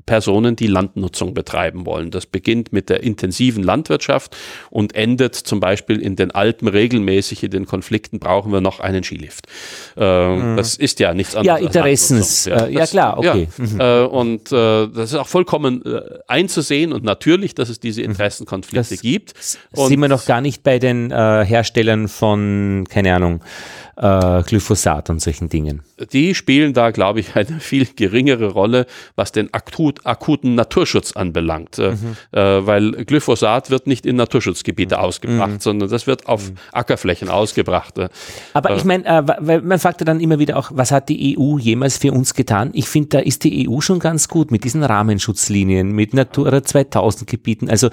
Personen, 0.06 0.56
die 0.56 0.66
Landnutzung 0.66 1.34
betreiben 1.34 1.86
wollen. 1.86 2.10
Das 2.10 2.26
beginnt 2.26 2.72
mit 2.72 2.88
der 2.88 3.02
intensiven 3.02 3.62
Landwirtschaft 3.62 4.36
und 4.70 4.94
endet 4.94 5.34
zum 5.34 5.60
Beispiel 5.60 6.00
in 6.00 6.16
den 6.16 6.30
Alpen 6.30 6.68
regelmäßig 6.68 7.42
in 7.42 7.50
den 7.50 7.66
Konflikten 7.66 8.18
brauchen 8.18 8.52
wir 8.52 8.60
noch 8.60 8.80
einen 8.80 9.02
Skilift. 9.02 9.46
Äh, 9.96 10.36
mhm. 10.36 10.56
Das 10.56 10.76
ist 10.76 11.00
ja 11.00 11.14
nichts 11.14 11.34
anderes. 11.34 11.60
Ja, 11.60 11.66
Interessens. 11.66 12.44
Ja, 12.44 12.66
ja, 12.66 12.86
klar, 12.86 13.18
okay. 13.18 13.48
Ja, 13.58 13.64
mhm. 13.64 13.80
äh, 13.80 14.04
und 14.04 14.52
äh, 14.52 14.88
das 14.88 15.12
ist 15.12 15.14
auch 15.14 15.28
vollkommen 15.28 15.84
äh, 15.84 16.00
einzusehen 16.28 16.92
und 16.92 17.04
natürlich, 17.04 17.54
dass 17.54 17.68
es 17.68 17.80
diese 17.80 18.02
mhm. 18.02 18.10
Interessenkonflikte 18.10 18.94
das 18.94 19.02
gibt. 19.02 19.34
Und 19.72 19.88
sind 19.88 20.00
wir 20.00 20.08
noch 20.08 20.26
gar 20.26 20.40
nicht 20.40 20.62
bei 20.62 20.78
den 20.78 21.10
äh, 21.10 21.44
Herstellern 21.44 22.08
von, 22.08 22.84
keine 22.88 23.14
Ahnung, 23.14 23.40
äh, 23.96 24.42
Glyphosat 24.42 25.10
und 25.10 25.20
solchen 25.20 25.48
Dingen. 25.48 25.82
Die 26.12 26.34
spielen 26.34 26.72
da, 26.72 26.90
glaube 26.90 27.20
ich, 27.20 27.36
eine 27.36 27.46
viel 27.60 27.86
geringere 27.86 28.48
Rolle, 28.48 28.86
was 29.16 29.32
den 29.32 29.52
akut, 29.52 29.93
akuten 30.04 30.54
Naturschutz 30.54 31.12
anbelangt. 31.12 31.78
Äh, 31.78 31.92
mhm. 31.92 32.16
Äh, 32.32 32.66
weil 32.66 32.92
Glyphosat 33.04 33.70
wird 33.70 33.86
nicht 33.86 34.06
in 34.06 34.16
Naturschutzgebiete 34.16 34.96
mhm. 34.96 35.00
ausgebracht, 35.00 35.50
mhm. 35.50 35.60
sondern 35.60 35.90
das 35.90 36.06
wird 36.06 36.26
auf 36.26 36.50
mhm. 36.50 36.56
Ackerflächen 36.72 37.28
ausgebracht. 37.28 37.98
Äh, 37.98 38.08
Aber 38.52 38.70
äh, 38.70 38.76
ich 38.76 38.84
meine, 38.84 39.04
äh, 39.04 39.60
man 39.60 39.78
fragt 39.78 40.00
ja 40.00 40.04
dann 40.04 40.20
immer 40.20 40.38
wieder 40.38 40.56
auch, 40.56 40.70
was 40.74 40.92
hat 40.92 41.08
die 41.08 41.38
EU 41.38 41.58
jemals 41.58 41.98
für 41.98 42.12
uns 42.12 42.34
getan? 42.34 42.70
Ich 42.72 42.88
finde, 42.88 43.08
da 43.10 43.18
ist 43.20 43.44
die 43.44 43.68
EU 43.68 43.80
schon 43.80 43.98
ganz 43.98 44.28
gut 44.28 44.50
mit 44.50 44.64
diesen 44.64 44.82
Rahmenschutzlinien, 44.82 45.92
mit 45.92 46.14
Natura 46.14 46.62
2000 46.62 47.28
Gebieten. 47.28 47.70
Also 47.70 47.90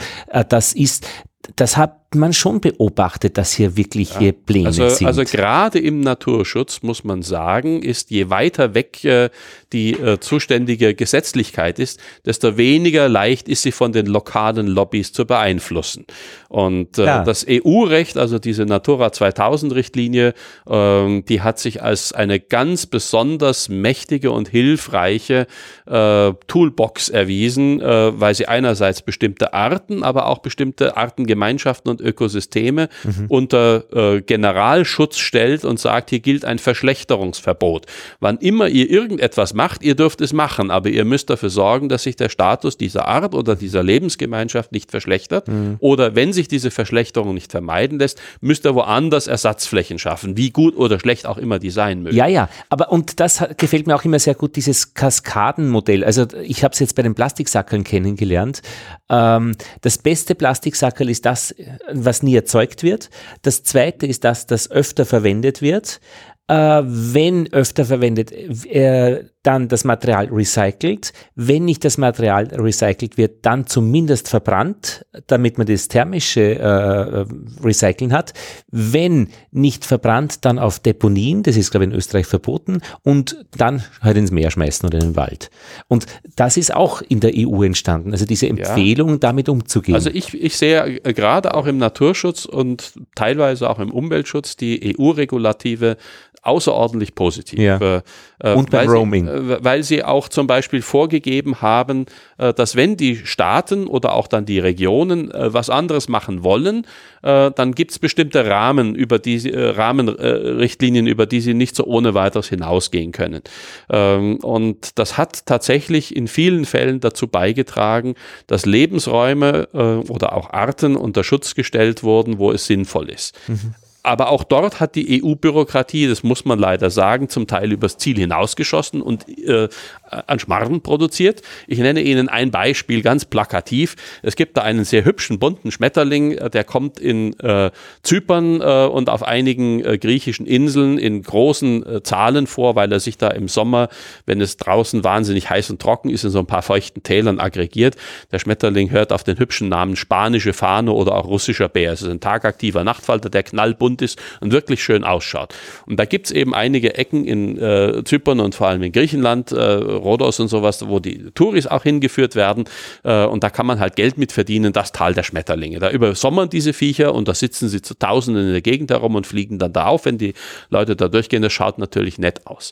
das 0.50 0.74
ist, 0.74 1.08
das 1.56 1.78
hat 1.78 2.01
man 2.16 2.34
schon 2.34 2.60
beobachtet, 2.60 3.38
dass 3.38 3.54
hier 3.54 3.78
wirklich 3.78 4.18
hier 4.18 4.34
Pläne 4.34 4.68
also, 4.68 4.90
sind. 4.90 5.08
Also 5.08 5.24
gerade 5.24 5.80
im 5.80 6.02
Naturschutz 6.02 6.82
muss 6.82 7.04
man 7.04 7.22
sagen, 7.22 7.82
ist 7.82 8.12
je 8.12 8.30
weiter 8.30 8.74
weg 8.74 9.04
äh, 9.06 9.30
die 9.72 9.94
äh, 9.94 10.20
zuständige 10.20 10.94
Gesetzlichkeit 10.94 11.80
ist, 11.80 12.00
desto 12.26 12.58
weniger 12.58 13.08
leicht 13.08 13.48
ist 13.48 13.62
sie 13.62 13.72
von 13.72 13.94
den 13.94 14.08
lokalen 14.08 14.68
Lobbys 14.68 15.14
zu 15.14 15.26
beeinflussen. 15.26 16.06
Und 16.50 16.98
äh, 16.98 17.06
das 17.06 17.46
EU-Recht, 17.50 18.18
also 18.18 18.40
diese 18.40 18.66
Natura 18.66 19.14
2000 19.14 19.74
Richtlinie, 19.74 20.34
ähm, 20.70 21.24
die 21.26 21.42
hat 21.42 21.60
sich 21.60 21.82
als 21.82 22.12
eine 22.12 22.40
ganz 22.40 22.86
besonders 22.86 23.70
mächtige 23.70 24.32
und 24.32 24.50
hilfreiche 24.50 25.48
äh, 25.86 26.34
Toolbox 26.48 27.08
erwiesen, 27.08 27.80
äh, 27.80 28.20
weil 28.20 28.36
sie 28.36 28.48
einerseits 28.48 29.02
bestimmte 29.02 29.54
Arten, 29.54 30.04
aber 30.04 30.28
auch 30.28 30.40
bestimmte 30.40 30.98
Artengemeinschaften 30.98 31.90
und 31.90 32.01
Ökosysteme 32.02 32.90
mhm. 33.04 33.26
unter 33.30 33.84
äh, 33.94 34.22
Generalschutz 34.22 35.18
stellt 35.18 35.64
und 35.66 35.80
sagt, 35.80 36.10
hier 36.10 36.20
gilt 36.20 36.46
ein 36.46 36.60
Verschlechterungsverbot. 36.60 37.86
Wann 38.20 38.38
immer 38.38 38.68
ihr 38.68 38.90
irgendetwas 38.90 39.54
macht, 39.54 39.84
ihr 39.84 39.96
dürft 39.96 40.22
es 40.22 40.34
machen, 40.34 40.72
aber 40.72 40.90
ihr 40.90 41.06
müsst 41.06 41.30
dafür 41.30 41.50
sorgen, 41.50 41.90
dass 41.90 42.04
sich 42.04 42.16
der 42.16 42.30
Status 42.30 42.78
dieser 42.78 43.08
Art 43.08 43.34
oder 43.36 43.56
dieser 43.56 43.84
Lebensgemeinschaft 43.84 44.72
nicht 44.72 44.92
verschlechtert. 44.92 45.48
Mhm. 45.48 45.78
Oder 45.80 46.16
wenn 46.16 46.34
sich 46.34 46.48
diese 46.48 46.72
Verschlechterung 46.72 47.34
nicht 47.34 47.52
vermeiden 47.52 48.00
lässt, 48.00 48.22
müsst 48.42 48.66
ihr 48.66 48.76
woanders 48.76 49.28
Ersatzflächen 49.28 50.00
schaffen, 50.00 50.38
wie 50.38 50.52
gut 50.52 50.76
oder 50.76 51.00
schlecht 51.00 51.26
auch 51.26 51.38
immer 51.38 51.60
die 51.60 51.70
sein 51.70 52.04
mögen. 52.04 52.16
Ja, 52.16 52.28
ja, 52.28 52.50
aber 52.70 52.92
und 52.92 53.20
das 53.20 53.44
gefällt 53.58 53.88
mir 53.88 53.96
auch 53.96 54.06
immer 54.06 54.20
sehr 54.20 54.36
gut, 54.36 54.56
dieses 54.56 54.94
Kaskadenmodell. 54.94 56.04
Also 56.04 56.26
ich 56.44 56.64
habe 56.64 56.74
es 56.74 56.80
jetzt 56.80 56.96
bei 56.96 57.02
den 57.04 57.16
Plastiksackeln 57.16 57.84
kennengelernt. 57.84 58.62
Ähm, 59.10 59.56
das 59.82 59.98
beste 59.98 60.36
Plastiksackel 60.36 61.10
ist 61.10 61.26
das, 61.26 61.56
was 61.94 62.24
nie 62.24 62.36
erzeugt 62.36 62.84
wird. 62.84 63.10
Das 63.42 63.64
zweite 63.64 64.06
ist 64.06 64.24
das, 64.24 64.46
das 64.46 64.70
öfter 64.70 65.06
verwendet 65.06 65.62
wird. 65.62 66.00
Äh, 66.48 66.82
wenn 66.84 67.52
öfter 67.54 67.86
verwendet, 67.86 68.32
äh, 68.32 69.26
dann 69.44 69.68
das 69.68 69.84
Material 69.84 70.28
recycelt. 70.28 71.14
Wenn 71.36 71.66
nicht 71.66 71.84
das 71.84 71.98
Material 71.98 72.46
recycelt 72.54 73.18
wird, 73.18 73.46
dann 73.46 73.66
zumindest 73.66 74.30
verbrannt, 74.30 75.06
damit 75.28 75.58
man 75.58 75.68
das 75.68 75.88
thermische 75.88 76.60
äh, 76.60 77.26
Recyceln 77.64 78.14
hat. 78.14 78.34
Wenn 78.70 79.30
nicht 79.52 79.86
verbrannt, 79.86 80.46
dann 80.46 80.60
auf 80.60 80.80
Deponien, 80.80 81.44
das 81.44 81.58
ist 81.58 81.72
glaube 81.72 81.86
ich 81.86 81.92
in 81.92 81.98
Österreich 81.98 82.28
verboten, 82.28 82.82
und 83.04 83.46
dann 83.58 83.84
halt 84.02 84.18
ins 84.18 84.32
Meer 84.32 84.52
schmeißen 84.52 84.88
oder 84.88 85.00
in 85.00 85.12
den 85.12 85.16
Wald. 85.16 85.50
Und 85.88 86.06
das 86.36 86.58
ist 86.58 86.74
auch 86.74 87.02
in 87.02 87.20
der 87.20 87.32
EU 87.36 87.64
entstanden, 87.64 88.12
also 88.12 88.26
diese 88.26 88.48
Empfehlung, 88.48 89.12
ja. 89.12 89.18
damit 89.18 89.50
umzugehen. 89.50 89.96
Also 89.96 90.10
ich, 90.12 90.34
ich 90.34 90.58
sehe 90.58 91.00
gerade 91.02 91.54
auch 91.56 91.66
im 91.66 91.78
Naturschutz 91.78 92.46
und 92.46 92.94
teilweise 93.16 93.70
auch 93.70 93.80
im 93.80 93.92
Umweltschutz 93.92 94.56
die 94.56 94.96
EU-Regulative 94.98 95.98
außerordentlich 96.42 97.16
positiv. 97.16 97.60
Ja. 97.60 97.78
Äh, 97.78 98.02
äh 98.40 98.54
und 98.56 98.70
beim 98.72 98.90
Roaming. 98.90 99.28
Äh, 99.32 99.64
weil 99.64 99.84
sie 99.84 100.04
auch 100.04 100.30
zum 100.30 100.48
Beispiel 100.48 100.82
vorgegeben 100.82 101.62
haben, 101.62 102.06
äh, 102.38 102.54
dass 102.54 102.76
wenn 102.76 102.98
die 102.98 103.18
Staaten 103.26 103.88
oder 103.88 104.14
auch 104.14 104.28
dann 104.28 104.46
die 104.46 104.60
Regionen 104.60 105.32
äh, 105.32 105.54
was 105.54 105.70
anderes 105.70 106.10
machen 106.10 106.44
wollen, 106.44 106.86
dann 107.24 107.76
gibt 107.76 107.92
es 107.92 108.00
bestimmte 108.00 108.48
Rahmen 108.48 108.96
über 108.96 109.20
die 109.20 109.48
Rahmenrichtlinien, 109.48 111.06
über 111.06 111.28
die 111.28 111.40
sie 111.40 111.54
nicht 111.54 111.76
so 111.76 111.84
ohne 111.86 112.16
weiteres 112.16 112.50
hinausgehen 112.50 113.12
können. 113.12 113.44
Ähm, 113.92 114.38
und 114.38 114.98
das 114.98 115.20
hat 115.20 115.46
tatsächlich 115.46 116.16
in 116.16 116.28
vielen 116.28 116.66
Fällen 116.66 117.00
dazu 117.00 117.28
beigetragen, 117.28 118.16
dass 118.48 118.66
Lebensräume 118.66 119.68
oder 120.10 120.36
auch 120.36 120.50
Arten 120.50 120.96
unter 120.96 121.24
Schutz 121.24 121.54
gestellt 121.54 122.02
wurden, 122.02 122.40
wo 122.40 122.52
es 122.52 122.66
sinnvoll 122.66 123.10
ist. 123.12 123.38
Mhm 123.48 123.76
aber 124.04 124.30
auch 124.30 124.44
dort 124.44 124.80
hat 124.80 124.96
die 124.96 125.24
EU-Bürokratie, 125.24 126.08
das 126.08 126.24
muss 126.24 126.46
man 126.46 126.58
leider 126.58 126.90
sagen, 126.90 127.30
zum 127.30 127.48
Teil 127.48 127.72
übers 127.72 127.98
Ziel 127.98 128.18
hinausgeschossen 128.18 129.02
und 129.02 129.28
äh, 129.30 129.70
an 130.12 130.40
Schmarren 130.40 130.82
produziert. 130.82 131.42
Ich 131.68 131.80
nenne 131.80 132.02
Ihnen 132.02 132.30
ein 132.30 132.52
Beispiel 132.52 133.02
ganz 133.02 133.26
plakativ. 133.26 133.96
Es 134.24 134.36
gibt 134.36 134.58
da 134.58 134.62
einen 134.62 134.84
sehr 134.84 135.06
hübschen 135.06 135.38
bunten 135.40 135.72
Schmetterling, 135.72 136.32
äh, 136.32 136.50
der 136.50 136.64
kommt 136.64 137.00
in 137.00 137.38
äh, 137.40 137.72
Zypern 138.04 138.62
äh, 138.62 138.88
und 138.88 139.10
auf 139.10 139.24
einigen 139.24 139.86
äh, 139.86 139.98
griechischen 139.98 140.46
Inseln 140.46 140.98
in 140.98 141.22
großen 141.22 141.86
äh, 141.86 142.04
Zahlen 142.04 142.48
vor, 142.48 142.76
weil 142.76 142.92
er 142.92 143.00
sich 143.00 143.18
da 143.18 143.28
im 143.30 143.48
Sommer, 143.48 143.90
wenn 144.26 144.42
es 144.42 144.58
draußen 144.58 145.04
wahnsinnig 145.04 145.50
heiß 145.50 145.70
und 145.70 145.82
trocken 145.82 146.10
ist, 146.10 146.24
in 146.24 146.32
so 146.32 146.40
ein 146.40 146.48
paar 146.48 146.64
feuchten 146.64 147.04
Tälern 147.04 147.40
aggregiert. 147.40 147.96
Der 148.32 148.40
Schmetterling 148.40 148.90
hört 148.90 149.14
auf 149.14 149.24
den 149.24 149.38
hübschen 149.38 149.70
Namen 149.70 149.96
spanische 149.96 150.54
Fahne 150.54 150.92
oder 150.92 151.16
auch 151.16 151.28
russischer 151.28 151.70
Bär. 151.70 151.94
Es 151.94 152.02
ist 152.02 152.10
ein 152.10 152.20
tagaktiver 152.20 152.84
Nachtfalter, 152.84 153.30
der 153.30 153.44
knallbunt 153.44 153.92
bunt 153.92 154.02
ist 154.02 154.20
und 154.40 154.52
wirklich 154.52 154.84
schön 154.84 155.04
ausschaut. 155.04 155.54
Und 155.86 156.00
da 156.00 156.06
gibt 156.06 156.28
es 156.28 156.32
eben 156.32 156.54
einige 156.54 156.96
Ecken 156.96 157.26
in 157.26 157.58
äh, 157.58 158.04
Zypern 158.04 158.40
und 158.40 158.56
vor 158.56 158.68
allem 158.68 158.84
in 158.84 158.92
Griechenland, 158.92 159.52
äh, 159.52 159.56
Rhodos 160.02 160.40
und 160.40 160.48
sowas, 160.48 160.88
wo 160.88 161.00
die 161.00 161.32
Touris 161.34 161.68
auch 161.68 161.84
hingeführt 161.84 162.36
werden. 162.36 162.66
Äh, 163.04 163.26
und 163.26 163.44
da 163.44 163.50
kann 163.50 163.66
man 163.66 163.80
halt 163.80 163.96
Geld 163.96 164.18
mit 164.18 164.32
verdienen, 164.32 164.74
das 164.74 164.92
Tal 164.92 165.14
der 165.14 165.24
Schmetterlinge. 165.24 165.80
Da 165.80 165.90
übersommern 165.92 166.50
diese 166.50 166.74
Viecher 166.74 167.14
und 167.14 167.28
da 167.28 167.34
sitzen 167.34 167.70
sie 167.70 167.82
zu 167.82 167.98
Tausenden 167.98 168.48
in 168.48 168.52
der 168.52 168.62
Gegend 168.62 168.92
herum 168.92 169.16
und 169.16 169.28
fliegen 169.28 169.60
dann 169.60 169.74
da 169.74 169.86
auf, 169.86 170.06
wenn 170.06 170.18
die 170.18 170.34
Leute 170.70 170.96
da 170.96 171.08
durchgehen. 171.08 171.42
Das 171.42 171.54
schaut 171.54 171.78
natürlich 171.78 172.18
nett 172.18 172.48
aus. 172.48 172.72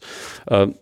Ähm, 0.49 0.76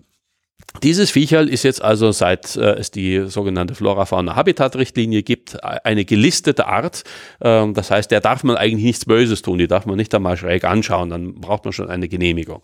dieses 0.83 1.09
Viecherl 1.09 1.49
ist 1.49 1.63
jetzt 1.63 1.81
also, 1.81 2.11
seit 2.11 2.55
äh, 2.55 2.75
es 2.75 2.91
die 2.91 3.27
sogenannte 3.27 3.73
Flora-Fauna-Habitat-Richtlinie 3.73 5.23
gibt, 5.23 5.63
eine 5.63 6.05
gelistete 6.05 6.67
Art. 6.67 7.03
Ähm, 7.41 7.73
das 7.73 7.89
heißt, 7.89 8.11
der 8.11 8.21
darf 8.21 8.43
man 8.43 8.57
eigentlich 8.57 8.85
nichts 8.85 9.05
Böses 9.05 9.41
tun, 9.41 9.57
die 9.57 9.67
darf 9.67 9.85
man 9.85 9.97
nicht 9.97 10.13
einmal 10.13 10.37
schräg 10.37 10.65
anschauen, 10.65 11.09
dann 11.09 11.35
braucht 11.35 11.65
man 11.65 11.73
schon 11.73 11.89
eine 11.89 12.07
Genehmigung. 12.07 12.61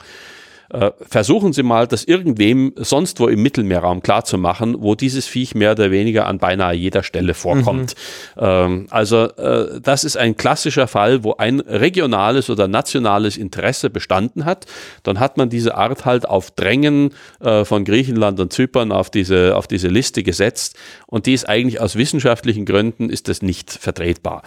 Äh, 0.69 0.91
versuchen 1.01 1.53
Sie 1.53 1.63
mal, 1.63 1.87
das 1.87 2.03
irgendwem 2.03 2.73
sonst 2.77 3.19
wo 3.19 3.27
im 3.27 3.41
Mittelmeerraum 3.41 4.01
klarzumachen, 4.01 4.75
wo 4.79 4.95
dieses 4.95 5.27
Viech 5.27 5.55
mehr 5.55 5.71
oder 5.73 5.91
weniger 5.91 6.27
an 6.27 6.39
beinahe 6.39 6.73
jeder 6.73 7.03
Stelle 7.03 7.33
vorkommt. 7.33 7.95
Mhm. 8.35 8.41
Ähm, 8.43 8.87
also 8.89 9.25
äh, 9.25 9.79
das 9.81 10.03
ist 10.03 10.17
ein 10.17 10.35
klassischer 10.35 10.87
Fall, 10.87 11.23
wo 11.23 11.35
ein 11.35 11.59
regionales 11.59 12.49
oder 12.49 12.67
nationales 12.67 13.37
Interesse 13.37 13.89
bestanden 13.89 14.45
hat. 14.45 14.65
Dann 15.03 15.19
hat 15.19 15.37
man 15.37 15.49
diese 15.49 15.75
Art 15.75 16.05
halt 16.05 16.27
auf 16.27 16.51
Drängen 16.51 17.11
äh, 17.39 17.65
von 17.65 17.85
Griechenland 17.85 18.39
und 18.39 18.53
Zypern 18.53 18.91
auf 18.91 19.09
diese, 19.09 19.55
auf 19.55 19.67
diese 19.67 19.87
Liste 19.87 20.23
gesetzt 20.23 20.75
und 21.07 21.25
die 21.25 21.33
ist 21.33 21.47
eigentlich 21.47 21.81
aus 21.81 21.95
wissenschaftlichen 21.95 22.65
Gründen 22.65 23.09
ist 23.09 23.27
das 23.27 23.41
nicht 23.41 23.71
vertretbar. 23.71 24.43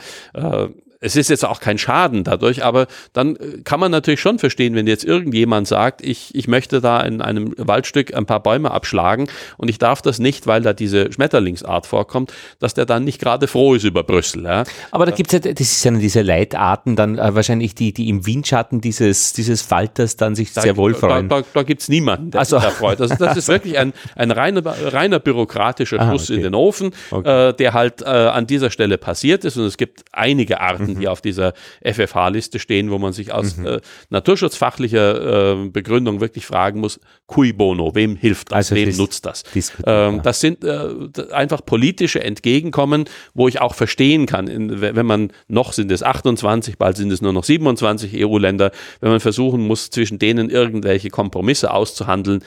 Es 1.00 1.16
ist 1.16 1.28
jetzt 1.30 1.44
auch 1.44 1.60
kein 1.60 1.78
Schaden 1.78 2.24
dadurch, 2.24 2.64
aber 2.64 2.86
dann 3.12 3.36
äh, 3.36 3.62
kann 3.64 3.80
man 3.80 3.90
natürlich 3.90 4.20
schon 4.20 4.38
verstehen, 4.38 4.74
wenn 4.74 4.86
jetzt 4.86 5.04
irgendjemand 5.04 5.68
sagt, 5.68 6.02
ich, 6.02 6.34
ich 6.34 6.48
möchte 6.48 6.80
da 6.80 7.00
in 7.00 7.20
einem 7.20 7.54
Waldstück 7.56 8.14
ein 8.14 8.26
paar 8.26 8.42
Bäume 8.42 8.70
abschlagen 8.70 9.28
und 9.56 9.68
ich 9.68 9.78
darf 9.78 10.02
das 10.02 10.18
nicht, 10.18 10.46
weil 10.46 10.62
da 10.62 10.72
diese 10.72 11.12
Schmetterlingsart 11.12 11.86
vorkommt, 11.86 12.32
dass 12.58 12.74
der 12.74 12.86
dann 12.86 13.04
nicht 13.04 13.20
gerade 13.20 13.46
froh 13.46 13.74
ist 13.74 13.84
über 13.84 14.02
Brüssel. 14.02 14.44
Ja. 14.44 14.64
Aber 14.90 15.06
da 15.06 15.12
gibt 15.12 15.32
es 15.32 15.44
ja, 15.44 15.52
das 15.52 15.60
ist 15.60 15.84
ja 15.84 15.90
diese 15.92 16.22
Leitarten, 16.22 16.96
dann 16.96 17.18
äh, 17.18 17.34
wahrscheinlich 17.34 17.74
die, 17.74 17.92
die 17.92 18.08
im 18.08 18.26
Windschatten 18.26 18.80
dieses, 18.80 19.32
dieses 19.32 19.62
Falters 19.62 20.16
dann 20.16 20.34
sich 20.34 20.52
da, 20.52 20.62
sehr 20.62 20.76
wohl 20.76 20.94
freuen. 20.94 21.28
Da, 21.28 21.40
da, 21.40 21.46
da 21.52 21.62
gibt 21.62 21.82
es 21.82 21.88
niemanden, 21.88 22.30
der 22.30 22.40
also. 22.40 22.58
sich 22.58 22.68
da 22.68 22.72
freut. 22.72 23.00
Also 23.00 23.14
das 23.16 23.36
ist 23.36 23.48
wirklich 23.48 23.78
ein, 23.78 23.92
ein 24.14 24.30
reiner, 24.30 24.62
reiner 24.64 25.18
bürokratischer 25.18 26.10
Schuss 26.10 26.30
okay. 26.30 26.36
in 26.36 26.42
den 26.42 26.54
Ofen, 26.54 26.90
okay. 27.10 27.48
äh, 27.48 27.52
der 27.54 27.74
halt 27.74 28.02
äh, 28.02 28.06
an 28.06 28.46
dieser 28.46 28.70
Stelle 28.70 28.98
passiert 28.98 29.44
ist 29.44 29.56
und 29.56 29.64
es 29.64 29.76
gibt 29.76 30.04
einige 30.12 30.60
Arten, 30.60 30.95
die 31.00 31.08
auf 31.08 31.20
dieser 31.20 31.52
FFH-Liste 31.82 32.58
stehen, 32.58 32.90
wo 32.90 32.98
man 32.98 33.12
sich 33.12 33.32
aus 33.32 33.56
mhm. 33.56 33.66
äh, 33.66 33.80
naturschutzfachlicher 34.10 35.64
äh, 35.64 35.68
Begründung 35.68 36.20
wirklich 36.20 36.46
fragen 36.46 36.80
muss, 36.80 37.00
cui 37.26 37.52
bono, 37.52 37.94
wem 37.94 38.16
hilft 38.16 38.50
das, 38.50 38.56
also 38.56 38.74
wem 38.74 38.96
nutzt 38.96 39.26
das? 39.26 39.44
Ähm, 39.84 40.20
das 40.22 40.40
sind 40.40 40.64
äh, 40.64 40.88
einfach 41.32 41.64
politische 41.64 42.22
Entgegenkommen, 42.22 43.04
wo 43.34 43.48
ich 43.48 43.60
auch 43.60 43.74
verstehen 43.74 44.26
kann, 44.26 44.48
in, 44.48 44.80
wenn 44.80 45.06
man 45.06 45.32
noch 45.48 45.72
sind 45.72 45.90
es 45.92 46.02
28, 46.02 46.78
bald 46.78 46.96
sind 46.96 47.10
es 47.12 47.20
nur 47.20 47.32
noch 47.32 47.44
27 47.44 48.24
EU-Länder, 48.24 48.70
wenn 49.00 49.10
man 49.10 49.20
versuchen 49.20 49.66
muss, 49.66 49.90
zwischen 49.90 50.18
denen 50.18 50.50
irgendwelche 50.50 51.10
Kompromisse 51.10 51.72
auszuhandeln, 51.72 52.42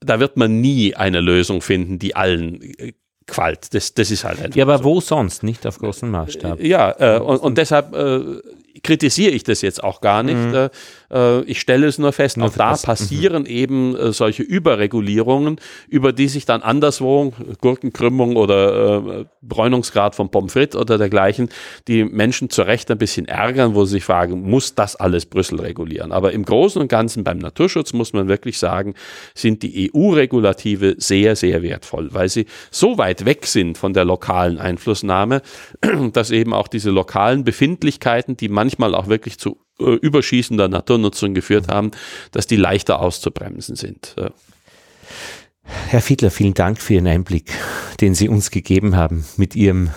da 0.00 0.20
wird 0.20 0.36
man 0.36 0.60
nie 0.60 0.94
eine 0.94 1.20
Lösung 1.20 1.60
finden, 1.60 1.98
die 1.98 2.14
allen 2.14 2.62
äh, 2.62 2.92
Qualt. 3.28 3.72
Das, 3.74 3.94
das 3.94 4.10
ist 4.10 4.24
halt 4.24 4.40
einfach 4.42 4.56
Ja, 4.56 4.64
aber 4.64 4.78
so. 4.78 4.84
wo 4.84 5.00
sonst? 5.00 5.42
Nicht 5.44 5.66
auf 5.66 5.78
großem 5.78 6.10
Maßstab. 6.10 6.60
Ja, 6.60 6.94
äh, 6.98 7.20
und, 7.20 7.36
und 7.38 7.58
deshalb 7.58 7.94
äh, 7.94 8.20
kritisiere 8.82 9.30
ich 9.32 9.44
das 9.44 9.62
jetzt 9.62 9.82
auch 9.84 10.00
gar 10.00 10.22
nicht. 10.22 10.36
Mhm. 10.36 10.68
Äh, 11.12 11.42
ich 11.42 11.60
stelle 11.60 11.86
es 11.86 11.98
nur 11.98 12.12
fest, 12.12 12.40
auch 12.40 12.52
da 12.52 12.70
das. 12.70 12.82
passieren 12.82 13.42
mhm. 13.42 13.48
eben 13.48 13.96
äh, 13.96 14.12
solche 14.12 14.42
Überregulierungen, 14.42 15.60
über 15.88 16.12
die 16.12 16.28
sich 16.28 16.44
dann 16.44 16.62
anderswo, 16.62 17.32
Gurkenkrümmung 17.60 18.36
oder 18.36 19.20
äh, 19.20 19.24
Bräunungsgrad 19.42 20.14
von 20.14 20.30
Pommes 20.30 20.52
frites 20.52 20.80
oder 20.80 20.98
dergleichen, 20.98 21.48
die 21.86 22.04
Menschen 22.04 22.50
zu 22.50 22.62
Recht 22.62 22.90
ein 22.90 22.98
bisschen 22.98 23.26
ärgern, 23.26 23.74
wo 23.74 23.84
sie 23.84 23.92
sich 23.92 24.04
fragen, 24.04 24.48
muss 24.48 24.74
das 24.74 24.96
alles 24.96 25.26
Brüssel 25.26 25.60
regulieren? 25.60 26.12
Aber 26.12 26.32
im 26.32 26.44
Großen 26.44 26.80
und 26.80 26.88
Ganzen 26.88 27.24
beim 27.24 27.38
Naturschutz 27.38 27.92
muss 27.92 28.12
man 28.12 28.28
wirklich 28.28 28.58
sagen, 28.58 28.94
sind 29.34 29.62
die 29.62 29.90
EU-Regulative 29.94 30.96
sehr, 30.98 31.36
sehr 31.36 31.62
wertvoll, 31.62 32.08
weil 32.12 32.28
sie 32.28 32.46
so 32.70 32.98
weit 32.98 33.24
weg 33.24 33.46
sind 33.46 33.78
von 33.78 33.92
der 33.92 34.04
lokalen 34.04 34.58
Einflussnahme, 34.58 35.42
dass 36.12 36.30
eben 36.30 36.52
auch 36.52 36.68
diese 36.68 36.90
lokalen 36.90 37.44
Befindlichkeiten, 37.44 38.36
die 38.36 38.48
manchmal 38.48 38.94
auch 38.94 39.08
wirklich 39.08 39.38
zu 39.38 39.58
äh, 39.80 39.94
überschießender 39.94 40.68
Naturnutzung 40.68 41.34
geführt 41.34 41.68
haben, 41.68 41.90
dass 42.32 42.46
die 42.46 42.56
leichter 42.56 43.00
auszubremsen 43.00 43.76
sind. 43.76 44.16
Herr 45.88 46.00
Fiedler, 46.00 46.30
vielen 46.30 46.54
Dank 46.54 46.80
für 46.80 46.94
Ihren 46.94 47.06
Einblick, 47.06 47.52
den 48.00 48.14
Sie 48.14 48.28
uns 48.28 48.50
gegeben 48.50 48.96
haben 48.96 49.24
mit 49.36 49.54
Ihrem 49.54 49.90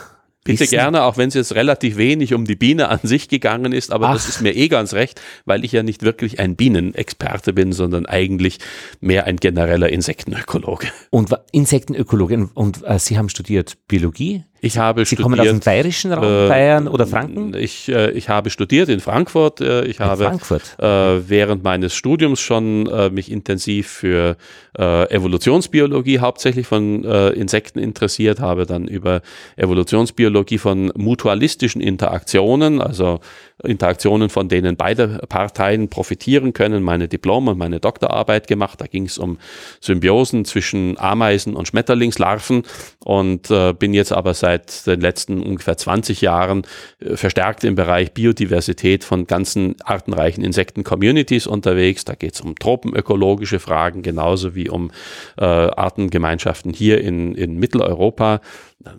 Bitte 0.43 0.61
Wissen. 0.61 0.71
gerne, 0.71 1.03
auch 1.03 1.17
wenn 1.17 1.27
es 1.27 1.35
jetzt 1.35 1.53
relativ 1.53 1.97
wenig 1.97 2.33
um 2.33 2.45
die 2.45 2.55
Biene 2.55 2.89
an 2.89 2.99
sich 3.03 3.29
gegangen 3.29 3.73
ist, 3.73 3.91
aber 3.91 4.09
Ach. 4.09 4.13
das 4.13 4.27
ist 4.27 4.41
mir 4.41 4.55
eh 4.55 4.69
ganz 4.69 4.93
recht, 4.93 5.21
weil 5.45 5.63
ich 5.63 5.71
ja 5.71 5.83
nicht 5.83 6.01
wirklich 6.01 6.39
ein 6.39 6.55
Bienenexperte 6.55 7.53
bin, 7.53 7.73
sondern 7.73 8.07
eigentlich 8.07 8.57
mehr 9.01 9.25
ein 9.25 9.37
genereller 9.37 9.89
Insektenökologe. 9.89 10.87
Und 11.11 11.31
Insektenökologe 11.51 12.49
und 12.55 12.83
äh, 12.83 12.97
Sie 12.97 13.19
haben 13.19 13.29
studiert 13.29 13.77
Biologie? 13.87 14.43
Ich 14.63 14.77
habe 14.77 15.01
Sie 15.01 15.15
studiert, 15.15 15.23
kommen 15.23 15.39
aus 15.39 15.47
dem 15.47 15.59
bayerischen 15.59 16.13
Raum, 16.13 16.23
äh, 16.23 16.47
Bayern 16.47 16.88
oder 16.88 17.07
Franken? 17.07 17.55
Ich, 17.55 17.89
äh, 17.89 18.11
ich 18.11 18.29
habe 18.29 18.51
studiert 18.51 18.89
in 18.89 18.99
Frankfurt. 18.99 19.59
Äh, 19.59 19.85
ich 19.85 19.99
in 19.99 20.05
habe 20.05 20.25
Frankfurt. 20.25 20.77
Äh, 20.77 21.27
während 21.27 21.63
meines 21.63 21.95
Studiums 21.95 22.39
schon 22.39 22.85
äh, 22.85 23.09
mich 23.09 23.31
intensiv 23.31 23.88
für 23.88 24.38
äh, 24.77 25.09
Evolutionsbiologie 25.09 26.19
hauptsächlich 26.19 26.67
von 26.67 27.03
Insekten 27.03 27.79
interessiert, 27.79 28.39
habe 28.39 28.65
dann 28.65 28.88
über 28.88 29.21
Evolutionsbiologie 29.57 30.59
von 30.59 30.91
mutualistischen 30.95 31.81
Interaktionen, 31.81 32.81
also 32.81 33.19
Interaktionen, 33.63 34.29
von 34.29 34.49
denen 34.49 34.75
beide 34.75 35.19
Parteien 35.29 35.89
profitieren 35.89 36.53
können, 36.53 36.83
meine 36.83 37.07
Diplom- 37.07 37.47
und 37.47 37.57
meine 37.57 37.79
Doktorarbeit 37.79 38.47
gemacht. 38.47 38.81
Da 38.81 38.88
ging 38.88 39.05
es 39.05 39.17
um 39.17 39.38
Symbiosen 39.79 40.45
zwischen 40.45 40.97
Ameisen 40.99 41.55
und 41.55 41.67
Schmetterlingslarven 41.67 42.63
und 43.03 43.51
äh, 43.51 43.73
bin 43.73 43.93
jetzt 43.93 44.11
aber 44.11 44.33
seit 44.33 44.85
den 44.88 45.01
letzten 45.01 45.41
ungefähr 45.41 45.77
20 45.77 46.21
Jahren 46.21 46.63
äh, 46.99 47.15
verstärkt 47.15 47.63
im 47.63 47.75
Bereich 47.75 48.13
Biodiversität 48.13 49.03
von 49.03 49.27
ganzen 49.27 49.75
artenreichen 49.83 50.43
Insekten-Communities 50.43 51.47
unterwegs. 51.47 52.05
Da 52.05 52.15
geht 52.15 52.35
es 52.35 52.41
um 52.41 52.55
tropenökologische 52.55 53.59
Fragen 53.59 54.01
genauso 54.01 54.55
wie 54.55 54.69
um 54.69 54.91
äh, 55.38 55.45
Artengemeinschaften 55.45 56.73
hier 56.73 57.01
in, 57.01 57.35
in 57.35 57.57
Mitteleuropa. 57.57 58.41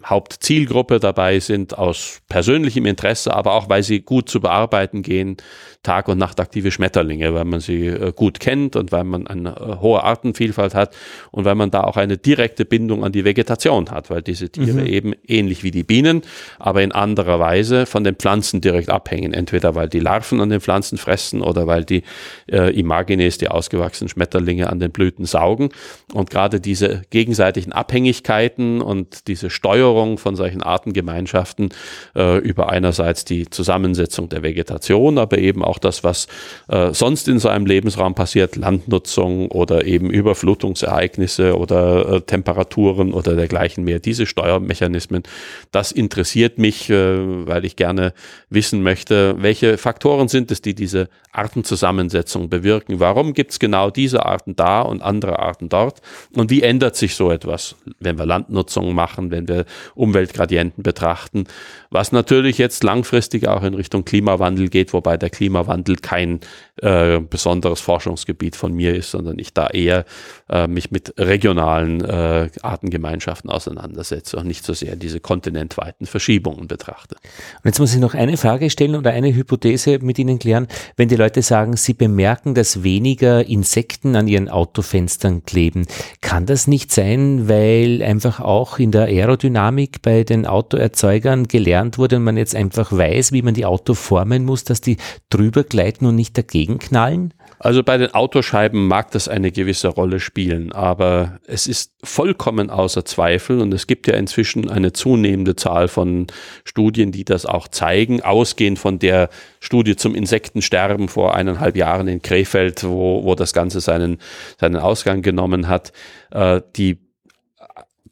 Hauptzielgruppe 0.04 1.00
dabei 1.00 1.40
sind 1.40 1.76
aus 1.76 2.20
persönlichem 2.28 2.86
Interesse, 2.86 3.34
aber 3.34 3.54
auch 3.54 3.68
weil 3.68 3.82
sie 3.82 4.00
gut 4.00 4.28
zu 4.28 4.40
bearbeiten 4.40 5.02
gehen, 5.02 5.36
Tag- 5.82 6.09
und 6.09 6.18
Nachtaktive 6.18 6.70
Schmetterlinge, 6.70 7.34
weil 7.34 7.44
man 7.44 7.60
sie 7.60 7.86
äh, 7.86 8.12
gut 8.14 8.38
kennt 8.38 8.76
und 8.76 8.92
weil 8.92 9.02
man 9.04 9.26
eine 9.26 9.50
äh, 9.50 9.80
hohe 9.80 10.04
Artenvielfalt 10.04 10.74
hat 10.74 10.94
und 11.32 11.44
weil 11.44 11.56
man 11.56 11.70
da 11.70 11.82
auch 11.82 11.96
eine 11.96 12.16
direkte 12.16 12.64
Bindung 12.64 13.04
an 13.04 13.10
die 13.10 13.24
Vegetation 13.24 13.90
hat, 13.90 14.09
weil 14.09 14.22
diese 14.22 14.48
Tiere 14.48 14.82
mhm. 14.82 14.86
eben 14.86 15.12
ähnlich 15.26 15.64
wie 15.64 15.72
die 15.72 15.82
Bienen, 15.82 16.22
aber 16.59 16.82
in 16.82 16.92
anderer 16.92 17.40
Weise 17.40 17.86
von 17.86 18.04
den 18.04 18.14
Pflanzen 18.14 18.60
direkt 18.60 18.90
abhängen. 18.90 19.34
Entweder 19.34 19.74
weil 19.74 19.88
die 19.88 19.98
Larven 19.98 20.40
an 20.40 20.50
den 20.50 20.60
Pflanzen 20.60 20.98
fressen 20.98 21.42
oder 21.42 21.66
weil 21.66 21.84
die 21.84 22.04
äh, 22.50 22.70
Imagines, 22.78 23.38
die 23.38 23.48
ausgewachsenen 23.48 24.09
Schmetterlinge, 24.09 24.70
an 24.70 24.78
den 24.78 24.92
Blüten 24.92 25.24
saugen. 25.24 25.70
Und 26.12 26.30
gerade 26.30 26.60
diese 26.60 27.02
gegenseitigen 27.10 27.72
Abhängigkeiten 27.72 28.80
und 28.80 29.26
diese 29.26 29.50
Steuerung 29.50 30.18
von 30.18 30.36
solchen 30.36 30.62
Artengemeinschaften 30.62 31.70
äh, 32.14 32.38
über 32.38 32.70
einerseits 32.70 33.24
die 33.24 33.50
Zusammensetzung 33.50 34.28
der 34.28 34.42
Vegetation, 34.42 35.18
aber 35.18 35.38
eben 35.38 35.64
auch 35.64 35.72
das, 35.78 36.05
was 36.05 36.27
äh, 36.69 36.93
sonst 36.93 37.28
in 37.28 37.39
so 37.39 37.49
einem 37.49 37.66
Lebensraum 37.66 38.15
passiert, 38.15 38.57
Landnutzung 38.57 39.51
oder 39.51 39.85
eben 39.85 40.11
Überflutungsereignisse 40.11 41.57
oder 41.57 42.15
äh, 42.15 42.20
Temperaturen 42.23 43.12
oder 43.12 43.35
dergleichen 43.35 43.85
mehr, 43.85 43.99
diese 43.99 44.27
Steuermechanismen, 44.27 45.23
das 45.70 45.93
interessiert 45.93 46.59
mich, 46.59 46.90
äh, 46.90 47.47
weil 47.47 47.65
ich 47.65 47.77
gerne 47.77 48.12
wissen 48.54 48.82
möchte, 48.82 49.36
welche 49.38 49.78
Faktoren 49.78 50.28
sind 50.28 50.50
es, 50.50 50.62
die 50.62 50.74
diese 50.74 51.08
Artenzusammensetzung 51.32 52.48
bewirken. 52.48 53.00
Warum 53.00 53.32
gibt 53.32 53.52
es 53.52 53.58
genau 53.58 53.90
diese 53.90 54.26
Arten 54.26 54.54
da 54.54 54.82
und 54.82 55.02
andere 55.02 55.38
Arten 55.38 55.68
dort? 55.68 56.00
Und 56.34 56.50
wie 56.50 56.62
ändert 56.62 56.96
sich 56.96 57.14
so 57.14 57.30
etwas, 57.30 57.74
wenn 58.00 58.18
wir 58.18 58.26
Landnutzung 58.26 58.94
machen, 58.94 59.30
wenn 59.30 59.48
wir 59.48 59.64
Umweltgradienten 59.94 60.82
betrachten? 60.82 61.44
Was 61.90 62.12
natürlich 62.12 62.58
jetzt 62.58 62.84
langfristig 62.84 63.48
auch 63.48 63.62
in 63.62 63.74
Richtung 63.74 64.04
Klimawandel 64.04 64.68
geht, 64.68 64.92
wobei 64.92 65.16
der 65.16 65.30
Klimawandel 65.30 65.96
kein 65.96 66.40
äh, 66.76 67.20
besonderes 67.20 67.80
Forschungsgebiet 67.80 68.56
von 68.56 68.74
mir 68.74 68.94
ist, 68.94 69.10
sondern 69.10 69.38
ich 69.38 69.54
da 69.54 69.68
eher 69.68 70.04
äh, 70.50 70.66
mich 70.66 70.90
mit 70.90 71.14
regionalen 71.18 72.04
äh, 72.04 72.50
Artengemeinschaften 72.62 73.50
auseinandersetze 73.50 74.36
und 74.36 74.46
nicht 74.46 74.64
so 74.64 74.74
sehr 74.74 74.96
diese 74.96 75.20
kontinentweiten 75.20 76.06
Verschiebungen 76.06 76.68
betrachte. 76.68 77.16
Und 77.16 77.64
jetzt 77.64 77.78
muss 77.78 77.94
ich 77.94 78.00
noch 78.00 78.14
eine 78.14 78.36
Frage 78.43 78.70
stellen 78.70 78.97
oder 78.97 79.12
eine 79.12 79.32
Hypothese 79.32 80.01
mit 80.02 80.19
Ihnen 80.19 80.40
klären. 80.40 80.66
Wenn 80.97 81.09
die 81.09 81.14
Leute 81.14 81.43
sagen, 81.43 81.77
sie 81.77 81.94
bemerken, 81.94 82.55
dass 82.55 82.82
weniger 82.82 83.47
Insekten 83.47 84.16
an 84.16 84.27
ihren 84.27 84.48
Autofenstern 84.48 85.44
kleben, 85.44 85.86
kann 86.20 86.44
das 86.44 86.66
nicht 86.66 86.90
sein, 86.90 87.48
weil 87.48 88.02
einfach 88.02 88.40
auch 88.40 88.81
in 88.81 88.90
der 88.90 89.02
Aerodynamik 89.02 90.02
bei 90.02 90.24
den 90.24 90.44
Autoerzeugern 90.44 91.47
gelernt 91.47 91.98
wurde 91.98 92.16
und 92.16 92.24
man 92.24 92.36
jetzt 92.36 92.56
einfach 92.56 92.90
weiß, 92.90 93.31
wie 93.31 93.43
man 93.43 93.55
die 93.55 93.64
Auto 93.64 93.94
formen 93.94 94.44
muss, 94.44 94.64
dass 94.64 94.81
die 94.81 94.97
drüber 95.31 95.62
gleiten 95.62 96.05
und 96.06 96.16
nicht 96.16 96.36
dagegen 96.36 96.81
knallen? 96.81 97.35
Also 97.62 97.84
bei 97.84 97.97
den 97.97 98.12
Autoscheiben 98.12 98.89
mag 98.89 99.12
das 99.12 99.28
eine 99.28 99.52
gewisse 99.52 99.86
Rolle 99.86 100.18
spielen, 100.18 100.72
aber 100.72 101.39
es 101.47 101.68
ist 101.68 101.93
vollkommen 102.02 102.70
außer 102.70 103.05
Zweifel 103.05 103.60
und 103.60 103.72
es 103.72 103.86
gibt 103.86 104.09
ja 104.09 104.14
inzwischen 104.14 104.68
eine 104.68 104.93
zunehmende 104.93 105.55
Zahl 105.55 105.86
von 105.86 106.26
Studien, 106.64 107.12
die 107.12 107.24
das 107.24 107.47
auch 107.47 107.68
zeigen, 107.68 108.20
ausgehend 108.20 108.80
von 108.80 108.98
der 108.98 109.30
Studie 109.60 109.94
zum 109.94 110.16
Insektensterben 110.16 111.06
vor 111.06 111.36
eineinhalb 111.36 111.76
Jahren 111.76 112.09
in 112.09 112.20
Krefeld, 112.20 112.82
wo, 112.82 113.22
wo 113.22 113.36
das 113.36 113.52
Ganze 113.52 113.80
seinen, 113.80 114.18
seinen 114.59 114.76
Ausgang 114.76 115.22
genommen 115.22 115.68
hat. 115.68 115.93
Äh, 116.32 116.62
die 116.74 116.98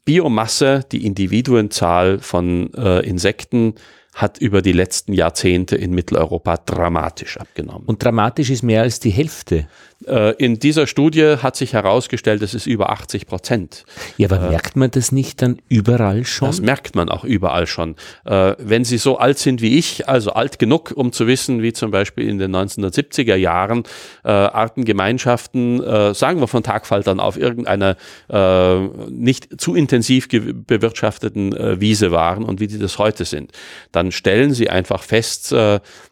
Biomasse, 0.05 0.85
die 0.89 1.05
Individuenzahl 1.05 2.19
von 2.19 2.73
äh, 2.73 3.05
Insekten 3.05 3.75
hat 4.13 4.37
über 4.39 4.61
die 4.61 4.73
letzten 4.73 5.13
Jahrzehnte 5.13 5.75
in 5.75 5.91
Mitteleuropa 5.91 6.57
dramatisch 6.57 7.37
abgenommen. 7.37 7.85
Und 7.85 8.03
dramatisch 8.03 8.49
ist 8.49 8.61
mehr 8.61 8.81
als 8.81 8.99
die 8.99 9.09
Hälfte. 9.09 9.67
Äh, 10.07 10.31
in 10.43 10.59
dieser 10.59 10.87
Studie 10.87 11.37
hat 11.41 11.55
sich 11.55 11.73
herausgestellt, 11.73 12.41
es 12.41 12.53
ist 12.53 12.65
über 12.65 12.89
80 12.89 13.27
Prozent. 13.27 13.85
Ja, 14.17 14.29
aber 14.29 14.47
äh, 14.47 14.49
merkt 14.49 14.75
man 14.75 14.89
das 14.91 15.11
nicht 15.11 15.41
dann 15.41 15.59
überall 15.69 16.25
schon? 16.25 16.47
Das 16.47 16.61
merkt 16.61 16.95
man 16.95 17.09
auch 17.09 17.23
überall 17.23 17.67
schon. 17.67 17.95
Äh, 18.25 18.55
wenn 18.57 18.83
Sie 18.83 18.97
so 18.97 19.17
alt 19.17 19.37
sind 19.37 19.61
wie 19.61 19.77
ich, 19.77 20.07
also 20.07 20.31
alt 20.31 20.59
genug, 20.59 20.91
um 20.95 21.11
zu 21.11 21.27
wissen, 21.27 21.61
wie 21.61 21.73
zum 21.73 21.91
Beispiel 21.91 22.27
in 22.27 22.37
den 22.37 22.55
1970er 22.55 23.35
Jahren 23.35 23.83
Artengemeinschaften, 24.23 26.13
sagen 26.13 26.39
wir 26.39 26.47
von 26.47 26.63
Tagfaltern 26.63 27.19
auf 27.19 27.37
irgendeiner 27.37 27.95
nicht 29.09 29.61
zu 29.61 29.75
intensiv 29.75 30.27
bewirtschafteten 30.29 31.79
Wiese 31.79 32.11
waren 32.11 32.43
und 32.43 32.59
wie 32.59 32.67
die 32.67 32.79
das 32.79 32.97
heute 32.97 33.25
sind, 33.25 33.51
dann 33.91 34.11
stellen 34.11 34.53
Sie 34.53 34.69
einfach 34.69 35.03
fest, 35.03 35.53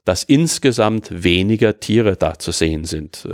dass 0.05 0.23
insgesamt 0.23 1.23
weniger 1.23 1.79
Tiere 1.79 2.15
da 2.15 2.37
zu 2.37 2.51
sehen 2.51 2.85
sind. 2.85 3.27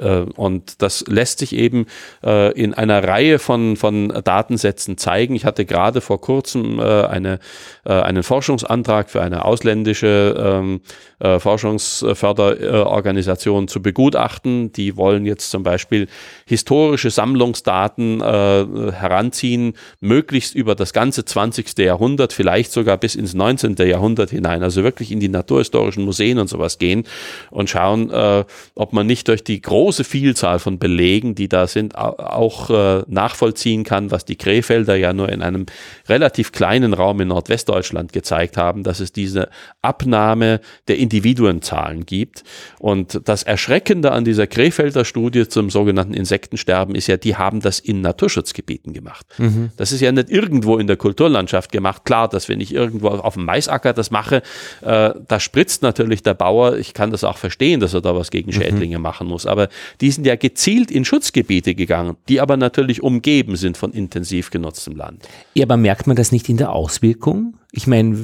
Und 0.46 0.82
das 0.82 1.04
lässt 1.08 1.40
sich 1.40 1.54
eben 1.56 1.88
äh, 2.24 2.52
in 2.54 2.74
einer 2.74 3.04
Reihe 3.04 3.40
von, 3.40 3.76
von 3.76 4.10
Datensätzen 4.24 4.98
zeigen. 4.98 5.36
Ich 5.36 5.46
hatte 5.46 5.66
gerade 5.66 6.02
vor 6.02 6.22
kurzem 6.22 6.80
äh, 6.80 6.84
eine, 6.84 7.40
äh, 7.84 7.94
einen 7.94 8.24
Forschungsantrag 8.24 9.10
für 9.10 9.22
eine 9.22 9.44
ausländische 9.44 10.36
ähm, 10.38 10.82
äh, 11.20 11.40
Forschungsförderorganisation 11.40 13.68
zu 13.68 13.82
begutachten. 13.82 14.72
Die 14.74 14.98
wollen 14.98 15.26
jetzt 15.26 15.52
zum 15.52 15.64
Beispiel 15.64 16.08
historische 16.46 17.10
Sammlungsdaten 17.10 18.22
äh, 18.22 18.66
heranziehen, 18.92 19.74
möglichst 20.00 20.56
über 20.56 20.76
das 20.76 20.94
ganze 20.94 21.26
20. 21.26 21.78
Jahrhundert, 21.78 22.34
vielleicht 22.34 22.72
sogar 22.72 22.98
bis 22.98 23.16
ins 23.16 23.34
19. 23.34 23.76
Jahrhundert 23.78 24.30
hinein, 24.30 24.64
also 24.64 24.84
wirklich 24.84 25.12
in 25.12 25.20
die 25.20 25.30
naturhistorischen 25.30 26.04
Museen 26.04 26.40
und 26.40 26.48
sowas 26.48 26.78
gehen 26.78 27.06
und 27.50 27.70
schauen, 27.70 28.10
äh, 28.12 28.44
ob 28.76 28.94
man 28.94 29.08
nicht 29.08 29.28
durch 29.28 29.44
die 29.44 29.62
große 29.62 30.04
Vielzahl 30.04 30.60
von 30.60 30.80
Belegen, 30.80 31.36
die 31.36 31.48
da 31.48 31.68
sind, 31.68 31.98
auch 31.98 32.70
äh, 32.70 33.04
nachvollziehen 33.08 33.84
kann, 33.84 34.12
was 34.12 34.26
die 34.26 34.36
Krefelder 34.36 34.96
ja 34.96 35.14
nur 35.14 35.30
in 35.30 35.42
einem 35.42 35.66
relativ 36.08 36.52
kleinen 36.52 36.94
Raum 36.94 37.22
in 37.22 37.30
Nordwestdeutschland 37.30 38.14
gezeigt 38.14 38.58
haben, 38.58 38.84
dass 38.84 39.00
es 39.00 39.12
diese 39.12 39.50
Abnahme 39.82 40.60
der 40.88 40.98
Individuenzahlen 41.06 42.06
gibt. 42.06 42.44
Und 42.80 43.22
das 43.26 43.44
Erschreckende 43.44 44.12
an 44.12 44.26
dieser 44.26 44.48
Krefelder 44.48 45.06
Studie 45.06 45.48
zum 45.48 45.70
sogenannten 45.70 46.16
Insektensterben 46.16 46.96
ist 46.96 47.08
ja, 47.08 47.18
die 47.18 47.36
haben 47.36 47.60
das 47.60 47.80
in 47.80 48.02
Naturschutzgebieten 48.02 48.92
gemacht. 48.94 49.26
Mhm. 49.38 49.70
Das 49.78 49.92
ist 49.92 50.02
ja 50.02 50.12
nicht 50.12 50.32
irgendwo 50.32 50.78
in 50.78 50.88
der 50.88 50.98
Kulturlandschaft 50.98 51.72
gemacht. 51.72 52.06
Klar, 52.06 52.28
dass 52.28 52.50
wenn 52.50 52.60
ich 52.60 52.74
irgendwo 52.74 53.10
auf 53.10 53.36
dem 53.36 53.46
Maisacker 53.46 53.94
das 53.94 54.10
mache, 54.10 54.42
äh, 54.82 55.12
da 55.28 55.40
spritzt 55.40 55.84
natürlich 55.84 56.24
der 56.24 56.34
Bauer. 56.34 56.78
Ich 56.78 56.96
kann 56.96 57.12
das 57.12 57.24
auch 57.24 57.38
verstehen, 57.38 57.80
dass 57.80 57.94
er 57.94 58.02
da 58.02 58.16
was 58.16 58.32
gegen 58.32 58.50
mhm. 58.50 58.56
Schädlinge 58.56 58.98
mhm. 58.98 59.04
machen 59.04 59.28
muss. 59.28 59.46
Aber 59.46 59.70
die 60.02 60.10
sind 60.10 60.26
ja 60.26 60.36
gezielt 60.36 60.90
in 60.90 61.06
Schutzgebiete 61.06 61.76
gegangen, 61.76 62.18
die 62.30 62.42
aber 62.42 62.58
natürlich 62.58 63.04
umgeben 63.04 63.58
sind 63.58 63.78
von 63.78 63.92
intensiv 63.92 64.50
genutztem 64.50 64.96
Land. 64.96 65.28
Ja, 65.54 65.66
aber 65.66 65.78
merkt 65.78 66.08
man 66.08 66.16
das 66.16 66.32
nicht 66.32 66.50
in 66.50 66.58
der 66.58 66.72
Auswirkung? 66.72 67.54
Ich 67.78 67.88
meine, 67.88 68.16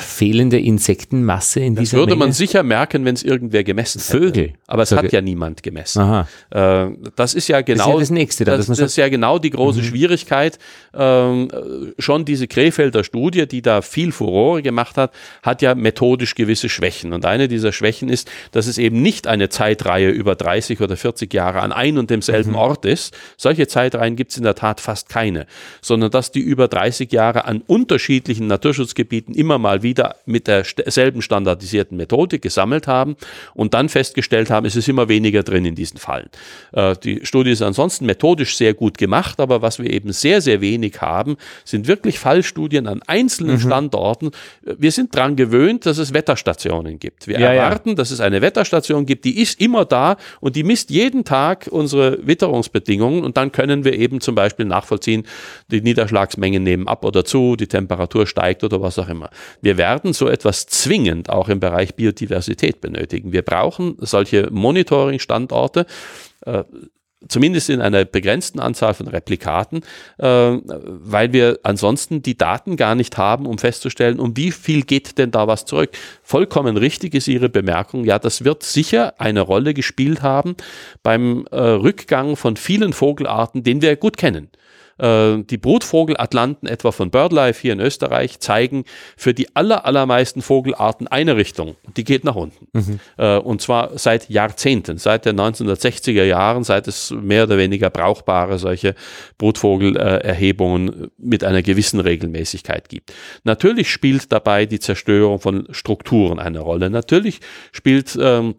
fehlende 0.00 0.58
Insektenmasse 0.58 1.60
in 1.60 1.76
das 1.76 1.84
dieser 1.84 1.98
würde 1.98 2.16
Menge? 2.16 2.24
man 2.24 2.32
sicher 2.32 2.64
merken, 2.64 3.04
wenn 3.04 3.14
es 3.14 3.22
irgendwer 3.22 3.62
gemessen 3.62 4.00
hätte. 4.00 4.18
Vögel. 4.18 4.52
Aber 4.66 4.82
es 4.82 4.88
Vögel. 4.88 5.04
hat 5.04 5.12
ja 5.12 5.20
niemand 5.20 5.62
gemessen. 5.62 6.00
Aha. 6.00 6.28
Äh, 6.50 6.90
das 7.14 7.34
ist 7.34 7.46
ja 7.46 7.60
genau 7.60 7.84
das, 7.84 7.92
ja 7.92 8.00
das 8.00 8.10
nächste. 8.10 8.44
Dann, 8.44 8.58
das, 8.58 8.66
das 8.66 8.80
ist 8.80 8.96
ja 8.96 9.08
genau 9.08 9.38
die 9.38 9.50
große 9.50 9.78
mhm. 9.78 9.84
Schwierigkeit. 9.84 10.58
Ähm, 10.92 11.48
schon 12.00 12.24
diese 12.24 12.48
Krefelder 12.48 13.04
Studie, 13.04 13.46
die 13.46 13.62
da 13.62 13.80
viel 13.80 14.10
Furore 14.10 14.60
gemacht 14.62 14.96
hat, 14.96 15.12
hat 15.44 15.62
ja 15.62 15.76
methodisch 15.76 16.34
gewisse 16.34 16.68
Schwächen. 16.68 17.12
Und 17.12 17.24
eine 17.26 17.46
dieser 17.46 17.70
Schwächen 17.70 18.08
ist, 18.08 18.28
dass 18.50 18.66
es 18.66 18.76
eben 18.76 19.02
nicht 19.02 19.28
eine 19.28 19.50
Zeitreihe 19.50 20.08
über 20.08 20.34
30 20.34 20.80
oder 20.80 20.96
40 20.96 21.32
Jahre 21.32 21.60
an 21.60 21.70
ein 21.70 21.96
und 21.98 22.10
demselben 22.10 22.50
mhm. 22.50 22.56
Ort 22.56 22.84
ist. 22.84 23.16
Solche 23.36 23.68
Zeitreihen 23.68 24.16
gibt 24.16 24.32
es 24.32 24.36
in 24.36 24.42
der 24.42 24.56
Tat 24.56 24.80
fast 24.80 25.08
keine, 25.08 25.46
sondern 25.80 26.10
dass 26.10 26.32
die 26.32 26.40
über 26.40 26.66
30 26.66 27.12
Jahre 27.12 27.44
an 27.44 27.62
unterschiedlichen 27.64 28.48
Naturschutz 28.48 28.95
Forschungsgebieten 28.96 29.34
immer 29.34 29.58
mal 29.58 29.82
wieder 29.82 30.16
mit 30.24 30.46
derselben 30.46 31.22
standardisierten 31.22 31.96
Methode 31.96 32.38
gesammelt 32.38 32.86
haben 32.86 33.16
und 33.54 33.74
dann 33.74 33.88
festgestellt 33.88 34.50
haben, 34.50 34.66
es 34.66 34.76
ist 34.76 34.88
immer 34.88 35.08
weniger 35.08 35.42
drin 35.42 35.64
in 35.64 35.74
diesen 35.74 35.98
Fallen. 35.98 36.28
Äh, 36.72 36.96
die 37.02 37.20
Studie 37.24 37.50
ist 37.50 37.62
ansonsten 37.62 38.06
methodisch 38.06 38.56
sehr 38.56 38.74
gut 38.74 38.98
gemacht, 38.98 39.40
aber 39.40 39.62
was 39.62 39.78
wir 39.78 39.90
eben 39.90 40.12
sehr, 40.12 40.40
sehr 40.40 40.60
wenig 40.60 41.00
haben, 41.00 41.36
sind 41.64 41.86
wirklich 41.86 42.18
Fallstudien 42.18 42.86
an 42.86 43.02
einzelnen 43.06 43.56
mhm. 43.56 43.60
Standorten. 43.60 44.30
Wir 44.62 44.92
sind 44.92 45.14
daran 45.14 45.36
gewöhnt, 45.36 45.86
dass 45.86 45.98
es 45.98 46.14
Wetterstationen 46.14 46.98
gibt. 46.98 47.26
Wir 47.26 47.38
ja, 47.38 47.52
erwarten, 47.52 47.90
ja. 47.90 47.94
dass 47.96 48.10
es 48.10 48.20
eine 48.20 48.40
Wetterstation 48.40 49.06
gibt, 49.06 49.24
die 49.24 49.40
ist 49.40 49.60
immer 49.60 49.84
da 49.84 50.16
und 50.40 50.56
die 50.56 50.62
misst 50.64 50.90
jeden 50.90 51.24
Tag 51.24 51.68
unsere 51.70 52.26
Witterungsbedingungen 52.26 53.24
und 53.24 53.36
dann 53.36 53.52
können 53.52 53.84
wir 53.84 53.94
eben 53.94 54.20
zum 54.20 54.34
Beispiel 54.34 54.66
nachvollziehen, 54.66 55.24
die 55.70 55.80
Niederschlagsmengen 55.80 56.62
nehmen 56.62 56.88
ab 56.88 57.04
oder 57.04 57.24
zu, 57.24 57.56
die 57.56 57.66
Temperatur 57.66 58.26
steigt 58.26 58.64
oder 58.64 58.75
was 58.82 58.96
was 58.96 59.04
auch 59.04 59.08
immer. 59.08 59.30
Wir 59.60 59.76
werden 59.76 60.12
so 60.12 60.28
etwas 60.28 60.66
zwingend 60.66 61.30
auch 61.30 61.48
im 61.48 61.60
Bereich 61.60 61.94
Biodiversität 61.94 62.80
benötigen. 62.80 63.32
Wir 63.32 63.42
brauchen 63.42 63.96
solche 64.00 64.48
Monitoring-Standorte. 64.50 65.86
Äh, 66.44 66.64
zumindest 67.28 67.70
in 67.70 67.80
einer 67.80 68.04
begrenzten 68.04 68.60
Anzahl 68.60 68.94
von 68.94 69.08
Replikaten, 69.08 69.80
äh, 70.18 70.26
weil 70.26 71.32
wir 71.32 71.58
ansonsten 71.62 72.22
die 72.22 72.36
Daten 72.36 72.76
gar 72.76 72.94
nicht 72.94 73.16
haben, 73.16 73.46
um 73.46 73.58
festzustellen, 73.58 74.20
um 74.20 74.36
wie 74.36 74.52
viel 74.52 74.82
geht 74.82 75.18
denn 75.18 75.30
da 75.30 75.48
was 75.48 75.64
zurück. 75.64 75.90
Vollkommen 76.22 76.76
richtig 76.76 77.14
ist 77.14 77.26
Ihre 77.26 77.48
Bemerkung. 77.48 78.04
Ja, 78.04 78.18
das 78.18 78.44
wird 78.44 78.62
sicher 78.62 79.14
eine 79.18 79.40
Rolle 79.40 79.74
gespielt 79.74 80.22
haben 80.22 80.56
beim 81.02 81.46
äh, 81.50 81.58
Rückgang 81.58 82.36
von 82.36 82.56
vielen 82.56 82.92
Vogelarten, 82.92 83.64
den 83.64 83.82
wir 83.82 83.96
gut 83.96 84.16
kennen. 84.16 84.50
Äh, 84.98 85.42
die 85.42 85.58
Brutvogelatlanten 85.58 86.68
etwa 86.68 86.92
von 86.92 87.10
BirdLife 87.10 87.60
hier 87.60 87.72
in 87.72 87.80
Österreich 87.80 88.40
zeigen 88.40 88.84
für 89.16 89.34
die 89.34 89.54
aller, 89.54 89.84
allermeisten 89.84 90.42
Vogelarten 90.42 91.06
eine 91.06 91.36
Richtung. 91.36 91.76
Die 91.96 92.04
geht 92.04 92.24
nach 92.24 92.36
unten. 92.36 92.66
Mhm. 92.72 93.00
Äh, 93.18 93.36
und 93.38 93.60
zwar 93.60 93.98
seit 93.98 94.28
Jahrzehnten, 94.30 94.98
seit 94.98 95.26
den 95.26 95.38
1960er 95.38 96.24
Jahren, 96.24 96.64
seit 96.64 96.88
es 96.88 97.10
mehr 97.10 97.44
oder 97.44 97.58
weniger 97.58 97.90
brauchbare 97.90 98.58
solche 98.58 98.94
Brutvogelerhebungen 99.38 101.10
mit 101.18 101.44
einer 101.44 101.62
gewissen 101.62 102.00
Regelmäßigkeit 102.00 102.88
gibt. 102.88 103.12
Natürlich 103.44 103.90
spielt 103.90 104.32
dabei 104.32 104.66
die 104.66 104.80
Zerstörung 104.80 105.40
von 105.40 105.66
Strukturen 105.70 106.38
eine 106.38 106.60
Rolle. 106.60 106.90
Natürlich 106.90 107.40
spielt 107.72 108.16
ähm, 108.20 108.54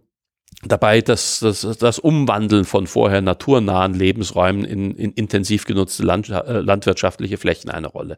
dabei 0.64 1.02
das, 1.02 1.40
das, 1.40 1.61
das 1.61 1.99
Umwandeln 1.99 2.65
von 2.65 2.88
vorher 2.88 3.22
naturnahen 3.22 3.94
Lebensräumen 3.94 4.65
in, 4.65 4.95
in 4.95 5.11
intensiv 5.11 5.65
genutzte 5.65 6.03
Land, 6.03 6.30
äh, 6.30 6.61
landwirtschaftliche 6.61 7.38
Flächen 7.38 7.69
eine 7.69 7.88
Rolle. 7.88 8.18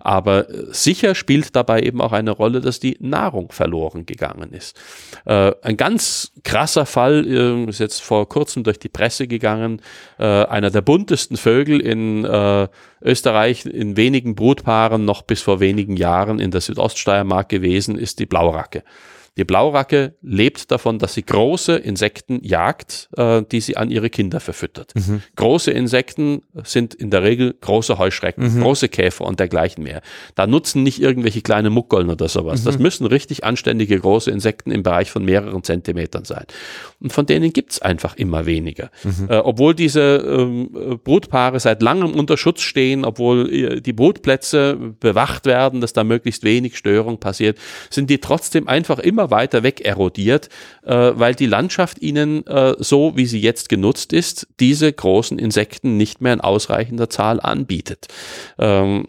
Aber 0.00 0.48
äh, 0.48 0.64
sicher 0.70 1.14
spielt 1.14 1.54
dabei 1.54 1.82
eben 1.82 2.00
auch 2.00 2.12
eine 2.12 2.30
Rolle, 2.30 2.62
dass 2.62 2.80
die 2.80 2.96
Nahrung 3.00 3.52
verloren 3.52 4.06
gegangen 4.06 4.52
ist. 4.52 4.80
Äh, 5.26 5.52
ein 5.62 5.76
ganz 5.76 6.32
krasser 6.42 6.86
Fall 6.86 7.26
äh, 7.26 7.68
ist 7.68 7.80
jetzt 7.80 8.00
vor 8.00 8.28
kurzem 8.30 8.64
durch 8.64 8.78
die 8.78 8.88
Presse 8.88 9.26
gegangen. 9.26 9.82
Äh, 10.18 10.24
einer 10.24 10.70
der 10.70 10.82
buntesten 10.82 11.36
Vögel 11.36 11.80
in 11.80 12.24
äh, 12.24 12.66
Österreich 13.02 13.66
in 13.66 13.98
wenigen 13.98 14.34
Brutpaaren 14.34 15.04
noch 15.04 15.20
bis 15.20 15.42
vor 15.42 15.60
wenigen 15.60 15.98
Jahren 15.98 16.40
in 16.40 16.50
der 16.50 16.62
Südoststeiermark 16.62 17.50
gewesen 17.50 17.98
ist 17.98 18.18
die 18.18 18.26
Blauracke. 18.26 18.82
Die 19.36 19.44
Blauracke 19.44 20.14
lebt 20.22 20.70
davon, 20.70 21.00
dass 21.00 21.14
sie 21.14 21.24
große 21.24 21.74
Insekten 21.76 22.38
jagt, 22.44 23.08
äh, 23.16 23.42
die 23.50 23.60
sie 23.60 23.76
an 23.76 23.90
ihre 23.90 24.08
Kinder 24.08 24.38
verfüttert. 24.38 24.92
Mhm. 24.94 25.22
Große 25.34 25.72
Insekten 25.72 26.42
sind 26.62 26.94
in 26.94 27.10
der 27.10 27.24
Regel 27.24 27.52
große 27.60 27.98
Heuschrecken, 27.98 28.54
mhm. 28.54 28.62
große 28.62 28.88
Käfer 28.88 29.24
und 29.24 29.40
dergleichen 29.40 29.82
mehr. 29.82 30.02
Da 30.36 30.46
nutzen 30.46 30.84
nicht 30.84 31.00
irgendwelche 31.00 31.42
kleine 31.42 31.70
Muckeln 31.70 32.10
oder 32.10 32.28
sowas. 32.28 32.60
Mhm. 32.60 32.64
Das 32.64 32.78
müssen 32.78 33.06
richtig 33.06 33.42
anständige 33.42 33.98
große 33.98 34.30
Insekten 34.30 34.70
im 34.70 34.84
Bereich 34.84 35.10
von 35.10 35.24
mehreren 35.24 35.64
Zentimetern 35.64 36.24
sein. 36.24 36.44
Und 37.00 37.12
von 37.12 37.26
denen 37.26 37.52
gibt's 37.52 37.82
einfach 37.82 38.16
immer 38.16 38.46
weniger. 38.46 38.90
Mhm. 39.02 39.28
Äh, 39.28 39.38
obwohl 39.38 39.74
diese 39.74 40.16
ähm, 40.26 41.00
Brutpaare 41.02 41.58
seit 41.58 41.82
langem 41.82 42.14
unter 42.14 42.36
Schutz 42.36 42.60
stehen, 42.60 43.04
obwohl 43.04 43.52
äh, 43.52 43.80
die 43.80 43.92
Brutplätze 43.92 44.94
bewacht 45.00 45.44
werden, 45.44 45.80
dass 45.80 45.92
da 45.92 46.04
möglichst 46.04 46.44
wenig 46.44 46.76
Störung 46.76 47.18
passiert, 47.18 47.58
sind 47.90 48.10
die 48.10 48.18
trotzdem 48.18 48.68
einfach 48.68 49.00
immer 49.00 49.23
immer 49.24 49.30
weiter 49.30 49.62
weg 49.62 49.80
erodiert, 49.80 50.48
äh, 50.84 51.12
weil 51.14 51.34
die 51.34 51.46
Landschaft 51.46 52.00
ihnen 52.02 52.46
äh, 52.46 52.74
so, 52.78 53.16
wie 53.16 53.26
sie 53.26 53.40
jetzt 53.40 53.68
genutzt 53.68 54.12
ist, 54.12 54.46
diese 54.60 54.92
großen 54.92 55.38
Insekten 55.38 55.96
nicht 55.96 56.20
mehr 56.20 56.34
in 56.34 56.40
ausreichender 56.40 57.08
Zahl 57.08 57.40
anbietet. 57.40 58.08
Ähm, 58.58 59.06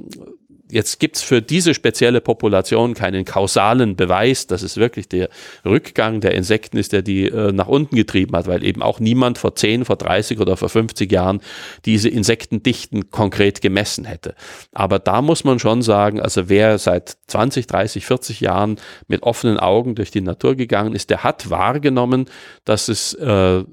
Jetzt 0.69 0.99
gibt's 0.99 1.21
für 1.21 1.43
diese 1.43 1.75
spezielle 1.75 2.21
Population 2.21 2.95
keinen 2.95 3.23
kausalen 3.23 3.95
Beweis, 3.95 4.47
dass 4.47 4.63
es 4.63 4.77
wirklich 4.77 5.07
der 5.07 5.29
Rückgang 5.63 6.21
der 6.21 6.33
Insekten 6.33 6.77
ist, 6.77 6.91
der 6.91 7.03
die 7.03 7.27
äh, 7.27 7.51
nach 7.51 7.67
unten 7.67 7.95
getrieben 7.95 8.35
hat, 8.35 8.47
weil 8.47 8.63
eben 8.63 8.81
auch 8.81 8.99
niemand 8.99 9.37
vor 9.37 9.55
10, 9.55 9.85
vor 9.85 9.95
30 9.95 10.39
oder 10.39 10.57
vor 10.57 10.69
50 10.69 11.11
Jahren 11.11 11.41
diese 11.85 12.09
Insektendichten 12.09 13.11
konkret 13.11 13.61
gemessen 13.61 14.05
hätte. 14.05 14.33
Aber 14.71 14.97
da 14.97 15.21
muss 15.21 15.43
man 15.43 15.59
schon 15.59 15.83
sagen, 15.83 16.19
also 16.19 16.49
wer 16.49 16.79
seit 16.79 17.15
20, 17.27 17.67
30, 17.67 18.05
40 18.05 18.39
Jahren 18.39 18.77
mit 19.07 19.21
offenen 19.21 19.59
Augen 19.59 19.93
durch 19.93 20.09
die 20.09 20.21
Natur 20.21 20.55
gegangen 20.55 20.95
ist, 20.95 21.11
der 21.11 21.23
hat 21.23 21.51
wahrgenommen, 21.51 22.25
dass 22.63 22.87
es 22.87 23.13
äh, 23.13 23.63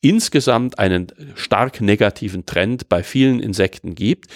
insgesamt 0.00 0.78
einen 0.78 1.08
stark 1.34 1.80
negativen 1.80 2.46
Trend 2.46 2.88
bei 2.88 3.02
vielen 3.02 3.40
Insekten 3.40 3.94
gibt. 3.94 4.30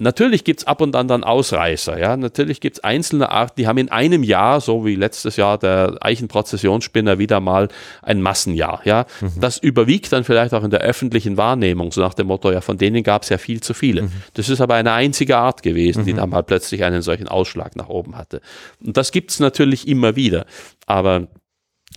Natürlich 0.00 0.44
gibt's 0.44 0.64
ab 0.64 0.80
und 0.80 0.94
an 0.94 1.08
dann 1.08 1.24
Ausreißer, 1.24 1.98
ja. 1.98 2.16
Natürlich 2.16 2.60
gibt's 2.60 2.78
einzelne 2.80 3.30
Arten, 3.32 3.54
die 3.58 3.66
haben 3.66 3.78
in 3.78 3.90
einem 3.90 4.22
Jahr, 4.22 4.60
so 4.60 4.86
wie 4.86 4.94
letztes 4.94 5.36
Jahr 5.36 5.58
der 5.58 5.96
Eichenprozessionsspinner, 6.00 7.18
wieder 7.18 7.40
mal 7.40 7.68
ein 8.02 8.22
Massenjahr, 8.22 8.80
ja. 8.84 9.06
Mhm. 9.20 9.40
Das 9.40 9.58
überwiegt 9.58 10.12
dann 10.12 10.22
vielleicht 10.22 10.54
auch 10.54 10.62
in 10.62 10.70
der 10.70 10.82
öffentlichen 10.82 11.36
Wahrnehmung, 11.36 11.90
so 11.90 12.00
nach 12.00 12.14
dem 12.14 12.28
Motto, 12.28 12.52
ja, 12.52 12.60
von 12.60 12.78
denen 12.78 13.02
gab's 13.02 13.28
ja 13.28 13.38
viel 13.38 13.60
zu 13.60 13.74
viele. 13.74 14.02
Mhm. 14.02 14.12
Das 14.34 14.48
ist 14.48 14.60
aber 14.60 14.74
eine 14.74 14.92
einzige 14.92 15.36
Art 15.36 15.64
gewesen, 15.64 16.04
die 16.04 16.12
mhm. 16.12 16.18
dann 16.18 16.30
mal 16.30 16.42
plötzlich 16.44 16.84
einen 16.84 17.02
solchen 17.02 17.26
Ausschlag 17.26 17.74
nach 17.74 17.88
oben 17.88 18.16
hatte. 18.16 18.40
Und 18.84 18.96
das 18.96 19.10
gibt's 19.10 19.40
natürlich 19.40 19.88
immer 19.88 20.14
wieder. 20.14 20.46
Aber 20.86 21.26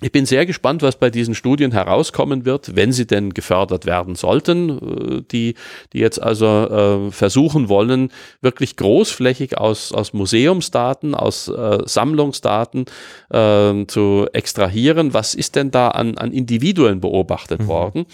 ich 0.01 0.11
bin 0.11 0.25
sehr 0.25 0.47
gespannt, 0.47 0.81
was 0.81 0.95
bei 0.95 1.11
diesen 1.11 1.35
Studien 1.35 1.71
herauskommen 1.71 2.43
wird, 2.43 2.75
wenn 2.75 2.91
sie 2.91 3.05
denn 3.05 3.35
gefördert 3.35 3.85
werden 3.85 4.15
sollten, 4.15 4.69
äh, 4.69 5.21
die, 5.31 5.53
die 5.93 5.99
jetzt 5.99 6.21
also 6.21 6.45
äh, 6.45 7.11
versuchen 7.11 7.69
wollen, 7.69 8.11
wirklich 8.41 8.75
großflächig 8.77 9.59
aus, 9.59 9.91
aus 9.91 10.13
Museumsdaten, 10.13 11.13
aus 11.13 11.47
äh, 11.47 11.79
Sammlungsdaten 11.85 12.85
äh, 13.29 13.85
zu 13.85 14.27
extrahieren, 14.33 15.13
was 15.13 15.35
ist 15.35 15.55
denn 15.55 15.69
da 15.69 15.89
an, 15.89 16.17
an 16.17 16.31
Individuen 16.31 16.99
beobachtet 16.99 17.61
mhm. 17.61 17.67
worden. 17.67 18.05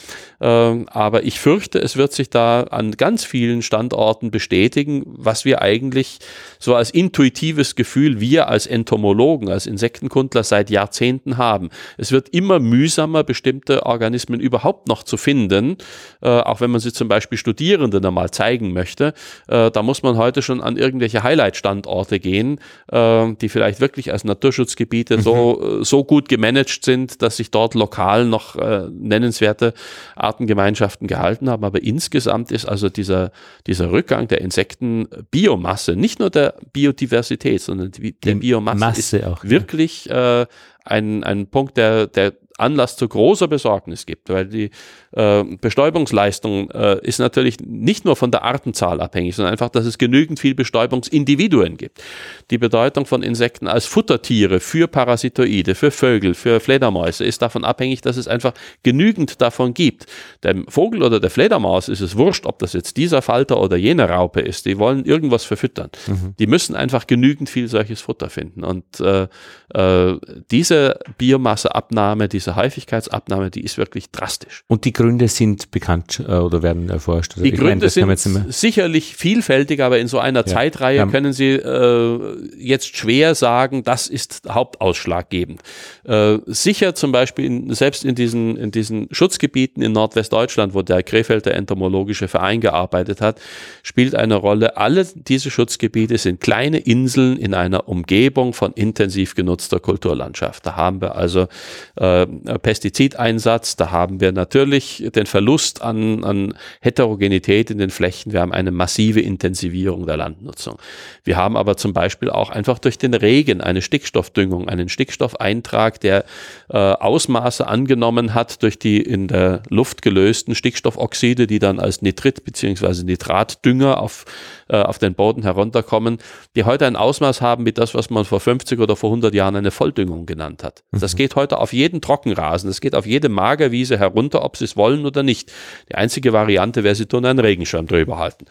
Ähm, 0.41 0.87
aber 0.89 1.23
ich 1.23 1.39
fürchte, 1.39 1.79
es 1.79 1.95
wird 1.95 2.11
sich 2.11 2.29
da 2.29 2.63
an 2.63 2.91
ganz 2.91 3.23
vielen 3.23 3.61
Standorten 3.61 4.29
bestätigen, 4.29 5.03
was 5.05 5.45
wir 5.45 5.61
eigentlich 5.61 6.19
so 6.59 6.75
als 6.75 6.91
intuitives 6.91 7.75
Gefühl, 7.75 8.19
wir 8.19 8.49
als 8.49 8.67
Entomologen, 8.67 9.49
als 9.49 9.65
Insektenkundler 9.65 10.43
seit 10.43 10.69
Jahrzehnten 10.69 11.37
haben 11.37 11.69
es 11.97 12.11
wird 12.11 12.29
immer 12.29 12.59
mühsamer, 12.59 13.23
bestimmte 13.23 13.85
Organismen 13.85 14.39
überhaupt 14.39 14.87
noch 14.87 15.03
zu 15.03 15.17
finden, 15.17 15.77
äh, 16.21 16.27
auch 16.27 16.61
wenn 16.61 16.71
man 16.71 16.79
sie 16.79 16.93
zum 16.93 17.07
Beispiel 17.07 17.37
Studierenden 17.37 18.05
einmal 18.05 18.31
zeigen 18.31 18.73
möchte. 18.73 19.13
Äh, 19.47 19.71
da 19.71 19.83
muss 19.83 20.03
man 20.03 20.17
heute 20.17 20.41
schon 20.41 20.61
an 20.61 20.77
irgendwelche 20.77 21.23
Highlight-Standorte 21.23 22.19
gehen, 22.19 22.59
äh, 22.91 23.33
die 23.35 23.49
vielleicht 23.49 23.79
wirklich 23.79 24.11
als 24.11 24.23
Naturschutzgebiete 24.23 25.17
mhm. 25.17 25.21
so, 25.21 25.83
so 25.83 26.03
gut 26.03 26.29
gemanagt 26.29 26.85
sind, 26.85 27.21
dass 27.21 27.37
sich 27.37 27.51
dort 27.51 27.73
lokal 27.73 28.25
noch 28.25 28.55
äh, 28.55 28.87
nennenswerte 28.91 29.73
Artengemeinschaften 30.15 31.07
gehalten 31.07 31.49
haben. 31.49 31.63
Aber 31.63 31.81
insgesamt 31.83 32.51
ist 32.51 32.65
also 32.65 32.89
dieser, 32.89 33.31
dieser 33.65 33.91
Rückgang 33.91 34.27
der 34.27 34.41
Insektenbiomasse, 34.41 35.95
nicht 35.95 36.19
nur 36.19 36.29
der 36.29 36.55
Biodiversität, 36.73 37.61
sondern 37.61 37.91
die, 37.91 38.19
der 38.19 38.35
Biomasse 38.35 38.77
Masse 38.79 39.17
ist 39.17 39.23
auch, 39.25 39.43
wirklich 39.43 40.05
ja. 40.05 40.47
Ein, 40.87 41.23
ein 41.23 41.47
Punkt, 41.47 41.77
der, 41.77 42.07
der 42.07 42.33
Anlass 42.57 42.97
zu 42.97 43.07
großer 43.07 43.47
Besorgnis 43.47 44.05
gibt, 44.05 44.29
weil 44.29 44.47
die 44.47 44.71
äh, 45.17 45.43
Bestäubungsleistung 45.59 46.69
äh, 46.71 46.99
ist 47.01 47.19
natürlich 47.19 47.59
nicht 47.59 48.05
nur 48.05 48.15
von 48.15 48.29
der 48.29 48.43
Artenzahl 48.43 49.01
abhängig, 49.01 49.35
sondern 49.35 49.51
einfach, 49.51 49.69
dass 49.69 49.85
es 49.85 49.97
genügend 49.97 50.39
viel 50.39 50.53
Bestäubungsindividuen 50.53 51.77
gibt. 51.77 52.03
Die 52.51 52.59
Bedeutung 52.59 53.07
von 53.07 53.23
Insekten 53.23 53.67
als 53.67 53.87
Futtertiere 53.87 54.59
für 54.59 54.87
Parasitoide, 54.87 55.73
für 55.73 55.89
Vögel, 55.89 56.35
für 56.35 56.59
Fledermäuse 56.59 57.25
ist 57.25 57.41
davon 57.41 57.65
abhängig, 57.65 58.01
dass 58.01 58.15
es 58.15 58.27
einfach 58.27 58.53
genügend 58.83 59.41
davon 59.41 59.73
gibt. 59.73 60.05
Dem 60.43 60.67
Vogel 60.67 61.01
oder 61.01 61.19
der 61.19 61.31
Fledermaus 61.31 61.89
ist 61.89 62.01
es 62.01 62.15
wurscht, 62.15 62.45
ob 62.45 62.59
das 62.59 62.73
jetzt 62.73 62.97
dieser 62.97 63.23
Falter 63.23 63.59
oder 63.59 63.75
jene 63.75 64.07
Raupe 64.07 64.41
ist. 64.41 64.67
Die 64.67 64.77
wollen 64.77 65.03
irgendwas 65.03 65.45
verfüttern. 65.45 65.89
Mhm. 66.05 66.35
Die 66.37 66.45
müssen 66.45 66.75
einfach 66.75 67.07
genügend 67.07 67.49
viel 67.49 67.67
solches 67.67 68.01
Futter 68.01 68.29
finden. 68.29 68.63
Und 68.63 68.99
äh, 68.99 69.27
äh, 69.73 70.19
diese 70.51 70.99
Biomasseabnahme, 71.17 72.27
diese 72.27 72.55
Häufigkeitsabnahme, 72.55 73.49
die 73.49 73.63
ist 73.63 73.79
wirklich 73.79 74.11
drastisch. 74.11 74.63
Und 74.67 74.85
die 74.85 74.93
Gründe 75.07 75.29
sind 75.29 75.71
bekannt 75.71 76.21
äh, 76.27 76.33
oder 76.33 76.61
werden 76.63 76.89
erforscht? 76.89 77.33
Also 77.35 77.43
die 77.43 77.51
Gründe 77.51 77.89
meine, 78.01 78.17
sind 78.17 78.53
sicherlich 78.53 79.15
vielfältig, 79.15 79.81
aber 79.81 79.99
in 79.99 80.09
so 80.09 80.19
einer 80.19 80.41
ja. 80.41 80.45
Zeitreihe 80.45 80.97
ja. 80.97 81.05
können 81.05 81.31
Sie 81.31 81.51
äh, 81.51 82.19
jetzt 82.57 82.97
schwer 82.97 83.33
sagen, 83.33 83.85
das 83.85 84.07
ist 84.09 84.41
hauptausschlaggebend. 84.49 85.61
Äh, 86.03 86.39
sicher 86.45 86.93
zum 86.93 87.13
Beispiel 87.13 87.45
in, 87.45 87.73
selbst 87.73 88.03
in 88.03 88.15
diesen, 88.15 88.57
in 88.57 88.71
diesen 88.71 89.07
Schutzgebieten 89.11 89.81
in 89.81 89.93
Nordwestdeutschland, 89.93 90.73
wo 90.73 90.81
der 90.81 91.03
Krefelder 91.03 91.53
Entomologische 91.53 92.27
Verein 92.27 92.59
gearbeitet 92.59 93.21
hat, 93.21 93.39
spielt 93.83 94.13
eine 94.13 94.35
Rolle. 94.35 94.75
Alle 94.75 95.05
diese 95.05 95.49
Schutzgebiete 95.49 96.17
sind 96.17 96.41
kleine 96.41 96.79
Inseln 96.79 97.37
in 97.37 97.53
einer 97.53 97.87
Umgebung 97.87 98.51
von 98.51 98.73
intensiv 98.73 99.35
genutzter 99.35 99.79
Kulturlandschaft. 99.79 100.65
Da 100.65 100.75
haben 100.75 100.99
wir 100.99 101.15
also 101.15 101.47
äh, 101.95 102.25
Pestizideinsatz, 102.25 103.77
da 103.77 103.91
haben 103.91 104.19
wir 104.19 104.33
natürlich 104.33 104.86
durch 104.87 105.11
den 105.11 105.25
Verlust 105.25 105.81
an, 105.81 106.23
an 106.23 106.53
Heterogenität 106.81 107.69
in 107.71 107.77
den 107.77 107.89
Flächen, 107.89 108.33
wir 108.33 108.41
haben 108.41 108.53
eine 108.53 108.71
massive 108.71 109.21
Intensivierung 109.21 110.05
der 110.05 110.17
Landnutzung. 110.17 110.77
Wir 111.23 111.37
haben 111.37 111.57
aber 111.57 111.77
zum 111.77 111.93
Beispiel 111.93 112.29
auch 112.29 112.49
einfach 112.49 112.79
durch 112.79 112.97
den 112.97 113.13
Regen 113.13 113.61
eine 113.61 113.81
Stickstoffdüngung, 113.81 114.69
einen 114.69 114.89
Stickstoffeintrag, 114.89 115.99
der 115.99 116.25
äh, 116.69 116.77
Ausmaße 116.77 117.67
angenommen 117.67 118.33
hat 118.33 118.63
durch 118.63 118.79
die 118.79 119.01
in 119.01 119.27
der 119.27 119.63
Luft 119.69 120.01
gelösten 120.01 120.55
Stickstoffoxide, 120.55 121.47
die 121.47 121.59
dann 121.59 121.79
als 121.79 122.01
Nitrit 122.01 122.43
bzw. 122.43 123.03
Nitratdünger 123.03 123.99
auf, 123.99 124.25
äh, 124.69 124.81
auf 124.81 124.99
den 124.99 125.13
Boden 125.13 125.43
herunterkommen, 125.43 126.17
die 126.55 126.63
heute 126.63 126.85
ein 126.85 126.95
Ausmaß 126.95 127.41
haben 127.41 127.65
wie 127.65 127.73
das, 127.73 127.93
was 127.93 128.09
man 128.09 128.25
vor 128.25 128.39
50 128.39 128.79
oder 128.79 128.95
vor 128.95 129.09
100 129.09 129.33
Jahren 129.33 129.55
eine 129.55 129.71
Volldüngung 129.71 130.25
genannt 130.25 130.63
hat. 130.63 130.83
Das 130.91 131.13
mhm. 131.13 131.17
geht 131.17 131.35
heute 131.35 131.57
auf 131.59 131.73
jeden 131.73 132.01
Trockenrasen, 132.01 132.69
das 132.69 132.81
geht 132.81 132.95
auf 132.95 133.05
jede 133.05 133.29
Magerwiese 133.29 133.97
herunter, 133.97 134.43
ob 134.43 134.57
sie 134.57 134.65
es 134.65 134.76
wollen 134.77 135.05
oder 135.05 135.23
nicht. 135.23 135.51
Die 135.89 135.95
einzige 135.95 136.33
Variante 136.33 136.83
wäre, 136.83 136.95
sie 136.95 137.05
tun 137.05 137.25
einen 137.25 137.39
Regenschirm 137.39 137.87
drüber 137.87 138.17
halten. 138.17 138.45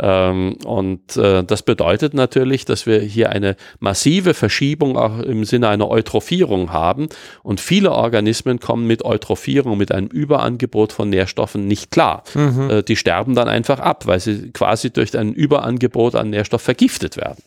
Ähm, 0.00 0.56
und 0.64 1.16
äh, 1.16 1.42
das 1.44 1.62
bedeutet 1.62 2.14
natürlich, 2.14 2.64
dass 2.64 2.86
wir 2.86 3.00
hier 3.00 3.30
eine 3.30 3.56
massive 3.78 4.34
Verschiebung 4.34 4.96
auch 4.96 5.18
im 5.18 5.44
Sinne 5.44 5.68
einer 5.68 5.88
Eutrophierung 5.88 6.72
haben. 6.72 7.08
Und 7.42 7.60
viele 7.60 7.92
Organismen 7.92 8.60
kommen 8.60 8.86
mit 8.86 9.04
Eutrophierung, 9.04 9.78
mit 9.78 9.92
einem 9.92 10.08
Überangebot 10.08 10.92
von 10.92 11.08
Nährstoffen 11.10 11.66
nicht 11.66 11.90
klar. 11.90 12.24
Mhm. 12.34 12.70
Äh, 12.70 12.82
die 12.82 12.96
sterben 12.96 13.34
dann 13.34 13.48
einfach 13.48 13.80
ab, 13.80 14.06
weil 14.06 14.20
sie 14.20 14.50
quasi 14.52 14.90
durch 14.90 15.16
ein 15.16 15.32
Überangebot 15.32 16.14
an 16.14 16.30
Nährstoff 16.30 16.62
vergiftet 16.62 17.16
werden. 17.16 17.42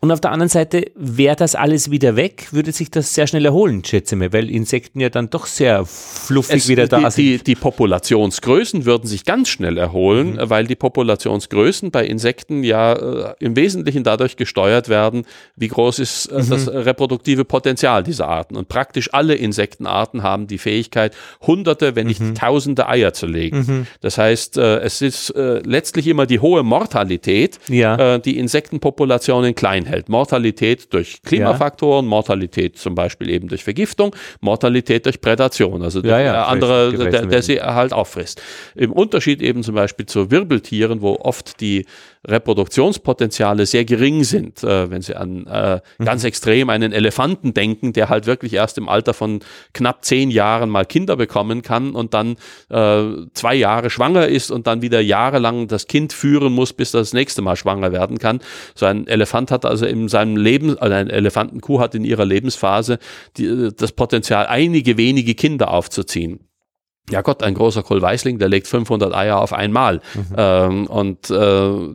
Und 0.00 0.10
auf 0.10 0.20
der 0.20 0.32
anderen 0.32 0.48
Seite, 0.48 0.84
wäre 0.94 1.36
das 1.36 1.54
alles 1.54 1.90
wieder 1.90 2.16
weg, 2.16 2.48
würde 2.52 2.72
sich 2.72 2.90
das 2.90 3.14
sehr 3.14 3.26
schnell 3.26 3.44
erholen, 3.44 3.84
schätze 3.84 4.16
ich, 4.16 4.32
weil 4.32 4.50
Insekten 4.50 5.00
ja 5.00 5.10
dann 5.10 5.30
doch 5.30 5.46
sehr 5.46 5.84
fluffig 5.84 6.56
es, 6.56 6.68
wieder 6.68 6.86
da 6.86 6.98
die, 6.98 7.10
sind. 7.10 7.16
Die, 7.24 7.44
die 7.44 7.54
Populationsgrößen 7.74 8.84
würden 8.84 9.06
sich 9.08 9.24
ganz 9.24 9.48
schnell 9.48 9.78
erholen, 9.78 10.34
mhm. 10.34 10.50
weil 10.50 10.66
die 10.66 10.76
Populationsgrößen 10.76 11.90
bei 11.90 12.06
Insekten 12.06 12.62
ja 12.62 12.92
äh, 12.92 13.34
im 13.40 13.56
Wesentlichen 13.56 14.04
dadurch 14.04 14.36
gesteuert 14.36 14.88
werden, 14.88 15.24
wie 15.56 15.68
groß 15.68 15.98
ist 15.98 16.26
äh, 16.26 16.40
mhm. 16.40 16.50
das 16.50 16.68
reproduktive 16.68 17.44
Potenzial 17.44 18.04
dieser 18.04 18.28
Arten. 18.28 18.56
Und 18.56 18.68
praktisch 18.68 19.12
alle 19.12 19.34
Insektenarten 19.34 20.22
haben 20.22 20.46
die 20.46 20.58
Fähigkeit, 20.58 21.16
hunderte, 21.44 21.96
wenn 21.96 22.06
nicht 22.06 22.20
mhm. 22.20 22.36
tausende 22.36 22.88
Eier 22.88 23.12
zu 23.12 23.26
legen. 23.26 23.58
Mhm. 23.58 23.86
Das 24.00 24.18
heißt, 24.18 24.56
äh, 24.56 24.78
es 24.78 25.02
ist 25.02 25.30
äh, 25.30 25.60
letztlich 25.64 26.06
immer 26.06 26.26
die 26.26 26.38
hohe 26.38 26.62
Mortalität, 26.62 27.58
ja. 27.68 28.14
Äh, 28.14 28.20
die 28.20 28.38
Insektenpopulationen 28.38 29.56
klein 29.56 29.84
hält. 29.84 30.08
Mortalität 30.08 30.92
durch 30.92 31.22
Klimafaktoren, 31.22 32.04
ja. 32.04 32.10
Mortalität 32.10 32.78
zum 32.78 32.94
Beispiel 32.94 33.30
eben 33.30 33.48
durch 33.48 33.64
Vergiftung, 33.64 34.14
Mortalität 34.40 35.06
durch 35.06 35.20
Prädation, 35.20 35.82
also 35.82 36.00
Ja, 36.00 36.18
der 36.18 36.48
andere, 36.48 36.92
gefressen 36.92 37.12
der, 37.12 37.26
der 37.26 37.42
sie 37.64 37.74
halt 37.74 37.92
auffrisst. 37.92 38.42
Im 38.74 38.92
Unterschied 38.92 39.42
eben 39.42 39.62
zum 39.62 39.74
Beispiel 39.74 40.06
zu 40.06 40.30
Wirbeltieren, 40.30 41.02
wo 41.02 41.16
oft 41.16 41.60
die 41.60 41.86
Reproduktionspotenziale 42.26 43.66
sehr 43.66 43.84
gering 43.84 44.24
sind, 44.24 44.62
äh, 44.64 44.90
wenn 44.90 45.02
Sie 45.02 45.14
an 45.14 45.46
äh, 45.46 45.80
ganz 46.02 46.24
extrem 46.24 46.70
einen 46.70 46.92
Elefanten 46.92 47.52
denken, 47.52 47.92
der 47.92 48.08
halt 48.08 48.26
wirklich 48.26 48.54
erst 48.54 48.78
im 48.78 48.88
Alter 48.88 49.12
von 49.14 49.40
knapp 49.74 50.04
zehn 50.04 50.30
Jahren 50.30 50.70
mal 50.70 50.86
Kinder 50.86 51.16
bekommen 51.16 51.62
kann 51.62 51.94
und 51.94 52.14
dann 52.14 52.36
äh, 52.70 53.02
zwei 53.34 53.54
Jahre 53.54 53.90
schwanger 53.90 54.26
ist 54.28 54.50
und 54.50 54.66
dann 54.66 54.80
wieder 54.80 55.00
jahrelang 55.00 55.68
das 55.68 55.86
Kind 55.86 56.12
führen 56.12 56.52
muss, 56.52 56.72
bis 56.72 56.92
das 56.92 57.12
nächste 57.12 57.42
Mal 57.42 57.56
schwanger 57.56 57.92
werden 57.92 58.18
kann. 58.18 58.40
So 58.74 58.86
ein 58.86 59.06
Elefant 59.06 59.50
hat 59.50 59.66
also 59.66 59.84
in 59.84 60.08
seinem 60.08 60.36
Leben, 60.36 60.78
also 60.78 60.94
eine 60.94 61.12
Elefantenkuh 61.12 61.80
hat 61.80 61.94
in 61.94 62.04
ihrer 62.04 62.24
Lebensphase 62.24 62.98
die, 63.36 63.70
das 63.76 63.92
Potenzial, 63.92 64.46
einige 64.46 64.96
wenige 64.96 65.34
Kinder 65.34 65.70
aufzuziehen. 65.70 66.40
Ja 67.10 67.20
Gott, 67.20 67.42
ein 67.42 67.52
großer 67.52 67.82
Kohlweißling, 67.82 68.38
der 68.38 68.48
legt 68.48 68.66
500 68.66 69.14
Eier 69.14 69.38
auf 69.38 69.52
einmal. 69.52 70.00
Ähm, 70.38 70.86
und 70.86 71.28
äh, 71.30 71.34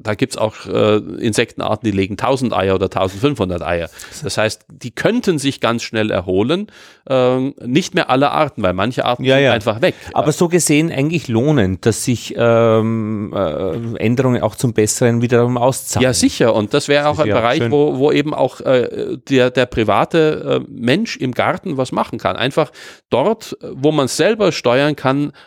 da 0.04 0.14
gibt's 0.16 0.38
auch 0.38 0.68
äh, 0.68 0.98
Insektenarten, 0.98 1.90
die 1.90 1.96
legen 1.98 2.14
1000 2.14 2.54
Eier 2.54 2.76
oder 2.76 2.86
1500 2.86 3.64
Eier. 3.64 3.90
Das 4.24 4.38
heißt, 4.38 4.66
die 4.70 4.92
könnten 4.92 5.40
sich 5.40 5.62
ganz 5.62 5.82
schnell 5.82 6.12
erholen. 6.12 6.68
Ähm, 7.10 7.56
nicht 7.66 7.96
mehr 7.96 8.12
alle 8.12 8.30
Arten, 8.30 8.62
weil 8.62 8.74
manche 8.74 9.04
Arten 9.04 9.24
Ja, 9.24 9.38
sind 9.38 9.46
ja. 9.46 9.54
einfach 9.54 9.82
weg. 9.82 9.96
Aber 10.14 10.32
so 10.32 10.48
gesehen 10.48 10.92
eigentlich 10.92 11.28
lohnend, 11.28 11.88
dass 11.88 12.04
sich 12.04 12.36
ähm, 12.38 13.34
äh, 13.36 13.98
Änderungen 13.98 14.44
auch 14.44 14.54
zum 14.54 14.74
Besseren 14.74 15.24
wiederum 15.24 15.58
auszahlen. 15.58 16.04
Ja, 16.04 16.14
sicher. 16.14 16.54
Und 16.54 16.76
das 16.76 16.88
wäre 16.88 17.08
auch 17.10 17.18
Das 17.18 17.26
ein 17.26 17.32
Bereich, 17.32 17.58
schön. 17.58 17.72
wo, 17.72 17.98
wo 17.98 18.12
eben 18.12 18.36
auch 18.36 18.62
äh, 18.62 19.18
der, 19.28 19.50
der 19.50 19.66
private 19.66 20.62
äh, 20.64 20.72
Mensch 20.72 21.18
im 21.18 21.32
Garten 21.32 21.78
was 21.78 21.92
machen 21.92 22.20
kann. 22.20 22.36
Einfach 22.36 22.72
dort, 23.10 23.58
wo 23.74 23.92
man 23.92 24.08
selber 24.08 24.52
steuern 24.52 24.96
kann, 24.96 24.99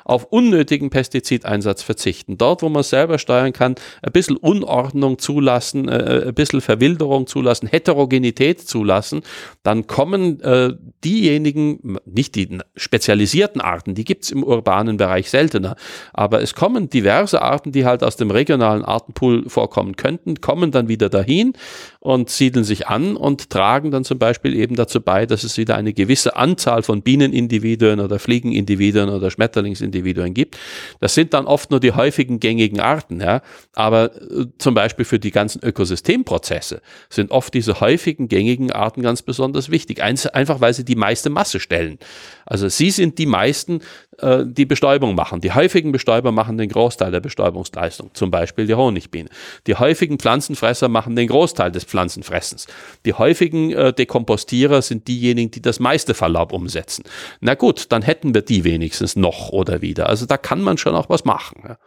auf 0.05 0.25
unnötigen 0.25 0.91
Pestizideinsatz 0.91 1.83
verzichten. 1.83 2.39
Dort, 2.39 2.63
wo 2.63 2.69
man 2.69 2.83
selber 2.83 3.19
steuern 3.19 3.53
kann, 3.53 3.75
ein 4.03 4.13
bisschen 4.13 4.37
Unordnung 4.37 5.19
zulassen, 5.19 5.89
äh, 5.89 6.25
ein 6.29 6.35
bisschen 6.35 6.61
Verwilderung 6.61 7.27
zulassen, 7.27 7.69
Heterogenität 7.69 8.61
zulassen, 8.61 9.23
dann 9.63 9.87
kommen 9.87 10.41
äh, 10.41 10.75
diejenigen, 11.05 11.99
nicht 12.05 12.35
die 12.35 12.59
spezialisierten 12.77 13.61
Arten, 13.61 13.95
die 13.95 14.05
gibt's 14.05 14.31
im 14.31 14.43
urbanen 14.43 14.97
Bereich 14.97 15.31
seltener, 15.31 15.77
aber 16.13 16.43
es 16.43 16.55
kommen 16.55 16.89
diverse 16.89 17.43
Arten, 17.43 17.73
die 17.73 17.85
halt 17.85 18.03
aus 18.03 18.17
dem 18.17 18.31
regionalen 18.31 18.85
Artenpool 18.85 19.49
vorkommen 19.49 19.97
könnten, 19.97 20.41
kommen 20.41 20.71
dann 20.71 20.89
wieder 20.89 21.09
dahin 21.09 21.53
und 22.01 22.31
siedeln 22.31 22.65
sich 22.65 22.89
an 22.89 23.17
und 23.17 23.51
tragen 23.51 23.91
dann 23.91 24.05
zum 24.05 24.19
Beispiel 24.19 24.55
eben 24.55 24.77
dazu 24.77 25.01
bei, 25.01 25.27
dass 25.27 25.45
es 25.45 25.57
wieder 25.59 25.77
eine 25.77 25.93
gewisse 25.93 26.37
Anzahl 26.37 26.83
von 26.83 27.03
Bienenindividuen 27.03 28.01
oder 28.01 28.19
Fliegenindividuen 28.19 29.09
oder 29.09 29.31
Schmetterlingsindividuen 29.43 30.35
gibt. 30.35 30.57
Das 31.01 31.15
sind 31.15 31.35
dann 31.35 31.47
oft 31.47 31.71
nur 31.71 31.81
die 31.81 31.93
häufigen 31.93 32.41
gängigen 32.41 32.81
Arten, 32.81 33.21
ja. 33.21 33.43
Aber 33.75 34.15
äh, 34.15 34.47
zum 34.59 34.75
Beispiel 34.75 35.05
für 35.05 35.19
die 35.19 35.31
ganzen 35.31 35.63
Ökosystemprozesse 35.63 36.81
sind 37.09 37.31
oft 37.31 37.53
diese 37.55 37.81
häufigen 37.81 38.29
gängigen 38.29 38.71
Arten 38.71 39.03
ganz 39.03 39.23
besonders 39.23 39.71
wichtig. 39.71 40.03
Einfach 40.03 40.61
weil 40.61 40.75
sie 40.75 40.85
die 40.85 40.97
meiste 40.97 41.31
Masse 41.31 41.61
stellen. 41.61 41.99
Also 42.47 42.69
sie 42.69 42.91
sind 42.91 43.19
die 43.19 43.27
meisten, 43.27 43.81
äh, 44.23 44.45
die 44.47 44.67
Bestäubung 44.67 45.15
machen. 45.15 45.41
Die 45.41 45.53
häufigen 45.53 45.93
Bestäuber 45.93 46.33
machen 46.33 46.59
den 46.59 46.69
Großteil 46.69 47.11
der 47.11 47.21
Bestäubungsleistung, 47.21 48.11
zum 48.15 48.31
Beispiel 48.31 48.67
die 48.67 48.75
Honigbiene. 48.75 49.29
Die 49.67 49.75
häufigen 49.75 50.19
Pflanzenfresser 50.19 50.89
machen 50.89 51.17
den 51.17 51.29
Großteil 51.29 51.71
des 51.71 51.85
Pflanzenfressens. 51.85 52.67
Die 53.05 53.15
häufigen 53.15 53.73
äh, 53.73 53.93
Dekompostierer 53.93 54.83
sind 54.83 55.09
diejenigen, 55.09 55.51
die 55.51 55.63
das 55.63 55.81
meiste 55.81 56.15
Verlaub 56.15 56.53
umsetzen. 56.53 57.05
Na 57.41 57.55
gut, 57.55 57.87
dann 57.91 58.03
hätten 58.03 58.35
wir 58.35 58.43
die 58.43 58.65
wenigstens 58.65 59.17
noch 59.17 59.51
oder 59.51 59.83
wieder. 59.83 60.09
Also 60.09 60.27
da 60.27 60.37
kann 60.37 60.63
man 60.63 60.79
schon 60.79 60.95
auch 60.95 61.09
was 61.09 61.25
machen. 61.25 61.63
Ja, 61.67 61.79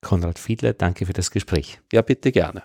Konrad 0.00 0.38
Fiedler, 0.38 0.74
danke 0.74 1.06
für 1.06 1.12
das 1.12 1.30
Gespräch. 1.30 1.80
ja 1.92 2.02
bitte 2.02 2.30
gerne. 2.30 2.62